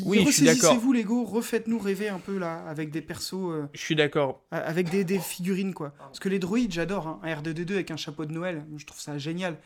Oui, 0.05 0.23
je 0.27 0.31
suis 0.31 0.45
d'accord. 0.45 0.63
Ressaisissez-vous, 0.71 0.93
Lego, 0.93 1.25
refaites-nous 1.25 1.79
rêver 1.79 2.09
un 2.11 2.19
peu 2.19 2.39
là, 2.39 2.63
avec 2.69 2.91
des 2.91 3.01
persos. 3.01 3.35
euh, 3.51 3.67
Je 3.73 3.81
suis 3.81 3.97
d'accord. 3.97 4.43
Euh, 4.53 4.61
avec 4.65 4.91
des, 4.91 5.03
des 5.05 5.19
figurines 5.19 5.73
quoi. 5.73 5.95
Parce 5.99 6.21
que 6.21 6.29
les 6.29 6.39
droïdes, 6.39 6.73
j'adore, 6.73 7.07
hein. 7.09 7.21
un 7.23 7.35
R2D2 7.35 7.73
avec 7.73 7.91
un 7.91 7.97
chapeau 7.97 8.27
de 8.27 8.33
Noël, 8.33 8.65
je 8.77 8.85
trouve 8.85 9.01
ça 9.01 9.17
génial. 9.19 9.57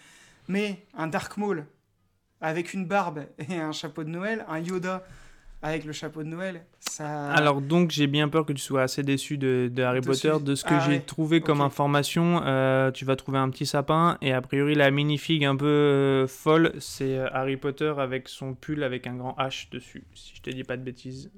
Mais 0.49 0.85
un 0.95 1.09
Dark 1.09 1.37
Maul 1.37 1.67
avec 2.41 2.73
une 2.73 2.87
barbe 2.87 3.27
et 3.49 3.57
un 3.57 3.73
chapeau 3.73 4.05
de 4.05 4.11
Noël, 4.11 4.45
un 4.49 4.61
Yoda 4.61 5.05
avec 5.63 5.85
le 5.85 5.93
chapeau 5.93 6.23
de 6.23 6.29
Noël, 6.29 6.65
ça. 6.79 7.31
Alors 7.33 7.61
donc 7.61 7.91
j'ai 7.91 8.07
bien 8.07 8.29
peur 8.29 8.45
que 8.47 8.53
tu 8.53 8.63
sois 8.63 8.83
assez 8.83 9.03
déçu 9.03 9.37
de, 9.39 9.71
de 9.73 9.83
Harry. 9.83 10.01
Potter. 10.01 10.33
De 10.41 10.55
ce 10.55 10.65
que 10.65 10.75
Ah 10.75 10.81
j'ai 10.81 10.93
ouais. 10.93 11.01
trouvé 11.01 11.41
comme 11.41 11.61
information, 11.61 12.43
euh, 12.45 12.91
tu 12.91 13.05
vas 13.05 13.17
trouver 13.17 13.39
un 13.39 13.51
petit 13.51 13.67
sapin 13.67 14.19
et 14.21 14.33
a 14.33 14.41
priori 14.43 14.75
la 14.75 14.91
minifig 14.91 15.45
un 15.45 15.57
peu 15.57 15.67
euh, 15.67 16.27
folle, 16.27 16.73
c'est 16.79 17.17
euh, 17.19 17.27
Harry 17.33 17.57
Potter 17.57 17.93
avec 17.99 18.29
son 18.29 18.55
pull 18.55 18.83
avec 18.85 19.07
un 19.07 19.17
grand 19.17 19.35
H 19.39 19.71
dessus, 19.71 20.05
si 20.15 20.35
je 20.37 20.43
te 20.43 20.51
dis 20.51 20.63
pas 20.65 20.77
de 20.77 20.83
bêtises. 20.83 21.31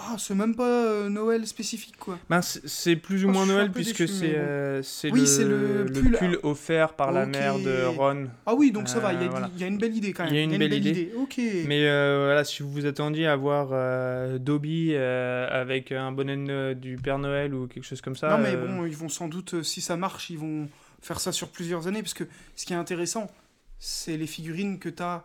Ah, 0.00 0.14
c'est 0.16 0.34
même 0.36 0.54
pas 0.54 0.84
euh, 0.84 1.08
Noël 1.08 1.44
spécifique 1.46 1.96
quoi. 1.98 2.18
Ben, 2.30 2.40
c'est- 2.40 2.94
plus 2.96 3.24
ou 3.24 3.28
Oh, 3.28 3.32
moins 3.32 3.46
Noël 3.46 3.72
puisque 3.72 4.06
c'est 4.08 4.34
euh, 4.36 4.80
Oui, 5.04 5.20
le, 5.20 5.26
c'est 5.26 5.44
le 5.44 5.84
le 5.84 6.10
pull. 6.16 6.38
offert 6.44 6.94
par 6.94 7.10
la 7.10 7.26
mère 7.26 7.58
de 7.58 7.84
Ron. 7.84 8.28
Ah 8.46 8.54
oui, 8.54 8.70
donc 8.70 8.88
ça 8.88 9.00
va, 9.00 9.12
il 9.12 9.22
y, 9.22 9.24
a- 9.24 9.28
voilà. 9.28 9.50
il 9.54 9.60
y 9.60 9.64
a 9.64 9.66
une 9.66 9.78
belle 9.78 9.96
idée 9.96 10.12
quand 10.12 10.24
même. 10.24 10.32
Il 10.34 10.36
y 10.36 10.40
a 10.40 10.44
une 10.44 10.56
belle 10.56 10.72
idée. 10.72 11.12
Ok. 11.16 11.40
Mais 11.66 11.86
euh, 11.88 12.26
voilà, 12.26 12.44
si 12.44 12.62
vous 12.62 12.70
vous 12.70 12.86
attendiez 12.86 13.26
à 13.26 13.34
voir 13.34 13.70
euh, 13.72 14.38
Dobby 14.38 14.94
avec 14.94 15.90
un 15.92 16.12
bonnet 16.12 16.74
du 16.76 16.96
Père 16.96 17.18
Noël 17.18 17.52
ou 17.54 17.66
quelque 17.66 17.84
chose 17.84 18.00
comme 18.00 18.16
ça. 18.16 18.30
non 18.30 18.38
mais 18.38 18.56
bon, 18.56 18.86
ils 18.86 18.96
vont 18.96 19.08
sans 19.08 19.26
doute, 19.28 19.62
si 19.62 19.80
ça 19.80 19.96
marche, 19.96 20.30
ils 20.30 20.38
vont 20.38 20.68
faire 21.00 21.18
ça 21.20 21.32
sur 21.32 21.48
plusieurs 21.48 21.86
années, 21.88 22.02
parce 22.02 22.14
que 22.14 22.24
ce 22.56 22.66
qui 22.66 22.72
est 22.72 22.76
intéressant, 22.76 23.30
c'est 23.78 24.16
les 24.16 24.26
figurines 24.26 24.78
que 24.78 24.88
tu 24.88 25.02
as 25.02 25.24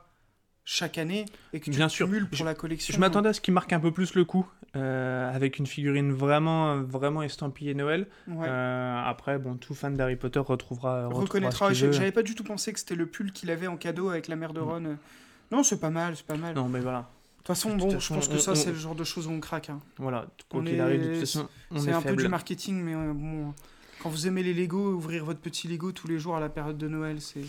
chaque 0.65 0.97
année 0.97 1.25
et 1.51 1.59
que 1.59 1.65
tu 1.65 1.71
Bien 1.71 1.89
sûr. 1.89 2.07
pour 2.07 2.17
Je- 2.31 2.45
la 2.45 2.53
collection. 2.55 2.93
Je 2.93 2.99
m'attendais 2.99 3.29
à 3.29 3.33
ce 3.33 3.41
qui 3.41 3.51
marque 3.51 3.73
un 3.73 3.79
peu 3.79 3.91
plus 3.91 4.13
le 4.15 4.23
coup, 4.25 4.47
euh, 4.75 5.33
avec 5.33 5.59
une 5.59 5.67
figurine 5.67 6.11
vraiment, 6.13 6.77
vraiment 6.83 7.21
estampillée 7.21 7.73
Noël. 7.73 8.07
Ouais. 8.27 8.47
Euh, 8.47 9.01
après, 9.05 9.37
bon, 9.39 9.55
tout 9.57 9.75
fan 9.75 9.93
d'Harry 9.95 10.15
Potter 10.15 10.39
retrouvera, 10.39 11.05
retrouvera 11.07 11.21
reconnaîtra. 11.23 11.71
qu'il. 11.73 11.91
J'avais 11.91 12.11
pas 12.11 12.23
du 12.23 12.33
tout 12.35 12.43
pensé 12.43 12.71
que 12.73 12.79
c'était 12.79 12.95
le 12.95 13.05
pull 13.05 13.31
qu'il 13.33 13.51
avait 13.51 13.67
en 13.67 13.77
cadeau 13.77 14.09
avec 14.09 14.27
la 14.27 14.35
mère 14.35 14.53
de 14.53 14.61
Mm. 14.61 14.63
Ron. 14.63 14.97
Non, 15.51 15.63
c'est 15.63 15.79
pas 15.79 15.89
mal, 15.89 16.15
c'est 16.15 16.25
pas 16.25 16.37
mal. 16.37 16.55
De 16.55 16.59
Non, 16.59 16.69
mais 16.69 16.79
voilà. 16.79 17.09
toute 17.37 17.47
façon, 17.47 17.71
De 17.75 17.79
bon, 17.81 17.89
toute 17.91 17.99
je 17.99 18.13
pense 18.13 18.27
que 18.29 18.35
on- 18.35 18.39
ça, 18.39 18.51
on- 18.53 18.55
c'est 18.55 18.71
le 18.71 18.77
genre 18.77 18.95
de 18.95 19.03
choses 19.03 19.27
où 19.27 19.31
on 19.31 19.41
craque. 19.41 19.69
hein. 19.69 19.79
Voilà, 19.97 20.27
quoi 20.49 20.61
On 20.61 20.63
qu'il 20.63 20.75
est- 20.75 20.79
arrive, 20.79 21.01
de 21.01 21.07
toute 21.09 21.19
façon, 21.19 21.49
on 21.71 21.79
C'est 21.79 21.89
est 21.89 21.93
un 21.93 22.01
peu 22.01 22.15
du 22.15 22.29
marketing, 22.29 22.81
mais 22.81 22.95
euh, 22.95 23.11
bon, 23.13 23.53
quand 24.03 24.09
vous 24.09 24.27
aimez 24.27 24.43
les 24.43 24.53
Lego, 24.53 24.91
ouvrir 24.91 25.23
votre 25.25 25.39
petit 25.39 25.67
Lego 25.67 25.91
tous 25.91 26.07
les 26.07 26.19
jours 26.19 26.35
à 26.35 26.39
la 26.39 26.49
période 26.49 26.77
de 26.77 26.87
Noël, 26.87 27.21
c'est. 27.21 27.39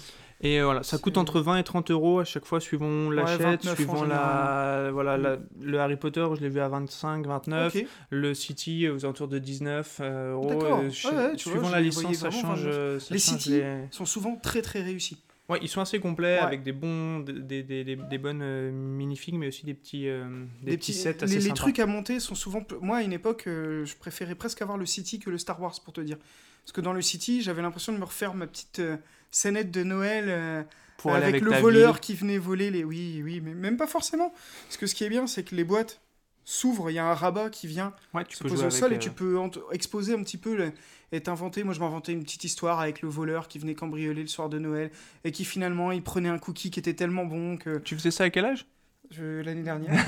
Et 0.41 0.61
voilà, 0.63 0.83
ça 0.83 0.99
coûte 0.99 1.17
entre 1.17 1.41
20 1.41 1.59
et 1.59 1.65
30 1.65 1.91
euros 1.91 2.19
à 2.21 2.25
chaque 2.25 2.45
fois, 2.45 2.61
suivant 2.61 3.09
l'achète, 3.09 3.41
29 3.41 3.73
en 3.73 3.75
suivant 3.77 4.05
la, 4.05 4.91
voilà, 4.93 5.17
la- 5.17 5.39
le 5.61 5.81
Harry 5.81 5.97
Potter, 5.97 6.27
je 6.37 6.41
l'ai 6.41 6.49
vu 6.49 6.61
à 6.61 6.69
25, 6.69 7.27
29. 7.27 7.75
Ok. 7.75 7.87
Le 8.11 8.35
City 8.35 8.89
aux 8.89 9.05
alentours 9.05 9.29
de 9.29 9.39
19 9.39 9.99
euh, 10.01 10.33
euros. 10.33 10.49
D'accord. 10.49 10.79
euh, 10.81 10.91
ch- 10.91 11.05
Ouais, 11.07 11.17
ouais, 11.19 11.37
tu 11.37 11.49
vois, 11.49 11.59
suivant 11.59 11.71
la 11.71 11.81
licence, 11.81 12.17
ça 12.17 12.31
change. 12.31 12.63
euh, 12.67 12.99
ça 13.01 13.15
Les 13.15 13.21
change 13.21 13.39
City 13.39 13.51
les- 13.53 13.87
sont 13.91 14.05
souvent 14.07 14.37
très 14.37 14.61
très 14.61 14.83
réussis. 14.83 15.23
Ouais, 15.51 15.59
ils 15.61 15.69
sont 15.69 15.83
assez 15.83 16.01
complets 16.01 16.37
Ouais. 16.37 16.41
avec 16.41 16.63
des 16.63 16.73
bons, 16.73 17.21
des, 17.21 17.63
des, 17.63 17.85
des, 17.85 17.97
des 17.97 18.19
bonnes 18.19 18.41
euh, 18.43 18.71
minifigs, 18.73 19.35
mais 19.35 19.49
aussi 19.49 19.67
des 19.67 19.75
petits, 19.75 20.09
euh, 20.09 20.25
des, 20.63 20.77
petits 20.79 20.93
petits- 20.93 20.93
sets 20.95 21.23
assez 21.23 21.39
les, 21.39 21.45
les 21.49 21.53
trucs 21.53 21.79
à 21.79 21.87
monter 21.87 22.19
sont 22.19 22.35
souvent. 22.35 22.65
Moi, 22.81 22.97
à 22.99 23.03
une 23.03 23.13
époque, 23.13 23.45
euh, 23.47 23.85
je 23.85 23.95
préférais 23.97 24.35
presque 24.37 24.63
avoir 24.63 24.79
le 24.79 24.87
City 24.87 25.19
que 25.19 25.29
le 25.29 25.37
Star 25.37 25.61
Wars, 25.61 25.75
pour 25.85 25.93
te 25.93 26.01
dire. 26.01 26.17
Parce 26.65 26.73
que 26.73 26.81
dans 26.81 26.95
le 26.95 27.03
City, 27.03 27.43
j'avais 27.43 27.61
l'impression 27.61 27.93
de 27.93 27.99
me 27.99 28.05
refaire 28.05 28.33
ma 28.35 28.47
petite 28.47 28.79
euh, 28.79 28.97
scénette 29.31 29.71
de 29.71 29.83
Noël 29.83 30.67
pour 30.97 31.13
avec, 31.13 31.29
avec 31.29 31.43
le 31.43 31.51
voleur 31.61 31.93
ville. 31.95 32.01
qui 32.01 32.15
venait 32.15 32.39
voler 32.39 32.71
les. 32.71 32.85
Oui, 32.85 33.21
oui, 33.23 33.43
mais 33.45 33.53
même 33.53 33.77
pas 33.77 33.87
forcément. 33.87 34.33
Parce 34.67 34.79
que 34.79 34.87
ce 34.87 34.95
qui 34.95 35.05
est 35.05 35.11
bien, 35.11 35.27
c'est 35.27 35.43
que 35.43 35.55
les 35.55 35.65
boîtes 35.65 36.01
s'ouvrent, 36.45 36.91
il 36.91 36.95
y 36.95 36.99
a 36.99 37.07
un 37.07 37.15
rabat 37.15 37.51
qui 37.51 37.67
vient 37.67 37.95
Ouais, 38.13 38.25
tu 38.25 38.37
se 38.37 38.43
peux 38.43 38.49
poser 38.51 38.67
au 38.67 38.71
sol 38.71 38.93
et 38.93 38.99
tu 38.99 39.09
euh, 39.09 39.13
peux 39.13 39.39
ent- 39.39 39.51
exposer 39.73 40.15
un 40.15 40.23
petit 40.23 40.37
peu 40.37 40.55
le- 40.57 40.73
et 41.13 41.21
t'inventer. 41.21 41.65
Moi, 41.65 41.75
je 41.75 41.81
m'inventais 41.81 42.13
une 42.13 42.23
petite 42.23 42.45
histoire 42.45 42.81
avec 42.81 43.01
le 43.03 43.09
voleur 43.09 43.49
qui 43.49 43.59
venait 43.59 43.75
cambrioler 43.75 44.23
le 44.23 44.29
soir 44.29 44.49
de 44.49 44.59
Noël 44.59 44.91
et 45.25 45.33
qui 45.33 45.45
finalement 45.45 45.93
il 45.93 46.03
prenait 46.03 46.29
un 46.29 46.39
cookie 46.39 46.71
qui 46.71 46.79
était 46.81 46.95
tellement 46.95 47.25
bon 47.25 47.57
que 47.57 47.79
Tu 47.79 47.95
faisais 47.97 48.11
ça 48.11 48.25
à 48.25 48.31
quel 48.31 48.45
âge? 48.45 48.67
Je- 49.11 49.41
l'année 49.43 49.63
dernière. 49.63 49.93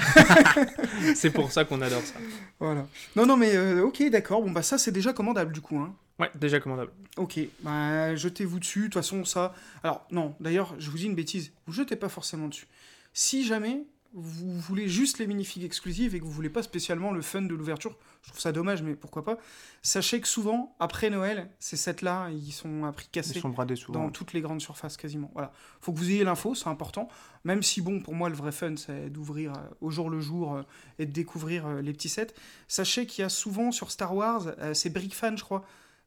C'est 1.15 1.31
pour 1.31 1.53
ça 1.53 1.65
qu'on 1.65 1.81
adore 1.83 2.03
ça. 2.03 2.15
voilà. 2.59 2.87
Non, 3.15 3.27
non, 3.27 3.37
mais 3.37 3.55
euh, 3.57 3.83
ok, 3.85 4.03
d'accord. 4.11 4.43
Bon, 4.43 4.51
bah 4.51 4.63
ça, 4.63 4.79
c'est 4.79 4.93
déjà 4.93 5.13
commandable 5.13 5.53
du 5.53 5.61
coup. 5.61 5.79
Hein. 5.79 5.95
Ouais, 6.19 6.31
déjà 6.35 6.61
commandable. 6.61 6.91
Ok, 7.19 7.39
bah 7.61 8.17
jetez-vous 8.17 8.59
dessus. 8.59 8.81
De 8.81 8.85
toute 8.87 8.95
façon, 8.95 9.25
ça. 9.25 9.55
Alors, 9.85 10.07
non, 10.11 10.35
d'ailleurs, 10.41 10.75
je 10.79 10.91
vous 10.91 10.97
dis 10.97 11.05
une 11.07 11.15
bêtise. 11.15 11.53
Vous 11.67 11.73
jetez 11.75 11.95
pas 11.97 12.09
forcément 12.09 12.49
dessus. 12.49 12.67
Si 13.13 13.45
jamais 13.45 13.83
vous 14.19 14.59
voulez 14.59 14.89
juste 14.89 15.19
les 15.19 15.27
minifigs 15.27 15.63
exclusives 15.63 16.15
et 16.15 16.21
que 16.21 16.25
vous 16.25 16.31
voulez 16.31 16.49
pas 16.49 16.63
spécialement 16.63 17.13
le 17.13 17.21
fun 17.21 17.43
de 17.43 17.55
l'ouverture, 17.55 17.97
je 18.23 18.31
trouve 18.31 18.41
ça 18.41 18.51
dommage, 18.51 18.83
mais 18.83 18.95
pourquoi 18.95 19.23
pas. 19.25 19.37
Sachez 19.83 20.21
que 20.23 20.27
souvent, 20.27 20.75
après 20.81 21.11
Noël, 21.11 21.51
ces 21.59 21.77
sets-là, 21.77 22.31
ils 22.31 22.51
sont 22.53 22.85
à 22.85 22.93
prix 22.93 23.07
Ils 23.09 23.11
cassé 23.11 23.39
sont 23.39 23.51
bradés 23.51 23.77
souvent. 23.77 24.05
dans 24.05 24.11
toutes 24.11 24.33
les 24.33 24.41
grandes 24.41 24.63
surfaces 24.63 24.97
quasiment. 24.97 25.31
Voilà. 25.35 25.53
Faut 25.83 25.93
que 25.93 25.99
vous 25.99 26.11
ayez 26.11 26.25
l'info, 26.25 26.55
c'est 26.55 26.69
important. 26.69 27.09
Même 27.45 27.63
si, 27.63 27.83
bon, 27.83 28.01
pour 28.01 28.15
moi, 28.15 28.31
le 28.31 28.37
vrai 28.37 28.53
fun, 28.53 28.75
c'est 28.77 29.11
d'ouvrir 29.11 29.53
euh, 29.53 29.57
au 29.83 29.91
jour 29.91 30.09
le 30.09 30.21
jour 30.21 30.55
euh, 30.57 30.63
et 30.99 31.05
de 31.07 31.13
découvrir 31.13 31.67
euh, 31.67 31.83
les 31.83 31.93
petits 31.93 32.09
sets. 32.09 32.29
Sachez 32.69 33.05
qu'il 33.07 33.21
y 33.23 33.25
a 33.25 33.29
souvent 33.29 33.71
sur 33.71 33.91
Star 33.91 34.15
Wars, 34.17 34.47
c'est 34.73 34.91
Brickfan, 34.91 35.37
je 35.37 35.45
crois, 35.45 35.63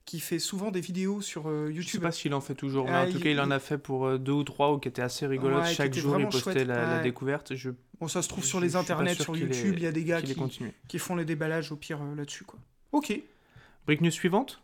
qui 0.06 0.20
fait 0.20 0.40
souvent 0.40 0.72
des 0.72 0.82
vidéos 0.82 1.22
sur 1.22 1.48
euh, 1.48 1.68
Je 1.68 1.74
sais 1.74 1.78
YouTube. 1.78 2.02
pas 2.02 2.12
s'il 2.12 2.34
en 2.34 2.42
fait 2.42 2.56
toujours, 2.56 2.86
mais 2.86 2.92
Ah, 2.94 3.04
en 3.04 3.06
tout 3.12 3.18
il- 3.18 3.24
cas, 3.24 3.30
il 3.30 3.40
en 3.40 3.52
a 3.52 3.60
fait 3.60 3.78
pour 3.78 4.08
euh, 4.08 4.18
deux 4.18 4.32
ou 4.32 4.44
trois 4.44 4.74
ou 4.74 4.80
qui 4.80 4.88
étaient 4.88 5.04
assez 5.04 5.28
rigolotes. 5.28 5.64
Ouais, 5.64 5.74
Chaque 5.76 5.94
jour, 5.94 6.20
il 6.20 6.28
postait 6.28 6.66
la, 6.66 6.96
la 6.98 7.00
découverte. 7.04 7.54
Je 7.54 7.70
Bon, 8.00 8.08
ça 8.08 8.22
se 8.22 8.30
trouve 8.30 8.44
Je- 8.44 8.50
sur 8.50 8.60
les 8.60 8.76
internets, 8.76 9.16
sur 9.16 9.36
YouTube, 9.36 9.76
il 9.78 9.84
y 9.84 9.88
a 9.88 9.92
des 9.92 10.04
gars 10.06 10.22
qui, 10.22 11.00
font 11.00 11.16
les 11.16 11.26
déballages 11.26 11.72
au 11.72 11.76
pire 11.76 12.02
euh, 12.02 12.16
là-dessus. 12.16 12.46
quoi. 12.46 12.60
Ok. 12.94 13.14
Brique 13.86 14.02
news 14.02 14.12
suivante 14.12 14.62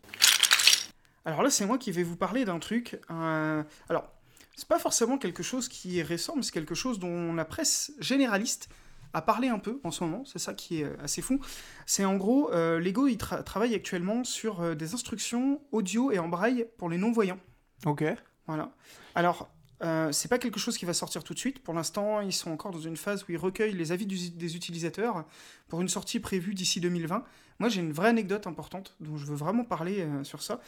Alors 1.24 1.42
là, 1.42 1.50
c'est 1.50 1.66
moi 1.66 1.78
qui 1.78 1.92
vais 1.92 2.02
vous 2.02 2.16
parler 2.16 2.44
d'un 2.44 2.58
truc. 2.58 2.98
euh, 3.10 3.62
Alors, 3.88 4.08
c'est 4.56 4.68
pas 4.68 4.78
forcément 4.78 5.18
quelque 5.18 5.42
chose 5.42 5.68
qui 5.68 5.98
est 5.98 6.02
récent, 6.02 6.34
mais 6.36 6.42
c'est 6.42 6.52
quelque 6.52 6.74
chose 6.74 6.98
dont 6.98 7.34
la 7.34 7.44
presse 7.44 7.92
généraliste 8.00 8.68
a 9.12 9.22
parlé 9.22 9.48
un 9.48 9.58
peu 9.58 9.80
en 9.84 9.90
ce 9.90 10.04
moment. 10.04 10.24
C'est 10.24 10.38
ça 10.38 10.54
qui 10.54 10.80
est 10.80 10.84
euh, 10.84 10.96
assez 11.02 11.20
fou. 11.22 11.40
C'est 11.84 12.04
en 12.04 12.16
gros, 12.16 12.50
euh, 12.52 12.78
Lego 12.80 13.06
il 13.06 13.16
tra- 13.16 13.42
travaille 13.42 13.74
actuellement 13.74 14.24
sur 14.24 14.74
des 14.76 14.94
instructions 14.94 15.60
audio 15.72 16.10
et 16.10 16.18
en 16.18 16.28
braille 16.28 16.66
pour 16.78 16.88
les 16.88 16.96
non-voyants. 16.98 17.38
Ok. 17.84 18.04
Voilà. 18.46 18.72
Alors, 19.14 19.50
euh, 19.82 20.10
c'est 20.12 20.28
pas 20.28 20.38
quelque 20.38 20.58
chose 20.58 20.78
qui 20.78 20.84
va 20.86 20.94
sortir 20.94 21.22
tout 21.24 21.34
de 21.34 21.38
suite. 21.38 21.58
Pour 21.62 21.74
l'instant, 21.74 22.20
ils 22.20 22.32
sont 22.32 22.50
encore 22.50 22.70
dans 22.72 22.80
une 22.80 22.96
phase 22.96 23.24
où 23.24 23.32
ils 23.32 23.36
recueillent 23.38 23.74
les 23.74 23.92
avis 23.92 24.06
des 24.06 24.56
utilisateurs 24.56 25.24
pour 25.68 25.80
une 25.80 25.88
sortie 25.88 26.20
prévue 26.20 26.54
d'ici 26.54 26.80
2020. 26.80 27.24
Moi, 27.58 27.68
j'ai 27.68 27.80
une 27.80 27.92
vraie 27.92 28.08
anecdote 28.08 28.46
importante 28.46 28.96
dont 29.00 29.16
je 29.16 29.26
veux 29.26 29.34
vraiment 29.34 29.64
parler 29.64 30.00
euh, 30.00 30.24
sur 30.24 30.42
ça. 30.42 30.60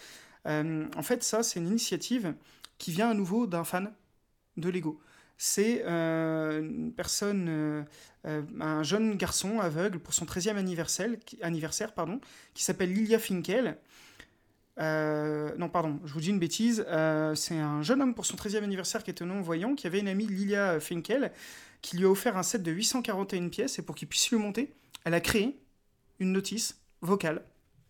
Euh, 0.47 0.87
en 0.97 1.03
fait, 1.03 1.23
ça, 1.25 1.43
c'est 1.43 1.61
une 1.61 1.69
initiative 1.69 2.35
qui 2.79 2.93
vient 2.93 3.11
à 3.11 3.15
nouveau 3.15 3.47
d'un 3.47 3.65
fan 3.65 3.93
de 4.57 4.69
Lego. 4.71 5.01
C'est 5.37 5.85
euh, 5.87 6.61
une 6.61 6.93
personne, 6.93 7.87
un 8.25 8.83
jeune 8.83 9.17
garçon 9.17 9.61
aveugle 9.61 10.01
pour 10.01 10.13
son 10.15 10.27
13e 10.27 10.57
anniversaire, 10.57 11.11
qui- 11.25 11.41
anniversaire 11.43 11.95
pardon, 11.95 12.21
qui 12.55 12.65
s'appelle 12.65 12.93
Lilia 12.93 13.19
Finkel. 13.19 13.79
Euh, 14.79 15.55
non, 15.57 15.69
pardon, 15.69 15.99
je 16.05 16.13
vous 16.13 16.21
dis 16.21 16.31
une 16.31 16.39
bêtise. 16.39 16.85
Euh, 16.89 17.35
c'est 17.35 17.59
un 17.59 17.83
jeune 17.83 18.01
homme 18.01 18.15
pour 18.15 18.27
son 18.27 18.37
13e 18.37 18.63
anniversaire 18.63 19.03
qui 19.03 19.11
était 19.11 19.25
non-voyant, 19.25 19.75
qui 19.75 19.87
avait 19.87 20.01
une 20.01 20.09
amie, 20.09 20.27
Lilia 20.27 20.79
Finkel, 20.81 21.33
qui 21.83 21.97
lui 21.97 22.05
a 22.05 22.09
offert 22.11 22.37
un 22.37 22.43
set 22.43 22.63
de 22.63 22.71
841 22.71 23.49
pièces 23.49 23.79
et 23.79 23.83
pour 23.83 23.95
qu'il 23.95 24.09
puisse 24.09 24.31
le 24.31 24.39
monter, 24.39 24.73
elle 25.05 25.15
a 25.15 25.21
créé 25.21 25.59
une 26.21 26.33
notice 26.33 26.81
vocale 27.01 27.43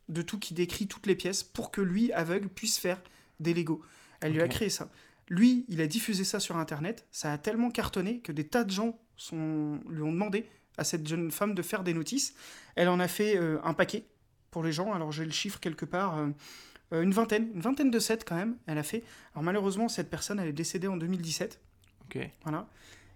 de 0.08 0.22
tout 0.22 0.38
qui 0.38 0.54
décrit 0.54 0.86
toutes 0.86 1.06
les 1.06 1.14
pièces 1.14 1.42
pour 1.42 1.70
que 1.70 1.80
lui, 1.80 2.12
aveugle, 2.12 2.48
puisse 2.48 2.78
faire 2.78 3.00
des 3.40 3.52
Lego. 3.54 3.82
Elle 4.20 4.32
lui 4.32 4.42
a 4.42 4.48
créé 4.48 4.70
ça. 4.70 4.90
Lui, 5.28 5.66
il 5.68 5.80
a 5.82 5.86
diffusé 5.86 6.24
ça 6.24 6.40
sur 6.40 6.56
Internet. 6.56 7.06
Ça 7.12 7.32
a 7.32 7.38
tellement 7.38 7.70
cartonné 7.70 8.20
que 8.20 8.32
des 8.32 8.46
tas 8.46 8.64
de 8.64 8.70
gens 8.70 8.98
sont, 9.16 9.80
lui 9.88 10.02
ont 10.02 10.12
demandé 10.12 10.46
à 10.78 10.84
cette 10.84 11.06
jeune 11.06 11.30
femme 11.30 11.54
de 11.54 11.62
faire 11.62 11.84
des 11.84 11.92
notices. 11.92 12.34
Elle 12.76 12.88
en 12.88 13.00
a 13.00 13.08
fait 13.08 13.36
euh, 13.36 13.58
un 13.62 13.74
paquet 13.74 14.06
pour 14.50 14.62
les 14.62 14.72
gens. 14.72 14.92
Alors 14.92 15.12
j'ai 15.12 15.24
le 15.24 15.30
chiffre 15.30 15.60
quelque 15.60 15.84
part. 15.84 16.16
euh, 16.16 16.28
euh, 16.92 17.02
une 17.02 17.12
vingtaine, 17.12 17.48
une 17.54 17.60
vingtaine 17.60 17.90
de 17.90 17.98
sets 17.98 18.18
quand 18.26 18.36
même, 18.36 18.56
elle 18.66 18.78
a 18.78 18.82
fait. 18.82 19.02
Alors 19.34 19.42
malheureusement, 19.44 19.88
cette 19.88 20.10
personne, 20.10 20.38
elle 20.40 20.48
est 20.48 20.52
décédée 20.52 20.88
en 20.88 20.96
2017. 20.96 21.60
Ok. 22.04 22.18
Voilà. 22.44 22.66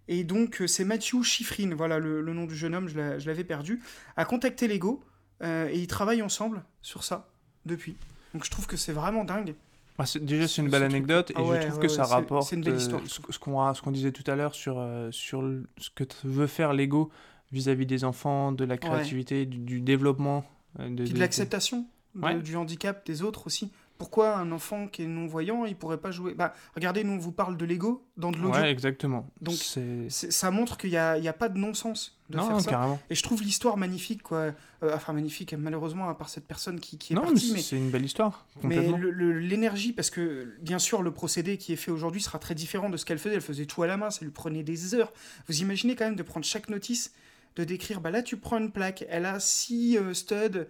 Et 0.09 0.25
donc, 0.25 0.61
euh, 0.61 0.67
c'est 0.67 0.85
Matthew 0.85 1.23
Schifrin, 1.23 1.75
voilà 1.75 1.99
le, 1.99 2.21
le 2.21 2.35
nom 2.35 2.45
du 2.47 2.55
jeune 2.57 2.75
homme, 2.75 2.89
je 2.89 2.97
l'a- 2.99 3.19
je 3.19 3.27
l'avais 3.27 3.45
perdu, 3.45 3.81
a 4.17 4.25
contacté 4.25 4.67
Lego 4.69 5.03
euh, 5.43 5.69
et 5.69 5.79
ils 5.79 5.87
travaillent 5.87 6.23
ensemble 6.23 6.65
sur 6.83 7.05
ça 7.05 7.29
depuis. 7.67 7.97
Donc, 8.35 8.45
je 8.45 8.51
trouve 8.51 8.67
que 8.67 8.77
c'est 8.77 8.93
vraiment 8.93 9.25
dingue. 9.25 9.55
Ah, 9.99 10.05
déjà, 10.21 10.49
c'est 10.49 10.63
une 10.63 10.71
belle 10.71 10.83
anecdote 10.83 11.31
et 11.31 11.35
Ah 11.37 11.43
ouais, 11.43 11.61
je 11.63 11.67
trouve 11.69 11.79
ouais, 11.79 11.87
que 11.87 11.93
ça 11.93 12.05
rapporte 12.05 12.51
une 12.53 12.63
belle 12.63 12.75
euh, 12.75 12.79
histoire. 12.79 13.03
ce, 13.07 13.21
ce 13.31 13.39
qu'on 13.83 13.91
disait 13.93 14.11
tout 14.11 14.29
à 14.29 14.35
l'heure 14.35 14.55
sur, 14.55 14.79
euh, 14.79 15.11
sur 15.13 15.43
le- 15.43 15.69
ce 15.79 15.91
que 15.91 16.05
veut 16.25 16.47
faire 16.49 16.73
Lego 16.73 17.11
vis-à-vis 17.53 17.87
des 17.87 18.03
enfants, 18.05 18.51
de 18.53 18.65
la 18.65 18.79
créativité, 18.79 19.47
du, 19.47 19.59
du 19.59 19.81
développement. 19.81 20.45
de, 20.79 20.87
Puis 21.05 21.11
de 21.11 21.15
de- 21.15 21.19
l'acceptation 21.21 21.87
de- 22.15 22.41
du 22.41 22.57
handicap 22.57 23.05
des 23.07 23.23
autres 23.23 23.47
aussi. 23.47 23.71
Pourquoi 23.99 24.37
un 24.37 24.51
enfant 24.51 24.89
qui 24.89 25.05
est 25.05 25.07
non-voyant, 25.07 25.65
il 25.65 25.77
pourrait 25.77 25.99
pas 26.01 26.11
jouer? 26.11 26.35
Bah, 26.35 26.55
regardez, 26.75 27.05
nous, 27.05 27.13
on 27.13 27.19
vous 27.19 27.31
parle 27.31 27.57
de 27.57 27.65
Lego 27.65 28.05
dans 28.17 28.33
de 28.33 28.37
l'audio. 28.39 28.61
Ouais, 28.61 28.69
exactement. 28.73 29.29
Donc, 29.41 29.55
c'est. 29.55 30.09
Ça 30.11 30.51
montre 30.51 30.77
qu'il 30.77 30.91
n'y 30.91 30.97
a, 30.97 31.19
il 31.19 31.23
y 31.25 31.29
a 31.29 31.33
pas 31.33 31.49
de 31.49 31.57
non-sens 31.57 32.19
de 32.29 32.37
Non, 32.37 32.49
faire 32.49 32.61
ça. 32.63 32.71
carrément. 32.71 33.01
Et 33.11 33.15
je 33.15 33.23
trouve 33.23 33.43
l'histoire 33.43 33.77
magnifique, 33.77 34.25
quoi. 34.25 34.39
Euh, 34.83 34.97
enfin, 34.97 35.13
magnifique, 35.13 35.55
malheureusement, 35.55 36.09
à 36.09 36.15
part 36.15 36.31
cette 36.31 36.49
personne 36.49 36.81
qui, 36.81 36.99
qui 36.99 37.13
est 37.13 37.17
Non, 37.17 37.23
mais 37.23 37.29
partie. 37.29 37.47
c'est 37.49 37.55
Mais, 37.55 37.61
c'est 37.63 37.77
une 37.77 37.91
belle 37.91 38.05
histoire. 38.05 38.45
mais 38.65 38.81
l'énergie, 39.21 39.93
parce 39.93 40.11
que 40.11 40.53
bien 40.61 40.81
sûr, 40.81 41.03
le 41.03 41.13
procédé 41.13 41.57
qui 41.57 41.73
est 41.73 41.77
fait 41.77 41.93
aujourd'hui 41.93 42.21
sera 42.23 42.41
très 42.41 42.57
différent 42.57 42.91
de 42.91 42.97
ce 42.97 43.05
qu'elle 43.05 43.19
faisait. 43.19 43.37
Elle 43.37 43.41
faisait 43.41 43.67
tout 43.67 43.83
à 43.85 43.87
la 43.87 43.97
main, 43.97 44.11
ça 44.11 44.25
lui 44.25 44.33
prenait 44.33 44.65
des 44.65 44.95
heures. 44.97 45.13
Vous 45.49 45.61
imaginez 45.61 45.95
quand 45.95 46.07
même 46.07 46.17
de 46.17 46.23
prendre 46.25 46.45
chaque 46.45 46.69
notice, 46.69 47.13
de 47.55 47.63
décrire, 47.65 48.01
bah 48.01 48.11
là, 48.11 48.23
tu 48.23 48.37
prends 48.37 48.59
une 48.59 48.73
plaque, 48.73 49.05
elle 49.09 49.27
a 49.27 49.39
six 49.39 49.97
euh, 49.97 50.13
studs. 50.15 50.67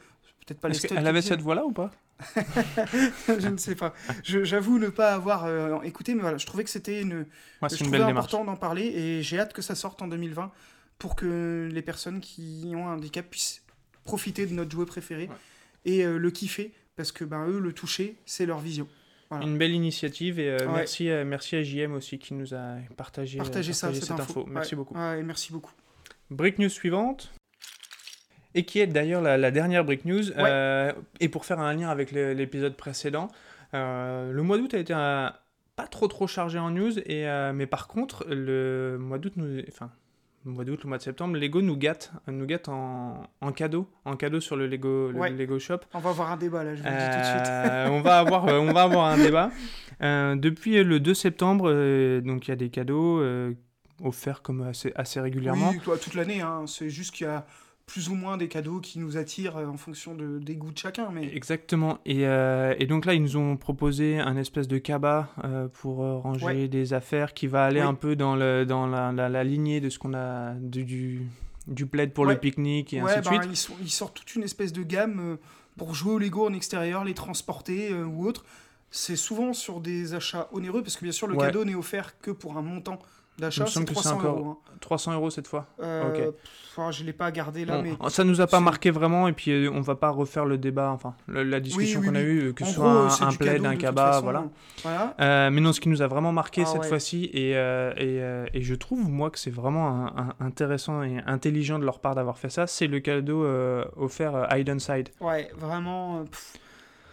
Peut-être 0.47 0.61
pas 0.61 0.69
les 0.69 0.79
qui 0.79 0.93
avait 0.97 1.23
cette 1.23 1.41
voix-là 1.41 1.65
ou 1.65 1.73
pas? 1.73 1.91
Je 3.29 3.49
ne 3.49 3.57
sais 3.57 3.75
pas. 3.75 3.95
J'avoue 4.25 4.79
ne 4.79 4.89
pas 4.89 5.13
avoir 5.15 5.45
euh, 5.45 5.81
écouté, 5.83 6.15
mais 6.15 6.23
voilà, 6.23 6.39
je 6.39 6.47
trouvais 6.47 6.65
que 6.65 6.71
c'était 6.71 7.01
une, 7.03 7.27
Ouais, 7.61 7.69
je 7.71 7.83
une 7.85 7.91
belle 7.91 8.07
démarche. 8.07 8.27
important 8.27 8.45
d'en 8.45 8.57
parler 8.57 8.85
et 8.87 9.23
j'ai 9.23 9.39
hâte 9.39 9.53
que 9.53 9.63
ça 9.63 9.75
sorte 9.75 10.03
en 10.03 10.09
2020 10.09 10.51
pour 10.99 11.17
que 11.17 11.69
les 11.73 11.83
personnes 11.83 12.21
qui 12.21 12.73
ont 12.77 12.89
un 12.89 12.95
handicap 12.95 13.29
puissent 13.29 13.63
profiter 14.05 14.47
de 14.47 14.53
notre 14.55 14.71
jouet 14.73 14.87
préféré 14.87 15.25
Ouais. 15.29 15.35
et 15.85 16.05
euh, 16.05 16.17
le 16.19 16.31
kiffer 16.31 16.73
parce 16.97 17.13
que 17.13 17.25
ben 17.25 17.47
eux 17.49 17.59
le 17.61 17.73
toucher 17.73 18.17
c'est 18.27 18.47
leur 18.47 18.59
vision. 18.61 18.87
Voilà. 19.31 19.47
Une 19.47 19.57
belle 19.59 19.73
initiative 19.73 20.39
et 20.39 20.51
euh, 20.51 20.59
Ouais. 20.67 20.73
merci, 20.75 21.09
à- 21.11 21.25
merci 21.25 21.57
à 21.57 21.63
JM 21.63 21.93
aussi 21.95 22.19
qui 22.19 22.35
nous 22.35 22.53
a 22.55 22.77
partagé, 22.97 23.39
euh, 23.41 23.45
ça, 23.45 23.51
partagé 23.51 23.73
cette 23.73 23.95
cette 23.97 24.11
info. 24.13 24.45
Merci 24.49 24.75
Ouais. 24.75 24.77
beaucoup. 24.77 24.95
Ouais, 24.95 25.21
et 25.21 25.23
merci 25.23 25.53
beaucoup. 25.53 25.73
Break 26.31 26.59
news 26.59 26.69
suivante. 26.69 27.33
Et 28.55 28.65
qui 28.65 28.81
est 28.81 28.87
d'ailleurs 28.87 29.23
la, 29.23 29.37
la 29.39 29.51
dernière 29.51 29.85
break 29.85 30.05
news. 30.05 30.31
euh, 30.39 30.93
et 31.21 31.29
pour 31.29 31.45
faire 31.45 31.59
un 31.61 31.73
lien 31.75 31.89
avec 31.89 32.11
l'épisode 32.13 32.77
précédent, 32.77 33.29
Euh, 33.75 34.31
le 34.33 34.43
mois 34.43 34.59
d'août 34.59 34.75
a 34.75 34.79
été 34.79 34.93
un- 34.93 35.33
pas 35.77 35.87
trop 35.87 36.07
trop 36.07 36.27
chargé 36.27 36.59
en 36.59 36.69
news, 36.71 36.99
et, 36.99 37.27
euh, 37.27 37.55
mais 37.55 37.65
par 37.67 37.89
contre, 37.89 38.27
le 38.29 38.99
mois 39.01 39.17
d'août, 39.17 39.33
enfin, 39.69 39.91
le 40.45 40.51
mois 40.53 40.65
d'août, 40.67 40.81
le 40.85 40.89
mois 40.91 40.99
de 40.99 41.03
septembre, 41.03 41.39
Lego 41.39 41.63
nous 41.63 41.79
gâte, 41.79 42.13
nous 42.27 42.45
gâte 42.45 42.69
en, 42.69 43.23
en 43.41 43.53
cadeau, 43.53 43.89
en 44.05 44.17
cadeau 44.17 44.41
sur 44.41 44.57
le 44.57 44.67
Lego, 44.67 45.11
le 45.11 45.19
Ouais. 45.19 45.31
Lego 45.31 45.59
Shop. 45.59 45.79
On 45.95 46.01
va 46.01 46.11
avoir 46.11 46.31
un 46.33 46.37
débat 46.37 46.65
là, 46.65 46.75
je 46.75 46.83
vous 46.83 46.87
le 46.87 46.93
dis 46.95 47.11
tout 47.13 47.19
de 47.19 47.25
suite. 47.25 47.93
On, 47.97 48.01
va 48.03 48.19
avoir, 48.19 48.45
on 48.45 48.73
va 48.75 48.83
avoir 48.83 49.07
un 49.07 49.17
débat. 49.17 49.51
Depuis 50.01 50.83
le 50.85 51.01
2 51.01 51.15
septembre, 51.15 51.69
donc 52.21 52.47
il 52.49 52.51
y 52.51 52.53
a 52.53 52.57
des 52.57 52.69
cadeaux 52.69 53.23
offerts 54.03 54.43
comme 54.43 54.63
assez, 54.63 54.93
assez 54.97 55.21
régulièrement. 55.21 55.71
Oui, 55.71 55.79
toi, 55.83 55.97
toute 55.97 56.15
l'année, 56.15 56.41
hein. 56.43 56.65
c'est 56.67 56.91
juste 56.91 57.15
qu'il 57.15 57.27
y 57.27 57.31
a 57.31 57.47
plus 57.93 58.09
ou 58.09 58.15
moins 58.15 58.39
des 58.39 58.49
cadeaux 58.49 58.81
qui 58.81 58.99
nous 58.99 59.19
attirent 59.19 59.59
euh, 59.59 59.67
en 59.67 59.77
fonction 59.77 60.15
de, 60.15 60.39
des 60.39 60.57
goûts 60.57 60.73
de 60.73 60.79
chacun. 60.79 61.11
Mais 61.13 61.27
Exactement. 61.37 61.99
Et, 62.07 62.27
euh, 62.27 62.75
et 62.79 62.87
donc 62.87 63.05
là, 63.05 63.13
ils 63.13 63.21
nous 63.23 63.37
ont 63.37 63.57
proposé 63.59 64.19
un 64.19 64.37
espèce 64.39 64.67
de 64.67 64.79
cabas 64.79 65.29
euh, 65.45 65.69
pour 65.69 65.99
ranger 65.99 66.45
Ouais. 66.47 66.69
des 66.69 66.95
affaires 66.95 67.35
qui 67.35 67.47
va 67.47 67.65
aller 67.67 67.81
Oui. 67.81 67.87
un 67.87 67.95
peu 67.95 68.17
dans, 68.17 68.35
le, 68.35 68.65
dans 68.65 68.87
la, 68.87 69.13
la- 69.13 69.29
la 69.29 69.45
lignée 69.45 69.81
de 69.81 69.91
ce 69.91 69.99
qu'on 69.99 70.15
a 70.15 70.55
du, 70.55 70.85
du, 70.85 71.23
du 71.67 71.85
plaid 71.87 72.13
pour 72.15 72.25
Ouais. 72.25 72.33
le 72.35 72.41
pique-nique 72.41 72.95
et 72.95 73.03
ouais, 73.03 73.13
ainsi 73.13 73.29
de 73.29 73.35
ben, 73.37 73.43
suite. 73.43 73.53
ils, 73.53 73.57
sont- 73.57 73.75
ils 73.83 73.91
sortent 73.91 74.15
toute 74.15 74.35
une 74.37 74.43
espèce 74.43 74.73
de 74.73 74.83
gamme 74.83 75.37
pour 75.77 75.95
jouer 75.95 76.15
au 76.15 76.19
Lego 76.19 76.47
en 76.49 76.55
extérieur, 76.55 77.05
les 77.05 77.15
transporter 77.15 77.93
euh, 77.93 78.05
ou 78.05 78.27
autre. 78.27 78.45
C'est 78.91 79.17
souvent 79.17 79.53
sur 79.53 79.81
des 79.81 80.15
achats 80.15 80.49
onéreux 80.53 80.83
parce 80.83 80.97
que 80.97 81.05
bien 81.05 81.13
sûr 81.13 81.27
le 81.27 81.37
cadeau 81.37 81.65
n'est 81.65 81.75
offert 81.75 82.19
que 82.21 82.31
pour 82.31 82.57
un 82.57 82.63
montant 82.63 82.99
d'achat, 83.39 83.67
c'est 83.67 83.73
semble 83.73 83.87
que 83.87 83.95
c'est 83.95 84.01
300 84.03 84.17
encore- 84.19 84.39
euros. 84.39 84.49
hein. 84.51 84.73
300 84.81 85.13
euros 85.15 85.31
cette 85.31 85.47
fois. 85.47 85.67
Euh, 85.81 86.29
Ok. 86.29 86.35
ah, 86.79 86.91
je 86.91 87.05
l'ai 87.05 87.13
pas 87.13 87.31
gardé 87.31 87.65
là, 87.65 87.77
Bon, 87.81 87.97
mais 88.01 88.11
Ça 88.11 88.25
nous 88.25 88.41
a 88.41 88.47
pas 88.49 88.59
marqué 88.61 88.91
vraiment 88.91 89.29
et 89.29 89.33
puis 89.33 89.51
euh, 89.53 89.71
on 89.73 89.81
va 89.81 89.95
pas 89.95 90.11
refaire 90.11 90.45
le 90.45 90.59
débat, 90.59 90.91
enfin 90.91 91.15
le- 91.29 91.45
la 91.45 91.61
discussion 91.61 92.01
oui, 92.01 92.07
qu'on 92.09 92.15
a 92.17 92.19
oui. 92.19 92.25
eue, 92.25 92.53
que 92.55 92.65
ce 92.65 92.73
soit 92.75 93.09
un, 93.23 93.33
plaid, 93.33 93.65
un 93.65 93.77
cabas, 93.77 94.13
façon. 94.15 94.23
voilà. 94.25 94.45
Voilà. 94.83 95.15
Euh, 95.21 95.51
mais 95.51 95.61
non, 95.61 95.73
ce 95.73 95.81
qui 95.81 95.89
nous 95.89 96.03
a 96.03 96.09
vraiment 96.09 96.33
marqué 96.33 96.63
Ah 96.63 96.67
cette 96.67 96.81
ouais. 96.83 96.89
fois-ci, 96.89 97.31
et, 97.33 97.57
euh, 97.57 97.93
et, 98.53 98.59
et 98.59 98.63
je 98.63 98.75
trouve, 98.75 99.09
moi, 99.09 99.31
que 99.31 99.39
c'est 99.39 99.51
vraiment 99.51 99.89
un- 99.89 100.07
un- 100.41 100.47
intéressant 100.47 101.03
et 101.05 101.19
intelligent 101.27 101.79
de 101.79 101.85
leur 101.85 102.01
part 102.01 102.15
d'avoir 102.17 102.39
fait 102.39 102.51
ça, 102.51 102.67
c'est 102.67 102.89
le 102.89 102.99
cadeau 103.01 103.45
offert 103.97 104.35
euh, 104.35 104.47
Hide 104.57 104.79
Side. 104.81 105.11
Ouais, 105.21 105.49
vraiment. 105.57 106.25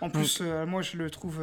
En 0.02 0.10
plus, 0.10 0.42
moi 0.68 0.82
je 0.82 0.98
le 0.98 1.10
trouve. 1.12 1.40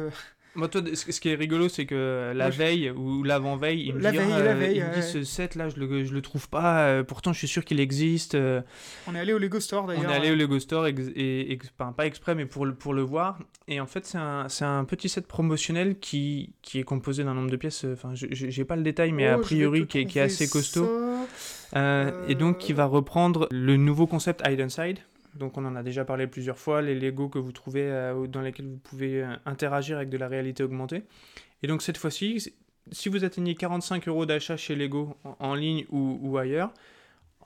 Moi, 0.57 0.67
toi, 0.67 0.81
ce 0.93 1.19
qui 1.21 1.29
est 1.29 1.35
rigolo, 1.35 1.69
c'est 1.69 1.85
que 1.85 2.33
la 2.35 2.51
je- 2.51 2.57
veille 2.57 2.89
ou 2.89 3.23
l'avant-veille, 3.23 3.85
il 3.87 3.93
me 3.95 4.01
La 4.01 4.11
dit, 4.11 4.17
veille, 4.17 4.27
Ah, 4.33 4.39
la 4.43 4.51
euh, 4.51 4.55
veille, 4.55 4.77
il 4.77 4.83
me 4.83 4.89
dit 4.91 4.97
ouais. 4.97 5.01
ce 5.01 5.23
set-là, 5.23 5.69
je 5.69 5.75
le, 5.79 6.03
je 6.03 6.13
le 6.13 6.21
trouve 6.21 6.49
pas, 6.49 6.79
euh, 6.87 7.03
pourtant 7.03 7.31
je 7.31 7.37
suis 7.37 7.47
sûr 7.47 7.63
qu'il 7.63 7.79
existe. 7.79 8.33
euh, 8.35 8.61
On 9.07 9.13
est 9.15 9.19
allé 9.19 9.33
au 9.33 9.37
Lego 9.37 9.59
Store 9.59 9.83
on 9.83 9.87
d'ailleurs. 9.87 10.11
est 10.11 10.15
allé 10.15 10.31
au 10.31 10.35
Lego 10.35 10.59
Store, 10.59 10.87
ex- 10.87 11.11
et, 11.15 11.51
ex- 11.53 11.71
enfin, 11.79 11.91
pas 11.91 12.05
exprès, 12.07 12.33
mais 12.35 12.45
pour 12.47 12.65
le, 12.65 12.73
pour 12.73 12.93
le 12.95 13.03
voir. 13.03 13.37
Et 13.67 13.79
en 13.79 13.85
fait, 13.85 14.05
c'est 14.05 14.17
un, 14.17 14.47
un 14.61 14.83
petit 14.85 15.09
set 15.09 15.27
promotionnel 15.27 15.99
qui, 15.99 16.53
qui 16.63 16.79
est 16.79 16.83
composé 16.83 17.23
d'un 17.23 17.33
nombre 17.35 17.51
de 17.51 17.55
pièces, 17.57 17.85
enfin, 17.93 18.11
j'ai 18.13 18.65
pas 18.65 18.75
le 18.75 18.83
détail, 18.83 19.11
mais 19.11 19.27
Oh, 19.29 19.33
a 19.33 19.35
vais 19.37 19.41
priori, 19.43 19.85
qui 19.87 19.99
est, 19.99 20.05
qui 20.05 20.17
est 20.19 20.21
trouver 20.27 20.33
assez 20.33 20.49
costaud. 20.49 20.89
Euh, 21.75 22.11
Et 22.27 22.35
donc, 22.35 22.57
qui 22.57 22.73
va 22.73 22.85
reprendre 22.85 23.47
le 23.51 23.75
nouveau 23.77 24.07
concept 24.07 24.41
Hide 24.47 24.61
and 24.61 24.69
Side. 24.69 24.99
Donc, 25.37 25.57
on 25.57 25.65
en 25.65 25.75
a 25.75 25.83
déjà 25.83 26.03
parlé 26.05 26.27
plusieurs 26.27 26.57
fois, 26.57 26.81
les 26.81 26.95
Lego 26.95 27.29
que 27.29 27.39
vous 27.39 27.51
trouvez 27.51 27.83
euh, 27.83 28.27
dans 28.27 28.41
lesquels 28.41 28.67
vous 28.67 28.77
pouvez 28.77 29.23
euh, 29.23 29.35
interagir 29.45 29.97
avec 29.97 30.09
de 30.09 30.17
la 30.17 30.27
réalité 30.27 30.63
augmentée. 30.63 31.03
Et 31.63 31.67
donc, 31.67 31.81
cette 31.81 31.97
fois-ci, 31.97 32.53
si 32.91 33.09
vous 33.09 33.23
atteignez 33.23 33.55
45 33.55 34.07
euros 34.07 34.25
d'achat 34.25 34.57
chez 34.57 34.75
Lego 34.75 35.15
en, 35.23 35.35
en 35.39 35.55
ligne 35.55 35.85
ou, 35.89 36.19
ou 36.21 36.37
ailleurs, 36.37 36.73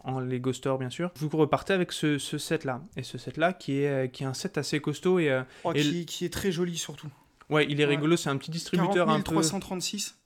en 0.04 0.20
Lego 0.20 0.52
Store 0.52 0.80
bien 0.80 0.90
sûr, 0.90 1.12
vous 1.18 1.30
repartez 1.38 1.74
avec 1.74 1.92
ce, 1.92 2.18
ce 2.18 2.38
set-là. 2.38 2.82
Et 2.98 3.04
ce 3.04 3.18
set-là 3.20 3.54
qui 3.54 3.82
est, 3.82 3.88
euh, 3.88 4.08
qui 4.08 4.24
est 4.24 4.26
un 4.26 4.34
set 4.34 4.58
assez 4.58 4.80
costaud 4.80 5.20
et 5.20 5.42
Oh, 5.64 5.74
Et 5.74 5.82
qui, 5.82 6.06
qui 6.06 6.26
est 6.26 6.34
très 6.34 6.52
joli 6.52 6.78
surtout. 6.78 7.08
ouais, 7.50 7.68
il 7.70 7.80
est 7.82 7.86
Ouais. 7.86 7.92
rigolo, 7.92 8.16
c'est 8.18 8.30
un 8.30 8.38
petit 8.38 8.50
distributeur 8.52 9.06
40 9.06 9.16
un 9.16 9.18
peu. 9.22 9.24
336. 9.34 10.18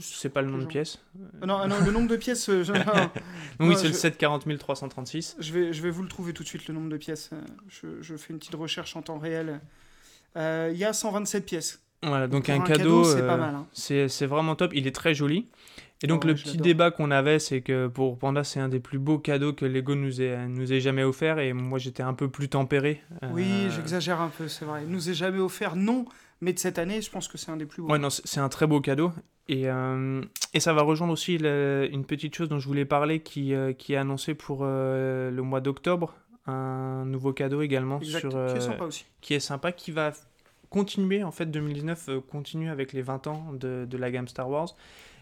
C'est 0.00 0.28
pas 0.28 0.42
le 0.42 0.48
nom 0.48 0.56
de 0.58 0.62
Genre. 0.62 0.68
pièce. 0.70 0.98
Ah 1.42 1.46
non, 1.46 1.66
non, 1.66 1.76
le 1.84 1.90
nombre 1.90 2.08
de 2.08 2.16
pièces, 2.16 2.48
euh, 2.50 2.62
je, 2.62 2.72
oui, 3.60 3.74
c'est 3.76 3.86
le 3.88 3.92
je- 3.92 3.98
set 3.98 4.18
40 4.18 4.58
336. 4.58 5.36
je 5.40 5.52
vais, 5.52 5.72
je 5.72 5.82
vais 5.82 5.90
vous 5.90 6.02
le 6.02 6.08
trouver 6.08 6.32
tout 6.32 6.42
de 6.42 6.48
suite, 6.48 6.68
le 6.68 6.74
nombre 6.74 6.90
de 6.90 6.96
pièces. 6.96 7.30
Euh, 7.32 7.40
Je, 7.68 8.02
je 8.02 8.16
fais 8.16 8.32
une 8.32 8.38
petite 8.38 8.54
recherche 8.54 8.96
en 8.96 9.02
temps 9.02 9.18
réel. 9.18 9.60
Euh, 10.36 10.70
Il 10.72 10.78
y 10.78 10.84
a 10.84 10.92
127 10.92 11.46
pièces. 11.46 11.80
Voilà, 12.02 12.28
donc 12.28 12.48
un, 12.48 12.56
un 12.56 12.60
cadeau, 12.60 13.02
cadeau, 13.02 13.04
c'est 13.04 13.22
euh, 13.22 13.26
pas 13.26 13.36
mal, 13.36 13.54
hein. 13.56 13.66
c'est 13.72 14.08
c'est 14.08 14.26
vraiment 14.26 14.54
top, 14.54 14.70
il 14.72 14.86
est 14.86 14.94
très 14.94 15.14
joli. 15.14 15.48
Et 16.00 16.06
donc 16.06 16.22
Ouais, 16.22 16.30
le 16.30 16.36
je 16.36 16.44
petit 16.44 16.56
débat 16.56 16.92
qu'on 16.92 17.10
avait, 17.10 17.40
c'est 17.40 17.60
que 17.60 17.88
pour 17.88 18.16
Panda, 18.18 18.44
c'est 18.44 18.60
un 18.60 18.68
des 18.68 18.78
plus 18.78 19.00
beaux 19.00 19.18
cadeaux 19.18 19.52
que 19.52 19.64
Lego 19.64 19.96
nous 19.96 20.22
ait, 20.22 20.46
nous 20.46 20.72
ait 20.72 20.78
jamais 20.78 21.02
offert, 21.02 21.40
et 21.40 21.52
moi 21.52 21.80
j'étais 21.80 22.04
un 22.04 22.14
peu 22.14 22.28
plus 22.28 22.48
tempéré. 22.48 23.02
Oui, 23.32 23.46
Euh, 23.50 23.70
j'exagère 23.70 24.20
un 24.20 24.28
peu, 24.28 24.46
c'est 24.46 24.64
vrai. 24.64 24.82
Il 24.84 24.90
nous 24.92 25.10
est 25.10 25.14
jamais 25.14 25.40
offert, 25.40 25.74
non, 25.74 26.04
mais 26.40 26.52
de 26.52 26.58
cette 26.58 26.78
année, 26.78 27.02
je 27.02 27.10
pense 27.10 27.28
que 27.28 27.38
c'est 27.38 27.50
un 27.50 27.56
des 27.56 27.66
plus 27.66 27.82
beaux. 27.82 27.90
Ouais, 27.90 27.98
non, 27.98 28.10
c'est 28.10 28.40
un 28.40 28.48
très 28.48 28.66
beau 28.66 28.80
cadeau. 28.80 29.12
Et, 29.48 29.68
euh, 29.68 30.22
et 30.52 30.60
ça 30.60 30.72
va 30.74 30.82
rejoindre 30.82 31.12
aussi 31.12 31.36
une 31.36 32.04
petite 32.04 32.34
chose 32.34 32.48
dont 32.48 32.58
je 32.58 32.66
voulais 32.66 32.84
parler 32.84 33.20
qui, 33.20 33.54
euh, 33.54 33.72
qui 33.72 33.94
est 33.94 33.96
annoncée 33.96 34.34
pour 34.34 34.60
euh, 34.62 35.30
le 35.30 35.42
mois 35.42 35.60
d'octobre. 35.60 36.14
Un 36.46 37.04
nouveau 37.04 37.32
cadeau 37.32 37.60
également 37.60 38.00
exact, 38.00 38.30
sur, 38.30 38.46
qui 38.46 38.56
est 38.56 38.60
sympa 38.60 38.84
aussi. 38.84 39.04
qui 39.20 39.34
est 39.34 39.40
sympa, 39.40 39.72
qui 39.72 39.90
va 39.90 40.12
continuer, 40.70 41.22
en 41.24 41.30
fait, 41.30 41.46
2019 41.46 42.08
euh, 42.08 42.20
continue 42.20 42.70
avec 42.70 42.92
les 42.92 43.02
20 43.02 43.26
ans 43.26 43.52
de, 43.52 43.86
de 43.88 43.98
la 43.98 44.10
gamme 44.10 44.28
Star 44.28 44.48
Wars. 44.48 44.74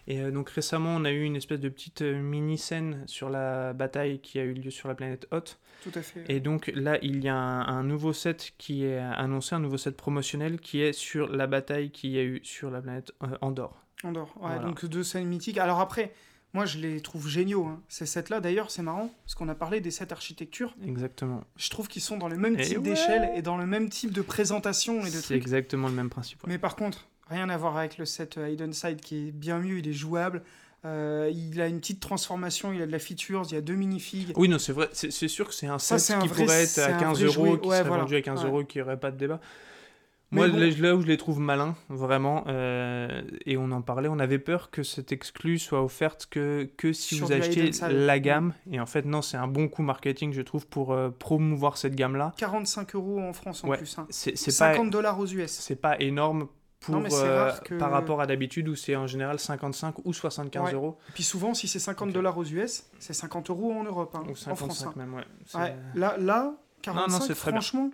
Et 0.07 0.21
euh, 0.21 0.31
donc 0.31 0.49
récemment, 0.49 0.95
on 0.95 1.03
a 1.05 1.11
eu 1.11 1.23
une 1.23 1.35
espèce 1.35 1.59
de 1.59 1.69
petite 1.69 2.01
euh, 2.01 2.21
mini-scène 2.21 3.03
sur 3.07 3.29
la 3.29 3.73
bataille 3.73 4.19
qui 4.19 4.39
a 4.39 4.43
eu 4.43 4.53
lieu 4.53 4.71
sur 4.71 4.87
la 4.87 4.95
planète 4.95 5.27
Hoth. 5.31 5.59
Tout 5.83 5.91
à 5.95 6.01
fait. 6.01 6.23
Et 6.29 6.39
donc 6.39 6.71
là, 6.73 6.97
il 7.01 7.21
y 7.23 7.27
a 7.29 7.35
un, 7.35 7.67
un 7.67 7.83
nouveau 7.83 8.13
set 8.13 8.53
qui 8.57 8.85
est 8.85 8.97
annoncé, 8.99 9.53
un 9.55 9.59
nouveau 9.59 9.77
set 9.77 9.97
promotionnel 9.97 10.59
qui 10.59 10.81
est 10.81 10.93
sur 10.93 11.27
la 11.27 11.45
bataille 11.47 11.91
qu'il 11.91 12.11
y 12.11 12.19
a 12.19 12.23
eu 12.23 12.39
sur 12.43 12.71
la 12.71 12.81
planète 12.81 13.11
euh, 13.23 13.27
Andorre. 13.41 13.83
Andorre. 14.03 14.31
Ouais, 14.37 14.47
Voilà. 14.47 14.63
donc 14.63 14.85
deux 14.85 15.03
scènes 15.03 15.27
mythiques. 15.27 15.57
Alors 15.57 15.81
après, 15.81 16.13
moi 16.53 16.65
je 16.65 16.77
les 16.79 17.01
trouve 17.01 17.27
géniaux. 17.27 17.65
hein. 17.65 17.81
Ces 17.89 18.05
sets-là, 18.05 18.39
d'ailleurs, 18.39 18.71
c'est 18.71 18.81
marrant, 18.83 19.13
parce 19.25 19.35
qu'on 19.35 19.49
a 19.49 19.55
parlé 19.55 19.81
des 19.81 19.91
sets 19.91 20.11
architecture. 20.13 20.73
Exactement. 20.85 21.43
Je 21.57 21.69
trouve 21.69 21.87
qu'ils 21.89 22.01
sont 22.01 22.17
dans 22.17 22.29
le 22.29 22.37
même 22.37 22.57
Et 22.57 22.63
type 22.63 22.77
ouais. 22.77 22.83
d'échelle 22.83 23.29
et 23.35 23.41
dans 23.41 23.57
le 23.57 23.65
même 23.65 23.89
type 23.89 24.13
de 24.13 24.21
présentation 24.21 25.01
et 25.01 25.11
de 25.11 25.15
C'est 25.15 25.35
exactement 25.35 25.89
le 25.89 25.93
même 25.95 26.09
principe. 26.09 26.41
ouais. 26.43 26.49
Mais 26.53 26.57
par 26.57 26.75
contre, 26.75 27.07
rien 27.29 27.49
à 27.49 27.57
voir 27.57 27.77
avec 27.77 27.97
le 27.97 28.05
set 28.05 28.37
euh, 28.37 28.49
Hidden 28.49 28.73
Side 28.73 29.01
qui 29.01 29.27
est 29.27 29.31
bien 29.31 29.59
mieux, 29.59 29.79
il 29.79 29.87
est 29.87 29.93
jouable. 29.93 30.43
Euh, 30.85 31.31
il 31.33 31.59
a 31.59 31.67
une 31.67 31.79
petite 31.79 31.99
transformation, 31.99 32.71
il 32.71 32.81
a 32.81 32.85
de 32.85 32.91
la 32.91 32.99
features, 32.99 33.43
il 33.49 33.55
y 33.55 33.57
a 33.57 33.61
deux 33.61 33.73
minifigs. 33.75 34.31
Oui, 34.37 34.47
non, 34.47 34.59
c'est 34.59 34.73
vrai. 34.73 34.89
C'est 34.93 35.27
sûr 35.27 35.47
que 35.47 35.53
c'est 35.53 35.67
un 35.67 35.79
set 35.79 36.11
un 36.15 36.19
qui 36.19 36.27
vrai- 36.27 36.43
pourrait 36.45 36.63
être 36.63 36.79
à 36.79 36.95
un 36.95 36.99
15 36.99 37.23
vrai 37.23 37.25
euros, 37.27 37.57
qui 37.57 37.67
Ouais, 37.67 37.77
serait 37.77 37.87
voilà. 37.87 38.03
vendu 38.03 38.15
à 38.15 38.21
15 38.21 38.43
Ouais. 38.43 38.47
euros, 38.49 38.63
qui 38.63 38.77
n'y 38.77 38.83
aurait 38.83 38.99
pas 38.99 39.11
de 39.11 39.17
débat. 39.17 39.39
Mais 40.31 40.39
Moi, 40.41 40.49
bon. 40.49 40.81
là, 40.81 40.95
où 40.95 41.01
je 41.01 41.07
les 41.07 41.15
trouve 41.15 41.39
malins, 41.39 41.75
vraiment, 41.87 42.43
euh, 42.47 43.21
et 43.45 43.55
on 43.55 43.71
en 43.71 43.81
parlait, 43.81 44.09
on 44.09 44.19
avait 44.19 44.39
peur 44.39 44.71
que 44.71 44.83
cette 44.83 45.13
exclue 45.13 45.57
soit 45.57 45.81
offerte 45.81 46.27
que, 46.29 46.69
que 46.75 46.91
si 46.91 47.15
Sur 47.15 47.27
vous 47.27 47.41
Side. 47.41 47.87
la 47.91 48.19
gamme. 48.19 48.53
Et 48.69 48.79
en 48.81 48.85
fait, 48.85 49.05
non, 49.05 49.21
c'est 49.21 49.37
un 49.37 49.47
bon 49.47 49.69
coup 49.69 49.83
marketing, 49.83 50.33
je 50.33 50.41
trouve, 50.41 50.67
pour 50.67 50.91
euh, 50.91 51.09
promouvoir 51.09 51.77
cette 51.77 51.95
gamme-là. 51.95 52.33
45 52.37 52.93
euros 52.95 53.21
en 53.21 53.31
France 53.31 53.63
en 53.63 53.69
Ouais. 53.69 53.77
plus. 53.77 53.97
hein. 53.97 54.05
C'est 54.09 54.37
c'est 54.37 54.51
pas, 54.57 54.73
50 54.73 54.89
dollars 54.89 55.17
aux 55.17 55.27
US. 55.27 55.49
c'est 55.49 55.77
pas 55.81 55.97
énorme 56.01 56.49
pour, 56.79 56.95
Non, 56.95 57.03
euh, 57.11 57.51
que- 57.65 57.75
par 57.75 57.91
rapport 57.91 58.21
à 58.21 58.27
d'habitude 58.27 58.67
où 58.69 58.75
c'est 58.75 58.95
en 58.95 59.07
général 59.07 59.39
55 59.39 60.05
ou 60.05 60.13
75 60.13 60.63
Ouais. 60.65 60.73
euros. 60.73 60.97
Et 61.09 61.11
puis 61.13 61.23
souvent, 61.23 61.53
si 61.53 61.67
c'est 61.67 61.79
50 61.79 62.09
Ok. 62.09 62.13
dollars 62.13 62.37
aux 62.37 62.45
US, 62.45 62.85
c'est 62.99 63.13
50 63.13 63.49
euros 63.49 63.73
en 63.73 63.83
Europe, 63.83 64.13
hein, 64.15 64.23
Ou 64.27 64.31
en 64.31 64.35
France. 64.35 64.77
55 64.79 64.87
hein. 64.89 64.93
même, 64.95 65.13
ouais. 65.15 65.23
Là, 65.95 66.17
là 66.17 66.55
45, 66.83 67.21
c'est 67.23 67.33
très 67.33 67.51
bien. 67.51 67.59
franchement, 67.61 67.91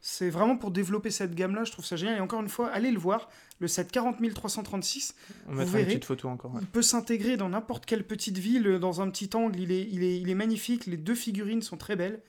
c'est 0.00 0.30
vraiment 0.30 0.56
pour 0.56 0.70
développer 0.70 1.10
cette 1.10 1.34
gamme-là, 1.34 1.64
je 1.64 1.72
trouve 1.72 1.84
ça 1.84 1.96
génial. 1.96 2.16
Et 2.16 2.20
encore 2.20 2.40
une 2.40 2.48
fois, 2.48 2.68
allez 2.70 2.90
le 2.90 2.98
voir, 2.98 3.28
le 3.60 3.68
set 3.68 3.90
40 3.92 4.16
336, 4.34 5.14
On 5.48 5.52
vous 5.52 5.58
mettra 5.58 5.64
une 5.64 5.70
verrez. 5.78 5.84
petite 5.86 6.04
photo 6.04 6.28
encore. 6.28 6.52
ouais. 6.54 6.60
il 6.60 6.66
peut 6.66 6.82
s'intégrer 6.82 7.36
dans 7.36 7.48
n'importe 7.48 7.86
quelle 7.86 8.04
petite 8.04 8.38
ville, 8.38 8.66
euh, 8.66 8.78
dans 8.78 9.00
un 9.00 9.10
petit 9.10 9.30
angle, 9.34 9.58
il 9.60 9.70
est, 9.72 9.86
il 9.90 10.02
est, 10.02 10.18
il 10.20 10.28
est 10.30 10.34
magnifique, 10.34 10.86
les 10.86 10.96
deux 10.96 11.14
figurines 11.14 11.62
sont 11.62 11.76
très 11.76 11.96
belles. 11.96 12.20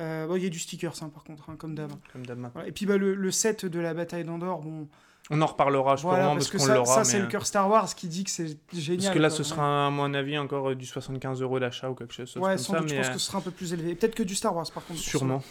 Euh, 0.00 0.26
bon, 0.26 0.36
il 0.36 0.44
y 0.44 0.46
a 0.46 0.50
du 0.50 0.58
sticker, 0.58 0.94
ça, 0.94 1.06
par 1.12 1.24
contre, 1.24 1.50
hein, 1.50 1.56
comme 1.58 1.74
d'hab. 1.74 1.92
Comme 2.12 2.24
d'hab. 2.24 2.38
Voilà. 2.54 2.68
Et 2.68 2.72
puis 2.72 2.86
bah, 2.86 2.96
le, 2.96 3.14
le 3.14 3.30
set 3.30 3.66
de 3.66 3.80
la 3.80 3.92
bataille 3.92 4.24
d'Andorre, 4.24 4.60
bon, 4.60 4.88
On 5.32 5.40
en 5.42 5.46
reparlera, 5.46 5.94
je 5.96 6.02
voilà, 6.02 6.24
pense, 6.24 6.34
parce 6.34 6.36
parce 6.36 6.50
que 6.50 6.56
qu'on 6.58 6.64
ça, 6.66 6.74
l'aura. 6.74 6.94
ça 6.96 7.04
c'est 7.04 7.18
le 7.18 7.24
euh, 7.24 7.28
cœur 7.28 7.46
Star 7.46 7.68
Wars 7.70 7.94
qui 7.94 8.08
dit 8.08 8.24
que 8.24 8.30
c'est 8.30 8.48
génial. 8.72 9.02
Parce 9.04 9.14
que 9.14 9.18
là, 9.20 9.28
quoi, 9.28 9.36
ce 9.36 9.42
ouais. 9.42 9.48
sera, 9.48 9.86
à 9.86 9.90
mon 9.90 10.12
avis, 10.12 10.36
encore 10.38 10.70
euh, 10.70 10.74
du 10.74 10.86
75 10.86 11.40
euros 11.42 11.60
d'achat 11.60 11.88
ou 11.88 11.94
quelque 11.94 12.12
chose 12.14 12.34
Ouais, 12.36 12.50
comme 12.50 12.58
sans 12.58 12.72
ça. 12.74 12.80
doute, 12.80 12.88
je 12.88 12.96
pense 12.96 13.06
euh, 13.06 13.12
que 13.12 13.18
ce 13.18 13.26
sera 13.26 13.38
un 13.38 13.42
peu 13.42 13.50
plus 13.52 13.72
élevé. 13.72 13.94
Peut-être 13.94 14.14
que 14.16 14.22
du 14.24 14.34
Star 14.34 14.54
Wars, 14.56 14.66
par 14.74 14.84
contre. 14.84 14.98
sûrement. 15.00 15.42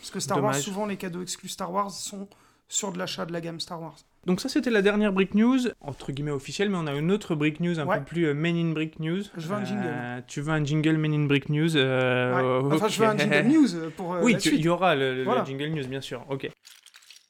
Parce 0.00 0.10
que 0.10 0.20
Star 0.20 0.42
Wars, 0.42 0.54
souvent, 0.56 0.86
les 0.86 0.96
cadeaux 0.96 1.22
exclus 1.22 1.48
Star 1.48 1.72
Wars 1.72 1.90
sont 1.90 2.28
sur 2.68 2.92
de 2.92 2.98
l'achat 2.98 3.24
de 3.26 3.32
la 3.32 3.40
gamme 3.40 3.60
Star 3.60 3.80
Wars. 3.80 3.96
Donc 4.26 4.40
ça, 4.40 4.48
c'était 4.50 4.70
la 4.70 4.82
dernière 4.82 5.12
Brick 5.12 5.34
News, 5.34 5.58
entre 5.80 6.12
guillemets 6.12 6.32
officielle, 6.32 6.68
mais 6.68 6.76
on 6.76 6.86
a 6.86 6.92
une 6.94 7.10
autre 7.12 7.34
Brick 7.34 7.60
News 7.60 7.78
un 7.80 7.86
Ouais. 7.86 7.98
peu 8.00 8.04
plus 8.04 8.26
euh, 8.26 8.34
Men 8.34 8.56
in 8.56 8.72
Brick 8.72 8.98
News. 9.00 9.22
Je 9.36 9.46
veux 9.46 9.54
un 9.54 9.64
jingle. 9.64 9.82
Euh, 9.86 10.20
tu 10.26 10.40
veux 10.42 10.52
un 10.52 10.62
jingle 10.64 10.96
Men 10.98 11.14
in 11.14 11.24
Brick 11.26 11.48
News 11.48 11.76
euh, 11.76 12.60
Ouais. 12.60 12.74
Enfin, 12.74 12.88
je 12.88 13.00
veux 13.00 13.06
un 13.08 13.16
jingle 13.16 13.42
news 13.48 13.68
pour 13.96 14.16
Oui, 14.22 14.32
la 14.34 14.38
tu- 14.38 14.48
suite. 14.50 14.60
il 14.60 14.66
y 14.66 14.68
aura 14.68 14.94
le, 14.96 15.24
le- 15.24 15.44
jingle 15.46 15.68
news, 15.68 15.86
bien 15.86 16.00
sûr. 16.02 16.24
Ok. 16.28 16.50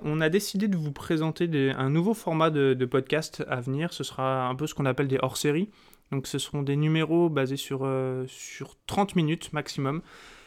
On 0.01 0.21
a 0.21 0.29
décidé 0.29 0.69
de 0.69 0.77
vous 0.77 0.93
présenter 0.93 1.49
des- 1.49 1.71
un 1.77 1.91
nouveau 1.91 2.15
format 2.15 2.51
de, 2.51 2.75
de 2.75 2.85
podcast 2.87 3.45
à 3.49 3.61
venir. 3.61 3.93
Ce 3.93 4.05
sera 4.05 4.47
un 4.49 4.55
peu 4.55 4.67
ce 4.67 4.75
qu'on 4.75 4.87
appelle 4.87 5.09
des 5.09 5.19
hors-séries. 5.21 5.71
Donc, 6.13 6.27
ce 6.27 6.39
seront 6.39 6.63
des 6.63 6.77
numéros 6.77 7.29
basés 7.29 7.57
sur, 7.57 7.81
euh, 7.83 8.25
sur 8.29 8.77
30 8.87 9.17
minutes 9.17 9.53
maximum. 9.53 10.03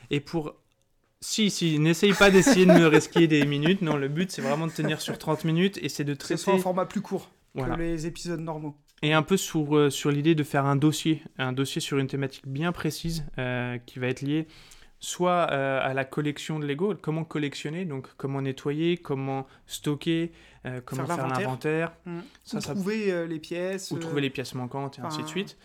Et 0.10 0.20
pour 0.22 0.56
Si, 1.20 1.52
si, 1.52 1.78
n'essaye 1.80 2.14
pas 2.14 2.32
d'essayer 2.32 2.66
de 2.66 2.72
me 2.72 2.88
risquer 2.88 3.28
des 3.28 3.46
minutes. 3.46 3.82
Non, 3.84 3.96
le 3.98 4.08
but, 4.08 4.32
c'est 4.32 4.42
vraiment 4.42 4.66
de 4.68 4.72
tenir 4.72 5.02
sur 5.02 5.18
30 5.18 5.44
minutes 5.46 5.78
et 5.84 5.90
c'est 5.90 6.04
de 6.06 6.14
Que 6.16 6.24
ce 6.26 6.36
soit 6.38 6.54
un 6.54 6.56
traiter. 6.56 6.64
format 6.64 6.86
plus 6.86 7.02
court 7.02 7.30
Voilà. 7.54 7.76
que 7.76 7.82
les 7.82 8.08
épisodes 8.08 8.40
normaux. 8.40 8.76
Et 9.04 9.14
un 9.14 9.22
peu 9.24 9.36
sur, 9.38 9.76
euh, 9.78 9.90
sur 9.90 10.10
l'idée 10.12 10.34
de 10.34 10.44
faire 10.44 10.66
un 10.66 10.76
dossier, 10.76 11.22
un 11.38 11.52
dossier 11.54 11.82
sur 11.82 11.98
une 12.00 12.08
thématique 12.08 12.48
bien 12.48 12.72
précise 12.72 13.24
euh, 13.38 13.78
qui 13.86 14.00
va 14.00 14.08
être 14.08 14.22
liée 14.22 14.48
soit 15.04 15.48
euh, 15.52 15.80
à 15.82 15.96
la 15.96 16.06
collection 16.06 16.60
de 16.60 16.66
Lego, 16.68 16.94
comment 17.02 17.24
collectionner, 17.24 17.86
donc 17.86 18.08
comment 18.18 18.40
nettoyer, 18.42 18.98
comment 18.98 19.48
stocker, 19.66 20.32
euh, 20.68 20.80
comment 20.86 21.06
Faire 21.08 21.16
faire 21.16 21.28
l'inventaire. 21.28 21.92
Ça, 22.44 22.58
Ou 22.58 22.62
ça- 22.62 22.74
trouver 22.76 23.12
euh, 23.12 23.26
les 23.26 23.40
pièces. 23.40 23.92
euh, 23.92 23.98
trouver 23.98 24.22
les 24.22 24.30
pièces 24.30 24.54
manquantes 24.54 25.00
et 25.00 25.02
ainsi 25.02 25.24
de 25.24 25.28
suite. 25.28 25.58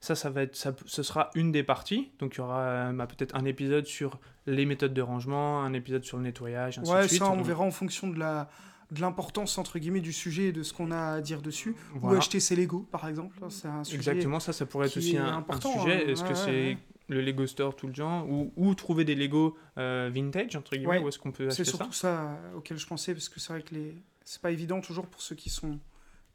Ça, 0.00 0.14
ça 0.14 0.30
va 0.30 0.42
être, 0.42 0.54
ça, 0.54 0.72
ce 0.86 1.02
sera 1.02 1.30
une 1.34 1.50
des 1.50 1.64
parties. 1.64 2.12
Donc 2.20 2.36
il 2.36 2.38
y 2.38 2.40
aura 2.42 2.92
bah, 2.92 3.08
peut-être 3.08 3.34
un 3.34 3.44
épisode 3.44 3.86
sur 3.86 4.20
les 4.46 4.64
méthodes 4.64 4.94
de 4.94 5.02
rangement, 5.02 5.62
un 5.64 5.72
épisode 5.72 6.04
sur 6.04 6.16
le 6.18 6.22
nettoyage, 6.22 6.78
ainsi 6.78 6.88
Ouais, 6.90 7.02
de 7.02 7.08
suite. 7.08 7.18
ça, 7.18 7.28
on 7.30 7.42
verra 7.42 7.64
en 7.64 7.72
fonction 7.72 8.06
de 8.08 8.18
la 8.18 8.48
de 8.92 9.00
l'importance 9.00 9.58
entre 9.58 9.80
guillemets 9.80 10.00
du 10.00 10.12
sujet 10.12 10.44
et 10.44 10.52
de 10.52 10.62
ce 10.62 10.72
qu'on 10.72 10.92
a 10.92 11.14
à 11.14 11.20
dire 11.20 11.42
dessus. 11.42 11.74
Ou 12.00 12.10
acheter 12.14 12.38
ses 12.38 12.54
Lego, 12.54 12.86
par 12.92 13.08
exemple. 13.08 13.36
C'est 13.48 13.66
un 13.66 13.82
sujet. 13.82 13.96
Exactement, 13.96 14.38
ça, 14.38 14.52
ça 14.52 14.64
pourrait 14.64 14.86
être 14.86 14.96
aussi 14.96 15.16
un, 15.18 15.44
sujet. 15.60 16.04
hein. 16.04 16.08
Est-ce 16.08 16.22
que 16.22 16.34
c'est. 16.34 16.78
Le 17.08 17.20
Lego 17.20 17.46
Store 17.46 17.74
tout 17.76 17.86
le 17.86 17.94
genre 17.94 18.28
ou, 18.28 18.52
ou 18.56 18.74
trouver 18.74 19.04
des 19.04 19.14
Lego 19.14 19.56
euh, 19.78 20.10
vintage, 20.12 20.56
entre 20.56 20.76
guillemets, 20.76 20.98
Ouais. 20.98 21.04
où 21.04 21.08
est-ce 21.08 21.18
qu'on 21.18 21.30
peut 21.32 21.44
C'est 21.50 21.60
acheter 21.62 21.64
ça 21.72 21.76
surtout 21.78 21.92
ça 21.92 22.20
euh, 22.32 22.56
auquel 22.56 22.78
je 22.78 22.86
pensais 22.86 23.12
parce 23.14 23.28
que 23.28 23.38
c'est 23.40 23.52
vrai 23.52 23.62
que 23.62 23.74
les 23.74 23.94
c'est 24.24 24.40
pas 24.42 24.50
évident 24.50 24.80
toujours 24.80 25.06
pour 25.06 25.20
ceux 25.22 25.36
qui 25.36 25.50
sont 25.50 25.78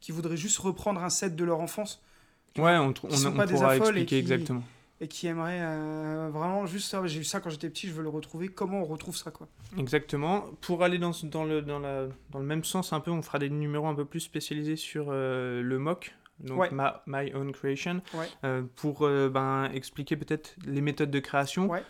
qui 0.00 0.12
voudraient 0.12 0.36
juste 0.36 0.58
reprendre 0.58 1.02
un 1.04 1.10
set 1.10 1.36
de 1.36 1.44
leur 1.44 1.60
enfance 1.60 2.02
Ouais, 2.58 2.76
on, 2.76 2.92
on, 3.04 3.32
pas 3.32 3.46
des 3.46 3.54
pourra 3.54 3.76
expliquer 3.76 4.04
qui- 4.06 4.16
exactement. 4.16 4.62
et 5.00 5.08
qui 5.08 5.26
aimeraient 5.26 5.60
euh, 5.62 6.28
vraiment 6.32 6.66
juste 6.66 6.88
ça. 6.90 7.04
J'ai 7.06 7.20
eu 7.20 7.24
ça 7.24 7.40
quand 7.40 7.48
j'étais 7.50 7.70
petit, 7.70 7.86
je 7.88 7.92
veux 7.92 8.02
le 8.02 8.08
retrouver. 8.10 8.48
Comment 8.48 8.80
on 8.82 8.84
retrouve 8.84 9.16
ça 9.16 9.30
quoi? 9.30 9.48
Exactement. 9.78 10.44
Pour 10.60 10.82
aller 10.84 10.98
dans, 10.98 11.12
dans, 11.24 11.44
le, 11.44 11.62
dans, 11.62 11.78
la, 11.78 12.06
dans 12.30 12.38
le 12.38 12.44
même 12.44 12.62
sens 12.62 12.92
un 12.92 13.00
peu, 13.00 13.10
on 13.10 13.22
fera 13.22 13.38
des 13.38 13.48
numéros 13.50 13.86
un 13.86 13.94
peu 13.94 14.04
plus 14.04 14.20
spécialisés 14.20 14.76
sur 14.76 15.06
euh, 15.08 15.62
le 15.62 15.78
mock, 15.78 16.14
donc 16.40 16.58
Ouais. 16.60 16.70
ma- 16.70 17.02
My 17.06 17.32
Own 17.34 17.52
Creation, 17.52 18.00
Ouais. 18.14 18.26
euh, 18.44 18.62
pour 18.76 19.02
euh, 19.02 19.28
ben, 19.28 19.70
expliquer 19.72 20.16
peut-être 20.16 20.56
les 20.66 20.80
méthodes 20.80 21.10
de 21.10 21.20
création. 21.20 21.68
Ouais. 21.68 21.82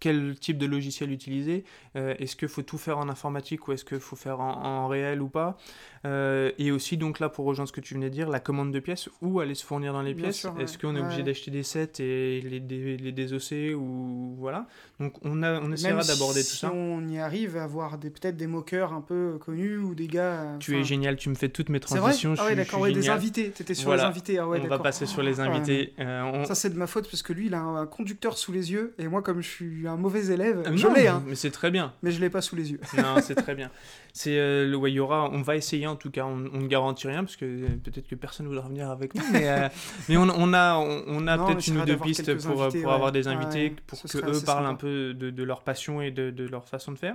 Quel 0.00 0.36
type 0.36 0.58
de 0.58 0.66
logiciel 0.66 1.12
utiliser 1.12 1.62
euh, 1.94 2.16
Est-ce 2.18 2.34
qu'il 2.34 2.48
faut 2.48 2.62
tout 2.62 2.76
faire 2.78 2.98
en 2.98 3.08
informatique 3.08 3.68
ou 3.68 3.72
est-ce 3.72 3.84
qu'il 3.84 4.00
faut 4.00 4.16
faire 4.16 4.40
en, 4.40 4.50
en 4.64 4.88
réel 4.88 5.22
ou 5.22 5.28
pas? 5.28 5.56
Euh, 6.04 6.50
Et 6.58 6.70
aussi, 6.72 6.96
donc 6.96 7.20
là, 7.20 7.28
pour 7.28 7.44
rejoindre 7.44 7.68
ce 7.68 7.72
que 7.72 7.80
tu 7.80 7.94
venais 7.94 8.08
de 8.10 8.14
dire, 8.14 8.28
la 8.28 8.40
commande 8.40 8.72
de 8.72 8.80
pièces, 8.80 9.08
où 9.20 9.38
aller 9.40 9.54
se 9.54 9.64
fournir 9.64 9.92
dans 9.92 10.02
les 10.02 10.14
Bien 10.14 10.24
pièces? 10.24 10.46
Est-ce 10.58 10.72
ouais. 10.74 10.78
qu'on 10.80 10.96
est 10.96 10.98
Ouais. 11.00 11.04
obligé 11.06 11.22
d'acheter 11.22 11.50
des 11.50 11.62
sets 11.62 11.92
et 12.00 12.40
les, 12.40 12.96
les 12.96 13.12
désosser 13.12 13.72
ou 13.74 14.34
voilà? 14.38 14.66
Donc 15.00 15.14
on, 15.22 15.42
a, 15.42 15.60
on 15.60 15.70
essaiera 15.72 16.02
d'aborder 16.02 16.42
si 16.42 16.50
tout 16.50 16.56
ça. 16.56 16.72
on 16.72 17.06
y 17.08 17.18
arrive 17.18 17.56
à 17.56 17.64
avoir 17.64 17.98
des 17.98 18.10
peut-être 18.10 18.36
des 18.36 18.46
moqueurs 18.48 18.92
un 18.92 19.00
peu 19.00 19.38
connus 19.44 19.76
ou 19.78 19.94
des 19.94 20.06
gars. 20.08 20.22
euh, 20.42 20.58
Tu 20.58 20.76
es 20.78 20.84
génial, 20.84 21.16
tu 21.16 21.28
me 21.28 21.34
fais 21.34 21.48
toutes 21.48 21.68
mes 21.68 21.78
C'est 21.80 21.94
vrai? 21.98 22.00
transitions. 22.00 22.34
Ah 22.38 22.46
ouais, 22.46 22.56
d'accord. 22.56 22.80
Ouais, 22.80 22.92
des 22.92 23.08
invités. 23.08 23.50
T'étais 23.50 23.74
sur 23.74 23.86
Voilà. 23.86 24.02
les 24.04 24.08
invités. 24.08 24.38
Ah 24.38 24.48
ouais, 24.48 24.60
on 24.62 24.68
va 24.68 24.78
passer 24.80 25.06
sur 25.06 25.22
les 25.22 25.40
Ah 25.40 25.44
invités. 25.44 25.94
Euh, 26.00 26.22
on- 26.22 26.44
Ça, 26.44 26.54
c'est 26.54 26.70
de 26.70 26.76
ma 26.78 26.86
faute 26.88 27.08
parce 27.08 27.22
que 27.22 27.32
lui, 27.32 27.46
il 27.46 27.54
a 27.54 27.60
un 27.60 27.86
conducteur 27.86 28.36
sous 28.38 28.50
les 28.52 28.72
yeux. 28.72 28.94
Et 28.98 29.06
moi, 29.08 29.22
comme 29.22 29.40
je 29.40 29.48
suis 29.48 29.86
un 29.86 29.96
mauvais 29.96 30.26
élève, 30.32 30.62
Euh, 30.66 30.76
je 30.76 30.88
l'ai, 30.88 31.06
hein, 31.06 31.22
mais 31.26 31.34
c'est 31.36 31.50
très 31.50 31.70
bien. 31.70 31.92
mais 32.02 32.10
je 32.10 32.20
l'ai 32.20 32.30
pas 32.30 32.40
sous 32.40 32.56
les 32.56 32.72
yeux. 32.72 32.80
Non, 32.96 33.16
c'est 33.22 33.34
très 33.36 33.54
bien. 33.54 33.70
C'est 34.12 34.38
euh, 34.38 34.66
le 34.68 35.00
aura, 35.00 35.30
on 35.30 35.40
va 35.42 35.56
essayer 35.56 35.86
en 35.92 35.96
tout 35.96 36.10
cas. 36.10 36.24
On, 36.24 36.50
on 36.52 36.60
ne 36.60 36.66
garantit 36.66 37.06
rien 37.06 37.24
parce 37.24 37.36
que 37.36 37.44
euh, 37.44 37.68
peut-être 37.82 38.08
que 38.08 38.14
personne 38.14 38.46
voudra 38.46 38.68
venir 38.68 38.90
avec 38.90 39.14
nous, 39.14 39.22
mais, 39.32 39.48
euh, 39.48 39.68
mais 40.08 40.16
on, 40.16 40.28
on 40.28 40.52
a, 40.52 40.76
on, 40.76 41.24
peut-être 41.46 41.66
une 41.66 41.78
ou 41.78 41.84
deux 41.84 41.96
pistes 41.96 42.34
pour, 42.42 42.62
euh, 42.62 42.64
invités, 42.66 42.82
pour 42.82 42.90
ouais. 42.90 42.94
avoir 42.94 43.12
des 43.12 43.28
invités, 43.28 43.70
ouais. 43.70 43.76
pour 43.86 44.02
que 44.02 44.18
eux 44.18 44.42
parlent 44.44 44.64
sympa. 44.64 44.68
un 44.68 44.74
peu 44.74 45.14
de, 45.14 45.30
de 45.30 45.42
leur 45.42 45.62
passion 45.62 46.02
et 46.02 46.10
de, 46.10 46.30
de 46.30 46.44
leur 46.44 46.68
façon 46.68 46.92
de 46.92 46.98
faire. 46.98 47.14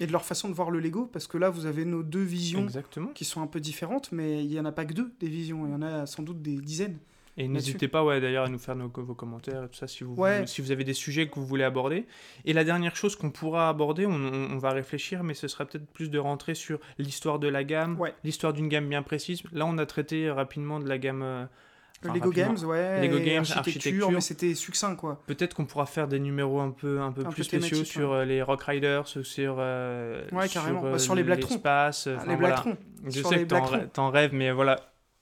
Et 0.00 0.06
de 0.06 0.12
leur 0.12 0.24
façon 0.24 0.48
de 0.48 0.54
voir 0.54 0.70
le 0.70 0.80
Lego, 0.80 1.08
parce 1.12 1.26
que 1.26 1.38
là, 1.38 1.50
vous 1.50 1.66
avez 1.66 1.84
nos 1.84 2.02
deux 2.02 2.22
visions 2.22 2.64
Exactement. 2.64 3.10
qui 3.14 3.24
sont 3.24 3.42
un 3.42 3.46
peu 3.46 3.60
différentes, 3.60 4.10
mais 4.12 4.44
il 4.44 4.52
y 4.52 4.58
en 4.58 4.64
a 4.64 4.72
pas 4.72 4.84
que 4.84 4.92
deux 4.94 5.12
des 5.20 5.28
visions. 5.28 5.66
Il 5.66 5.72
y 5.72 5.74
en 5.74 5.82
a 5.82 6.06
sans 6.06 6.22
doute 6.22 6.42
des 6.42 6.56
dizaines. 6.56 6.98
Et 7.36 7.48
n'hésitez 7.48 7.88
pas, 7.88 8.04
ouais, 8.04 8.20
d'ailleurs, 8.20 8.44
à 8.44 8.48
nous 8.48 8.58
faire 8.60 8.76
nos, 8.76 8.88
vos 8.94 9.14
commentaires 9.14 9.64
et 9.64 9.68
tout 9.68 9.74
ça 9.74 9.88
si 9.88 10.04
vous, 10.04 10.14
Ouais. 10.14 10.46
si 10.46 10.62
vous 10.62 10.70
avez 10.70 10.84
des 10.84 10.94
sujets 10.94 11.26
que 11.28 11.34
vous 11.34 11.44
voulez 11.46 11.64
aborder. 11.64 12.06
Et 12.44 12.52
la 12.52 12.62
dernière 12.62 12.94
chose 12.94 13.16
qu'on 13.16 13.30
pourra 13.32 13.68
aborder, 13.68 14.06
on, 14.06 14.12
on- 14.12 14.50
on 14.52 14.58
va 14.58 14.70
réfléchir, 14.70 15.24
mais 15.24 15.34
ce 15.34 15.48
sera 15.48 15.64
peut-être 15.66 15.86
plus 15.86 16.10
de 16.10 16.18
rentrer 16.20 16.54
sur 16.54 16.78
l'histoire 16.98 17.40
de 17.40 17.48
la 17.48 17.64
gamme, 17.64 17.98
Ouais. 17.98 18.14
l'histoire 18.22 18.52
d'une 18.52 18.68
gamme 18.68 18.88
bien 18.88 19.02
précise. 19.02 19.42
Là, 19.52 19.66
on 19.66 19.78
a 19.78 19.86
traité 19.86 20.30
rapidement 20.30 20.78
de 20.78 20.88
la 20.88 20.96
gamme. 20.96 21.22
euh, 21.22 21.44
enfin, 22.04 22.14
Lego 22.14 22.28
rapidement. 22.28 22.54
Games, 22.54 22.64
ouais. 22.68 23.00
Lego 23.08 23.18
Games, 23.18 23.38
architecture, 23.38 23.58
architecture. 23.58 24.10
mais 24.12 24.20
c'était 24.20 24.54
succinct, 24.54 24.94
quoi. 24.94 25.20
Peut-être 25.26 25.54
qu'on 25.54 25.64
pourra 25.64 25.86
faire 25.86 26.06
des 26.06 26.20
numéros 26.20 26.60
un 26.60 26.70
peu, 26.70 27.00
un 27.00 27.10
peu 27.10 27.22
Un 27.22 27.30
plus 27.30 27.48
peu 27.48 27.58
spéciaux 27.58 27.82
sur 27.84 28.12
euh, 28.12 28.24
les 28.24 28.42
Rock 28.42 28.62
Riders, 28.62 29.08
sur, 29.08 29.56
euh, 29.58 30.22
Ouais, 30.30 30.48
carrément. 30.48 30.82
sur, 30.82 30.90
Bah, 30.92 30.98
sur 31.00 31.14
les 31.16 31.24
Blacktron. 31.24 31.54
l'espace. 31.54 32.06
Ah, 32.06 32.10
les 32.28 32.36
voilà. 32.36 32.38
Blacktron. 32.62 32.76
Je 33.06 33.10
sur 33.10 33.28
sais 33.28 33.38
les 33.38 33.46
que 33.46 33.86
t'en 33.86 34.10
rêves, 34.10 34.32
mais 34.34 34.52
voilà. 34.52 34.76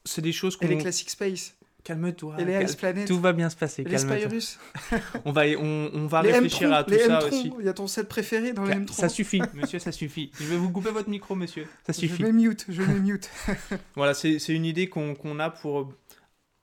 C'est 0.04 0.20
des 0.20 0.32
choses 0.32 0.56
qu'on... 0.56 0.66
Et 0.66 0.70
les 0.70 0.76
Classic 0.78 1.08
Space. 1.08 1.56
Calme-toi. 1.84 2.36
et 2.38 2.44
les 2.44 2.64
Planet. 2.76 3.08
Tout 3.08 3.18
va 3.20 3.32
bien 3.32 3.50
se 3.50 3.56
passer, 3.56 3.82
les. 3.82 3.98
Spyrus. 3.98 4.58
On 5.24 5.32
va, 5.32 5.42
on, 5.58 5.90
on 5.94 6.06
va 6.06 6.22
les 6.22 6.30
réfléchir 6.32 6.72
à 6.72 6.84
tout 6.84 6.90
les 6.92 7.00
ça 7.00 7.24
aussi. 7.26 7.52
Il 7.58 7.64
y 7.66 7.68
a 7.68 7.72
ton 7.72 7.86
set 7.88 8.08
préféré 8.08 8.52
dans 8.52 8.64
les 8.64 8.72
M-Tron. 8.72 8.94
Ça 8.94 9.08
suffit, 9.08 9.42
monsieur, 9.54 9.78
ça 9.80 9.90
suffit. 9.90 10.30
Je 10.38 10.44
vais 10.44 10.56
vous 10.56 10.70
couper 10.70 10.90
votre 10.90 11.08
micro, 11.10 11.34
monsieur. 11.34 11.64
Ça 11.86 11.92
Je 11.92 11.98
suffit. 11.98 12.22
mets 12.22 12.32
mute, 12.32 12.66
je 12.68 12.82
mets 12.82 13.00
mute. 13.00 13.28
Voilà, 13.96 14.14
c'est 14.14 14.38
c'est 14.38 14.54
une 14.54 14.64
idée 14.64 14.88
qu'on 14.88 15.14
qu'on 15.16 15.40
a 15.40 15.50
pour 15.50 15.92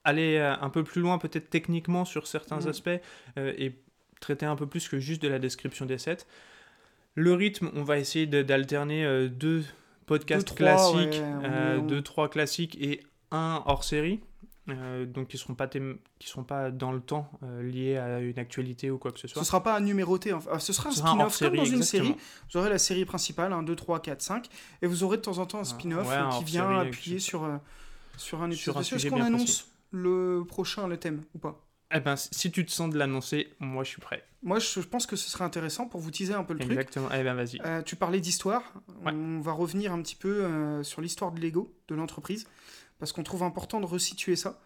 aller 0.04 0.36
euh, 0.36 0.54
un 0.58 0.70
peu 0.70 0.84
plus 0.84 1.02
loin, 1.02 1.18
peut-être 1.18 1.50
techniquement, 1.50 2.04
sur 2.06 2.26
certains 2.26 2.60
Mhm. 2.60 2.68
aspects 2.68 2.88
euh, 3.38 3.52
et 3.58 3.74
traiter 4.20 4.46
un 4.46 4.56
peu 4.56 4.66
plus 4.66 4.88
que 4.88 4.98
juste 4.98 5.20
de 5.22 5.28
la 5.28 5.38
description 5.38 5.84
des 5.84 5.98
sets. 5.98 6.24
Le 7.14 7.34
rythme, 7.34 7.70
on 7.74 7.82
va 7.82 7.98
essayer 7.98 8.26
de- 8.26 8.40
d'alterner 8.42 9.04
euh, 9.04 9.28
deux 9.28 9.64
podcasts 10.06 10.48
Deux, 10.48 10.54
trois, 10.54 10.92
classiques, 10.92 11.20
ouais, 11.20 11.44
euh, 11.44 11.78
on- 11.78 11.82
deux, 11.86 12.00
trois 12.02 12.30
classiques 12.30 12.78
et 12.80 13.02
un 13.30 13.62
hors 13.66 13.84
série. 13.84 14.20
Euh, 14.78 15.06
donc 15.06 15.28
qui 15.28 15.38
seront 15.38 15.54
pas 15.54 15.68
qui 15.68 16.28
seront 16.28 16.44
pas 16.44 16.70
dans 16.70 16.92
le 16.92 17.00
temps 17.00 17.30
euh, 17.42 17.62
liés 17.62 17.96
à 17.96 18.20
une 18.20 18.38
actualité 18.38 18.90
ou 18.90 18.98
quoi 18.98 19.12
que 19.12 19.18
ce 19.18 19.28
soit. 19.28 19.42
Ce 19.42 19.46
sera 19.46 19.62
pas 19.62 19.78
numéroté, 19.80 20.32
enfin, 20.32 20.58
ce 20.58 20.72
sera 20.72 20.90
un 20.90 20.92
spin-off 20.92 21.38
comme 21.38 21.56
dans 21.56 21.64
une 21.64 21.76
exactement. 21.76 22.04
série. 22.04 22.16
Vous 22.50 22.58
aurez 22.58 22.70
la 22.70 22.78
série 22.78 23.04
principale, 23.04 23.52
1, 23.52 23.62
2, 23.62 23.76
3, 23.76 24.00
4, 24.00 24.22
5, 24.22 24.48
et 24.82 24.86
vous 24.86 25.04
aurez 25.04 25.16
de 25.16 25.22
temps 25.22 25.38
en 25.38 25.46
temps 25.46 25.60
un 25.60 25.64
spin-off 25.64 26.08
ouais, 26.08 26.14
euh, 26.14 26.24
un 26.24 26.38
qui 26.38 26.44
vient 26.44 26.78
appuyer 26.78 27.18
sur, 27.18 27.44
euh, 27.44 27.56
sur 28.16 28.42
un 28.42 28.50
épisode. 28.50 28.76
Est-ce 28.78 29.08
qu'on 29.08 29.22
annonce 29.22 29.62
précis. 29.62 29.64
le 29.92 30.44
prochain, 30.46 30.88
le 30.88 30.96
thème, 30.96 31.22
ou 31.34 31.38
pas? 31.38 31.60
Eh 31.92 32.00
ben, 32.00 32.14
si 32.16 32.52
tu 32.52 32.64
te 32.64 32.70
sens 32.70 32.90
de 32.90 32.98
l'annoncer, 32.98 33.52
moi 33.58 33.82
je 33.82 33.90
suis 33.90 34.00
prêt. 34.00 34.24
Moi, 34.42 34.58
je, 34.58 34.80
pense 34.80 35.06
que 35.06 35.16
ce 35.16 35.28
serait 35.28 35.44
intéressant 35.44 35.86
pour 35.86 36.00
vous 36.00 36.10
teaser 36.10 36.32
un 36.32 36.44
peu 36.44 36.54
le 36.54 36.60
truc. 36.60 36.72
Exactement. 36.72 37.08
Eh 37.12 37.22
ben, 37.22 37.34
vas-y. 37.34 37.60
Tu 37.84 37.96
parlais 37.96 38.20
d'histoire. 38.20 38.62
Ouais. 39.04 39.12
On 39.12 39.40
va 39.40 39.52
revenir 39.52 39.92
un 39.92 40.00
petit 40.00 40.14
peu 40.14 40.82
sur 40.82 41.02
l'histoire 41.02 41.32
de 41.32 41.40
Lego, 41.40 41.74
de 41.88 41.94
l'entreprise, 41.94 42.46
parce 43.00 43.12
qu'on 43.12 43.24
trouve 43.24 43.42
important 43.42 43.80
de 43.80 43.86
resituer 43.86 44.36
ça. 44.36 44.60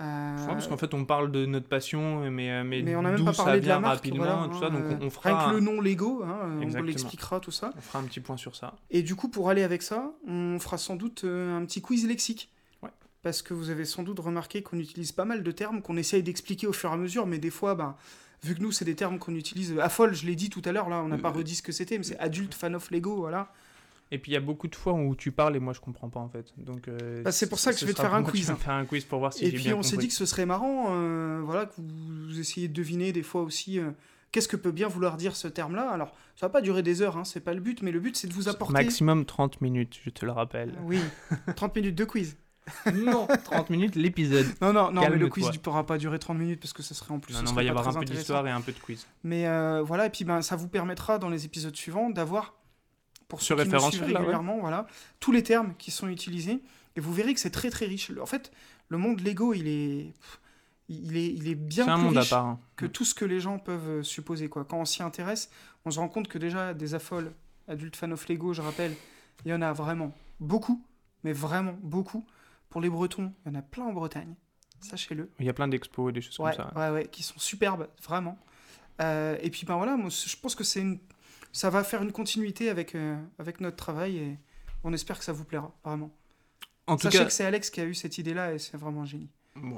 Euh, 0.00 0.46
parce 0.46 0.68
qu'en 0.68 0.76
fait, 0.76 0.94
on 0.94 1.04
parle 1.04 1.32
de 1.32 1.44
notre 1.44 1.66
passion, 1.66 2.30
mais, 2.30 2.52
euh, 2.52 2.62
mais, 2.62 2.82
mais 2.82 2.94
on 2.94 3.02
n'a 3.02 3.10
même 3.10 3.24
pas 3.24 3.32
parlé 3.32 3.60
de 3.60 3.66
la 3.66 3.80
marque. 3.80 3.96
rapidement, 3.96 4.24
voilà, 4.24 4.48
tout 4.48 4.60
ça, 4.60 4.66
hein, 4.66 4.70
donc 4.70 4.82
euh, 4.84 4.98
on, 5.00 5.06
on 5.06 5.10
fera, 5.10 5.30
Rien 5.40 5.50
que 5.50 5.54
le 5.56 5.60
nom 5.60 5.80
Lego, 5.80 6.22
hein, 6.22 6.60
on 6.62 6.82
l'expliquera 6.82 7.40
tout 7.40 7.50
ça. 7.50 7.72
on 7.76 7.80
fera 7.80 7.98
un 7.98 8.04
petit 8.04 8.20
point 8.20 8.36
sur 8.36 8.54
ça. 8.54 8.76
Et 8.90 9.02
du 9.02 9.16
coup, 9.16 9.28
pour 9.28 9.50
aller 9.50 9.64
avec 9.64 9.82
ça, 9.82 10.12
on 10.24 10.60
fera 10.60 10.78
sans 10.78 10.94
doute 10.94 11.24
euh, 11.24 11.58
un 11.58 11.64
petit 11.64 11.82
quiz 11.82 12.06
lexique. 12.06 12.48
Ouais. 12.80 12.90
Parce 13.22 13.42
que 13.42 13.54
vous 13.54 13.70
avez 13.70 13.84
sans 13.84 14.04
doute 14.04 14.20
remarqué 14.20 14.62
qu'on 14.62 14.78
utilise 14.78 15.10
pas 15.10 15.24
mal 15.24 15.42
de 15.42 15.50
termes 15.50 15.82
qu'on 15.82 15.96
essaye 15.96 16.22
d'expliquer 16.22 16.68
au 16.68 16.72
fur 16.72 16.90
et 16.90 16.92
à 16.92 16.96
mesure, 16.96 17.26
mais 17.26 17.38
des 17.38 17.50
fois, 17.50 17.74
ben, 17.74 17.96
vu 18.44 18.54
que 18.54 18.60
nous, 18.62 18.70
c'est 18.70 18.84
des 18.84 18.94
termes 18.94 19.18
qu'on 19.18 19.34
utilise 19.34 19.76
à 19.80 19.88
folle, 19.88 20.14
je 20.14 20.26
l'ai 20.26 20.36
dit 20.36 20.48
tout 20.48 20.62
à 20.64 20.70
l'heure, 20.70 20.88
là, 20.88 21.02
on 21.02 21.08
n'a 21.08 21.18
pas 21.18 21.30
Euh, 21.30 21.38
redit 21.38 21.56
ce 21.56 21.62
que 21.62 21.72
c'était, 21.72 21.98
mais 21.98 22.04
c'est 22.04 22.18
adulte, 22.20 22.54
fan 22.54 22.76
of 22.76 22.92
Lego, 22.92 23.16
voilà. 23.16 23.50
Et 24.10 24.18
puis 24.18 24.30
il 24.32 24.34
y 24.34 24.38
a 24.38 24.40
beaucoup 24.40 24.68
de 24.68 24.74
fois 24.76 24.94
où 24.94 25.14
tu 25.14 25.32
parles 25.32 25.56
et 25.56 25.60
moi 25.60 25.72
je 25.74 25.80
comprends 25.80 26.08
pas 26.08 26.20
en 26.20 26.28
fait. 26.28 26.52
Donc 26.56 26.88
euh, 26.88 27.22
Bah, 27.22 27.32
c'est 27.32 27.48
pour 27.48 27.58
ça 27.58 27.72
que 27.72 27.76
ce 27.76 27.82
je 27.82 27.86
vais 27.86 27.94
te 27.94 28.00
faire 28.00 28.14
un 28.14 28.22
quiz, 28.22 28.48
hein. 28.50 28.54
me 28.54 28.58
faire 28.58 28.72
un 28.74 28.84
quiz 28.86 29.04
pour 29.04 29.18
voir 29.18 29.32
si 29.32 29.44
et 29.44 29.50
puis, 29.52 29.64
bien 29.64 29.76
on 29.76 29.82
s'est 29.82 29.96
dit 29.98 30.08
que 30.08 30.14
ce 30.14 30.24
serait 30.26 30.46
marrant, 30.46 30.86
euh, 30.90 31.40
voilà, 31.44 31.66
que 31.66 31.74
vous 31.78 32.40
essayez 32.40 32.68
de 32.68 32.72
deviner 32.72 33.12
des 33.12 33.22
fois 33.22 33.42
aussi. 33.42 33.78
euh, 33.78 33.90
Qu'est-ce 34.30 34.48
que 34.48 34.56
peut 34.56 34.72
bien 34.72 34.88
vouloir 34.88 35.16
dire 35.16 35.34
ce 35.36 35.48
terme-là 35.48 35.88
Alors, 35.88 36.14
ça 36.36 36.46
va 36.46 36.50
pas 36.50 36.60
durer 36.60 36.82
des 36.82 37.00
heures, 37.00 37.16
hein, 37.16 37.24
c'est 37.24 37.40
pas 37.40 37.54
le 37.54 37.60
but, 37.60 37.80
mais 37.82 37.90
le 37.92 37.98
but 37.98 38.14
c'est 38.14 38.28
de 38.28 38.34
vous 38.34 38.48
apporter. 38.50 38.74
Maximum 38.74 39.24
30 39.24 39.62
minutes, 39.62 39.98
je 40.04 40.10
te 40.10 40.26
le 40.26 40.32
rappelle. 40.32 40.74
Oui, 40.84 41.00
30 41.56 41.74
minutes 41.76 41.94
de 41.94 42.04
quiz. 42.04 42.36
non, 42.94 43.26
30 43.44 43.70
minutes 43.70 43.94
l'épisode. 43.96 44.44
Non, 44.60 44.74
non, 44.74 44.90
non, 44.92 45.00
mais 45.08 45.16
le 45.16 45.28
quiz 45.28 45.46
ne 45.50 45.56
pourra 45.56 45.86
pas 45.86 45.96
durer 45.96 46.18
30 46.18 46.36
minutes 46.36 46.60
parce 46.60 46.74
que 46.74 46.82
ça 46.82 46.94
serait 46.94 47.14
en 47.14 47.18
plus. 47.18 47.32
Non, 47.32 47.38
ce 47.38 47.44
non, 47.44 47.50
serait 47.52 47.62
va 47.62 47.62
y 47.62 47.68
avoir 47.70 47.88
un 47.88 48.00
peu 48.00 48.04
d'histoire 48.04 48.46
et 48.46 48.50
un 48.50 48.60
peu 48.60 48.72
de 48.72 48.78
quiz. 48.78 49.06
Mais 49.24 49.46
euh, 49.46 49.80
voilà, 49.82 50.04
et 50.04 50.10
puis 50.10 50.26
ben, 50.26 50.42
ça 50.42 50.56
vous 50.56 50.68
permettra 50.68 51.16
dans 51.16 51.30
les 51.30 51.46
épisodes 51.46 51.74
suivants 51.74 52.10
d'avoir, 52.10 52.57
pour 53.28 53.42
ceux 53.42 53.54
qui 53.56 53.68
nous 53.68 53.80
suivent 53.90 54.02
ouais. 54.06 54.16
régulièrement, 54.16 54.58
voilà, 54.58 54.86
tous 55.20 55.32
les 55.32 55.42
termes 55.42 55.74
qui 55.78 55.90
sont 55.90 56.08
utilisés. 56.08 56.62
Et 56.96 57.00
vous 57.00 57.12
verrez 57.12 57.34
que 57.34 57.40
c'est 57.40 57.50
très 57.50 57.70
très 57.70 57.86
riche. 57.86 58.10
En 58.20 58.26
fait, 58.26 58.50
le 58.88 58.98
monde 58.98 59.20
Lego, 59.20 59.54
il 59.54 59.68
est, 59.68 60.12
il 60.88 61.16
est, 61.16 61.26
il 61.34 61.48
est 61.48 61.54
bien 61.54 61.84
C'est 61.84 61.90
un 61.90 61.96
plus 61.96 62.04
monde 62.06 62.16
à 62.16 62.20
riche 62.20 62.30
part. 62.30 62.46
hein. 62.46 62.60
que 62.76 62.86
tout 62.86 63.04
ce 63.04 63.14
que 63.14 63.24
les 63.24 63.38
gens 63.40 63.58
peuvent 63.58 63.88
euh, 63.88 64.02
supposer. 64.02 64.48
Quoi. 64.48 64.64
Quand 64.64 64.78
on 64.80 64.84
s'y 64.84 65.02
intéresse, 65.02 65.50
on 65.84 65.90
se 65.90 65.98
rend 66.00 66.08
compte 66.08 66.28
que 66.28 66.38
déjà, 66.38 66.74
des 66.74 66.94
affoles, 66.94 67.32
adultes 67.68 67.94
fans 67.96 68.10
of 68.10 68.26
Lego, 68.28 68.52
je 68.54 68.62
rappelle, 68.62 68.94
il 69.44 69.50
y 69.50 69.54
en 69.54 69.62
a 69.62 69.72
vraiment 69.72 70.12
beaucoup, 70.40 70.82
mais 71.22 71.32
vraiment 71.32 71.76
beaucoup. 71.82 72.26
Pour 72.70 72.80
les 72.80 72.88
Bretons, 72.90 73.32
il 73.46 73.52
y 73.52 73.56
en 73.56 73.58
a 73.58 73.62
plein 73.62 73.84
en 73.84 73.92
Bretagne, 73.92 74.34
sachez-le. 74.80 75.30
Il 75.38 75.46
y 75.46 75.48
a 75.48 75.52
plein 75.54 75.68
d'expos 75.68 76.10
et 76.10 76.12
des 76.12 76.20
choses 76.20 76.38
Ouais, 76.40 76.54
comme 76.56 76.66
ça. 76.74 76.78
ouais, 76.78 76.90
ouais, 76.94 77.08
qui 77.08 77.22
sont 77.22 77.38
superbes, 77.38 77.88
vraiment. 78.02 78.38
Euh, 79.00 79.36
et 79.40 79.50
puis, 79.50 79.64
ben 79.66 79.76
voilà, 79.76 79.96
moi, 79.96 80.10
je 80.10 80.36
pense 80.36 80.54
que 80.54 80.64
c'est 80.64 80.80
une... 80.80 80.98
ça 81.52 81.70
va 81.70 81.84
faire 81.84 82.02
une 82.02 82.12
continuité 82.12 82.68
avec, 82.70 82.94
euh, 82.94 83.16
avec 83.38 83.60
notre 83.60 83.76
travail 83.76 84.16
et 84.18 84.38
on 84.84 84.92
espère 84.92 85.18
que 85.18 85.24
ça 85.24 85.32
vous 85.32 85.44
plaira, 85.44 85.72
vraiment. 85.84 86.10
En 86.86 86.96
tout 86.96 87.02
Sachez 87.02 87.18
cas, 87.18 87.24
que 87.26 87.32
c'est 87.32 87.44
Alex 87.44 87.70
qui 87.70 87.80
a 87.80 87.84
eu 87.84 87.94
cette 87.94 88.16
idée-là 88.18 88.54
et 88.54 88.58
c'est 88.58 88.76
vraiment 88.76 89.02
un 89.02 89.06
génie. 89.06 89.28
Bon, 89.56 89.76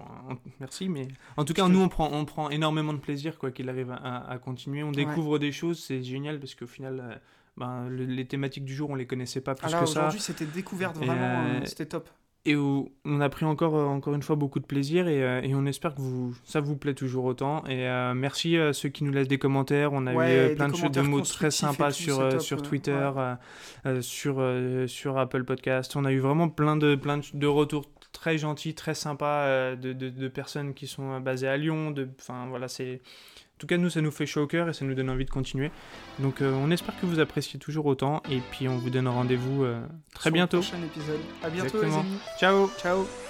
merci, 0.60 0.88
mais 0.90 1.09
en 1.38 1.44
tout 1.44 1.55
cas, 1.55 1.66
nous, 1.66 1.80
on 1.80 1.88
prend, 1.88 2.10
on 2.12 2.24
prend 2.26 2.51
énormément 2.51 2.92
de 2.92 2.98
plaisir, 2.98 3.38
quoi 3.38 3.51
qu'il 3.51 3.68
arrive 3.70 3.90
à, 3.90 4.28
à 4.28 4.38
continuer. 4.38 4.82
On 4.82 4.92
découvre 4.92 5.38
des 5.38 5.52
choses, 5.52 5.82
c'est 5.82 6.02
génial 6.02 6.38
parce 6.38 6.55
qu'au 6.55 6.66
final, 6.66 7.01
euh, 7.02 7.14
ben, 7.56 7.88
le- 7.88 8.05
les 8.05 8.26
thématiques 8.26 8.64
du 8.66 8.74
jour, 8.74 8.90
on 8.90 8.94
les 8.94 9.06
connaissait 9.06 9.40
pas 9.40 9.55
plus 9.55 9.66
Ah 9.68 9.70
là, 9.70 9.80
que 9.80 9.86
ça. 9.86 10.01
aujourd'hui, 10.01 10.20
c'était 10.20 10.44
découverte, 10.44 10.97
vraiment, 10.98 11.14
euh, 11.14 11.60
euh, 11.62 11.64
c'était 11.64 11.86
top. 11.86 12.10
Et 12.46 12.56
où 12.56 12.90
on 13.04 13.20
a 13.20 13.28
pris 13.28 13.44
encore, 13.44 13.76
euh, 13.76 13.84
encore 13.84 14.14
une 14.14 14.22
fois 14.22 14.34
beaucoup 14.34 14.60
de 14.60 14.64
plaisir 14.64 15.08
et, 15.08 15.22
euh, 15.22 15.42
et 15.42 15.54
on 15.54 15.66
espère 15.66 15.94
que 15.94 16.00
vous, 16.00 16.34
ça 16.44 16.60
vous 16.60 16.74
plaît 16.74 16.94
toujours 16.94 17.26
autant. 17.26 17.62
Et 17.66 17.86
euh, 17.86 18.14
merci 18.14 18.56
à 18.56 18.72
ceux 18.72 18.88
qui 18.88 19.04
nous 19.04 19.12
laissent 19.12 19.28
des 19.28 19.36
commentaires. 19.38 19.92
On 19.92 20.06
a 20.06 20.14
Ouais, 20.14 20.52
eu 20.52 20.54
plein 20.56 20.68
de, 20.70 20.74
choses- 20.74 20.96
mots 21.06 21.20
très 21.20 21.50
sympas 21.50 21.90
sur, 21.90 22.16
top, 22.16 22.40
sur. 22.40 22.62
Twitter, 22.62 23.10
Ouais. 23.14 23.34
euh, 23.84 24.00
sur, 24.00 24.36
euh, 24.38 24.86
sur 24.86 25.18
Apple 25.18 25.44
Podcast. 25.44 25.94
On 25.96 26.06
a 26.06 26.12
eu 26.12 26.18
vraiment 26.18 26.48
plein 26.48 26.76
de, 26.76 26.94
plein 26.94 27.18
de, 27.18 27.24
de 27.34 27.46
retours 27.46 27.84
très 28.10 28.38
gentils, 28.38 28.74
très 28.74 28.94
sympas 28.94 29.76
de, 29.76 29.92
de, 29.92 30.08
de 30.08 30.28
personnes 30.28 30.72
qui 30.72 30.86
sont 30.86 31.20
basées 31.20 31.46
à 31.48 31.58
Lyon. 31.58 31.94
Enfin, 32.18 32.46
voilà, 32.48 32.68
c'est... 32.68 33.02
En 33.61 33.62
tout 33.62 33.66
cas, 33.66 33.77
nous, 33.77 33.91
ça 33.91 34.01
nous 34.01 34.11
fait 34.11 34.24
chaud 34.24 34.41
au 34.45 34.47
cœur 34.47 34.70
et 34.70 34.73
ça 34.73 34.87
nous 34.87 34.95
donne 34.95 35.11
envie 35.11 35.27
de 35.27 35.31
continuer. 35.31 35.70
Donc, 36.19 36.41
euh, 36.41 36.51
on 36.55 36.70
espère 36.70 36.99
que 36.99 37.05
vous 37.05 37.20
appréciez 37.20 37.59
toujours 37.61 37.85
autant. 37.85 38.23
Et 38.31 38.39
puis, 38.51 38.69
on 38.69 38.78
vous 38.78 38.89
donne 38.89 39.07
rendez-vous 39.07 39.65
euh, 39.65 39.82
très 40.15 40.23
Sur 40.23 40.31
le 40.31 40.35
bientôt. 40.35 40.61
prochain 40.61 40.78
épisode. 40.82 41.20
À 41.45 41.51
bientôt, 41.51 41.66
Exactement. 41.82 42.03
les 42.03 42.09
amis. 42.09 42.19
Ciao 42.39 42.70
Ciao. 42.81 43.30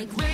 Like 0.00 0.29